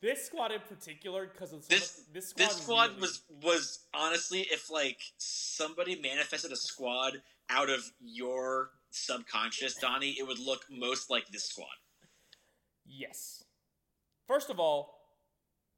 this 0.02 0.26
squad 0.26 0.52
in 0.52 0.62
particular, 0.68 1.28
because 1.32 1.54
of 1.54 1.68
This- 1.68 2.04
this 2.12 2.30
squad, 2.30 2.48
this 2.48 2.58
squad 2.58 2.90
really- 2.90 3.02
was 3.02 3.22
was 3.44 3.80
honestly 3.94 4.42
if 4.52 4.72
like 4.72 5.00
somebody 5.18 6.00
manifested 6.02 6.52
a 6.52 6.56
squad 6.56 7.22
out 7.50 7.70
of 7.70 7.92
your 8.00 8.72
subconscious, 8.90 9.76
Donnie, 9.76 10.16
it 10.18 10.26
would 10.26 10.40
look 10.40 10.66
most 10.70 11.10
like 11.12 11.28
this 11.28 11.44
squad. 11.46 11.68
Yes. 12.86 13.44
First 14.28 14.50
of 14.50 14.60
all, 14.60 15.01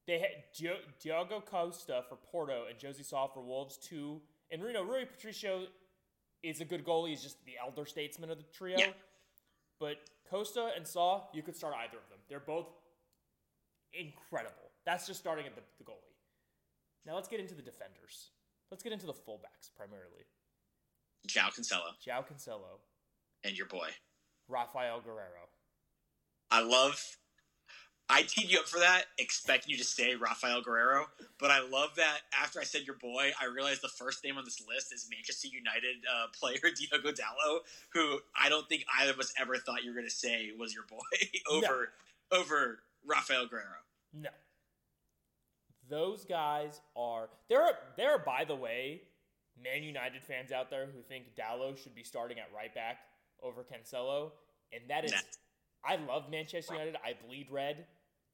they 0.07 0.19
had 0.19 0.43
Dio- 0.55 0.81
Diogo 0.99 1.41
Costa 1.41 2.03
for 2.07 2.15
Porto 2.15 2.65
and 2.69 2.77
José 2.77 3.05
Sá 3.05 3.27
for 3.27 3.41
Wolves, 3.41 3.77
two. 3.77 4.21
And 4.51 4.63
Reno 4.63 4.83
Rui 4.83 5.05
Patricio 5.05 5.67
is 6.43 6.61
a 6.61 6.65
good 6.65 6.85
goalie. 6.85 7.09
He's 7.09 7.23
just 7.23 7.43
the 7.45 7.53
elder 7.61 7.85
statesman 7.85 8.29
of 8.29 8.37
the 8.37 8.43
trio. 8.53 8.77
Yeah. 8.77 8.91
But 9.79 9.97
Costa 10.29 10.71
and 10.75 10.85
Sá, 10.85 11.21
you 11.33 11.41
could 11.41 11.55
start 11.55 11.73
either 11.75 11.97
of 11.97 12.09
them. 12.09 12.19
They're 12.29 12.39
both 12.39 12.67
incredible. 13.93 14.71
That's 14.85 15.07
just 15.07 15.19
starting 15.19 15.45
at 15.45 15.55
the, 15.55 15.61
the 15.77 15.83
goalie. 15.83 16.13
Now 17.05 17.15
let's 17.15 17.27
get 17.27 17.39
into 17.39 17.55
the 17.55 17.61
defenders. 17.61 18.31
Let's 18.71 18.83
get 18.83 18.93
into 18.93 19.05
the 19.05 19.13
fullbacks 19.13 19.69
primarily. 19.75 20.25
João 21.27 21.53
Cancelo 21.53 21.93
João 22.05 22.25
Cancelo, 22.27 22.79
and 23.43 23.57
your 23.57 23.67
boy. 23.67 23.89
Raphael 24.49 25.01
Guerreiro. 25.01 25.47
I 26.51 26.61
love. 26.61 27.01
I 28.09 28.23
teed 28.23 28.51
you 28.51 28.59
up 28.59 28.67
for 28.67 28.79
that, 28.79 29.05
expecting 29.17 29.71
you 29.71 29.77
to 29.77 29.83
say 29.83 30.15
Raphael 30.15 30.61
Guerreiro, 30.61 31.05
but 31.39 31.51
I 31.51 31.61
love 31.61 31.95
that 31.95 32.19
after 32.39 32.59
I 32.59 32.63
said 32.63 32.81
your 32.85 32.97
boy, 32.97 33.31
I 33.41 33.45
realized 33.45 33.81
the 33.81 33.87
first 33.87 34.23
name 34.23 34.37
on 34.37 34.43
this 34.43 34.61
list 34.67 34.93
is 34.93 35.07
Manchester 35.09 35.47
United 35.47 36.03
uh, 36.13 36.27
player 36.37 36.57
Diogo 36.75 37.11
Dalot, 37.11 37.59
who 37.93 38.19
I 38.39 38.49
don't 38.49 38.67
think 38.67 38.83
either 38.99 39.11
of 39.11 39.19
us 39.19 39.33
ever 39.39 39.55
thought 39.57 39.83
you 39.83 39.91
were 39.91 39.95
going 39.95 40.07
to 40.07 40.13
say 40.13 40.49
was 40.57 40.73
your 40.73 40.83
boy 40.83 40.99
over 41.51 41.89
over 42.31 42.79
Raphael 43.05 43.45
Guerreiro. 43.45 43.81
No. 44.13 44.29
Those 45.89 46.25
guys 46.25 46.81
are 46.95 47.29
there 47.49 47.61
are 47.61 47.73
there 47.97 48.11
are 48.11 48.19
by 48.19 48.43
the 48.45 48.55
way, 48.55 49.01
Man 49.61 49.83
United 49.83 50.23
fans 50.23 50.51
out 50.51 50.69
there 50.69 50.87
who 50.87 51.01
think 51.01 51.35
Dalot 51.35 51.81
should 51.81 51.95
be 51.95 52.03
starting 52.03 52.37
at 52.39 52.49
right 52.55 52.73
back 52.73 52.97
over 53.41 53.63
Cancelo, 53.63 54.31
and 54.73 54.81
that 54.89 55.05
is 55.05 55.11
Nah. 55.11 55.17
I 55.85 55.95
love 55.97 56.29
Manchester 56.29 56.73
United. 56.73 56.95
I 57.03 57.13
bleed 57.27 57.47
red. 57.51 57.85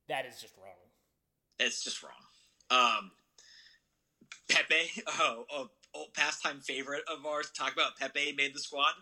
That 0.08 0.26
is 0.26 0.40
just 0.42 0.56
wrong. 0.58 0.76
It's 1.60 1.84
just 1.84 2.04
wrong. 2.04 2.12
Um, 2.72 3.12
Pepe, 4.50 5.04
oh, 5.08 5.46
oh, 5.52 5.70
old 5.94 6.14
pastime 6.14 6.60
favorite 6.60 7.04
of 7.12 7.26
ours. 7.26 7.52
Talk 7.52 7.74
about 7.74 7.98
Pepe 7.98 8.34
made 8.38 8.54
the 8.54 8.60
squad. 8.60 8.94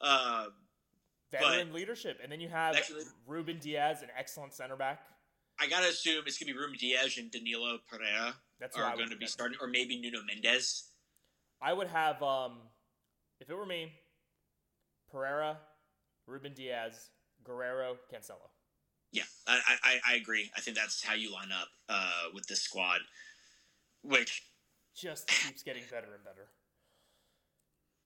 Um, 0.00 0.52
Veteran 1.32 1.72
leadership. 1.72 2.18
And 2.22 2.30
then 2.30 2.40
you 2.40 2.48
have 2.48 2.76
Actually- 2.76 3.04
Ruben 3.26 3.58
Dias, 3.58 4.02
an 4.02 4.08
excellent 4.16 4.54
center 4.54 4.76
back. 4.76 5.00
I 5.58 5.66
gotta 5.68 5.88
assume 5.88 6.24
it's 6.26 6.38
gonna 6.38 6.52
be 6.52 6.58
Ruben 6.58 6.76
Dias 6.76 7.16
and 7.16 7.30
Danilo 7.30 7.78
Pereira 7.90 8.34
That's 8.60 8.76
are 8.76 8.94
going 8.94 9.08
to 9.08 9.16
be 9.16 9.24
that- 9.24 9.30
starting, 9.30 9.56
or 9.60 9.66
maybe 9.66 9.98
Nuno 9.98 10.22
Mendes. 10.22 10.90
I 11.62 11.72
would 11.72 11.88
have 11.88 12.22
um 12.22 12.58
if 13.40 13.48
it 13.48 13.54
were 13.54 13.66
me, 13.66 13.92
Pereira, 15.10 15.58
Ruben 16.26 16.52
Dias, 16.52 17.10
Guerreiro, 17.48 17.96
Cancelo. 18.12 18.48
Yeah, 19.12 19.22
I, 19.46 19.60
I, 19.82 19.98
I 20.12 20.14
agree. 20.16 20.50
I 20.56 20.60
think 20.60 20.76
that's 20.76 21.02
how 21.02 21.14
you 21.14 21.32
line 21.32 21.52
up 21.52 21.68
uh, 21.88 22.28
with 22.34 22.46
this 22.46 22.60
squad, 22.62 23.00
which 24.02 24.42
Just 24.96 25.28
keeps 25.46 25.62
getting 25.62 25.84
better 25.90 26.08
and 26.14 26.24
better. 26.24 26.48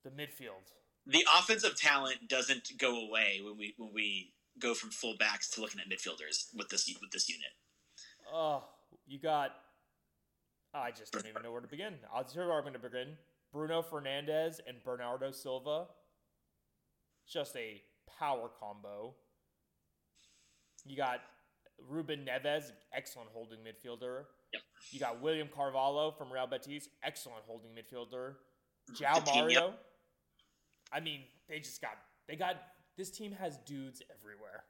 The 0.03 0.09
midfield. 0.11 0.71
the 1.05 1.25
offensive 1.37 1.79
talent 1.79 2.27
doesn't 2.27 2.71
go 2.77 3.05
away 3.07 3.39
when 3.43 3.57
we 3.57 3.73
when 3.77 3.93
we 3.93 4.33
go 4.59 4.73
from 4.73 4.89
fullbacks 4.89 5.53
to 5.53 5.61
looking 5.61 5.79
at 5.79 5.87
midfielders 5.89 6.45
with 6.55 6.69
this 6.69 6.87
with 7.01 7.11
this 7.11 7.29
unit. 7.29 7.51
Oh, 8.33 8.63
you 9.07 9.19
got. 9.19 9.51
I 10.73 10.91
just 10.91 11.11
don't 11.11 11.27
even 11.27 11.43
know 11.43 11.51
where 11.51 11.61
to 11.61 11.67
begin. 11.67 11.95
I'll 12.13 12.23
tell 12.23 12.43
you 12.43 12.47
where 12.49 12.57
I'm 12.57 12.63
going 12.63 12.73
to 12.73 12.79
begin. 12.79 13.17
Bruno 13.51 13.81
Fernandes 13.81 14.59
and 14.65 14.81
Bernardo 14.83 15.31
Silva. 15.31 15.87
Just 17.27 17.55
a 17.57 17.81
power 18.17 18.49
combo. 18.59 19.13
You 20.85 20.97
got 20.97 21.21
Ruben 21.89 22.25
Neves, 22.25 22.71
excellent 22.93 23.29
holding 23.33 23.59
midfielder. 23.59 24.23
Yep. 24.53 24.61
You 24.91 24.99
got 24.99 25.21
William 25.21 25.47
Carvalho 25.53 26.11
from 26.11 26.31
Real 26.31 26.47
Betis, 26.47 26.89
excellent 27.03 27.43
holding 27.45 27.71
midfielder. 27.71 28.35
João. 28.93 29.25
Mario. 29.25 29.73
I 30.91 30.99
mean, 30.99 31.21
they 31.47 31.59
just 31.59 31.81
got 31.81 31.97
they 32.27 32.35
got 32.35 32.57
this 32.97 33.09
team 33.09 33.31
has 33.31 33.57
dudes 33.65 34.01
everywhere. 34.13 34.63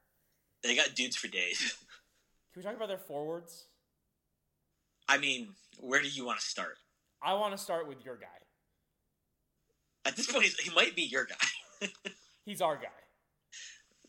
They 0.63 0.75
got 0.75 0.95
dudes 0.95 1.15
for 1.15 1.27
days. 1.27 1.59
Can 2.53 2.61
we 2.61 2.63
talk 2.63 2.75
about 2.75 2.89
their 2.89 2.97
forwards? 2.97 3.65
I 5.07 5.17
mean, 5.17 5.49
where 5.79 6.01
do 6.01 6.07
you 6.07 6.25
want 6.25 6.39
to 6.39 6.45
start? 6.45 6.77
I 7.21 7.33
want 7.33 7.53
to 7.53 7.57
start 7.57 7.87
with 7.87 8.03
your 8.05 8.17
guy. 8.17 8.27
At 10.05 10.15
this 10.15 10.31
point, 10.31 10.47
he 10.61 10.73
might 10.73 10.95
be 10.95 11.03
your 11.03 11.25
guy. 11.25 11.87
He's 12.45 12.61
our 12.61 12.75
guy. 12.75 13.00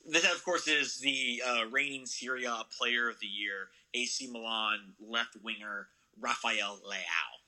This, 0.06 0.24
of 0.24 0.44
course, 0.44 0.66
is 0.66 0.98
the 0.98 1.42
uh, 1.46 1.64
reigning 1.70 2.06
Serie 2.06 2.44
A 2.44 2.62
Player 2.76 3.08
of 3.08 3.20
the 3.20 3.26
Year, 3.26 3.68
AC 3.94 4.28
Milan 4.30 4.94
left 5.00 5.36
winger 5.42 5.88
Rafael 6.20 6.80
Leao. 6.88 7.38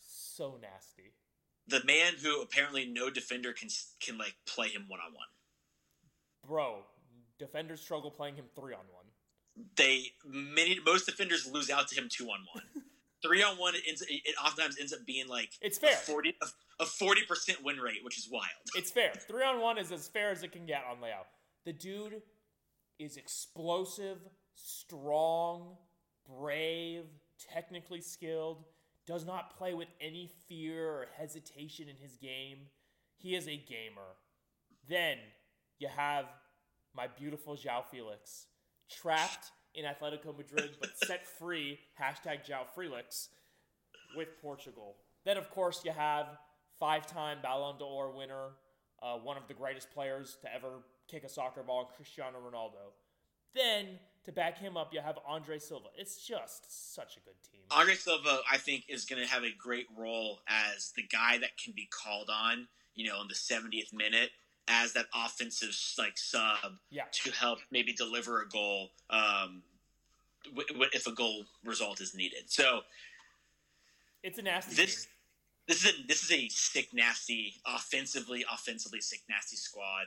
So 0.00 0.58
nasty. 0.60 1.12
the 1.68 1.84
man 1.84 2.14
who 2.22 2.40
apparently 2.40 2.86
no 2.86 3.10
defender 3.10 3.52
can 3.52 3.68
can 4.00 4.16
like 4.18 4.34
play 4.46 4.68
him 4.68 4.86
one 4.88 5.00
on 5.06 5.12
one. 5.14 5.26
Bro, 6.46 6.78
defenders 7.38 7.80
struggle 7.80 8.10
playing 8.10 8.36
him 8.36 8.46
three 8.56 8.72
on 8.72 8.84
one. 8.90 9.04
They 9.76 10.06
many 10.24 10.78
most 10.84 11.04
defenders 11.06 11.46
lose 11.46 11.68
out 11.70 11.88
to 11.88 11.94
him 11.94 12.08
two 12.10 12.24
on 12.24 12.40
one. 12.54 12.64
Three 13.22 13.40
on 13.40 13.56
one, 13.56 13.76
it, 13.76 13.82
ends, 13.86 14.02
it 14.08 14.34
oftentimes 14.44 14.76
ends 14.80 14.92
up 14.92 15.06
being 15.06 15.28
like 15.28 15.50
It's 15.60 15.78
a 15.78 15.82
fair. 15.82 15.94
forty 15.96 16.34
a 16.80 16.84
forty 16.84 17.22
percent 17.22 17.62
win 17.62 17.76
rate, 17.76 18.02
which 18.02 18.18
is 18.18 18.28
wild. 18.28 18.42
It's 18.74 18.90
fair. 18.90 19.12
Three 19.28 19.44
on 19.44 19.60
one 19.60 19.78
is 19.78 19.92
as 19.92 20.08
fair 20.08 20.32
as 20.32 20.42
it 20.42 20.50
can 20.50 20.66
get 20.66 20.82
on 20.90 21.00
layout. 21.00 21.26
The 21.64 21.72
dude 21.72 22.22
is 22.98 23.16
explosive, 23.16 24.18
strong, 24.54 25.76
brave, 26.28 27.04
technically 27.52 28.00
skilled, 28.00 28.64
does 29.06 29.24
not 29.24 29.56
play 29.56 29.74
with 29.74 29.88
any 30.00 30.30
fear 30.48 30.88
or 30.88 31.06
hesitation 31.16 31.88
in 31.88 31.96
his 31.96 32.16
game. 32.16 32.58
He 33.16 33.34
is 33.34 33.46
a 33.46 33.56
gamer. 33.56 34.16
Then 34.88 35.18
you 35.78 35.88
have 35.88 36.26
my 36.94 37.06
beautiful 37.06 37.56
João 37.56 37.84
Felix, 37.90 38.46
trapped 38.90 39.50
in 39.74 39.84
Atletico 39.84 40.36
Madrid 40.36 40.72
but 40.80 40.90
set 41.04 41.26
free, 41.26 41.78
hashtag 42.00 42.46
João 42.46 42.66
Felix, 42.74 43.28
with 44.16 44.40
Portugal. 44.40 44.96
Then, 45.24 45.36
of 45.36 45.50
course, 45.50 45.82
you 45.84 45.92
have 45.92 46.26
five 46.78 47.06
time 47.06 47.38
Ballon 47.42 47.78
d'Or 47.78 48.10
winner, 48.14 48.50
uh, 49.02 49.16
one 49.16 49.36
of 49.36 49.48
the 49.48 49.54
greatest 49.54 49.90
players 49.92 50.36
to 50.42 50.54
ever 50.54 50.82
kick 51.08 51.24
a 51.24 51.28
soccer 51.28 51.62
ball, 51.62 51.90
Cristiano 51.96 52.38
Ronaldo. 52.38 52.92
Then, 53.54 53.98
to 54.24 54.32
back 54.32 54.58
him 54.58 54.76
up, 54.76 54.92
you 54.94 55.00
have 55.00 55.18
Andre 55.26 55.58
Silva. 55.58 55.88
It's 55.96 56.26
just 56.26 56.94
such 56.94 57.16
a 57.16 57.20
good 57.20 57.34
team. 57.50 57.60
Andre 57.70 57.94
Silva, 57.94 58.38
I 58.50 58.56
think, 58.56 58.84
is 58.88 59.04
going 59.04 59.22
to 59.22 59.28
have 59.28 59.42
a 59.44 59.52
great 59.58 59.86
role 59.96 60.40
as 60.48 60.92
the 60.96 61.02
guy 61.02 61.38
that 61.38 61.56
can 61.62 61.72
be 61.74 61.86
called 61.90 62.30
on, 62.30 62.66
you 62.94 63.08
know, 63.08 63.20
in 63.20 63.28
the 63.28 63.34
70th 63.34 63.92
minute 63.92 64.30
as 64.68 64.92
that 64.94 65.06
offensive 65.14 65.76
like 65.98 66.16
sub 66.16 66.78
Yeah. 66.90 67.04
to 67.10 67.30
help 67.32 67.58
maybe 67.70 67.92
deliver 67.92 68.40
a 68.42 68.48
goal 68.48 68.90
um, 69.10 69.62
w- 70.46 70.68
w- 70.68 70.90
if 70.94 71.06
a 71.06 71.12
goal 71.12 71.44
result 71.64 72.00
is 72.00 72.14
needed. 72.14 72.44
So 72.46 72.82
It's 74.22 74.38
a 74.38 74.42
nasty 74.42 74.76
this 74.76 75.04
team. 75.04 75.10
this 75.66 75.84
is 75.84 75.90
a 75.90 76.06
this 76.06 76.22
is 76.22 76.30
a 76.32 76.48
sick 76.48 76.88
nasty 76.94 77.54
offensively 77.66 78.44
offensively 78.52 79.00
sick 79.00 79.22
nasty 79.28 79.56
squad. 79.56 80.06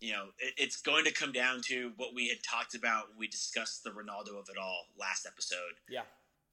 You 0.00 0.12
know, 0.12 0.24
it, 0.38 0.54
it's 0.56 0.80
going 0.80 1.04
to 1.04 1.12
come 1.12 1.32
down 1.32 1.62
to 1.66 1.92
what 1.96 2.14
we 2.14 2.28
had 2.28 2.38
talked 2.42 2.74
about 2.74 3.08
when 3.08 3.18
we 3.18 3.28
discussed 3.28 3.82
the 3.82 3.90
Ronaldo 3.90 4.38
of 4.38 4.48
it 4.48 4.58
all 4.60 4.86
last 4.98 5.26
episode. 5.26 5.80
Yeah. 5.88 6.02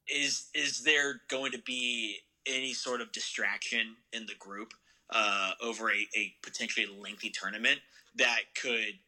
Is 0.08 0.50
is 0.54 0.84
there 0.84 1.22
going 1.30 1.52
to 1.52 1.60
be 1.60 2.18
any 2.46 2.74
sort 2.74 3.02
of 3.02 3.12
distraction 3.12 3.96
in 4.12 4.26
the 4.26 4.36
group 4.36 4.74
uh, 5.10 5.52
over 5.62 5.92
a, 5.92 6.08
a 6.16 6.34
potentially 6.42 6.88
lengthy 7.02 7.30
tournament 7.30 7.80
that 8.16 8.40
could 8.62 9.00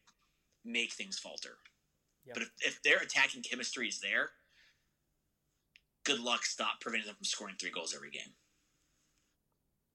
make 0.63 0.93
things 0.93 1.19
falter? 1.19 1.57
Yeah. 2.25 2.33
But 2.33 2.43
if, 2.43 2.51
if 2.61 2.83
their 2.83 2.97
attacking 2.97 3.43
chemistry 3.43 3.87
is 3.87 3.99
there, 3.99 4.29
good 6.05 6.19
luck 6.19 6.45
stop 6.45 6.79
preventing 6.81 7.07
them 7.07 7.15
from 7.15 7.25
scoring 7.25 7.55
three 7.59 7.71
goals 7.71 7.93
every 7.93 8.09
game. 8.09 8.33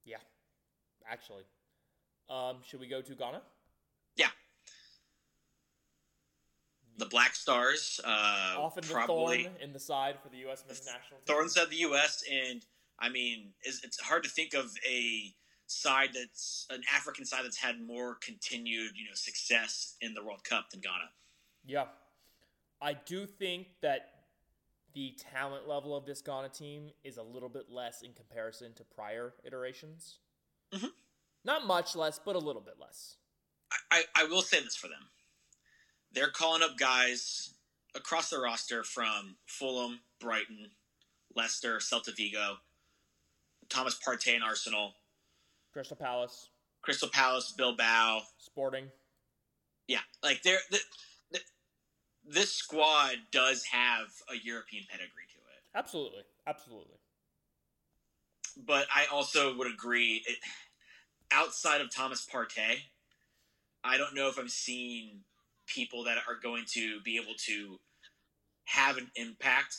Yeah. 0.04 0.16
Actually. 1.10 1.44
Um, 2.28 2.58
should 2.64 2.80
we 2.80 2.86
go 2.86 3.00
to 3.00 3.14
Ghana? 3.14 3.42
Yeah. 4.16 4.28
The 7.00 7.06
Black 7.06 7.34
Stars, 7.34 8.00
uh, 8.04 8.54
Often 8.58 8.84
the 8.86 8.92
probably 8.94 9.44
thorn 9.44 9.56
in 9.60 9.72
the 9.72 9.80
side 9.80 10.16
for 10.22 10.28
the 10.28 10.36
U.S. 10.38 10.62
men's 10.66 10.84
national 10.86 11.18
team. 11.20 11.26
thorns 11.26 11.56
of 11.56 11.70
the 11.70 11.76
U.S. 11.76 12.22
and 12.30 12.64
I 12.98 13.08
mean, 13.08 13.52
it's, 13.62 13.82
it's 13.82 13.98
hard 13.98 14.22
to 14.24 14.28
think 14.30 14.52
of 14.54 14.70
a 14.88 15.34
side 15.66 16.10
that's 16.12 16.66
an 16.70 16.82
African 16.94 17.24
side 17.24 17.44
that's 17.44 17.56
had 17.56 17.80
more 17.80 18.16
continued, 18.16 18.92
you 18.94 19.04
know, 19.04 19.14
success 19.14 19.96
in 20.02 20.12
the 20.12 20.22
World 20.22 20.44
Cup 20.44 20.68
than 20.70 20.80
Ghana. 20.80 21.10
Yeah. 21.64 21.84
I 22.82 22.92
do 22.94 23.24
think 23.26 23.68
that 23.80 24.10
the 24.92 25.16
talent 25.32 25.68
level 25.68 25.96
of 25.96 26.04
this 26.04 26.20
Ghana 26.20 26.50
team 26.50 26.90
is 27.04 27.16
a 27.16 27.22
little 27.22 27.48
bit 27.48 27.70
less 27.70 28.02
in 28.02 28.12
comparison 28.12 28.74
to 28.74 28.84
prior 28.84 29.32
iterations. 29.44 30.18
Mhm. 30.72 30.90
Not 31.44 31.66
much 31.66 31.96
less, 31.96 32.18
but 32.22 32.36
a 32.36 32.38
little 32.38 32.62
bit 32.62 32.74
less. 32.78 33.16
I, 33.72 33.76
I, 34.16 34.22
I 34.22 34.24
will 34.24 34.42
say 34.42 34.60
this 34.62 34.76
for 34.76 34.88
them: 34.88 35.08
they're 36.12 36.30
calling 36.30 36.62
up 36.62 36.76
guys 36.78 37.54
across 37.94 38.30
the 38.30 38.38
roster 38.38 38.82
from 38.84 39.36
Fulham, 39.46 40.00
Brighton, 40.20 40.70
Leicester, 41.34 41.78
Celta 41.78 42.14
Vigo, 42.16 42.56
Thomas 43.68 43.98
Partey 44.04 44.34
and 44.34 44.44
Arsenal, 44.44 44.94
Crystal 45.72 45.96
Palace, 45.96 46.48
Crystal 46.82 47.08
Palace, 47.08 47.52
Bilbao, 47.56 48.22
Sporting. 48.38 48.86
Yeah, 49.88 50.00
like 50.22 50.42
they're 50.42 50.58
the, 50.70 50.78
the, 51.32 51.40
this 52.28 52.52
squad 52.52 53.16
does 53.32 53.64
have 53.64 54.06
a 54.32 54.36
European 54.44 54.84
pedigree 54.88 55.26
to 55.32 55.38
it. 55.38 55.78
Absolutely. 55.78 56.22
Absolutely. 56.46 56.96
but 58.66 58.86
I 58.94 59.06
also 59.12 59.56
would 59.56 59.72
agree. 59.72 60.22
It, 60.26 60.36
outside 61.32 61.80
of 61.80 61.94
Thomas 61.94 62.26
Partey, 62.32 62.78
I 63.84 63.96
don't 63.96 64.14
know 64.14 64.28
if 64.28 64.38
I'm 64.38 64.48
seeing 64.48 65.20
people 65.72 66.04
that 66.04 66.18
are 66.28 66.36
going 66.42 66.64
to 66.72 67.00
be 67.02 67.16
able 67.16 67.34
to 67.46 67.78
have 68.64 68.96
an 68.96 69.10
impact 69.16 69.76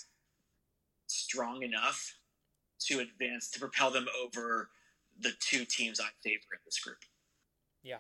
strong 1.08 1.64
enough 1.64 2.16
to 2.80 3.00
advance 3.00 3.50
to 3.52 3.60
propel 3.60 3.92
them 3.92 4.08
over 4.24 4.70
the 5.20 5.32
two 5.40 5.66
teams 5.66 6.00
I 6.00 6.06
favor 6.24 6.44
in 6.54 6.60
this 6.66 6.80
group. 6.80 6.98
Yeah. 7.84 7.98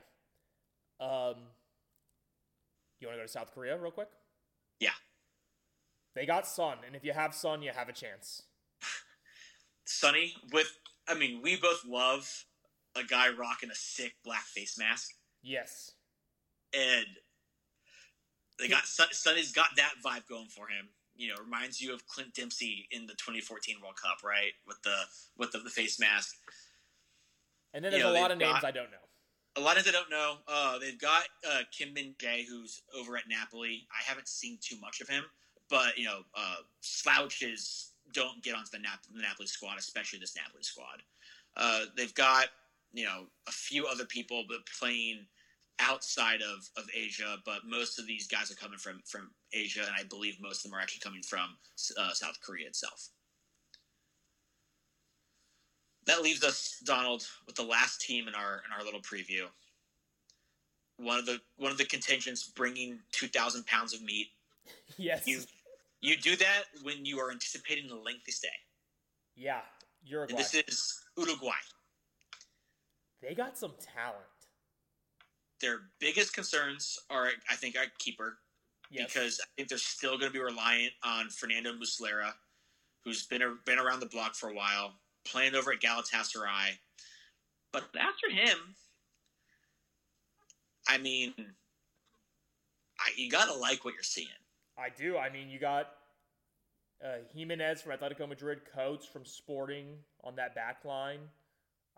Um, 0.99 1.35
you 2.99 3.07
want 3.07 3.17
to 3.17 3.21
go 3.21 3.25
to 3.25 3.27
South 3.27 3.53
Korea 3.53 3.77
real 3.77 3.91
quick? 3.91 4.09
Yeah. 4.79 4.89
They 6.15 6.25
got 6.25 6.47
Son, 6.47 6.77
and 6.85 6.95
if 6.95 7.03
you 7.03 7.13
have 7.13 7.33
Son, 7.33 7.61
you 7.61 7.71
have 7.73 7.89
a 7.89 7.93
chance. 7.93 8.43
Sunny, 9.85 10.33
with 10.51 10.71
I 11.07 11.15
mean, 11.15 11.41
we 11.41 11.55
both 11.57 11.83
love 11.85 12.45
a 12.95 13.03
guy 13.03 13.29
rocking 13.29 13.71
a 13.71 13.75
sick 13.75 14.13
black 14.23 14.43
face 14.43 14.77
mask, 14.77 15.11
Yes. 15.41 15.91
and 16.73 17.05
they 18.61 18.67
got 18.69 18.85
Son, 18.85 19.07
Sunny's 19.11 19.51
got 19.51 19.67
that 19.77 19.93
vibe 20.05 20.27
going 20.29 20.47
for 20.47 20.67
him. 20.67 20.87
You 21.15 21.29
know, 21.29 21.35
reminds 21.43 21.81
you 21.81 21.93
of 21.93 22.07
Clint 22.07 22.33
Dempsey 22.33 22.87
in 22.91 23.05
the 23.05 23.13
2014 23.13 23.75
World 23.81 23.95
Cup, 24.01 24.23
right? 24.23 24.53
With 24.65 24.81
the 24.83 24.95
with 25.37 25.51
the, 25.51 25.59
the 25.59 25.69
face 25.69 25.99
mask. 25.99 26.35
And 27.73 27.83
then 27.83 27.91
You 27.91 27.99
there's 27.99 28.13
know, 28.13 28.19
a 28.19 28.21
lot 28.21 28.31
of 28.31 28.37
names 28.37 28.53
got- 28.53 28.65
I 28.65 28.71
don't 28.71 28.91
know. 28.91 28.97
A 29.57 29.61
lot 29.61 29.77
of 29.77 29.85
names 29.85 29.95
I 29.95 29.99
don't 29.99 30.09
know. 30.09 30.35
Uh, 30.47 30.79
they've 30.79 30.99
got 30.99 31.23
uh, 31.49 31.59
Kim 31.77 31.93
Min 31.93 32.15
Jae, 32.17 32.45
who's 32.47 32.83
over 32.97 33.17
at 33.17 33.23
Napoli. 33.27 33.85
I 33.91 34.01
haven't 34.07 34.29
seen 34.29 34.57
too 34.61 34.77
much 34.79 35.01
of 35.01 35.09
him, 35.09 35.25
but 35.69 35.97
you 35.97 36.05
know, 36.05 36.19
uh, 36.35 36.57
slouches 36.79 37.91
don't 38.13 38.41
get 38.43 38.55
onto 38.55 38.71
the, 38.71 38.79
Nap- 38.79 39.03
the 39.13 39.21
Napoli 39.21 39.47
squad, 39.47 39.77
especially 39.77 40.19
this 40.19 40.35
Napoli 40.35 40.63
squad. 40.63 41.01
Uh, 41.57 41.85
they've 41.97 42.13
got 42.15 42.47
you 42.93 43.03
know 43.05 43.25
a 43.47 43.51
few 43.51 43.85
other 43.87 44.05
people, 44.05 44.45
but 44.47 44.59
playing 44.79 45.25
outside 45.79 46.41
of, 46.41 46.69
of 46.77 46.89
Asia. 46.95 47.37
But 47.45 47.59
most 47.65 47.99
of 47.99 48.07
these 48.07 48.27
guys 48.27 48.51
are 48.51 48.55
coming 48.55 48.77
from 48.77 49.01
from 49.05 49.31
Asia, 49.53 49.81
and 49.81 49.95
I 49.97 50.03
believe 50.03 50.37
most 50.41 50.63
of 50.65 50.71
them 50.71 50.77
are 50.77 50.81
actually 50.81 51.01
coming 51.01 51.21
from 51.23 51.57
uh, 51.99 52.13
South 52.13 52.37
Korea 52.41 52.67
itself. 52.67 53.09
That 56.07 56.21
leaves 56.23 56.43
us, 56.43 56.81
Donald, 56.83 57.27
with 57.45 57.55
the 57.55 57.63
last 57.63 58.01
team 58.01 58.27
in 58.27 58.33
our 58.35 58.63
in 58.65 58.71
our 58.77 58.83
little 58.83 59.01
preview. 59.01 59.43
One 60.97 61.17
of 61.19 61.25
the 61.25 61.39
one 61.57 61.71
of 61.71 61.77
the 61.77 61.85
contingents 61.85 62.47
bringing 62.47 62.99
two 63.11 63.27
thousand 63.27 63.65
pounds 63.67 63.93
of 63.93 64.01
meat. 64.01 64.27
Yes. 64.97 65.25
You 65.25 65.39
you 66.01 66.17
do 66.17 66.35
that 66.35 66.63
when 66.83 67.05
you 67.05 67.19
are 67.19 67.31
anticipating 67.31 67.89
a 67.91 67.95
lengthy 67.95 68.31
stay. 68.31 68.49
yeah. 69.35 69.61
Uruguay. 70.03 70.31
And 70.31 70.39
this 70.39 70.53
is 70.55 70.99
Uruguay. 71.17 71.51
they 73.21 73.33
got 73.35 73.57
some 73.57 73.73
talent. 73.79 74.25
Their 75.61 75.81
biggest 75.99 76.33
concerns 76.33 76.97
are, 77.09 77.29
I 77.49 77.55
think, 77.55 77.77
our 77.77 77.85
keeper 77.99 78.37
Yes. 78.91 79.13
because 79.13 79.39
I 79.41 79.47
think 79.55 79.69
they're 79.69 79.77
still 79.77 80.17
going 80.17 80.29
to 80.29 80.33
be 80.33 80.43
reliant 80.43 80.91
on 81.03 81.29
Fernando 81.29 81.71
Muslera, 81.73 82.33
who's 83.05 83.25
been 83.25 83.41
a, 83.41 83.55
been 83.65 83.79
around 83.79 84.01
the 84.01 84.05
block 84.07 84.35
for 84.35 84.49
a 84.49 84.53
while, 84.53 84.93
playing 85.23 85.55
over 85.55 85.71
at 85.71 85.79
Galatasaray. 85.79 86.77
But 87.71 87.83
after 87.97 88.29
him, 88.29 88.57
I 90.89 90.97
mean, 90.97 91.33
I, 92.99 93.11
you 93.15 93.29
got 93.31 93.45
to 93.45 93.53
like 93.53 93.85
what 93.85 93.93
you're 93.93 94.03
seeing. 94.03 94.27
I 94.77 94.89
do. 94.89 95.17
I 95.17 95.29
mean, 95.29 95.49
you 95.49 95.57
got 95.57 95.87
uh, 97.03 97.19
Giménez 97.33 97.79
from 97.81 97.93
Atletico 97.93 98.27
Madrid, 98.27 98.61
Coates 98.75 99.05
from 99.05 99.23
Sporting 99.23 99.95
on 100.23 100.35
that 100.35 100.53
back 100.53 100.83
line. 100.83 101.19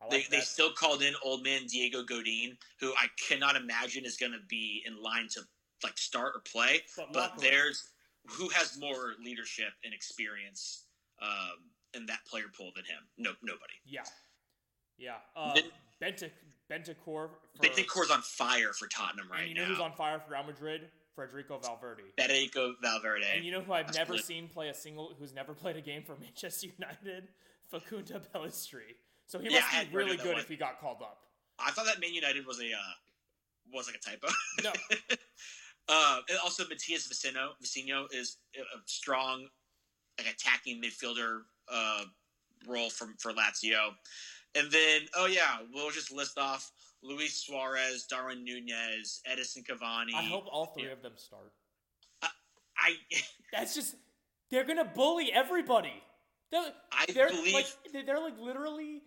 I 0.06 0.10
They, 0.10 0.18
like 0.18 0.30
they 0.30 0.40
still 0.42 0.72
called 0.72 1.02
in 1.02 1.14
old 1.24 1.44
man 1.44 1.66
Diego 1.68 2.04
Godin, 2.04 2.58
who 2.80 2.92
I 2.94 3.08
cannot 3.28 3.56
imagine 3.56 4.06
is 4.06 4.18
going 4.18 4.32
to 4.34 4.40
be 4.48 4.84
in 4.86 5.02
line 5.02 5.28
to 5.32 5.42
like 5.84 5.98
start 5.98 6.34
or 6.36 6.42
play. 6.42 6.82
But 6.98 7.14
But 7.14 7.38
there's 7.40 7.90
who 8.26 8.50
has 8.50 8.78
more 8.80 9.14
leadership 9.24 9.70
and 9.84 9.94
experience 9.94 10.86
um, 11.22 11.58
in 11.94 12.06
that 12.08 12.26
player 12.26 12.46
pool 12.58 12.72
than 12.76 12.86
him? 12.86 13.00
No, 13.18 13.32
nobody. 13.44 13.74
Yeah. 13.86 14.04
Yeah. 14.98 15.16
Uh, 15.36 15.54
Then- 15.54 15.64
Benta- 16.02 16.32
Bentancur. 16.70 16.96
For, 17.06 17.30
Bentancur's 17.62 18.12
on 18.12 18.22
fire 18.22 18.74
for 18.74 18.88
Tottenham 18.88 19.30
right 19.32 19.42
and 19.42 19.50
you 19.50 19.56
know 19.56 19.62
now. 19.64 19.68
who's 19.70 19.80
on 19.80 19.94
fire 19.94 20.20
for 20.20 20.34
Real 20.34 20.44
Madrid? 20.44 20.90
Federico 21.16 21.60
Valverde. 21.60 22.04
Federico 22.18 22.74
Valverde. 22.82 23.26
And 23.36 23.46
you 23.46 23.52
know 23.52 23.62
who 23.62 23.72
I've 23.74 23.86
That's 23.86 23.98
never 24.00 24.14
good. 24.14 24.24
seen 24.24 24.48
play 24.48 24.70
a 24.70 24.74
single, 24.74 25.14
who's 25.20 25.34
never 25.34 25.54
played 25.54 25.76
a 25.76 25.82
game 25.82 26.04
for 26.04 26.16
Manchester 26.18 26.68
United? 26.80 27.28
Facundo 27.70 28.20
Pellistri. 28.34 28.96
So 29.28 29.40
he 29.40 29.50
Yeah, 29.50 29.62
must 29.62 29.91
be 29.91 29.95
really 29.95 30.18
good 30.18 30.38
if 30.38 30.48
he 30.48 30.56
got 30.56 30.80
called 30.80 31.02
up. 31.02 31.20
I 31.60 31.72
thought 31.72 31.86
that 31.86 32.00
Man 32.00 32.14
United 32.14 32.45
was 32.45 32.60
a 32.60 32.72
uh, 32.74 32.94
was 33.72 33.88
like 33.88 33.95
a 33.95 34.00
typo. 34.00 34.28
No. 34.64 34.72
uh, 35.90 36.20
and 36.30 36.38
also, 36.44 36.64
Matias 36.68 37.08
Vecino, 37.08 37.50
Vecino 37.64 38.06
is 38.12 38.38
a 38.56 38.80
strong, 38.86 39.48
like 40.18 40.34
attacking 40.34 40.82
midfielder 40.82 41.41
uh, 41.72 42.04
role 42.68 42.90
from 42.90 43.16
for 43.20 43.34
Lazio. 43.34 43.91
And 44.56 44.72
then, 44.72 45.02
oh 45.16 45.26
yeah, 45.26 45.58
we'll 45.74 45.91
just 45.91 46.12
list 46.12 46.38
off 46.38 46.72
Luis 47.02 47.36
Suarez, 47.36 48.06
Darwin 48.06 48.44
Nunez, 48.44 49.22
Edinson 49.30 49.66
Cavani. 49.66 50.14
I 50.16 50.24
hope 50.24 50.45
all 50.52 50.68
three 50.68 50.86
yeah. 50.86 50.94
of 50.94 51.02
them 51.02 51.14
start. 51.16 51.52
I 52.78 52.95
That's 53.52 53.74
just 53.76 53.95
they're 54.50 54.64
gonna 54.64 54.86
bully 54.86 55.32
everybody. 55.32 55.94
They're, 56.52 56.64
I 56.91 57.06
they're 57.12 57.30
believe 57.30 57.54
like 57.54 58.06
they're 58.06 58.20
like 58.20 58.40
literally 58.40 59.02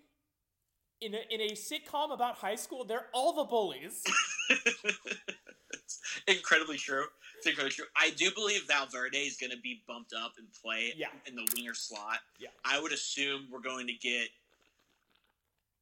in 1.01 1.15
a, 1.15 1.19
in 1.31 1.41
a 1.41 1.53
sitcom 1.53 2.13
about 2.13 2.37
high 2.37 2.55
school. 2.55 2.85
They're 2.85 3.07
all 3.13 3.33
the 3.35 3.45
bullies. 3.45 4.03
it's 4.49 6.01
incredibly 6.29 6.77
true. 6.77 7.05
It's 7.39 7.47
incredibly 7.47 7.75
true. 7.75 7.85
I 7.97 8.11
do 8.17 8.31
believe 8.31 8.63
Valverde 8.67 9.19
is 9.19 9.37
going 9.37 9.51
to 9.51 9.59
be 9.59 9.83
bumped 9.87 10.13
up 10.15 10.33
and 10.39 10.47
play 10.63 10.93
Yeah. 10.97 11.09
in 11.27 11.35
the 11.37 11.47
winger 11.55 11.75
slot. 11.75 12.19
Yeah. 12.39 12.49
I 12.65 12.81
would 12.81 12.93
assume 12.93 13.47
we're 13.51 13.61
going 13.61 13.87
to 13.89 13.95
get. 13.95 14.29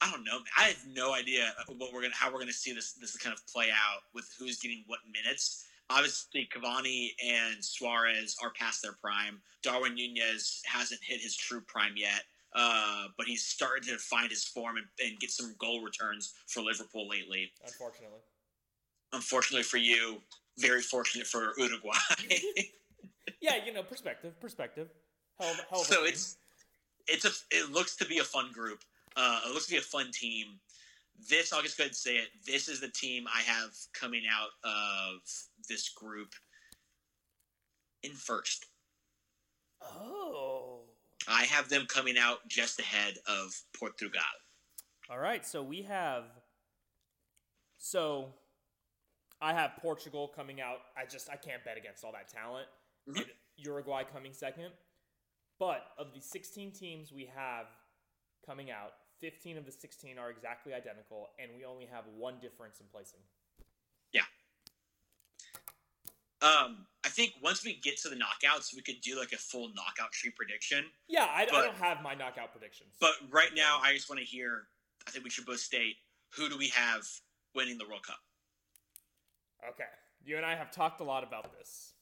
I 0.01 0.11
don't 0.11 0.24
know. 0.24 0.39
I 0.59 0.65
have 0.65 0.85
no 0.93 1.15
idea 1.15 1.51
what 1.78 1.93
we're 1.95 2.03
gonna 2.03 2.15
how 2.15 2.31
we're 2.31 2.41
gonna 2.41 2.53
see 2.53 2.74
this 2.74 2.93
this 2.95 3.16
kind 3.16 3.32
of 3.35 3.47
play 3.47 3.69
out 3.70 4.01
with 4.12 4.28
who's 4.39 4.59
getting 4.59 4.85
what 4.86 4.99
minutes. 5.11 5.65
Obviously, 5.89 6.47
Cavani 6.55 7.11
and 7.24 7.65
Suarez 7.65 8.36
are 8.43 8.51
past 8.59 8.82
their 8.82 8.93
prime. 9.01 9.41
Darwin 9.62 9.95
Nunez 9.95 10.61
hasn't 10.66 11.01
hit 11.03 11.20
his 11.23 11.35
true 11.36 11.62
prime 11.62 11.93
yet, 11.97 12.24
uh, 12.55 13.06
but 13.16 13.26
he's 13.26 13.44
starting 13.44 13.82
to 13.93 13.98
find 13.98 14.31
his 14.31 14.44
form 14.44 14.76
and, 14.76 14.86
and 15.05 15.18
get 15.20 15.31
some 15.31 15.55
goal 15.59 15.82
returns 15.82 16.35
for 16.48 16.62
Liverpool 16.62 17.09
lately 17.09 17.51
Unfortunately. 17.64 18.20
unfortunately 19.12 19.62
for 19.64 19.78
you, 19.78 20.20
very 20.59 20.81
fortunate 20.82 21.26
for 21.26 21.52
Uruguay. 21.59 21.97
Yeah, 23.40 23.56
you 23.64 23.74
know, 23.74 23.82
perspective, 23.82 24.39
perspective. 24.40 24.89
Hell, 25.39 25.55
hell 25.68 25.81
so 25.85 26.05
it's 26.05 26.39
it's 27.09 27.26
a 27.26 27.31
it 27.51 27.70
looks 27.72 27.94
to 27.97 28.06
be 28.06 28.18
a 28.18 28.24
fun 28.24 28.51
group. 28.52 28.81
Uh, 29.16 29.40
it 29.47 29.52
looks 29.52 29.66
to 29.66 29.72
be 29.72 29.78
a 29.78 29.82
fun 29.82 30.10
team. 30.12 30.47
This 31.28 31.52
I'll 31.52 31.60
just 31.62 31.76
go 31.76 31.82
ahead 31.82 31.90
and 31.90 31.97
say 31.97 32.16
it. 32.16 32.28
This 32.47 32.68
is 32.68 32.81
the 32.81 32.89
team 32.89 33.26
I 33.26 33.43
have 33.43 33.70
coming 33.93 34.22
out 34.32 34.48
of 34.64 35.20
this 35.68 35.90
group 35.90 36.32
in 38.02 38.12
first. 38.12 38.66
oh. 39.82 40.73
I 41.28 41.44
have 41.44 41.68
them 41.68 41.86
coming 41.86 42.16
out 42.18 42.46
just 42.48 42.80
ahead 42.80 43.14
of 43.26 43.55
Portugal. 43.78 44.20
All 45.10 45.18
right, 45.18 45.44
so 45.46 45.62
we 45.62 45.82
have. 45.82 46.24
So, 47.78 48.32
I 49.40 49.52
have 49.52 49.72
Portugal 49.80 50.28
coming 50.34 50.60
out. 50.60 50.78
I 50.96 51.05
just 51.06 51.28
I 51.30 51.36
can't 51.36 51.64
bet 51.64 51.76
against 51.76 52.05
all 52.05 52.12
that 52.12 52.28
talent. 52.28 52.68
Mhm. 53.06 53.28
Uruguay 53.56 54.05
coming 54.05 54.32
second. 54.32 54.72
But 55.59 55.92
of 55.98 56.14
the 56.14 56.20
16 56.20 56.72
teams 56.72 57.12
we 57.12 57.26
have 57.26 57.66
coming 58.44 58.70
out, 58.70 58.94
15 59.20 59.56
of 59.56 59.64
the 59.64 59.72
16 59.72 60.18
are 60.18 60.30
exactly 60.30 60.74
identical, 60.74 61.30
and 61.38 61.55
we 61.55 61.64
only 61.64 61.86
have 61.86 62.06
one 62.06 62.40
difference 62.40 62.80
in 62.80 62.88
placing. 62.88 63.20
Um, 66.45 66.87
I 67.05 67.09
think 67.09 67.33
once 67.43 67.65
we 67.65 67.81
get 67.81 67.97
to 68.03 68.09
the 68.11 68.16
knockouts, 68.16 68.75
we 68.75 68.83
could 68.83 69.01
do 69.01 69.19
like 69.19 69.33
a 69.33 69.37
full 69.37 69.69
knockout 69.75 70.12
tree 70.12 70.31
prediction. 70.31 70.85
Yeah, 71.09 71.27
I, 71.31 71.43
I 71.43 71.45
don't 71.47 71.75
have 71.77 72.03
my 72.03 72.15
knockout 72.15 72.53
predictions. 72.53 72.91
But 73.01 73.12
right 73.31 73.51
now, 73.57 73.81
I 73.83 73.95
just 73.95 74.11
want 74.11 74.21
to 74.21 74.27
hear. 74.27 74.65
I 75.07 75.11
think 75.11 75.25
we 75.25 75.31
should 75.31 75.47
both 75.47 75.61
state 75.61 75.97
who 76.37 76.49
do 76.49 76.57
we 76.59 76.69
have 76.69 77.07
winning 77.55 77.79
the 77.79 77.87
World 77.87 78.07
Cup. 78.07 78.19
okay, 79.71 79.85
you 80.25 80.37
and 80.37 80.45
I 80.45 80.55
have 80.55 80.71
talked 80.71 81.01
a 81.01 81.05
lot 81.05 81.23
about 81.23 81.53
this. 81.59 81.93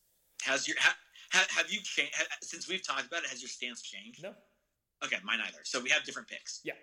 Has 0.42 0.66
your 0.66 0.76
ha, 0.80 0.94
ha, 1.32 1.44
have 1.56 1.70
you 1.70 1.80
changed 1.80 2.14
ha, 2.16 2.24
since 2.42 2.68
we've 2.68 2.84
talked 2.84 3.06
about 3.06 3.24
it? 3.24 3.30
Has 3.30 3.42
your 3.42 3.48
stance 3.48 3.82
changed? 3.82 4.22
No, 4.22 4.34
Okay, 5.04 5.16
mine 5.24 5.40
either. 5.40 5.58
So 5.64 5.80
we 5.80 5.90
have 5.90 6.04
different 6.04 6.28
picks. 6.28 6.60
Yeah. 6.64 6.74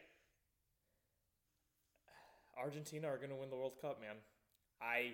Argentina 2.61 3.07
are 3.07 3.17
going 3.17 3.29
to 3.29 3.35
win 3.35 3.49
the 3.49 3.55
World 3.55 3.79
Cup, 3.81 4.01
man. 4.01 4.15
I 4.81 5.13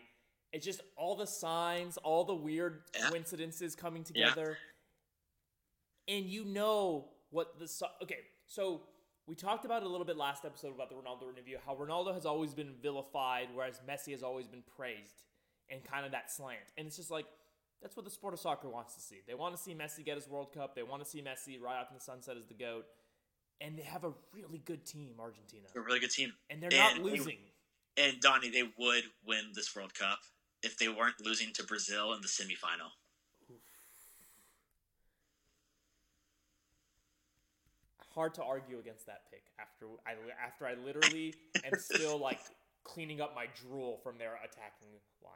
it's 0.56 0.66
just 0.66 0.82
all 0.96 1.16
the 1.16 1.28
signs, 1.28 1.98
all 1.98 2.24
the 2.24 2.34
weird 2.34 2.84
Yeah. 2.96 3.10
coincidences 3.10 3.76
coming 3.76 4.04
Yeah. 4.14 4.30
together. 4.30 4.58
And 6.08 6.26
you 6.26 6.46
know 6.46 7.12
what 7.30 7.60
the 7.60 7.90
Okay, 8.02 8.26
so 8.48 8.88
We 9.28 9.34
talked 9.34 9.66
about 9.66 9.82
it 9.82 9.88
a 9.88 9.90
little 9.90 10.06
bit 10.06 10.18
last 10.18 10.46
episode 10.46 10.76
about 10.76 10.88
the 10.90 10.96
Ronaldo 10.96 11.28
interview, 11.34 11.58
how 11.58 11.76
Ronaldo 11.76 12.14
has 12.14 12.28
always 12.28 12.54
been 12.54 12.76
vilified, 12.76 13.50
whereas 13.56 13.80
Messi 13.80 14.12
has 14.12 14.22
always 14.22 14.48
been 14.48 14.62
praised, 14.62 15.24
and 15.68 15.84
kind 15.84 16.06
of 16.06 16.12
that 16.12 16.30
slant. 16.32 16.62
And 16.78 16.86
it's 16.86 16.96
just 16.96 17.10
like 17.10 17.26
that's 17.82 17.96
what 17.96 18.06
the 18.06 18.12
sport 18.12 18.36
of 18.36 18.40
soccer 18.40 18.70
wants 18.70 18.94
to 18.94 19.02
see. 19.02 19.22
They 19.26 19.34
want 19.34 19.56
to 19.58 19.62
see 19.62 19.74
Messi 19.74 20.06
get 20.06 20.16
his 20.16 20.28
World 20.28 20.54
Cup. 20.54 20.76
They 20.76 20.84
want 20.84 21.04
to 21.04 21.10
see 21.10 21.24
Messi 21.24 21.60
ride 21.60 21.80
off 21.82 21.90
in 21.90 21.96
the 21.96 22.02
sunset 22.02 22.38
as 22.38 22.46
the 22.46 22.54
goat. 22.54 22.86
And 23.60 23.80
they 23.80 23.84
have 23.84 24.04
a 24.04 24.14
really 24.32 24.60
good 24.60 24.86
team, 24.86 25.20
Argentina, 25.20 25.68
A 25.74 25.80
really 25.80 26.00
good 26.00 26.12
team. 26.12 26.38
and 26.52 26.62
they're 26.62 26.70
not 26.70 26.96
And 26.98 27.04
they- 27.06 27.10
losing. 27.10 27.40
And 27.98 28.22
Donnie, 28.22 28.50
they 28.50 28.64
would 28.64 29.12
win 29.24 29.54
this 29.54 29.76
World 29.76 29.94
Cup 29.96 30.20
if 30.64 30.78
they 30.78 30.88
weren't 30.88 31.20
losing 31.24 31.52
to 31.54 31.64
Brazil 31.64 32.14
in 32.14 32.22
the 32.22 32.28
semifinal. 32.28 32.92
hard 38.14 38.34
to 38.34 38.44
argue 38.44 38.80
against 38.80 39.06
that 39.08 39.24
pick 39.30 39.44
after 39.60 39.88
I 40.08 40.14
after 40.44 40.66
I 40.66 40.76
literally 40.86 41.34
am 41.66 41.78
still 41.80 42.18
like 42.18 42.40
cleaning 42.84 43.20
up 43.22 43.36
my 43.36 43.48
drool 43.62 44.00
from 44.04 44.18
their 44.18 44.36
attacking 44.36 44.88
line. 45.24 45.34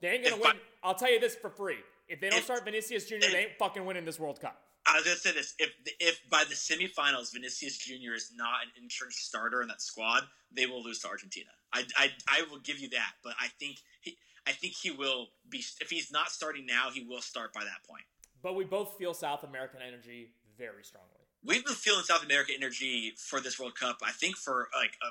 They 0.00 0.08
ain't 0.10 0.24
gonna 0.24 0.36
If 0.36 0.42
win. 0.42 0.56
I- 0.56 0.88
I'll 0.88 0.94
tell 0.94 1.12
you 1.12 1.20
this 1.20 1.36
for 1.36 1.50
free. 1.50 1.78
If 2.08 2.20
they 2.20 2.30
don't 2.30 2.38
If- 2.38 2.44
start 2.44 2.64
Vinicius 2.64 3.06
Jr., 3.06 3.18
they 3.20 3.44
ain't 3.46 3.58
fucking 3.58 3.84
winning 3.84 4.04
this 4.04 4.18
World 4.18 4.40
Cup. 4.40 4.60
I 4.86 4.96
was 4.96 5.04
gonna 5.04 5.16
say 5.16 5.32
this: 5.32 5.54
if 5.58 5.74
if 6.00 6.28
by 6.30 6.44
the 6.44 6.54
semifinals 6.54 7.32
Vinicius 7.32 7.76
Junior 7.78 8.14
is 8.14 8.32
not 8.34 8.62
an 8.64 8.70
entrenched 8.82 9.18
starter 9.18 9.60
in 9.62 9.68
that 9.68 9.82
squad, 9.82 10.24
they 10.50 10.66
will 10.66 10.82
lose 10.82 11.00
to 11.00 11.08
Argentina. 11.08 11.50
I, 11.72 11.84
I, 11.96 12.12
I 12.26 12.42
will 12.50 12.60
give 12.60 12.78
you 12.78 12.88
that, 12.90 13.12
but 13.22 13.34
I 13.38 13.48
think 13.60 13.76
he 14.00 14.16
I 14.48 14.52
think 14.52 14.72
he 14.72 14.90
will 14.90 15.28
be 15.50 15.62
if 15.80 15.90
he's 15.90 16.10
not 16.10 16.30
starting 16.30 16.64
now, 16.64 16.88
he 16.90 17.04
will 17.04 17.20
start 17.20 17.52
by 17.52 17.60
that 17.60 17.86
point. 17.86 18.04
But 18.42 18.56
we 18.56 18.64
both 18.64 18.96
feel 18.96 19.12
South 19.12 19.44
American 19.44 19.80
energy 19.86 20.30
very 20.56 20.82
strongly. 20.82 21.10
We've 21.44 21.64
been 21.64 21.74
feeling 21.74 22.02
South 22.02 22.24
American 22.24 22.54
energy 22.56 23.12
for 23.16 23.40
this 23.40 23.60
World 23.60 23.74
Cup. 23.78 23.98
I 24.02 24.10
think 24.10 24.36
for 24.36 24.68
like 24.74 24.92
a, 25.02 25.08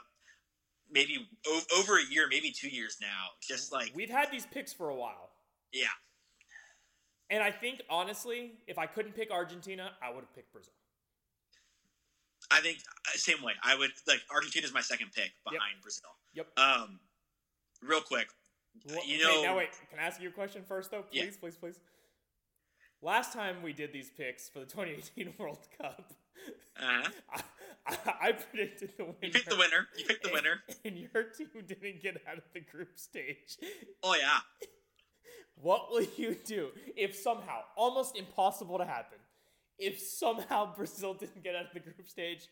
maybe 0.91 1.29
over 1.77 1.97
a 1.97 2.03
year, 2.09 2.27
maybe 2.29 2.51
two 2.51 2.67
years 2.69 2.97
now. 2.99 3.27
Just 3.41 3.71
like 3.71 3.91
We've 3.93 4.09
had 4.09 4.31
these 4.31 4.47
picks 4.47 4.73
for 4.73 4.89
a 4.89 4.95
while. 4.95 5.29
yeah, 5.71 5.87
And 7.29 7.43
I 7.43 7.51
think 7.51 7.81
honestly, 7.89 8.53
if 8.65 8.79
I 8.79 8.87
couldn't 8.87 9.13
pick 9.13 9.29
Argentina, 9.31 9.91
I 10.01 10.09
would 10.09 10.21
have 10.21 10.33
picked 10.33 10.51
Brazil. 10.51 10.73
I 12.49 12.59
think 12.61 12.79
uh, 13.05 13.17
same 13.17 13.43
way. 13.43 13.53
I 13.63 13.75
would 13.77 13.91
like 14.07 14.21
Argentina 14.31 14.65
is 14.65 14.73
my 14.73 14.81
second 14.81 15.11
pick 15.13 15.31
behind 15.43 15.81
Brazil. 15.81 16.09
Yep. 16.33 16.47
Um, 16.57 16.99
real 17.83 18.01
quick, 18.01 18.27
Well, 18.87 19.05
you 19.05 19.25
okay, 19.27 19.43
now 19.43 19.57
wait. 19.57 19.69
Can 19.89 19.99
I 19.99 20.03
ask 20.03 20.21
you 20.21 20.29
a 20.29 20.31
question 20.31 20.63
first, 20.67 20.91
though? 20.91 21.03
Yeah. 21.11 21.23
Please, 21.23 21.37
please, 21.37 21.55
please. 21.55 21.79
Last 23.01 23.33
time 23.33 23.61
we 23.61 23.73
did 23.73 23.93
these 23.93 24.09
picks 24.09 24.49
for 24.49 24.59
the 24.59 24.65
2018 24.65 25.33
World 25.39 25.59
Cup, 25.79 26.13
uh, 26.81 26.83
I, 27.33 27.41
I, 27.85 28.13
I 28.21 28.31
predicted 28.31 28.93
the 28.97 29.05
winner. 29.05 29.17
you 29.21 29.31
picked 29.31 29.49
the 29.49 29.57
winner. 29.57 29.87
You 29.97 30.05
picked 30.05 30.23
the 30.23 30.31
winner. 30.31 30.61
And 30.83 30.97
your 30.97 31.23
team 31.23 31.47
didn't 31.67 32.01
get 32.01 32.17
out 32.29 32.37
of 32.37 32.43
the 32.53 32.61
group 32.61 32.97
stage. 32.97 33.57
Oh 34.03 34.15
yeah. 34.19 34.39
What 35.59 35.89
will 35.89 36.05
you 36.17 36.35
do 36.45 36.69
if 36.95 37.15
somehow, 37.15 37.61
almost 37.75 38.15
impossible 38.15 38.77
to 38.77 38.85
happen, 38.85 39.17
if 39.79 39.99
somehow 39.99 40.75
Brazil 40.75 41.15
didn't 41.15 41.43
get 41.43 41.55
out 41.55 41.65
of 41.65 41.73
the 41.73 41.79
group 41.79 42.07
stage? 42.07 42.47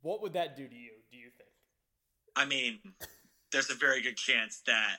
What 0.00 0.22
would 0.22 0.32
that 0.32 0.56
do 0.56 0.66
to 0.66 0.74
you? 0.74 0.92
Do 1.10 1.18
you 1.18 1.28
think? 1.36 1.50
I 2.34 2.46
mean, 2.46 2.78
there's 3.52 3.68
a 3.68 3.74
very 3.74 4.00
good 4.00 4.16
chance 4.16 4.62
that 4.66 4.96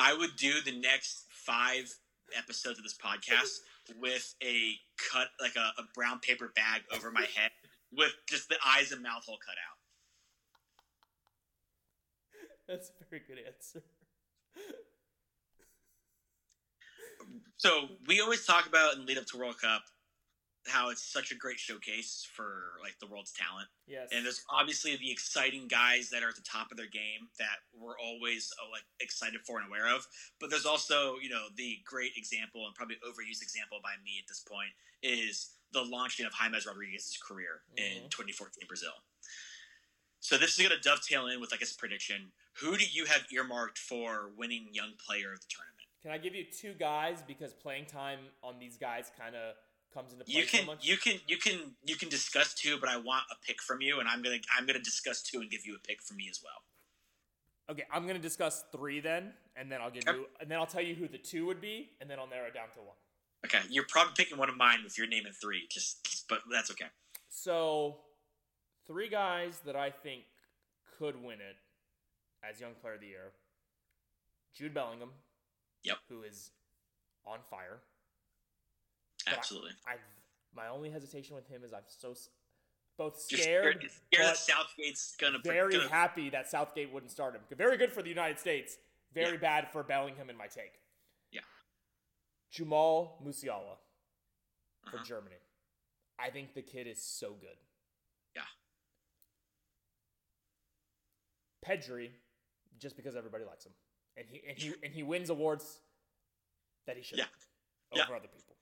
I, 0.00 0.14
would 0.14 0.36
do 0.36 0.60
the 0.64 0.72
next 0.72 1.26
five 1.30 1.92
episodes 2.36 2.78
of 2.78 2.84
this 2.84 2.96
podcast 2.96 3.58
with 3.98 4.34
a 4.42 4.72
cut, 5.12 5.28
like 5.40 5.56
a, 5.56 5.72
a 5.80 5.84
brown 5.94 6.20
paper 6.20 6.52
bag 6.54 6.82
over 6.94 7.10
my 7.10 7.26
head 7.34 7.50
with 7.92 8.12
just 8.28 8.48
the 8.48 8.56
eyes 8.66 8.92
and 8.92 9.02
mouth 9.02 9.24
hole 9.26 9.38
cut 9.44 9.54
out. 9.54 9.76
That's 12.68 12.90
a 13.00 13.04
very 13.10 13.22
good 13.26 13.38
answer. 13.46 13.82
So 17.56 17.88
we 18.06 18.20
always 18.20 18.46
talk 18.46 18.66
about 18.66 18.96
in 18.96 19.04
lead 19.04 19.18
up 19.18 19.26
to 19.26 19.38
World 19.38 19.60
Cup 19.60 19.82
how 20.66 20.90
it's 20.90 21.02
such 21.02 21.32
a 21.32 21.34
great 21.34 21.58
showcase 21.58 22.26
for 22.34 22.72
like 22.82 22.98
the 23.00 23.06
world's 23.06 23.32
talent. 23.32 23.66
Yes. 23.86 24.08
And 24.12 24.24
there's 24.24 24.44
obviously 24.50 24.94
the 24.96 25.10
exciting 25.10 25.68
guys 25.68 26.10
that 26.10 26.22
are 26.22 26.28
at 26.28 26.36
the 26.36 26.42
top 26.42 26.70
of 26.70 26.76
their 26.76 26.86
game 26.88 27.28
that 27.38 27.64
we're 27.74 27.98
always 27.98 28.52
uh, 28.62 28.68
like 28.70 28.84
excited 29.00 29.40
for 29.46 29.58
and 29.58 29.68
aware 29.68 29.88
of. 29.94 30.06
But 30.38 30.50
there's 30.50 30.66
also, 30.66 31.16
you 31.22 31.30
know, 31.30 31.46
the 31.56 31.78
great 31.84 32.12
example 32.16 32.66
and 32.66 32.74
probably 32.74 32.96
overused 32.96 33.42
example 33.42 33.78
by 33.82 33.92
me 34.04 34.20
at 34.20 34.28
this 34.28 34.40
point 34.40 34.70
is 35.02 35.50
the 35.72 35.82
launching 35.82 36.26
of 36.26 36.32
James 36.34 36.66
Rodriguez's 36.66 37.16
career 37.16 37.62
in 37.76 38.02
Mhm. 38.04 38.10
2014 38.10 38.66
Brazil. 38.66 38.92
So 40.20 40.36
this 40.36 40.50
is 40.58 40.66
going 40.66 40.78
to 40.78 40.88
dovetail 40.88 41.28
in 41.28 41.40
with 41.40 41.50
like 41.50 41.62
a 41.62 41.66
prediction. 41.78 42.32
Who 42.60 42.76
do 42.76 42.84
you 42.84 43.06
have 43.06 43.24
earmarked 43.32 43.78
for 43.78 44.28
winning 44.36 44.68
Young 44.74 44.92
Player 44.98 45.32
of 45.32 45.40
the 45.40 45.46
tournament? 45.48 45.88
Can 46.02 46.10
I 46.12 46.18
give 46.18 46.34
you 46.34 46.44
two 46.44 46.74
guys 46.74 47.22
because 47.26 47.52
playing 47.54 47.86
time 47.86 48.18
on 48.42 48.58
these 48.58 48.76
guys 48.76 49.10
kind 49.18 49.34
of 49.34 49.54
comes 49.92 50.12
into 50.12 50.24
play 50.24 50.34
You 50.34 50.46
so 50.46 50.56
can 50.58 50.66
much? 50.66 50.86
you 50.86 50.96
can 50.96 51.14
you 51.26 51.36
can 51.36 51.74
you 51.84 51.96
can 51.96 52.08
discuss 52.08 52.54
two, 52.54 52.78
but 52.78 52.88
I 52.88 52.96
want 52.96 53.24
a 53.30 53.34
pick 53.46 53.60
from 53.62 53.80
you, 53.80 54.00
and 54.00 54.08
I'm 54.08 54.22
gonna 54.22 54.38
I'm 54.56 54.66
gonna 54.66 54.78
discuss 54.78 55.22
two 55.22 55.40
and 55.40 55.50
give 55.50 55.66
you 55.66 55.74
a 55.76 55.78
pick 55.78 56.02
from 56.02 56.16
me 56.16 56.28
as 56.30 56.40
well. 56.42 56.62
Okay, 57.70 57.84
I'm 57.92 58.06
gonna 58.06 58.18
discuss 58.18 58.64
three 58.72 59.00
then, 59.00 59.32
and 59.56 59.70
then 59.70 59.80
I'll 59.80 59.90
give 59.90 60.04
Okay. 60.08 60.16
you, 60.18 60.26
and 60.40 60.50
then 60.50 60.58
I'll 60.58 60.66
tell 60.66 60.82
you 60.82 60.94
who 60.94 61.06
the 61.08 61.18
two 61.18 61.46
would 61.46 61.60
be, 61.60 61.90
and 62.00 62.10
then 62.10 62.18
I'll 62.18 62.26
narrow 62.26 62.48
it 62.48 62.54
down 62.54 62.68
to 62.74 62.80
one. 62.80 62.96
Okay, 63.46 63.60
you're 63.70 63.86
probably 63.88 64.12
picking 64.16 64.38
one 64.38 64.48
of 64.48 64.56
mine 64.56 64.80
with 64.84 64.98
your 64.98 65.06
name 65.06 65.24
and 65.26 65.34
three, 65.34 65.66
just 65.70 66.26
but 66.28 66.40
that's 66.50 66.70
okay. 66.72 66.86
So, 67.28 67.98
three 68.86 69.08
guys 69.08 69.60
that 69.64 69.76
I 69.76 69.90
think 69.90 70.24
could 70.98 71.22
win 71.22 71.38
it 71.40 71.56
as 72.42 72.60
Young 72.60 72.74
Player 72.80 72.94
of 72.94 73.00
the 73.00 73.06
Year: 73.06 73.32
Jude 74.54 74.74
Bellingham, 74.74 75.10
Yep. 75.84 75.98
who 76.08 76.22
is 76.22 76.50
on 77.24 77.38
fire. 77.48 77.78
But 79.24 79.34
I- 79.34 79.36
Absolutely. 79.36 79.72
I've 79.86 80.00
my 80.52 80.66
only 80.68 80.90
hesitation 80.90 81.36
with 81.36 81.46
him 81.46 81.62
is 81.62 81.72
I'm 81.72 81.82
so 81.86 82.14
both 82.96 83.20
scared, 83.20 83.88
scared 84.10 84.26
that 84.28 84.36
Southgate's 84.36 85.14
gonna 85.16 85.38
very 85.38 85.72
gonna, 85.74 85.88
happy 85.88 86.28
that 86.30 86.48
Southgate 86.50 86.90
wouldn't 86.92 87.12
start 87.12 87.34
him. 87.34 87.42
Very 87.56 87.76
good 87.76 87.92
for 87.92 88.02
the 88.02 88.08
United 88.08 88.38
States. 88.40 88.76
Very 89.12 89.32
Yeah. 89.34 89.38
bad 89.38 89.72
for 89.72 89.82
Bellingham 89.84 90.28
in 90.28 90.36
my 90.36 90.48
take. 90.48 90.80
Yeah. 91.30 91.40
Jamal 92.50 93.20
Musiala 93.24 93.78
for 94.90 94.96
Uh-huh. 94.96 95.04
Germany. 95.04 95.36
I 96.18 96.30
think 96.30 96.52
the 96.54 96.62
kid 96.62 96.86
is 96.88 97.00
so 97.02 97.34
good. 97.34 97.56
Yeah. 98.34 98.46
Pedri, 101.64 102.10
just 102.78 102.96
because 102.96 103.16
everybody 103.16 103.44
likes 103.44 103.64
him, 103.66 103.72
and 104.16 104.26
he 104.28 104.42
and 104.48 104.58
he 104.58 104.74
and 104.82 104.92
he 104.94 105.02
wins 105.02 105.30
awards 105.30 105.78
that 106.86 106.96
he 106.96 107.02
should 107.02 107.18
Yeah. 107.18 107.28
over 107.92 108.10
Yeah. 108.10 108.16
other 108.16 108.28
people. 108.28 108.56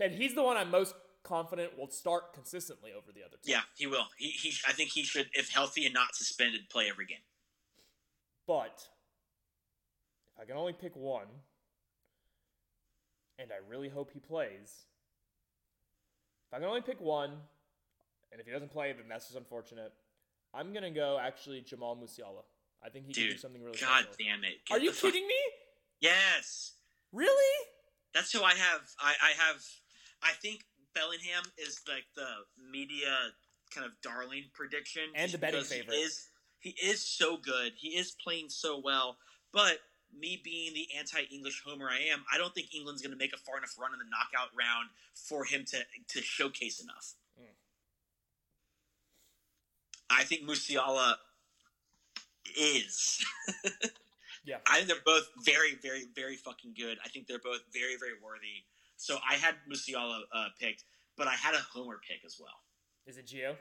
And 0.00 0.12
he's 0.14 0.34
the 0.34 0.42
one 0.42 0.56
I'm 0.56 0.70
most 0.70 0.94
confident 1.22 1.78
will 1.78 1.90
start 1.90 2.32
consistently 2.32 2.90
over 2.96 3.12
the 3.12 3.22
other 3.22 3.36
two. 3.44 3.50
Yeah, 3.52 3.60
he 3.76 3.86
will. 3.86 4.06
He, 4.16 4.28
he 4.30 4.52
I 4.66 4.72
think 4.72 4.90
he 4.90 5.02
should, 5.02 5.28
if 5.34 5.50
healthy 5.50 5.84
and 5.84 5.92
not 5.94 6.14
suspended, 6.14 6.68
play 6.70 6.88
every 6.88 7.06
game. 7.06 7.18
But 8.46 8.82
if 10.34 10.40
I 10.42 10.44
can 10.46 10.56
only 10.56 10.72
pick 10.72 10.96
one, 10.96 11.26
and 13.38 13.50
I 13.52 13.56
really 13.68 13.88
hope 13.88 14.10
he 14.12 14.18
plays, 14.20 14.84
if 16.48 16.54
I 16.54 16.58
can 16.58 16.66
only 16.68 16.80
pick 16.80 17.00
one, 17.00 17.30
and 18.32 18.40
if 18.40 18.46
he 18.46 18.52
doesn't 18.52 18.72
play, 18.72 18.92
then 18.92 19.04
that's 19.08 19.26
just 19.26 19.36
unfortunate. 19.36 19.92
I'm 20.54 20.72
gonna 20.72 20.90
go 20.90 21.18
actually 21.20 21.60
Jamal 21.60 21.96
Musiala. 21.96 22.42
I 22.82 22.88
think 22.88 23.06
he 23.06 23.12
can 23.12 23.28
do 23.28 23.36
something 23.36 23.60
really 23.62 23.74
good. 23.78 23.82
God 23.86 24.04
special. 24.10 24.16
damn 24.18 24.44
it! 24.44 24.54
Are 24.70 24.78
you 24.78 24.90
fuck- 24.92 25.12
kidding 25.12 25.28
me? 25.28 25.34
Yes, 26.00 26.72
Really? 27.12 27.66
that's 28.14 28.32
who 28.32 28.42
I 28.42 28.54
have. 28.54 28.80
I, 28.98 29.12
I 29.22 29.30
have. 29.46 29.62
I 30.22 30.32
think 30.40 30.64
Bellingham 30.94 31.44
is 31.58 31.80
like 31.88 32.04
the 32.14 32.28
media 32.70 33.14
kind 33.74 33.86
of 33.86 33.92
darling 34.02 34.44
prediction 34.52 35.02
And 35.14 35.30
the 35.30 35.38
betting 35.38 35.60
because 35.60 35.72
he 35.72 35.78
favorite. 35.80 35.94
Is 35.94 36.28
he 36.58 36.70
is 36.82 37.00
so 37.02 37.36
good? 37.36 37.72
He 37.76 37.90
is 37.90 38.12
playing 38.12 38.48
so 38.48 38.78
well, 38.82 39.18
but. 39.52 39.78
Me 40.12 40.40
being 40.42 40.74
the 40.74 40.88
anti-English 40.98 41.62
homer 41.64 41.88
I 41.88 42.10
am, 42.12 42.24
I 42.34 42.36
don't 42.36 42.52
think 42.52 42.74
England's 42.74 43.00
going 43.00 43.12
to 43.12 43.16
make 43.16 43.32
a 43.32 43.36
far 43.36 43.58
enough 43.58 43.76
run 43.78 43.92
in 43.92 44.00
the 44.00 44.04
knockout 44.10 44.50
round 44.58 44.88
for 45.14 45.44
him 45.44 45.64
to 45.66 45.78
to 46.08 46.20
showcase 46.20 46.80
enough. 46.82 47.14
Mm. 47.40 47.54
I 50.10 50.24
think 50.24 50.42
Musiala 50.42 51.14
is. 52.58 53.24
Yeah. 54.44 54.56
I 54.66 54.76
think 54.76 54.88
they're 54.88 54.96
both 55.04 55.28
very, 55.44 55.76
very, 55.82 56.06
very 56.14 56.36
fucking 56.36 56.74
good. 56.76 56.98
I 57.04 57.08
think 57.08 57.26
they're 57.26 57.38
both 57.38 57.60
very, 57.72 57.96
very 57.98 58.14
worthy. 58.22 58.64
So 59.00 59.16
I 59.28 59.36
had 59.36 59.54
Musiala 59.66 60.20
uh, 60.30 60.48
picked, 60.60 60.84
but 61.16 61.26
I 61.26 61.32
had 61.32 61.54
a 61.54 61.58
homer 61.72 61.98
pick 62.06 62.22
as 62.24 62.36
well. 62.38 62.60
Is 63.06 63.16
it 63.16 63.26
Gio? 63.26 63.56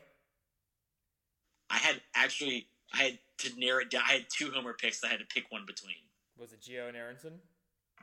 I 1.69 1.77
had 1.77 2.01
actually, 2.13 2.67
I 2.93 2.97
had 2.97 3.19
to 3.39 3.57
narrow 3.57 3.79
it 3.79 3.89
down. 3.89 4.03
I 4.05 4.11
had 4.11 4.25
two 4.29 4.51
homer 4.51 4.73
picks 4.73 4.99
that 4.99 5.07
I 5.07 5.11
had 5.11 5.21
to 5.21 5.25
pick 5.25 5.45
one 5.49 5.63
between. 5.65 5.95
Was 6.37 6.51
it 6.51 6.59
Gio 6.61 6.89
and 6.89 6.97
Aaronson? 6.97 7.39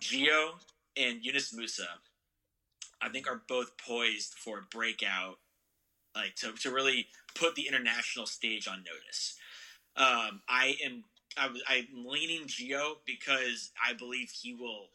Gio 0.00 0.52
and 0.96 1.22
Yunus 1.22 1.52
Musah, 1.52 1.84
I 3.02 3.10
think, 3.10 3.28
are 3.28 3.42
both 3.46 3.76
poised 3.76 4.32
for 4.32 4.60
a 4.60 4.62
breakout 4.62 5.38
like 6.14 6.34
to, 6.36 6.52
to 6.52 6.70
really 6.70 7.06
put 7.34 7.54
the 7.54 7.68
international 7.68 8.24
stage 8.24 8.66
on 8.66 8.78
notice. 8.78 9.36
Um, 9.94 10.40
I 10.48 10.76
am 10.82 11.04
I 11.36 11.50
I'm 11.68 12.06
leaning 12.06 12.46
Gio 12.46 12.94
because 13.04 13.72
I 13.86 13.92
believe 13.92 14.30
he 14.30 14.54
will, 14.54 14.86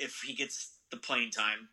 if 0.00 0.22
he 0.26 0.34
gets 0.34 0.72
the 0.90 0.96
playing 0.96 1.30
time, 1.30 1.68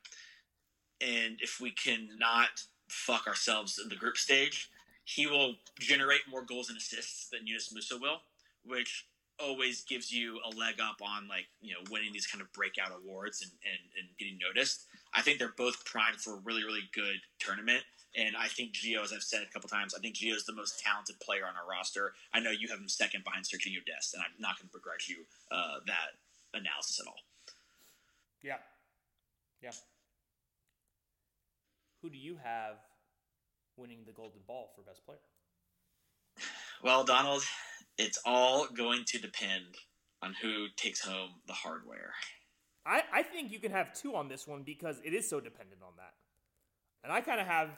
and 1.01 1.37
if 1.41 1.59
we 1.61 1.71
cannot 1.71 2.49
fuck 2.89 3.27
ourselves 3.27 3.79
in 3.81 3.89
the 3.89 3.95
group 3.95 4.17
stage, 4.17 4.69
he 5.05 5.27
will 5.27 5.55
generate 5.79 6.21
more 6.29 6.43
goals 6.43 6.69
and 6.69 6.77
assists 6.77 7.29
than 7.29 7.47
Yunus 7.47 7.73
Musah 7.73 7.99
will, 7.99 8.21
which 8.65 9.05
always 9.39 9.83
gives 9.83 10.11
you 10.11 10.39
a 10.45 10.55
leg 10.57 10.75
up 10.81 10.97
on 11.01 11.27
like 11.27 11.45
you 11.61 11.71
know 11.71 11.79
winning 11.91 12.11
these 12.11 12.25
kind 12.25 12.41
of 12.41 12.51
breakout 12.53 12.91
awards 12.91 13.41
and, 13.41 13.51
and, 13.63 13.79
and 13.99 14.17
getting 14.17 14.37
noticed. 14.37 14.85
I 15.13 15.21
think 15.21 15.39
they're 15.39 15.53
both 15.57 15.85
primed 15.85 16.17
for 16.17 16.35
a 16.35 16.39
really 16.43 16.63
really 16.63 16.89
good 16.93 17.19
tournament. 17.39 17.83
And 18.15 18.35
I 18.35 18.47
think 18.47 18.73
Gio, 18.73 19.03
as 19.03 19.13
I've 19.13 19.21
said 19.21 19.43
a 19.43 19.53
couple 19.53 19.69
times, 19.69 19.93
I 19.93 19.99
think 19.99 20.15
Gio 20.15 20.33
is 20.33 20.45
the 20.45 20.53
most 20.53 20.79
talented 20.79 21.19
player 21.19 21.43
on 21.45 21.53
our 21.53 21.69
roster. 21.69 22.13
I 22.33 22.39
know 22.39 22.49
you 22.49 22.67
have 22.69 22.79
him 22.79 22.89
second 22.89 23.23
behind 23.23 23.45
Sergio 23.45 23.85
Dest, 23.85 24.15
and 24.15 24.23
I'm 24.23 24.33
not 24.39 24.57
going 24.57 24.69
to 24.69 24.73
begrudge 24.73 25.07
you 25.07 25.17
uh, 25.51 25.79
that 25.85 26.17
analysis 26.57 26.99
at 26.99 27.05
all. 27.05 27.19
Yeah. 28.41 28.57
Yeah. 29.61 29.71
Who 32.01 32.09
do 32.09 32.17
you 32.17 32.37
have 32.43 32.75
winning 33.75 33.99
the 34.05 34.11
Golden 34.11 34.41
Ball 34.47 34.69
for 34.75 34.81
best 34.81 35.05
player? 35.05 35.19
Well, 36.83 37.03
Donald, 37.03 37.43
it's 37.97 38.19
all 38.25 38.67
going 38.67 39.03
to 39.05 39.17
depend 39.19 39.65
on 40.21 40.33
who 40.41 40.67
takes 40.75 41.01
home 41.01 41.31
the 41.47 41.53
hardware. 41.53 42.13
I, 42.85 43.01
I 43.13 43.23
think 43.23 43.51
you 43.51 43.59
can 43.59 43.71
have 43.71 43.93
two 43.93 44.15
on 44.15 44.29
this 44.29 44.47
one 44.47 44.63
because 44.63 45.01
it 45.03 45.13
is 45.13 45.29
so 45.29 45.39
dependent 45.39 45.81
on 45.81 45.93
that. 45.97 46.13
And 47.03 47.11
I 47.11 47.21
kind 47.21 47.41
of 47.41 47.47
have 47.47 47.69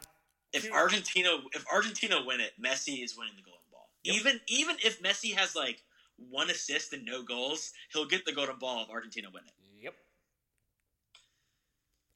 If 0.53 0.63
Two- 0.65 0.73
Argentina, 0.73 1.29
if 1.53 1.65
Argentina 1.71 2.17
win 2.25 2.41
it, 2.41 2.51
Messi 2.61 3.03
is 3.03 3.17
winning 3.17 3.33
the 3.35 3.41
Golden 3.43 3.63
Ball. 3.71 3.87
Yep. 4.03 4.15
Even 4.15 4.41
even 4.47 4.75
if 4.83 5.01
Messi 5.01 5.33
has 5.35 5.55
like 5.55 5.81
one 6.29 6.49
assist 6.49 6.93
and 6.93 7.05
no 7.05 7.23
goals, 7.23 7.71
he'll 7.93 8.05
get 8.05 8.25
the 8.25 8.33
Golden 8.33 8.59
Ball 8.59 8.83
if 8.83 8.89
Argentina 8.89 9.29
win 9.33 9.43
it. 9.45 9.53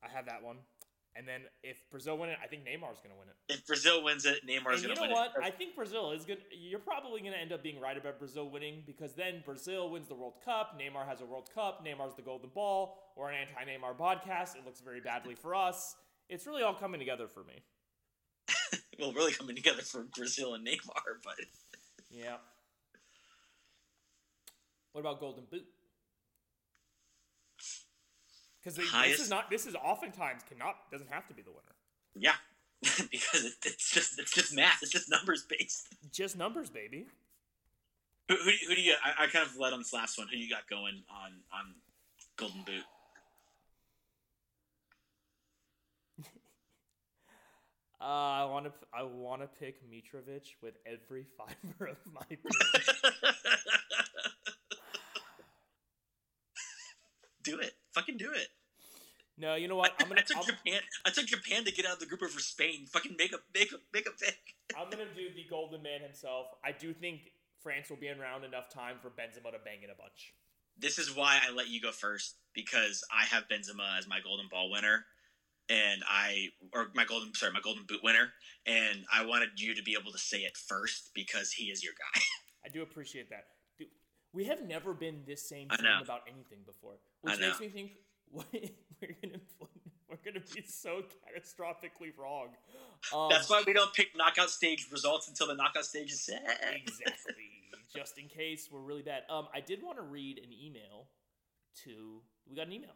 I 0.04 0.10
have 0.16 0.26
that 0.26 0.44
one. 0.44 0.58
And 1.16 1.28
then 1.28 1.42
if 1.62 1.78
Brazil 1.92 2.18
win 2.18 2.30
it, 2.30 2.38
I 2.44 2.48
think 2.48 2.64
Neymar's 2.64 2.98
going 2.98 3.14
to 3.14 3.20
win 3.20 3.30
it. 3.30 3.54
If 3.54 3.68
Brazil 3.68 4.04
wins 4.04 4.26
it, 4.26 4.46
Neymar's 4.48 4.82
going 4.82 4.96
to 4.96 5.02
win 5.02 5.10
it. 5.10 5.10
You 5.10 5.10
know 5.10 5.14
what? 5.14 5.34
it. 5.38 5.44
I 5.44 5.52
think 5.52 5.76
Brazil 5.76 6.12
is 6.12 6.26
good. 6.26 6.40
You're 6.52 6.80
probably 6.80 7.22
going 7.22 7.34
to 7.34 7.40
end 7.40 7.52
up 7.52 7.62
being 7.62 7.80
right 7.80 7.96
about 7.96 8.18
Brazil 8.18 8.50
winning 8.50 8.82
because 8.88 9.14
then 9.14 9.44
Brazil 9.46 9.92
wins 9.92 10.08
the 10.08 10.16
World 10.16 10.34
Cup. 10.44 10.80
Neymar 10.80 11.08
has 11.08 11.22
a 11.22 11.26
World 11.26 11.50
Cup. 11.54 11.86
Neymar's 11.86 12.16
the 12.16 12.24
Golden 12.24 12.50
Ball 12.50 12.98
or 13.16 13.30
an 13.30 13.36
anti-Neymar 13.36 13.96
podcast. 13.96 14.56
It 14.56 14.66
looks 14.66 14.82
very 14.82 15.02
badly 15.02 15.36
for 15.36 15.54
us. 15.54 15.96
It's 16.30 16.48
really 16.48 16.64
all 16.64 16.74
coming 16.74 17.00
together 17.00 17.28
for 17.28 17.44
me. 17.44 17.62
well, 19.00 19.14
really 19.14 19.34
coming 19.34 19.56
together 19.56 19.84
for 19.84 20.06
Brazil 20.16 20.56
and 20.56 20.66
Neymar, 20.66 21.22
but 21.24 21.36
Yeah. 22.10 22.38
What 24.94 25.02
about 25.02 25.20
Golden 25.20 25.46
Boot? 25.52 25.66
Because 28.64 28.78
this 28.78 29.20
is 29.20 29.30
not. 29.30 29.50
This 29.50 29.66
is 29.66 29.76
oftentimes 29.76 30.42
cannot 30.48 30.76
doesn't 30.92 31.10
have 31.10 31.28
to 31.28 31.34
be 31.34 31.42
the 31.42 31.52
winner. 31.52 31.76
yeah, 32.16 32.36
because 32.82 33.58
it's 33.66 33.92
just 33.92 34.20
it's 34.20 34.32
just 34.32 34.56
math. 34.56 34.80
It's 34.82 34.92
just 34.92 35.10
numbers 35.10 35.44
based. 35.44 35.88
Just 36.12 36.38
numbers, 36.38 36.70
baby. 36.70 37.08
Who, 38.30 38.36
who, 38.36 38.52
who 38.70 38.76
do 38.76 38.82
you? 38.82 38.96
I, 39.04 39.26
I 39.26 39.28
kind 39.28 39.46
of 39.46 39.58
led 39.58 39.74
on 39.74 39.80
this 39.80 39.92
last 39.92 40.18
one. 40.18 40.28
Who 40.30 40.38
you 40.38 40.50
got 40.50 40.70
going 40.70 41.04
on 41.10 41.32
on 41.54 41.76
Golden 42.38 42.64
Boot? 42.64 42.84
Uh, 48.02 48.44
I 48.44 48.44
want 48.44 48.66
to. 48.66 48.72
I 48.94 49.04
want 49.04 49.44
to 49.44 49.48
pick 49.48 49.78
Mitrovic 49.90 50.56
with 50.62 50.74
every 50.86 51.26
fiber 51.38 51.86
of 51.88 51.96
my 52.14 52.22
being. 52.28 52.42
do 57.44 57.60
it. 57.60 57.72
Fucking 57.94 58.18
do 58.18 58.30
it. 58.34 58.48
no, 59.38 59.56
you 59.56 59.68
know 59.68 59.76
what? 59.76 59.94
I'm 60.00 60.08
gonna. 60.08 60.22
took 60.28 60.38
I'm, 60.38 60.44
Japan. 60.44 60.82
I 61.06 61.10
took 61.10 61.26
Japan 61.26 61.66
to 61.66 61.72
get 61.72 61.86
out 61.86 61.94
of 61.94 62.00
the 62.00 62.06
group 62.06 62.24
over 62.24 62.40
Spain. 62.40 62.86
Fucking 62.88 63.16
make 63.18 63.34
a 63.34 63.40
make 63.54 63.72
a 63.72 63.78
make 63.94 64.08
a 64.08 64.12
pick. 64.12 64.38
I'm 64.78 64.90
gonna 64.90 65.06
do 65.16 65.30
the 65.36 65.46
golden 65.50 65.82
man 65.84 66.02
himself. 66.02 66.48
I 66.64 66.72
do 66.72 66.94
think 66.94 67.22
France 67.62 67.90
will 67.90 67.98
be 67.98 68.10
around 68.10 68.44
enough 68.44 68.70
time 68.70 68.96
for 69.02 69.10
Benzema 69.10 69.52
to 69.52 69.60
bang 69.64 69.84
in 69.84 69.90
a 69.90 69.96
bunch. 69.96 70.34
This 70.78 70.98
is 70.98 71.16
why 71.16 71.40
I 71.46 71.54
let 71.54 71.70
you 71.70 71.80
go 71.80 71.92
first 71.92 72.36
because 72.54 73.04
I 73.12 73.26
have 73.26 73.44
Benzema 73.48 73.98
as 73.98 74.08
my 74.08 74.20
Golden 74.24 74.48
Ball 74.50 74.72
winner, 74.72 75.06
and 75.70 76.02
I 76.08 76.48
or 76.74 76.88
my 76.96 77.06
golden 77.06 77.34
sorry 77.36 77.54
my 77.54 77.62
Golden 77.64 77.86
Boot 77.86 78.02
winner, 78.04 78.34
and 78.66 79.06
I 79.14 79.26
wanted 79.26 79.50
you 79.58 79.76
to 79.76 79.84
be 79.84 79.96
able 80.00 80.12
to 80.12 80.18
say 80.18 80.40
it 80.40 80.58
first 80.58 81.12
because 81.14 81.52
he 81.52 81.66
is 81.66 81.84
your 81.84 81.94
guy. 81.94 82.22
I 82.66 82.70
do 82.70 82.82
appreciate 82.82 83.30
that. 83.30 83.46
We 84.34 84.46
have 84.46 84.68
never 84.68 84.94
been 84.94 85.22
this 85.28 85.48
same 85.48 85.70
team 85.70 85.86
about 86.02 86.22
anything 86.28 86.60
before, 86.66 86.96
which 87.22 87.40
makes 87.40 87.60
me 87.60 87.70
think 87.70 87.92
we're 88.32 88.44
gonna 89.22 89.40
we're 90.10 90.18
gonna 90.26 90.44
be 90.56 90.64
so 90.68 91.04
catastrophically 91.04 92.18
wrong. 92.18 92.48
Um, 93.14 93.28
That's 93.30 93.50
why 93.50 93.64
we 93.66 93.74
don't 93.74 93.94
pick 93.94 94.16
knockout 94.18 94.50
stage 94.50 94.88
results 94.92 95.28
until 95.28 95.48
the 95.48 95.56
knockout 95.56 95.86
stage 95.86 96.12
is 96.12 96.22
set. 96.22 96.44
exactly. 96.74 97.34
Just 97.96 98.18
in 98.18 98.28
case 98.28 98.70
we're 98.72 98.80
really 98.80 99.04
bad. 99.04 99.22
Um, 99.30 99.48
I 99.54 99.60
did 99.60 99.84
want 99.84 99.98
to 99.98 100.04
read 100.04 100.40
an 100.40 100.52
email 100.52 101.10
to. 101.84 102.22
We 102.50 102.56
got 102.56 102.66
an 102.68 102.74
email. 102.74 102.96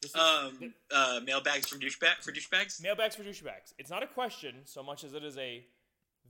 This 0.00 0.10
is- 0.10 0.16
Um, 0.16 0.74
uh, 0.90 1.20
mailbags 1.24 1.68
from 1.68 1.78
douchebag 1.78 2.16
for 2.22 2.32
douchebags. 2.32 2.82
Mailbags 2.82 3.14
for 3.14 3.22
douchebags. 3.22 3.72
It's 3.78 3.90
not 3.90 4.02
a 4.02 4.08
question 4.08 4.62
so 4.64 4.82
much 4.82 5.04
as 5.04 5.14
it 5.14 5.22
is 5.22 5.38
a 5.38 5.64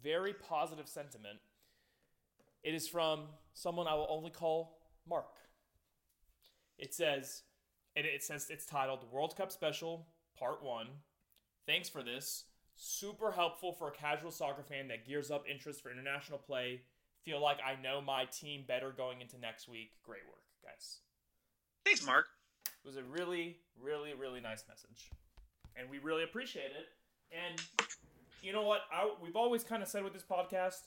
very 0.02 0.34
positive 0.34 0.86
sentiment. 0.86 1.38
It 2.62 2.74
is 2.74 2.88
from 2.88 3.24
someone 3.54 3.86
I 3.86 3.94
will 3.94 4.06
only 4.08 4.30
call 4.30 4.78
Mark. 5.08 5.26
It 6.78 6.94
says, 6.94 7.42
and 7.96 8.06
it 8.06 8.22
says 8.22 8.46
it's 8.50 8.66
titled 8.66 9.10
World 9.10 9.36
Cup 9.36 9.50
Special 9.50 10.06
Part 10.38 10.62
1. 10.62 10.86
Thanks 11.66 11.88
for 11.88 12.02
this. 12.02 12.44
Super 12.76 13.32
helpful 13.32 13.72
for 13.72 13.88
a 13.88 13.92
casual 13.92 14.30
soccer 14.30 14.62
fan 14.62 14.88
that 14.88 15.06
gears 15.06 15.30
up 15.30 15.44
interest 15.48 15.82
for 15.82 15.90
international 15.90 16.38
play. 16.38 16.82
Feel 17.24 17.40
like 17.40 17.58
I 17.64 17.80
know 17.80 18.00
my 18.00 18.24
team 18.24 18.64
better 18.66 18.90
going 18.90 19.20
into 19.20 19.38
next 19.38 19.68
week. 19.68 19.90
Great 20.04 20.26
work, 20.26 20.42
guys. 20.64 20.98
Thanks, 21.84 22.04
Mark. 22.04 22.26
It 22.66 22.86
was 22.86 22.96
a 22.96 23.02
really, 23.02 23.58
really, 23.80 24.14
really 24.14 24.40
nice 24.40 24.64
message, 24.68 25.10
and 25.76 25.88
we 25.88 25.98
really 25.98 26.24
appreciate 26.24 26.72
it. 26.72 26.88
And 27.30 27.60
you 28.42 28.52
know 28.52 28.62
what? 28.62 28.80
I, 28.92 29.08
we've 29.22 29.36
always 29.36 29.62
kind 29.62 29.82
of 29.82 29.88
said 29.88 30.02
with 30.02 30.12
this 30.12 30.24
podcast, 30.28 30.80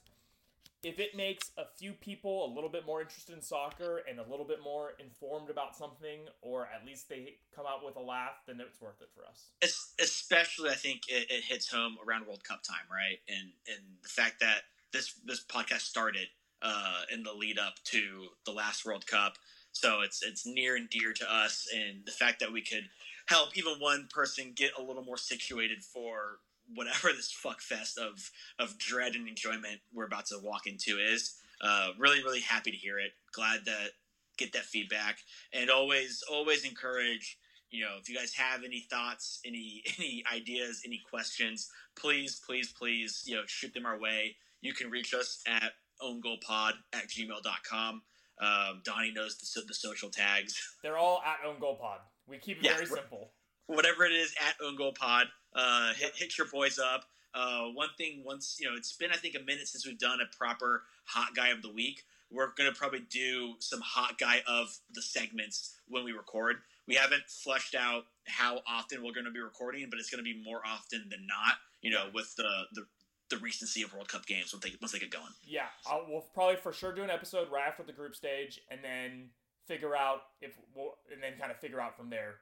if 0.85 0.99
it 0.99 1.15
makes 1.15 1.49
a 1.57 1.63
few 1.79 1.93
people 1.93 2.45
a 2.45 2.51
little 2.53 2.69
bit 2.69 2.85
more 2.85 3.01
interested 3.01 3.33
in 3.33 3.41
soccer 3.41 4.03
and 4.07 4.19
a 4.19 4.29
little 4.29 4.45
bit 4.45 4.59
more 4.63 4.91
informed 4.99 5.49
about 5.49 5.75
something, 5.75 6.19
or 6.43 6.67
at 6.67 6.85
least 6.85 7.09
they 7.09 7.37
come 7.55 7.65
out 7.67 7.83
with 7.83 7.95
a 7.95 7.99
laugh, 7.99 8.43
then 8.45 8.61
it's 8.61 8.79
worth 8.79 9.01
it 9.01 9.09
for 9.15 9.25
us. 9.25 9.47
Es- 9.63 9.95
especially 9.99 10.69
I 10.69 10.75
think 10.75 11.01
it, 11.09 11.25
it 11.31 11.43
hits 11.43 11.67
home 11.67 11.97
around 12.07 12.27
World 12.27 12.43
Cup 12.43 12.61
time, 12.61 12.85
right? 12.91 13.17
And 13.27 13.49
and 13.67 13.83
the 14.03 14.09
fact 14.09 14.39
that 14.41 14.61
this 14.93 15.15
this 15.25 15.43
podcast 15.43 15.81
started 15.81 16.27
uh, 16.61 17.01
in 17.11 17.23
the 17.23 17.33
lead 17.33 17.57
up 17.57 17.73
to 17.85 18.27
the 18.45 18.51
last 18.51 18.85
World 18.85 19.07
Cup, 19.07 19.37
so 19.71 20.01
it's 20.01 20.21
it's 20.21 20.45
near 20.45 20.75
and 20.75 20.87
dear 20.91 21.13
to 21.13 21.33
us. 21.33 21.67
And 21.75 22.05
the 22.05 22.11
fact 22.11 22.39
that 22.41 22.53
we 22.53 22.61
could 22.61 22.87
help 23.25 23.57
even 23.57 23.79
one 23.79 24.07
person 24.11 24.53
get 24.55 24.77
a 24.77 24.83
little 24.83 25.03
more 25.03 25.17
situated 25.17 25.83
for 25.83 26.37
whatever 26.73 27.13
this 27.15 27.31
fuck 27.31 27.61
fest 27.61 27.97
of 27.97 28.31
of 28.59 28.77
dread 28.77 29.15
and 29.15 29.27
enjoyment 29.27 29.81
we're 29.93 30.05
about 30.05 30.27
to 30.27 30.39
walk 30.41 30.67
into 30.67 30.97
is. 30.99 31.35
Uh, 31.61 31.89
really, 31.97 32.21
really 32.21 32.41
happy 32.41 32.69
to 32.69 32.77
hear 32.77 32.99
it. 32.99 33.11
Glad 33.31 33.65
that 33.65 33.91
get 34.37 34.51
that 34.53 34.65
feedback, 34.65 35.19
and 35.53 35.69
always 35.69 36.23
always 36.29 36.65
encourage 36.65 37.37
you 37.71 37.83
know, 37.83 37.95
if 37.99 38.09
you 38.09 38.15
guys 38.15 38.33
have 38.35 38.63
any 38.63 38.87
thoughts, 38.89 39.41
any 39.45 39.83
any 39.97 40.23
ideas, 40.33 40.81
any 40.85 41.01
questions, 41.09 41.69
please, 41.95 42.41
please, 42.45 42.71
please, 42.71 43.23
you 43.25 43.35
know, 43.35 43.43
shoot 43.47 43.73
them 43.73 43.85
our 43.85 43.99
way. 43.99 44.35
You 44.61 44.73
can 44.73 44.89
reach 44.89 45.13
us 45.13 45.41
at 45.47 45.73
owngoalpod 46.01 46.73
at 46.93 47.07
gmail.com. 47.09 48.01
Um, 48.41 48.81
Donnie 48.83 49.13
knows 49.13 49.37
the, 49.37 49.61
the 49.67 49.73
social 49.73 50.09
tags. 50.09 50.75
They're 50.83 50.97
all 50.97 51.21
at 51.25 51.37
Own 51.47 51.59
Goal 51.59 51.75
Pod. 51.75 51.99
We 52.27 52.37
keep 52.37 52.57
it 52.57 52.65
Yeah, 52.65 52.73
very 52.73 52.87
simple. 52.87 53.31
Whatever 53.67 54.05
it 54.05 54.13
is, 54.13 54.33
at 54.39 54.59
owngoalpod. 54.59 55.25
Uh, 55.53 55.93
hit, 55.93 56.13
hit 56.15 56.37
your 56.37 56.47
boys 56.47 56.79
up. 56.79 57.05
Uh, 57.33 57.65
one 57.73 57.89
thing, 57.97 58.23
once, 58.25 58.57
you 58.59 58.69
know, 58.69 58.75
it's 58.75 58.93
been, 58.93 59.11
I 59.11 59.17
think, 59.17 59.35
a 59.35 59.43
minute 59.43 59.67
since 59.67 59.85
we've 59.85 59.99
done 59.99 60.19
a 60.21 60.37
proper 60.37 60.83
hot 61.05 61.35
guy 61.35 61.49
of 61.49 61.61
the 61.61 61.71
week. 61.71 62.03
We're 62.31 62.51
to 62.71 62.77
probably 62.77 63.01
do 63.09 63.55
some 63.59 63.81
hot 63.81 64.17
guy 64.17 64.41
of 64.47 64.77
the 64.93 65.01
segments 65.01 65.75
when 65.87 66.03
we 66.03 66.11
record. 66.11 66.57
We 66.87 66.95
haven't 66.95 67.23
fleshed 67.27 67.75
out 67.75 68.05
how 68.27 68.61
often 68.67 69.03
we're 69.03 69.13
to 69.25 69.31
be 69.31 69.39
recording, 69.39 69.87
but 69.89 69.99
it's 69.99 70.09
to 70.23 70.33
be 70.33 70.41
more 70.43 70.61
often 70.65 71.05
than 71.09 71.27
not. 71.27 71.55
You 71.81 71.91
know, 71.91 72.07
with 72.13 72.35
the 72.35 72.63
the, 72.73 72.85
the 73.29 73.37
recency 73.37 73.83
of 73.83 73.93
World 73.93 74.07
Cup 74.09 74.25
games 74.25 74.53
once 74.53 74.63
they 74.63 74.71
once 74.81 74.91
they 74.91 74.99
get 74.99 75.11
going. 75.11 75.31
Yeah, 75.45 75.67
I'll, 75.85 76.05
we'll 76.09 76.25
probably 76.33 76.55
for 76.55 76.73
sure 76.73 76.93
do 76.93 77.03
an 77.03 77.11
episode 77.11 77.51
right 77.51 77.67
after 77.67 77.83
the 77.83 77.93
group 77.93 78.15
stage, 78.15 78.59
and 78.71 78.79
then 78.83 79.29
figure 79.67 79.95
out 79.95 80.21
if 80.41 80.57
we'll, 80.75 80.95
and 81.13 81.21
then 81.21 81.33
kind 81.39 81.51
of 81.51 81.57
figure 81.57 81.79
out 81.79 81.95
from 81.95 82.09
there 82.09 82.35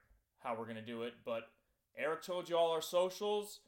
how 0.44 0.56
we're 0.58 0.66
gonna 0.68 0.82
do 0.82 1.04
it. 1.04 1.14
But 1.26 1.44
Eric 1.98 2.24
told 2.24 2.50
you 2.50 2.58
all 2.58 2.72
our 2.72 2.82
socials. 2.82 3.60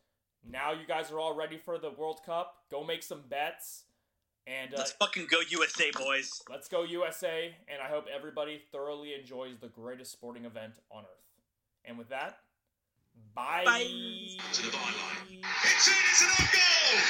now 0.48 0.72
you 0.72 0.86
guys 0.88 1.12
are 1.12 1.20
all 1.20 1.36
ready 1.36 1.58
for 1.58 1.78
the 1.78 1.92
World 1.92 2.22
Cup. 2.26 2.56
Go 2.72 2.84
make 2.84 3.04
some 3.04 3.22
bets. 3.30 3.84
And 4.48 4.74
uh, 4.76 4.78
Let's 4.78 4.92
fucking 4.92 5.26
go 5.32 5.40
USA, 5.50 5.90
boys. 5.92 6.44
let's 6.50 6.68
go 6.68 6.84
USA. 6.84 7.56
And 7.68 7.82
I 7.82 7.88
hope 7.88 8.06
everybody 8.14 8.62
thoroughly 8.72 9.14
enjoys 9.20 9.58
the 9.60 9.70
greatest 9.70 10.12
sporting 10.12 10.46
event 10.46 10.74
on 10.92 11.02
earth. 11.04 11.26
And 11.84 11.98
with 11.98 12.10
that, 12.10 12.38
bye. 13.34 13.64
Bye. 13.66 13.82
To 14.54 14.62
the 14.62 14.70
byline. 14.70 15.42
It's 15.64 15.88
in, 15.88 15.94
it's 16.12 16.22
an 16.22 16.28
own 16.30 16.48
goal! 16.52 17.02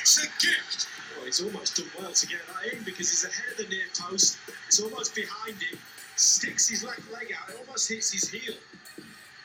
It's 0.00 0.18
a 0.18 0.26
gift! 0.40 0.88
Oh, 1.18 1.24
he's 1.24 1.42
almost 1.42 1.76
done 1.76 1.86
well 1.98 2.12
to 2.12 2.26
get 2.26 2.38
that 2.46 2.72
in 2.72 2.82
because 2.84 3.08
he's 3.10 3.24
ahead 3.24 3.52
of 3.52 3.56
the 3.58 3.68
near 3.74 3.84
post. 3.98 4.38
It's 4.66 4.80
almost 4.80 5.14
behind 5.14 5.56
him 5.62 5.78
sticks 6.20 6.68
his 6.68 6.84
left 6.84 7.10
leg 7.12 7.32
out, 7.32 7.48
it 7.48 7.56
almost 7.60 7.88
hits 7.88 8.12
his 8.12 8.28
heel, 8.28 8.54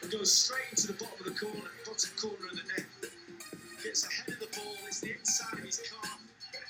and 0.02 0.11
goes 0.11 0.31
straight 0.31 0.68
into 0.72 0.88
the 0.88 0.93
bottom 0.93 1.18
of 1.19 1.26
the 1.26 1.39
corner, 1.39 1.69
bottom 1.85 2.10
corner 2.19 2.47
of 2.52 2.57
the 2.57 2.64
net. 2.76 2.85
Gets 3.84 4.06
ahead 4.06 4.30
of 4.30 4.39
the 4.39 4.47
ball, 4.60 4.76
it's 4.88 4.99
the 4.99 5.11
inside 5.18 5.53
of 5.53 5.60
his 5.60 5.80
calf, 5.80 6.19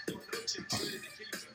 got 0.07 0.15
no 0.33 0.39
chance 0.39 0.53
to 0.53 0.85
the 0.85 0.99
keeper. 0.99 1.54